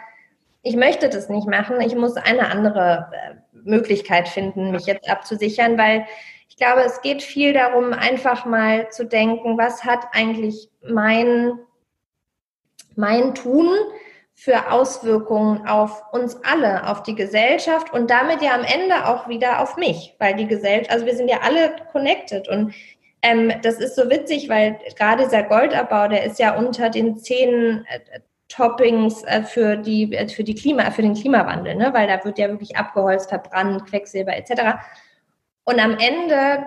ich 0.60 0.76
möchte 0.76 1.08
das 1.08 1.30
nicht 1.30 1.48
machen. 1.48 1.80
Ich 1.80 1.96
muss 1.96 2.16
eine 2.16 2.50
andere 2.50 3.10
äh, 3.10 3.34
Möglichkeit 3.64 4.28
finden, 4.28 4.72
mich 4.72 4.84
jetzt 4.84 5.08
abzusichern, 5.08 5.78
weil 5.78 6.04
ich 6.50 6.58
glaube, 6.58 6.82
es 6.82 7.00
geht 7.00 7.22
viel 7.22 7.54
darum, 7.54 7.94
einfach 7.94 8.44
mal 8.44 8.90
zu 8.90 9.06
denken, 9.06 9.56
was 9.56 9.84
hat 9.84 10.04
eigentlich 10.12 10.68
mein, 10.82 11.58
mein 12.94 13.34
Tun 13.34 13.74
für 14.34 14.72
Auswirkungen 14.72 15.66
auf 15.66 16.02
uns 16.12 16.38
alle, 16.44 16.88
auf 16.88 17.02
die 17.02 17.14
Gesellschaft 17.14 17.92
und 17.92 18.10
damit 18.10 18.42
ja 18.42 18.54
am 18.54 18.64
Ende 18.64 19.06
auch 19.06 19.28
wieder 19.28 19.60
auf 19.60 19.76
mich, 19.76 20.16
weil 20.18 20.34
die 20.34 20.46
Gesellschaft, 20.46 20.90
also 20.90 21.06
wir 21.06 21.14
sind 21.14 21.28
ja 21.28 21.40
alle 21.42 21.76
connected 21.92 22.48
und 22.48 22.74
ähm, 23.22 23.52
das 23.62 23.76
ist 23.76 23.94
so 23.94 24.10
witzig, 24.10 24.48
weil 24.48 24.78
gerade 24.96 25.24
dieser 25.24 25.44
Goldabbau, 25.44 26.08
der 26.08 26.24
ist 26.24 26.40
ja 26.40 26.56
unter 26.56 26.90
den 26.90 27.18
zehn 27.18 27.86
äh, 27.88 28.20
Toppings 28.48 29.22
äh, 29.24 29.42
für 29.44 29.76
die 29.76 30.12
äh, 30.12 30.28
für 30.28 30.44
die 30.44 30.54
Klima 30.54 30.90
für 30.90 31.02
den 31.02 31.14
Klimawandel, 31.14 31.76
ne? 31.76 31.94
weil 31.94 32.08
da 32.08 32.24
wird 32.24 32.38
ja 32.38 32.48
wirklich 32.48 32.76
abgeholzt, 32.76 33.30
verbrannt, 33.30 33.86
Quecksilber 33.86 34.36
etc. 34.36 34.78
Und 35.64 35.78
am 35.78 35.96
Ende 35.98 36.66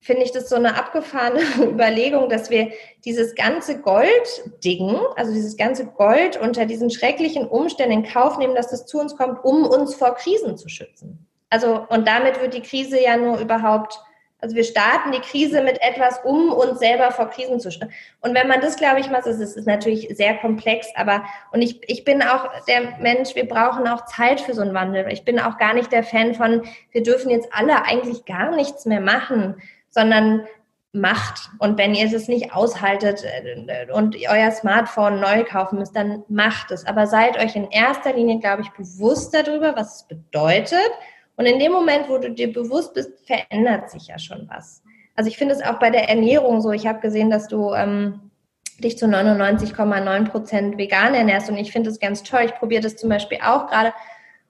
finde 0.00 0.22
ich 0.22 0.32
das 0.32 0.48
so 0.48 0.56
eine 0.56 0.76
abgefahrene 0.76 1.40
Überlegung, 1.62 2.28
dass 2.28 2.50
wir 2.50 2.70
dieses 3.04 3.34
ganze 3.34 3.80
Gold-Ding, 3.80 4.96
also 5.16 5.32
dieses 5.32 5.56
ganze 5.56 5.86
Gold 5.86 6.40
unter 6.40 6.66
diesen 6.66 6.90
schrecklichen 6.90 7.46
Umständen 7.46 7.92
in 7.92 8.04
Kauf 8.04 8.38
nehmen, 8.38 8.54
dass 8.54 8.68
das 8.68 8.86
zu 8.86 9.00
uns 9.00 9.16
kommt, 9.16 9.44
um 9.44 9.66
uns 9.66 9.94
vor 9.94 10.14
Krisen 10.14 10.56
zu 10.56 10.68
schützen. 10.68 11.26
Also, 11.50 11.86
und 11.88 12.06
damit 12.06 12.40
wird 12.40 12.54
die 12.54 12.62
Krise 12.62 13.02
ja 13.02 13.16
nur 13.16 13.38
überhaupt, 13.38 14.00
also 14.40 14.54
wir 14.54 14.64
starten 14.64 15.12
die 15.12 15.20
Krise 15.20 15.62
mit 15.62 15.80
etwas, 15.80 16.20
um 16.24 16.52
uns 16.52 16.78
selber 16.78 17.10
vor 17.10 17.30
Krisen 17.30 17.58
zu 17.58 17.70
schützen. 17.70 17.92
Und 18.20 18.34
wenn 18.34 18.48
man 18.48 18.60
das, 18.60 18.76
glaube 18.76 19.00
ich, 19.00 19.10
macht, 19.10 19.26
ist 19.26 19.40
es 19.40 19.64
natürlich 19.64 20.08
sehr 20.14 20.36
komplex, 20.38 20.88
aber, 20.96 21.24
und 21.52 21.62
ich, 21.62 21.80
ich 21.88 22.04
bin 22.04 22.22
auch 22.22 22.48
der 22.68 22.98
Mensch, 23.00 23.34
wir 23.34 23.48
brauchen 23.48 23.88
auch 23.88 24.04
Zeit 24.06 24.40
für 24.40 24.54
so 24.54 24.62
einen 24.62 24.74
Wandel. 24.74 25.06
Ich 25.10 25.24
bin 25.24 25.38
auch 25.38 25.56
gar 25.56 25.72
nicht 25.72 25.90
der 25.92 26.02
Fan 26.02 26.34
von, 26.34 26.62
wir 26.90 27.02
dürfen 27.02 27.30
jetzt 27.30 27.48
alle 27.52 27.84
eigentlich 27.84 28.24
gar 28.24 28.54
nichts 28.54 28.84
mehr 28.86 29.00
machen 29.00 29.56
sondern 29.96 30.46
macht. 30.92 31.50
Und 31.58 31.78
wenn 31.78 31.94
ihr 31.94 32.06
es 32.06 32.28
nicht 32.28 32.52
aushaltet 32.52 33.24
äh, 33.24 33.90
und 33.92 34.16
euer 34.28 34.50
Smartphone 34.50 35.20
neu 35.20 35.44
kaufen 35.44 35.78
müsst, 35.78 35.96
dann 35.96 36.22
macht 36.28 36.70
es. 36.70 36.86
Aber 36.86 37.06
seid 37.06 37.38
euch 37.38 37.56
in 37.56 37.70
erster 37.70 38.12
Linie, 38.12 38.38
glaube 38.38 38.62
ich, 38.62 38.70
bewusst 38.70 39.34
darüber, 39.34 39.74
was 39.76 39.96
es 39.96 40.02
bedeutet. 40.04 40.90
Und 41.36 41.46
in 41.46 41.58
dem 41.58 41.72
Moment, 41.72 42.08
wo 42.08 42.18
du 42.18 42.30
dir 42.30 42.52
bewusst 42.52 42.94
bist, 42.94 43.10
verändert 43.26 43.90
sich 43.90 44.08
ja 44.08 44.18
schon 44.18 44.48
was. 44.48 44.82
Also 45.14 45.28
ich 45.28 45.36
finde 45.36 45.54
es 45.54 45.62
auch 45.62 45.78
bei 45.78 45.90
der 45.90 46.08
Ernährung 46.08 46.60
so. 46.60 46.72
Ich 46.72 46.86
habe 46.86 47.00
gesehen, 47.00 47.30
dass 47.30 47.48
du 47.48 47.72
ähm, 47.72 48.30
dich 48.78 48.98
zu 48.98 49.06
99,9 49.06 50.28
Prozent 50.28 50.78
vegan 50.78 51.14
ernährst. 51.14 51.48
Und 51.48 51.56
ich 51.56 51.72
finde 51.72 51.90
es 51.90 51.98
ganz 51.98 52.22
toll. 52.22 52.42
Ich 52.44 52.54
probiere 52.54 52.82
das 52.82 52.96
zum 52.96 53.08
Beispiel 53.08 53.38
auch 53.42 53.66
gerade 53.66 53.92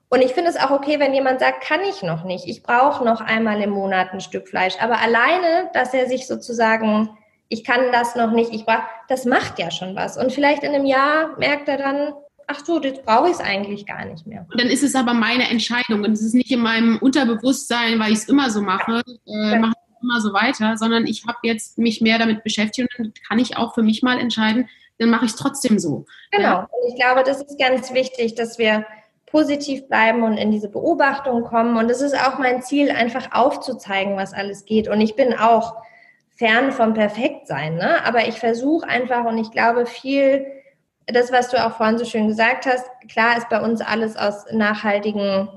und 0.08 0.22
ich 0.22 0.32
finde 0.32 0.50
es 0.50 0.56
auch 0.56 0.70
okay, 0.70 1.00
wenn 1.00 1.14
jemand 1.14 1.40
sagt, 1.40 1.64
kann 1.64 1.80
ich 1.80 2.02
noch 2.02 2.24
nicht. 2.24 2.46
Ich 2.46 2.62
brauche 2.62 3.04
noch 3.04 3.20
einmal 3.20 3.60
im 3.60 3.70
Monat 3.70 4.12
ein 4.12 4.20
Stück 4.20 4.48
Fleisch. 4.48 4.74
Aber 4.80 5.00
alleine, 5.00 5.68
dass 5.74 5.94
er 5.94 6.06
sich 6.06 6.28
sozusagen, 6.28 7.10
ich 7.48 7.64
kann 7.64 7.90
das 7.90 8.14
noch 8.14 8.30
nicht, 8.30 8.52
ich 8.52 8.64
brauche, 8.64 8.84
das 9.08 9.24
macht 9.24 9.58
ja 9.58 9.70
schon 9.70 9.96
was. 9.96 10.16
Und 10.16 10.32
vielleicht 10.32 10.62
in 10.62 10.74
einem 10.74 10.86
Jahr 10.86 11.36
merkt 11.38 11.68
er 11.68 11.78
dann, 11.78 12.12
ach 12.46 12.64
so, 12.64 12.80
jetzt 12.80 13.04
brauche 13.04 13.26
ich 13.26 13.34
es 13.34 13.40
eigentlich 13.40 13.84
gar 13.84 14.04
nicht 14.04 14.26
mehr. 14.28 14.46
Und 14.50 14.60
dann 14.60 14.68
ist 14.68 14.84
es 14.84 14.94
aber 14.94 15.12
meine 15.12 15.50
Entscheidung 15.50 16.04
und 16.04 16.12
es 16.12 16.22
ist 16.22 16.34
nicht 16.34 16.52
in 16.52 16.60
meinem 16.60 16.98
Unterbewusstsein, 16.98 17.98
weil 17.98 18.12
ich 18.12 18.18
es 18.18 18.28
immer 18.28 18.50
so 18.50 18.60
mache, 18.60 19.02
äh, 19.26 19.58
mache 19.58 19.72
ich 19.74 20.02
immer 20.02 20.20
so 20.20 20.32
weiter, 20.32 20.76
sondern 20.76 21.06
ich 21.06 21.26
habe 21.26 21.38
jetzt 21.42 21.78
mich 21.78 22.00
mehr 22.00 22.20
damit 22.20 22.44
beschäftigt 22.44 22.88
und 22.98 23.06
dann 23.06 23.12
kann 23.28 23.40
ich 23.40 23.56
auch 23.56 23.74
für 23.74 23.82
mich 23.82 24.02
mal 24.04 24.20
entscheiden, 24.20 24.68
dann 24.98 25.10
mache 25.10 25.24
ich 25.24 25.32
es 25.32 25.36
trotzdem 25.36 25.80
so. 25.80 26.06
Genau. 26.30 26.44
Ja. 26.44 26.68
Und 26.70 26.88
ich 26.88 26.94
glaube, 26.94 27.24
das 27.24 27.42
ist 27.42 27.58
ganz 27.58 27.92
wichtig, 27.92 28.36
dass 28.36 28.58
wir 28.58 28.86
positiv 29.36 29.86
bleiben 29.86 30.22
und 30.22 30.38
in 30.38 30.50
diese 30.50 30.70
Beobachtung 30.70 31.44
kommen. 31.44 31.76
Und 31.76 31.90
es 31.90 32.00
ist 32.00 32.18
auch 32.18 32.38
mein 32.38 32.62
Ziel, 32.62 32.90
einfach 32.90 33.32
aufzuzeigen, 33.32 34.16
was 34.16 34.32
alles 34.32 34.64
geht. 34.64 34.88
Und 34.88 35.02
ich 35.02 35.14
bin 35.14 35.34
auch 35.34 35.74
fern 36.30 36.72
vom 36.72 36.94
Perfektsein, 36.94 37.76
ne? 37.76 38.02
aber 38.06 38.28
ich 38.28 38.38
versuche 38.38 38.88
einfach 38.88 39.26
und 39.26 39.36
ich 39.36 39.50
glaube 39.50 39.84
viel, 39.84 40.46
das, 41.06 41.32
was 41.32 41.50
du 41.50 41.62
auch 41.62 41.76
vorhin 41.76 41.98
so 41.98 42.06
schön 42.06 42.28
gesagt 42.28 42.64
hast, 42.64 42.86
klar 43.10 43.36
ist 43.36 43.50
bei 43.50 43.60
uns 43.60 43.82
alles 43.82 44.16
aus 44.16 44.50
nachhaltigen 44.52 45.50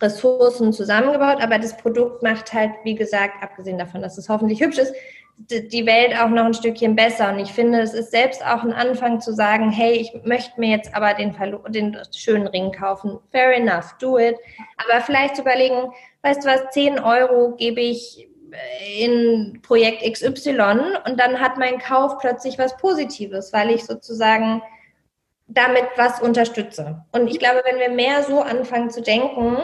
Ressourcen 0.00 0.72
zusammengebaut, 0.72 1.42
aber 1.42 1.58
das 1.58 1.76
Produkt 1.76 2.22
macht 2.22 2.52
halt, 2.52 2.70
wie 2.84 2.94
gesagt, 2.94 3.42
abgesehen 3.42 3.78
davon, 3.78 4.00
dass 4.00 4.16
es 4.16 4.28
hoffentlich 4.28 4.60
hübsch 4.60 4.78
ist, 4.78 4.94
die 5.36 5.86
Welt 5.86 6.16
auch 6.18 6.28
noch 6.28 6.44
ein 6.44 6.54
Stückchen 6.54 6.94
besser. 6.94 7.32
Und 7.32 7.38
ich 7.38 7.52
finde, 7.52 7.80
es 7.80 7.94
ist 7.94 8.10
selbst 8.10 8.44
auch 8.44 8.62
ein 8.62 8.72
Anfang 8.72 9.20
zu 9.20 9.32
sagen, 9.34 9.70
hey, 9.70 9.92
ich 9.92 10.12
möchte 10.24 10.58
mir 10.60 10.70
jetzt 10.70 10.94
aber 10.94 11.14
den, 11.14 11.34
den 11.68 11.98
schönen 12.14 12.46
Ring 12.46 12.72
kaufen. 12.72 13.18
Fair 13.30 13.54
enough, 13.54 13.94
do 13.98 14.18
it. 14.18 14.36
Aber 14.76 15.00
vielleicht 15.00 15.36
zu 15.36 15.42
überlegen, 15.42 15.92
weißt 16.22 16.44
du 16.44 16.48
was, 16.48 16.70
10 16.70 17.00
Euro 17.00 17.56
gebe 17.56 17.80
ich 17.80 18.28
äh, 18.52 19.04
in 19.04 19.60
Projekt 19.62 20.02
XY 20.02 21.00
und 21.06 21.18
dann 21.18 21.40
hat 21.40 21.58
mein 21.58 21.78
Kauf 21.78 22.18
plötzlich 22.18 22.58
was 22.58 22.76
Positives, 22.76 23.52
weil 23.52 23.70
ich 23.70 23.84
sozusagen 23.84 24.62
damit 25.48 25.84
was 25.96 26.20
unterstütze. 26.20 27.04
Und 27.12 27.28
ich 27.28 27.38
glaube, 27.38 27.62
wenn 27.64 27.78
wir 27.78 27.90
mehr 27.90 28.22
so 28.22 28.40
anfangen 28.40 28.90
zu 28.90 29.02
denken, 29.02 29.58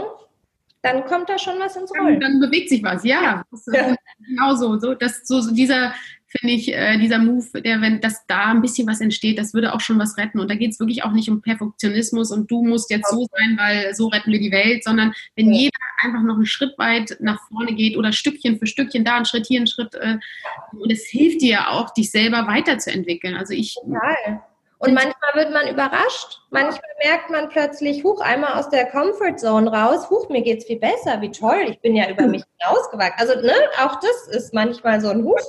dann 0.83 1.05
kommt 1.05 1.29
da 1.29 1.39
schon 1.39 1.59
was 1.59 1.77
ins 1.77 1.91
Rollen. 1.91 2.21
Dann, 2.21 2.33
dann 2.33 2.51
bewegt 2.51 2.69
sich 2.69 2.83
was, 2.83 3.05
ja. 3.05 3.45
ja. 3.73 3.97
Genau 4.27 4.55
so. 4.55 4.79
so, 4.79 4.95
das, 4.95 5.27
so, 5.27 5.41
so 5.41 5.53
dieser, 5.53 5.93
finde 6.29 6.55
ich, 6.55 6.73
äh, 6.73 6.99
dieser 6.99 7.19
Move, 7.19 7.63
der, 7.63 7.81
wenn 7.81 8.01
das 8.01 8.27
da 8.27 8.47
ein 8.47 8.61
bisschen 8.61 8.87
was 8.87 9.01
entsteht, 9.01 9.39
das 9.39 9.55
würde 9.55 9.75
auch 9.75 9.81
schon 9.81 9.99
was 9.99 10.17
retten. 10.19 10.39
Und 10.39 10.51
da 10.51 10.55
geht 10.55 10.73
es 10.73 10.79
wirklich 10.79 11.05
auch 11.05 11.13
nicht 11.13 11.29
um 11.31 11.41
Perfektionismus 11.41 12.31
und 12.31 12.51
du 12.51 12.63
musst 12.63 12.91
jetzt 12.91 13.11
so 13.11 13.27
sein, 13.33 13.57
weil 13.59 13.95
so 13.95 14.09
retten 14.09 14.31
wir 14.31 14.39
die 14.39 14.53
Welt, 14.53 14.85
sondern 14.85 15.15
wenn 15.37 15.53
ja. 15.53 15.61
jeder 15.63 15.79
einfach 16.03 16.23
noch 16.23 16.37
einen 16.37 16.47
Schritt 16.47 16.79
weit 16.79 17.17
nach 17.21 17.41
vorne 17.49 17.75
geht 17.75 17.97
oder 17.97 18.13
Stückchen 18.13 18.59
für 18.59 18.67
Stückchen, 18.67 19.05
da 19.05 19.17
einen 19.17 19.25
Schritt, 19.25 19.47
hier 19.47 19.61
einen 19.61 19.67
Schritt, 19.67 19.95
äh, 19.95 20.19
und 20.73 20.93
es 20.93 21.07
hilft 21.07 21.41
dir 21.41 21.51
ja 21.51 21.71
auch, 21.71 21.93
dich 21.95 22.11
selber 22.11 22.47
weiterzuentwickeln. 22.47 23.35
Also 23.35 23.55
ich. 23.55 23.77
Ja. 23.87 24.43
Und 24.79 24.95
manchmal 24.95 25.35
wird 25.35 25.53
man 25.53 25.69
überrascht. 25.69 26.41
Manchmal 26.51 26.91
merkt 27.05 27.31
man 27.31 27.49
plötzlich, 27.49 28.05
huch, 28.05 28.21
einmal 28.21 28.55
aus 28.55 28.69
der 28.71 28.87
Comfort 28.87 29.37
Zone 29.37 29.71
raus, 29.73 30.09
huch, 30.09 30.29
mir 30.29 30.43
geht's 30.43 30.67
viel 30.67 30.79
besser, 30.79 31.21
wie 31.21 31.31
toll, 31.31 31.67
ich 31.69 31.81
bin 31.81 31.97
ja 31.97 32.09
über 32.09 32.27
mich 32.27 32.45
hinausgewachsen. 32.59 33.19
Also, 33.19 33.41
ne, 33.41 33.55
auch 33.81 33.99
das 34.01 34.29
ist 34.29 34.55
manchmal 34.55 35.01
so 35.01 35.09
ein 35.09 35.25
Huch. 35.25 35.41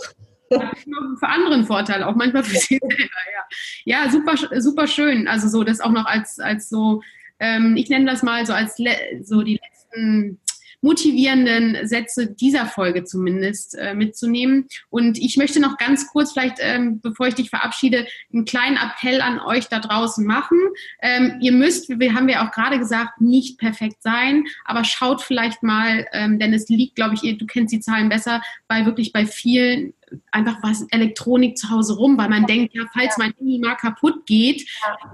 für 0.49 1.27
anderen 1.27 1.63
Vorteil, 1.65 2.03
auch 2.03 2.15
manchmal 2.15 2.43
für 2.43 2.57
sie 2.57 2.80
selber, 2.82 2.95
ja. 2.95 3.43
Ja, 3.86 4.09
super, 4.09 4.34
super 4.59 4.88
schön. 4.88 5.27
Also 5.27 5.47
so, 5.47 5.63
das 5.63 5.80
auch 5.80 5.91
noch 5.91 6.05
als, 6.05 6.39
als 6.39 6.69
so, 6.69 7.03
ähm, 7.39 7.75
ich 7.77 7.89
nenne 7.89 8.09
das 8.09 8.23
mal 8.23 8.45
so 8.47 8.53
als 8.53 8.77
so 9.21 9.43
die 9.43 9.59
letzten 9.63 10.39
motivierenden 10.82 11.88
Sätze 11.88 12.27
dieser 12.27 12.65
Folge 12.65 13.03
zumindest 13.03 13.75
äh, 13.77 13.93
mitzunehmen. 13.93 14.67
Und 14.89 15.17
ich 15.17 15.38
möchte 15.38 15.59
noch 15.59 15.77
ganz 15.77 16.07
kurz, 16.07 16.34
vielleicht 16.34 16.57
ähm, 16.59 17.01
bevor 17.01 17.27
ich 17.27 17.36
dich 17.36 17.49
verabschiede, 17.49 18.07
einen 18.34 18.45
kleinen 18.45 18.77
Appell 18.77 19.21
an 19.21 19.39
euch 19.39 19.67
da 19.67 19.80
draußen 19.80 20.25
machen. 20.25 20.57
Ähm, 21.01 21.38
ihr 21.41 21.51
müsst, 21.51 21.89
wir 21.89 22.13
haben 22.13 22.30
ja 22.30 22.47
auch 22.47 22.51
gerade 22.51 22.80
gesagt, 22.80 23.21
nicht 23.21 23.57
perfekt 23.57 24.01
sein, 24.01 24.45
aber 24.65 24.84
schaut 24.84 25.21
vielleicht 25.21 25.63
mal, 25.63 26.07
ähm, 26.13 26.39
denn 26.39 26.53
es 26.53 26.69
liegt, 26.69 26.95
glaube 26.95 27.15
ich, 27.15 27.38
du 27.38 27.45
kennst 27.45 27.73
die 27.73 27.80
Zahlen 27.80 28.09
besser, 28.09 28.41
bei 28.67 28.86
wirklich 28.86 29.11
bei 29.11 29.25
vielen 29.25 29.93
einfach 30.32 30.57
was 30.63 30.86
Elektronik 30.89 31.57
zu 31.57 31.69
Hause 31.69 31.95
rum, 31.95 32.17
weil 32.17 32.30
man 32.30 32.45
denkt, 32.45 32.73
ja, 32.73 32.84
falls 32.93 33.17
mein 33.17 33.34
Handy 33.38 33.59
mal 33.59 33.75
kaputt 33.75 34.25
geht, 34.25 34.67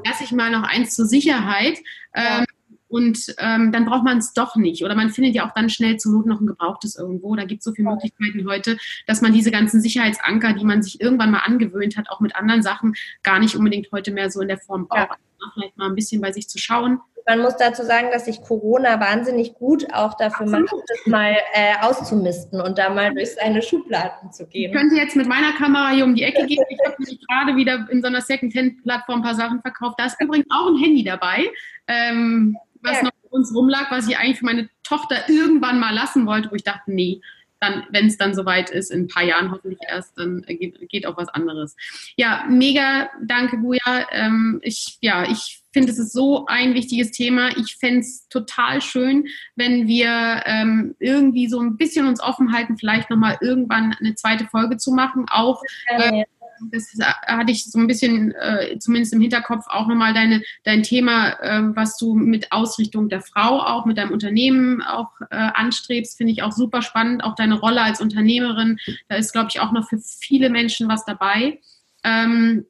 lasse 0.05 0.23
ich 0.23 0.31
mal 0.31 0.51
noch 0.51 0.63
eins 0.63 0.95
zur 0.95 1.05
Sicherheit. 1.05 1.79
Ähm, 2.13 2.45
und 2.87 3.33
ähm, 3.39 3.71
dann 3.71 3.85
braucht 3.85 4.03
man 4.03 4.19
es 4.19 4.33
doch 4.33 4.55
nicht. 4.55 4.83
Oder 4.83 4.95
man 4.95 5.09
findet 5.09 5.33
ja 5.35 5.47
auch 5.47 5.53
dann 5.53 5.69
schnell 5.69 5.97
zur 5.97 6.13
Not 6.13 6.25
noch 6.27 6.39
ein 6.39 6.47
gebrauchtes 6.47 6.95
irgendwo. 6.95 7.35
Da 7.35 7.45
gibt 7.45 7.59
es 7.59 7.65
so 7.65 7.73
viele 7.73 7.89
Möglichkeiten 7.89 8.47
heute, 8.47 8.77
dass 9.07 9.21
man 9.21 9.33
diese 9.33 9.51
ganzen 9.51 9.81
Sicherheitsanker, 9.81 10.53
die 10.53 10.65
man 10.65 10.83
sich 10.83 11.01
irgendwann 11.01 11.31
mal 11.31 11.39
angewöhnt 11.39 11.97
hat, 11.97 12.09
auch 12.09 12.19
mit 12.19 12.35
anderen 12.35 12.61
Sachen 12.61 12.93
gar 13.23 13.39
nicht 13.39 13.55
unbedingt 13.55 13.91
heute 13.91 14.11
mehr 14.11 14.29
so 14.29 14.41
in 14.41 14.47
der 14.47 14.59
Form 14.59 14.87
braucht. 14.87 15.09
Ja. 15.09 15.51
vielleicht 15.53 15.77
mal 15.77 15.87
ein 15.89 15.95
bisschen 15.95 16.21
bei 16.21 16.31
sich 16.31 16.47
zu 16.47 16.57
schauen. 16.57 16.99
Man 17.27 17.41
muss 17.41 17.57
dazu 17.57 17.81
sagen, 17.81 18.09
dass 18.11 18.25
sich 18.25 18.39
Corona 18.41 18.99
wahnsinnig 18.99 19.55
gut 19.55 19.91
auch 19.91 20.15
dafür 20.15 20.45
Absolut. 20.45 20.71
macht, 20.71 20.83
das 20.87 21.07
mal 21.07 21.35
äh, 21.53 21.73
auszumisten 21.81 22.61
und 22.61 22.77
da 22.77 22.91
mal 22.91 23.15
durch 23.15 23.33
seine 23.33 23.63
Schubladen 23.63 24.31
zu 24.31 24.45
gehen. 24.45 24.71
Ich 24.71 24.77
könnte 24.77 24.95
jetzt 24.95 25.15
mit 25.15 25.27
meiner 25.27 25.53
Kamera 25.53 25.89
hier 25.89 26.03
um 26.03 26.13
die 26.13 26.21
Ecke 26.21 26.45
gehen. 26.45 26.63
Ich 26.69 26.79
habe 26.85 26.95
nämlich 26.99 27.19
gerade 27.27 27.55
wieder 27.55 27.87
in 27.89 28.03
so 28.03 28.07
einer 28.07 28.21
Second-Hand-Plattform 28.21 29.21
ein 29.21 29.23
paar 29.23 29.33
Sachen 29.33 29.59
verkauft. 29.61 29.95
Da 29.97 30.05
ist 30.05 30.21
übrigens 30.21 30.45
auch 30.51 30.67
ein 30.67 30.77
Handy 30.77 31.03
dabei, 31.03 31.49
ähm, 31.87 32.57
was 32.85 33.01
noch 33.01 33.11
bei 33.11 33.29
uns 33.29 33.53
rumlag, 33.53 33.91
was 33.91 34.07
ich 34.07 34.17
eigentlich 34.17 34.39
für 34.39 34.45
meine 34.45 34.69
Tochter 34.83 35.29
irgendwann 35.29 35.79
mal 35.79 35.93
lassen 35.93 36.25
wollte, 36.25 36.51
wo 36.51 36.55
ich 36.55 36.63
dachte, 36.63 36.91
nee, 36.91 37.21
dann, 37.59 37.83
wenn 37.89 38.07
es 38.07 38.17
dann 38.17 38.35
soweit 38.35 38.69
ist, 38.69 38.91
in 38.91 39.03
ein 39.03 39.07
paar 39.07 39.23
Jahren 39.23 39.51
hoffentlich 39.51 39.79
erst, 39.87 40.17
dann 40.17 40.41
geht, 40.47 40.77
geht 40.89 41.05
auch 41.05 41.17
was 41.17 41.29
anderes. 41.29 41.75
Ja, 42.15 42.45
mega, 42.49 43.09
danke, 43.23 43.57
Buja. 43.57 44.07
Ähm, 44.11 44.59
ich, 44.61 44.97
ja, 45.01 45.23
ich 45.29 45.61
finde, 45.71 45.91
es 45.91 45.99
ist 45.99 46.13
so 46.13 46.45
ein 46.47 46.73
wichtiges 46.73 47.11
Thema. 47.11 47.49
Ich 47.57 47.77
fände 47.77 48.01
es 48.01 48.27
total 48.29 48.81
schön, 48.81 49.27
wenn 49.55 49.87
wir 49.87 50.43
ähm, 50.45 50.95
irgendwie 50.99 51.47
so 51.47 51.59
ein 51.59 51.77
bisschen 51.77 52.07
uns 52.07 52.21
offen 52.21 52.53
halten, 52.53 52.77
vielleicht 52.77 53.09
nochmal 53.09 53.37
irgendwann 53.41 53.95
eine 53.99 54.15
zweite 54.15 54.45
Folge 54.47 54.77
zu 54.77 54.91
machen. 54.91 55.25
Auch 55.29 55.61
äh, 55.87 56.23
das 56.71 56.91
hatte 57.25 57.51
ich 57.51 57.65
so 57.65 57.79
ein 57.79 57.87
bisschen, 57.87 58.33
äh, 58.33 58.77
zumindest 58.79 59.13
im 59.13 59.21
Hinterkopf, 59.21 59.65
auch 59.67 59.87
nochmal 59.87 60.13
deine, 60.13 60.41
dein 60.63 60.83
Thema, 60.83 61.29
äh, 61.41 61.75
was 61.75 61.97
du 61.97 62.15
mit 62.15 62.51
Ausrichtung 62.51 63.09
der 63.09 63.21
Frau 63.21 63.61
auch 63.61 63.85
mit 63.85 63.97
deinem 63.97 64.11
Unternehmen 64.11 64.81
auch 64.81 65.09
äh, 65.29 65.35
anstrebst, 65.35 66.17
finde 66.17 66.33
ich 66.33 66.43
auch 66.43 66.51
super 66.51 66.81
spannend. 66.81 67.23
Auch 67.23 67.35
deine 67.35 67.59
Rolle 67.59 67.81
als 67.81 68.01
Unternehmerin, 68.01 68.77
da 69.07 69.15
ist, 69.15 69.31
glaube 69.31 69.49
ich, 69.49 69.59
auch 69.59 69.71
noch 69.71 69.87
für 69.87 69.99
viele 69.99 70.49
Menschen 70.49 70.87
was 70.87 71.05
dabei. 71.05 71.59
Ähm, 72.03 72.65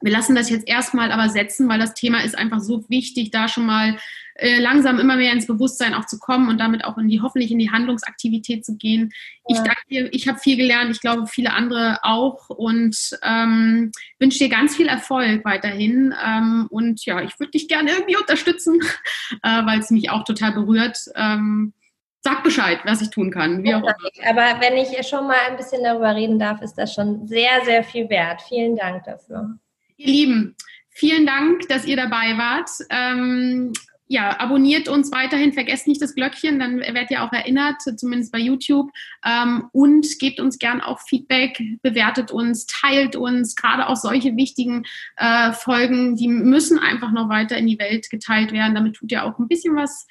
wir 0.00 0.12
lassen 0.12 0.34
das 0.34 0.50
jetzt 0.50 0.66
erstmal 0.68 1.12
aber 1.12 1.28
setzen, 1.28 1.68
weil 1.68 1.78
das 1.78 1.94
Thema 1.94 2.22
ist 2.24 2.36
einfach 2.36 2.60
so 2.60 2.88
wichtig, 2.88 3.30
da 3.30 3.48
schon 3.48 3.66
mal 3.66 3.98
äh, 4.34 4.58
langsam 4.58 4.98
immer 4.98 5.16
mehr 5.16 5.32
ins 5.32 5.46
Bewusstsein 5.46 5.92
auch 5.92 6.06
zu 6.06 6.18
kommen 6.18 6.48
und 6.48 6.58
damit 6.58 6.84
auch 6.84 6.96
in 6.96 7.08
die 7.08 7.20
hoffentlich 7.20 7.50
in 7.50 7.58
die 7.58 7.70
Handlungsaktivität 7.70 8.64
zu 8.64 8.76
gehen. 8.76 9.12
Ja. 9.46 9.56
Ich 9.56 9.58
danke 9.58 9.82
dir, 9.90 10.08
ich 10.14 10.28
habe 10.28 10.38
viel 10.38 10.56
gelernt, 10.56 10.90
ich 10.90 11.00
glaube 11.00 11.26
viele 11.26 11.52
andere 11.52 11.98
auch 12.02 12.48
und 12.48 12.96
ähm, 13.22 13.92
wünsche 14.18 14.38
dir 14.38 14.48
ganz 14.48 14.74
viel 14.74 14.88
Erfolg 14.88 15.44
weiterhin. 15.44 16.14
Ähm, 16.24 16.66
und 16.70 17.04
ja, 17.04 17.20
ich 17.20 17.38
würde 17.38 17.50
dich 17.50 17.68
gerne 17.68 17.90
irgendwie 17.90 18.16
unterstützen, 18.16 18.80
äh, 19.42 19.66
weil 19.66 19.80
es 19.80 19.90
mich 19.90 20.08
auch 20.08 20.24
total 20.24 20.52
berührt. 20.52 20.98
Ähm, 21.16 21.74
sag 22.22 22.42
Bescheid, 22.42 22.78
was 22.84 23.02
ich 23.02 23.10
tun 23.10 23.30
kann. 23.30 23.62
Wie 23.62 23.74
auch 23.74 23.80
immer. 23.80 23.94
Aber 24.26 24.60
wenn 24.60 24.76
ich 24.78 25.06
schon 25.06 25.26
mal 25.26 25.40
ein 25.48 25.56
bisschen 25.58 25.84
darüber 25.84 26.14
reden 26.14 26.38
darf, 26.38 26.62
ist 26.62 26.74
das 26.74 26.94
schon 26.94 27.26
sehr, 27.26 27.64
sehr 27.64 27.84
viel 27.84 28.08
wert. 28.08 28.40
Vielen 28.42 28.76
Dank 28.76 29.04
dafür. 29.04 29.58
Ihr 30.00 30.06
Lieben, 30.06 30.56
vielen 30.88 31.26
Dank, 31.26 31.68
dass 31.68 31.84
ihr 31.84 31.96
dabei 31.96 32.38
wart. 32.38 32.70
Ähm, 32.88 33.74
ja, 34.06 34.40
abonniert 34.40 34.88
uns 34.88 35.12
weiterhin, 35.12 35.52
vergesst 35.52 35.86
nicht 35.86 36.00
das 36.00 36.14
Glöckchen, 36.14 36.58
dann 36.58 36.80
werdet 36.80 37.10
ihr 37.10 37.22
auch 37.22 37.32
erinnert, 37.34 37.82
zumindest 37.82 38.32
bei 38.32 38.38
YouTube. 38.38 38.90
Ähm, 39.26 39.68
und 39.72 40.06
gebt 40.18 40.40
uns 40.40 40.58
gern 40.58 40.80
auch 40.80 41.00
Feedback, 41.00 41.62
bewertet 41.82 42.30
uns, 42.30 42.64
teilt 42.64 43.14
uns, 43.14 43.56
gerade 43.56 43.88
auch 43.88 43.96
solche 43.96 44.36
wichtigen 44.36 44.86
äh, 45.16 45.52
Folgen, 45.52 46.16
die 46.16 46.28
müssen 46.28 46.78
einfach 46.78 47.12
noch 47.12 47.28
weiter 47.28 47.58
in 47.58 47.66
die 47.66 47.78
Welt 47.78 48.08
geteilt 48.08 48.52
werden. 48.52 48.74
Damit 48.74 48.96
tut 48.96 49.12
ihr 49.12 49.22
auch 49.22 49.38
ein 49.38 49.48
bisschen 49.48 49.76
was 49.76 50.06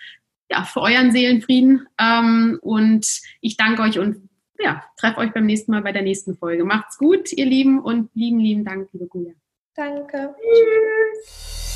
ja, 0.51 0.65
für 0.65 0.81
euren 0.81 1.11
Seelenfrieden. 1.11 1.87
Ähm, 1.99 2.59
und 2.61 3.07
ich 3.41 3.57
danke 3.57 3.81
euch 3.81 3.97
und 3.97 4.29
ja, 4.59 4.83
treffe 4.97 5.17
euch 5.17 5.33
beim 5.33 5.47
nächsten 5.47 5.71
Mal 5.71 5.81
bei 5.81 5.93
der 5.93 6.03
nächsten 6.03 6.37
Folge. 6.37 6.63
Macht's 6.63 6.99
gut, 6.99 7.33
ihr 7.33 7.47
Lieben, 7.47 7.79
und 7.79 8.11
lieben, 8.13 8.39
lieben 8.39 8.63
Dank, 8.63 8.87
liebe 8.93 9.07
Gulia. 9.07 9.33
Danke. 9.79 10.35
Tschüss. 10.41 11.68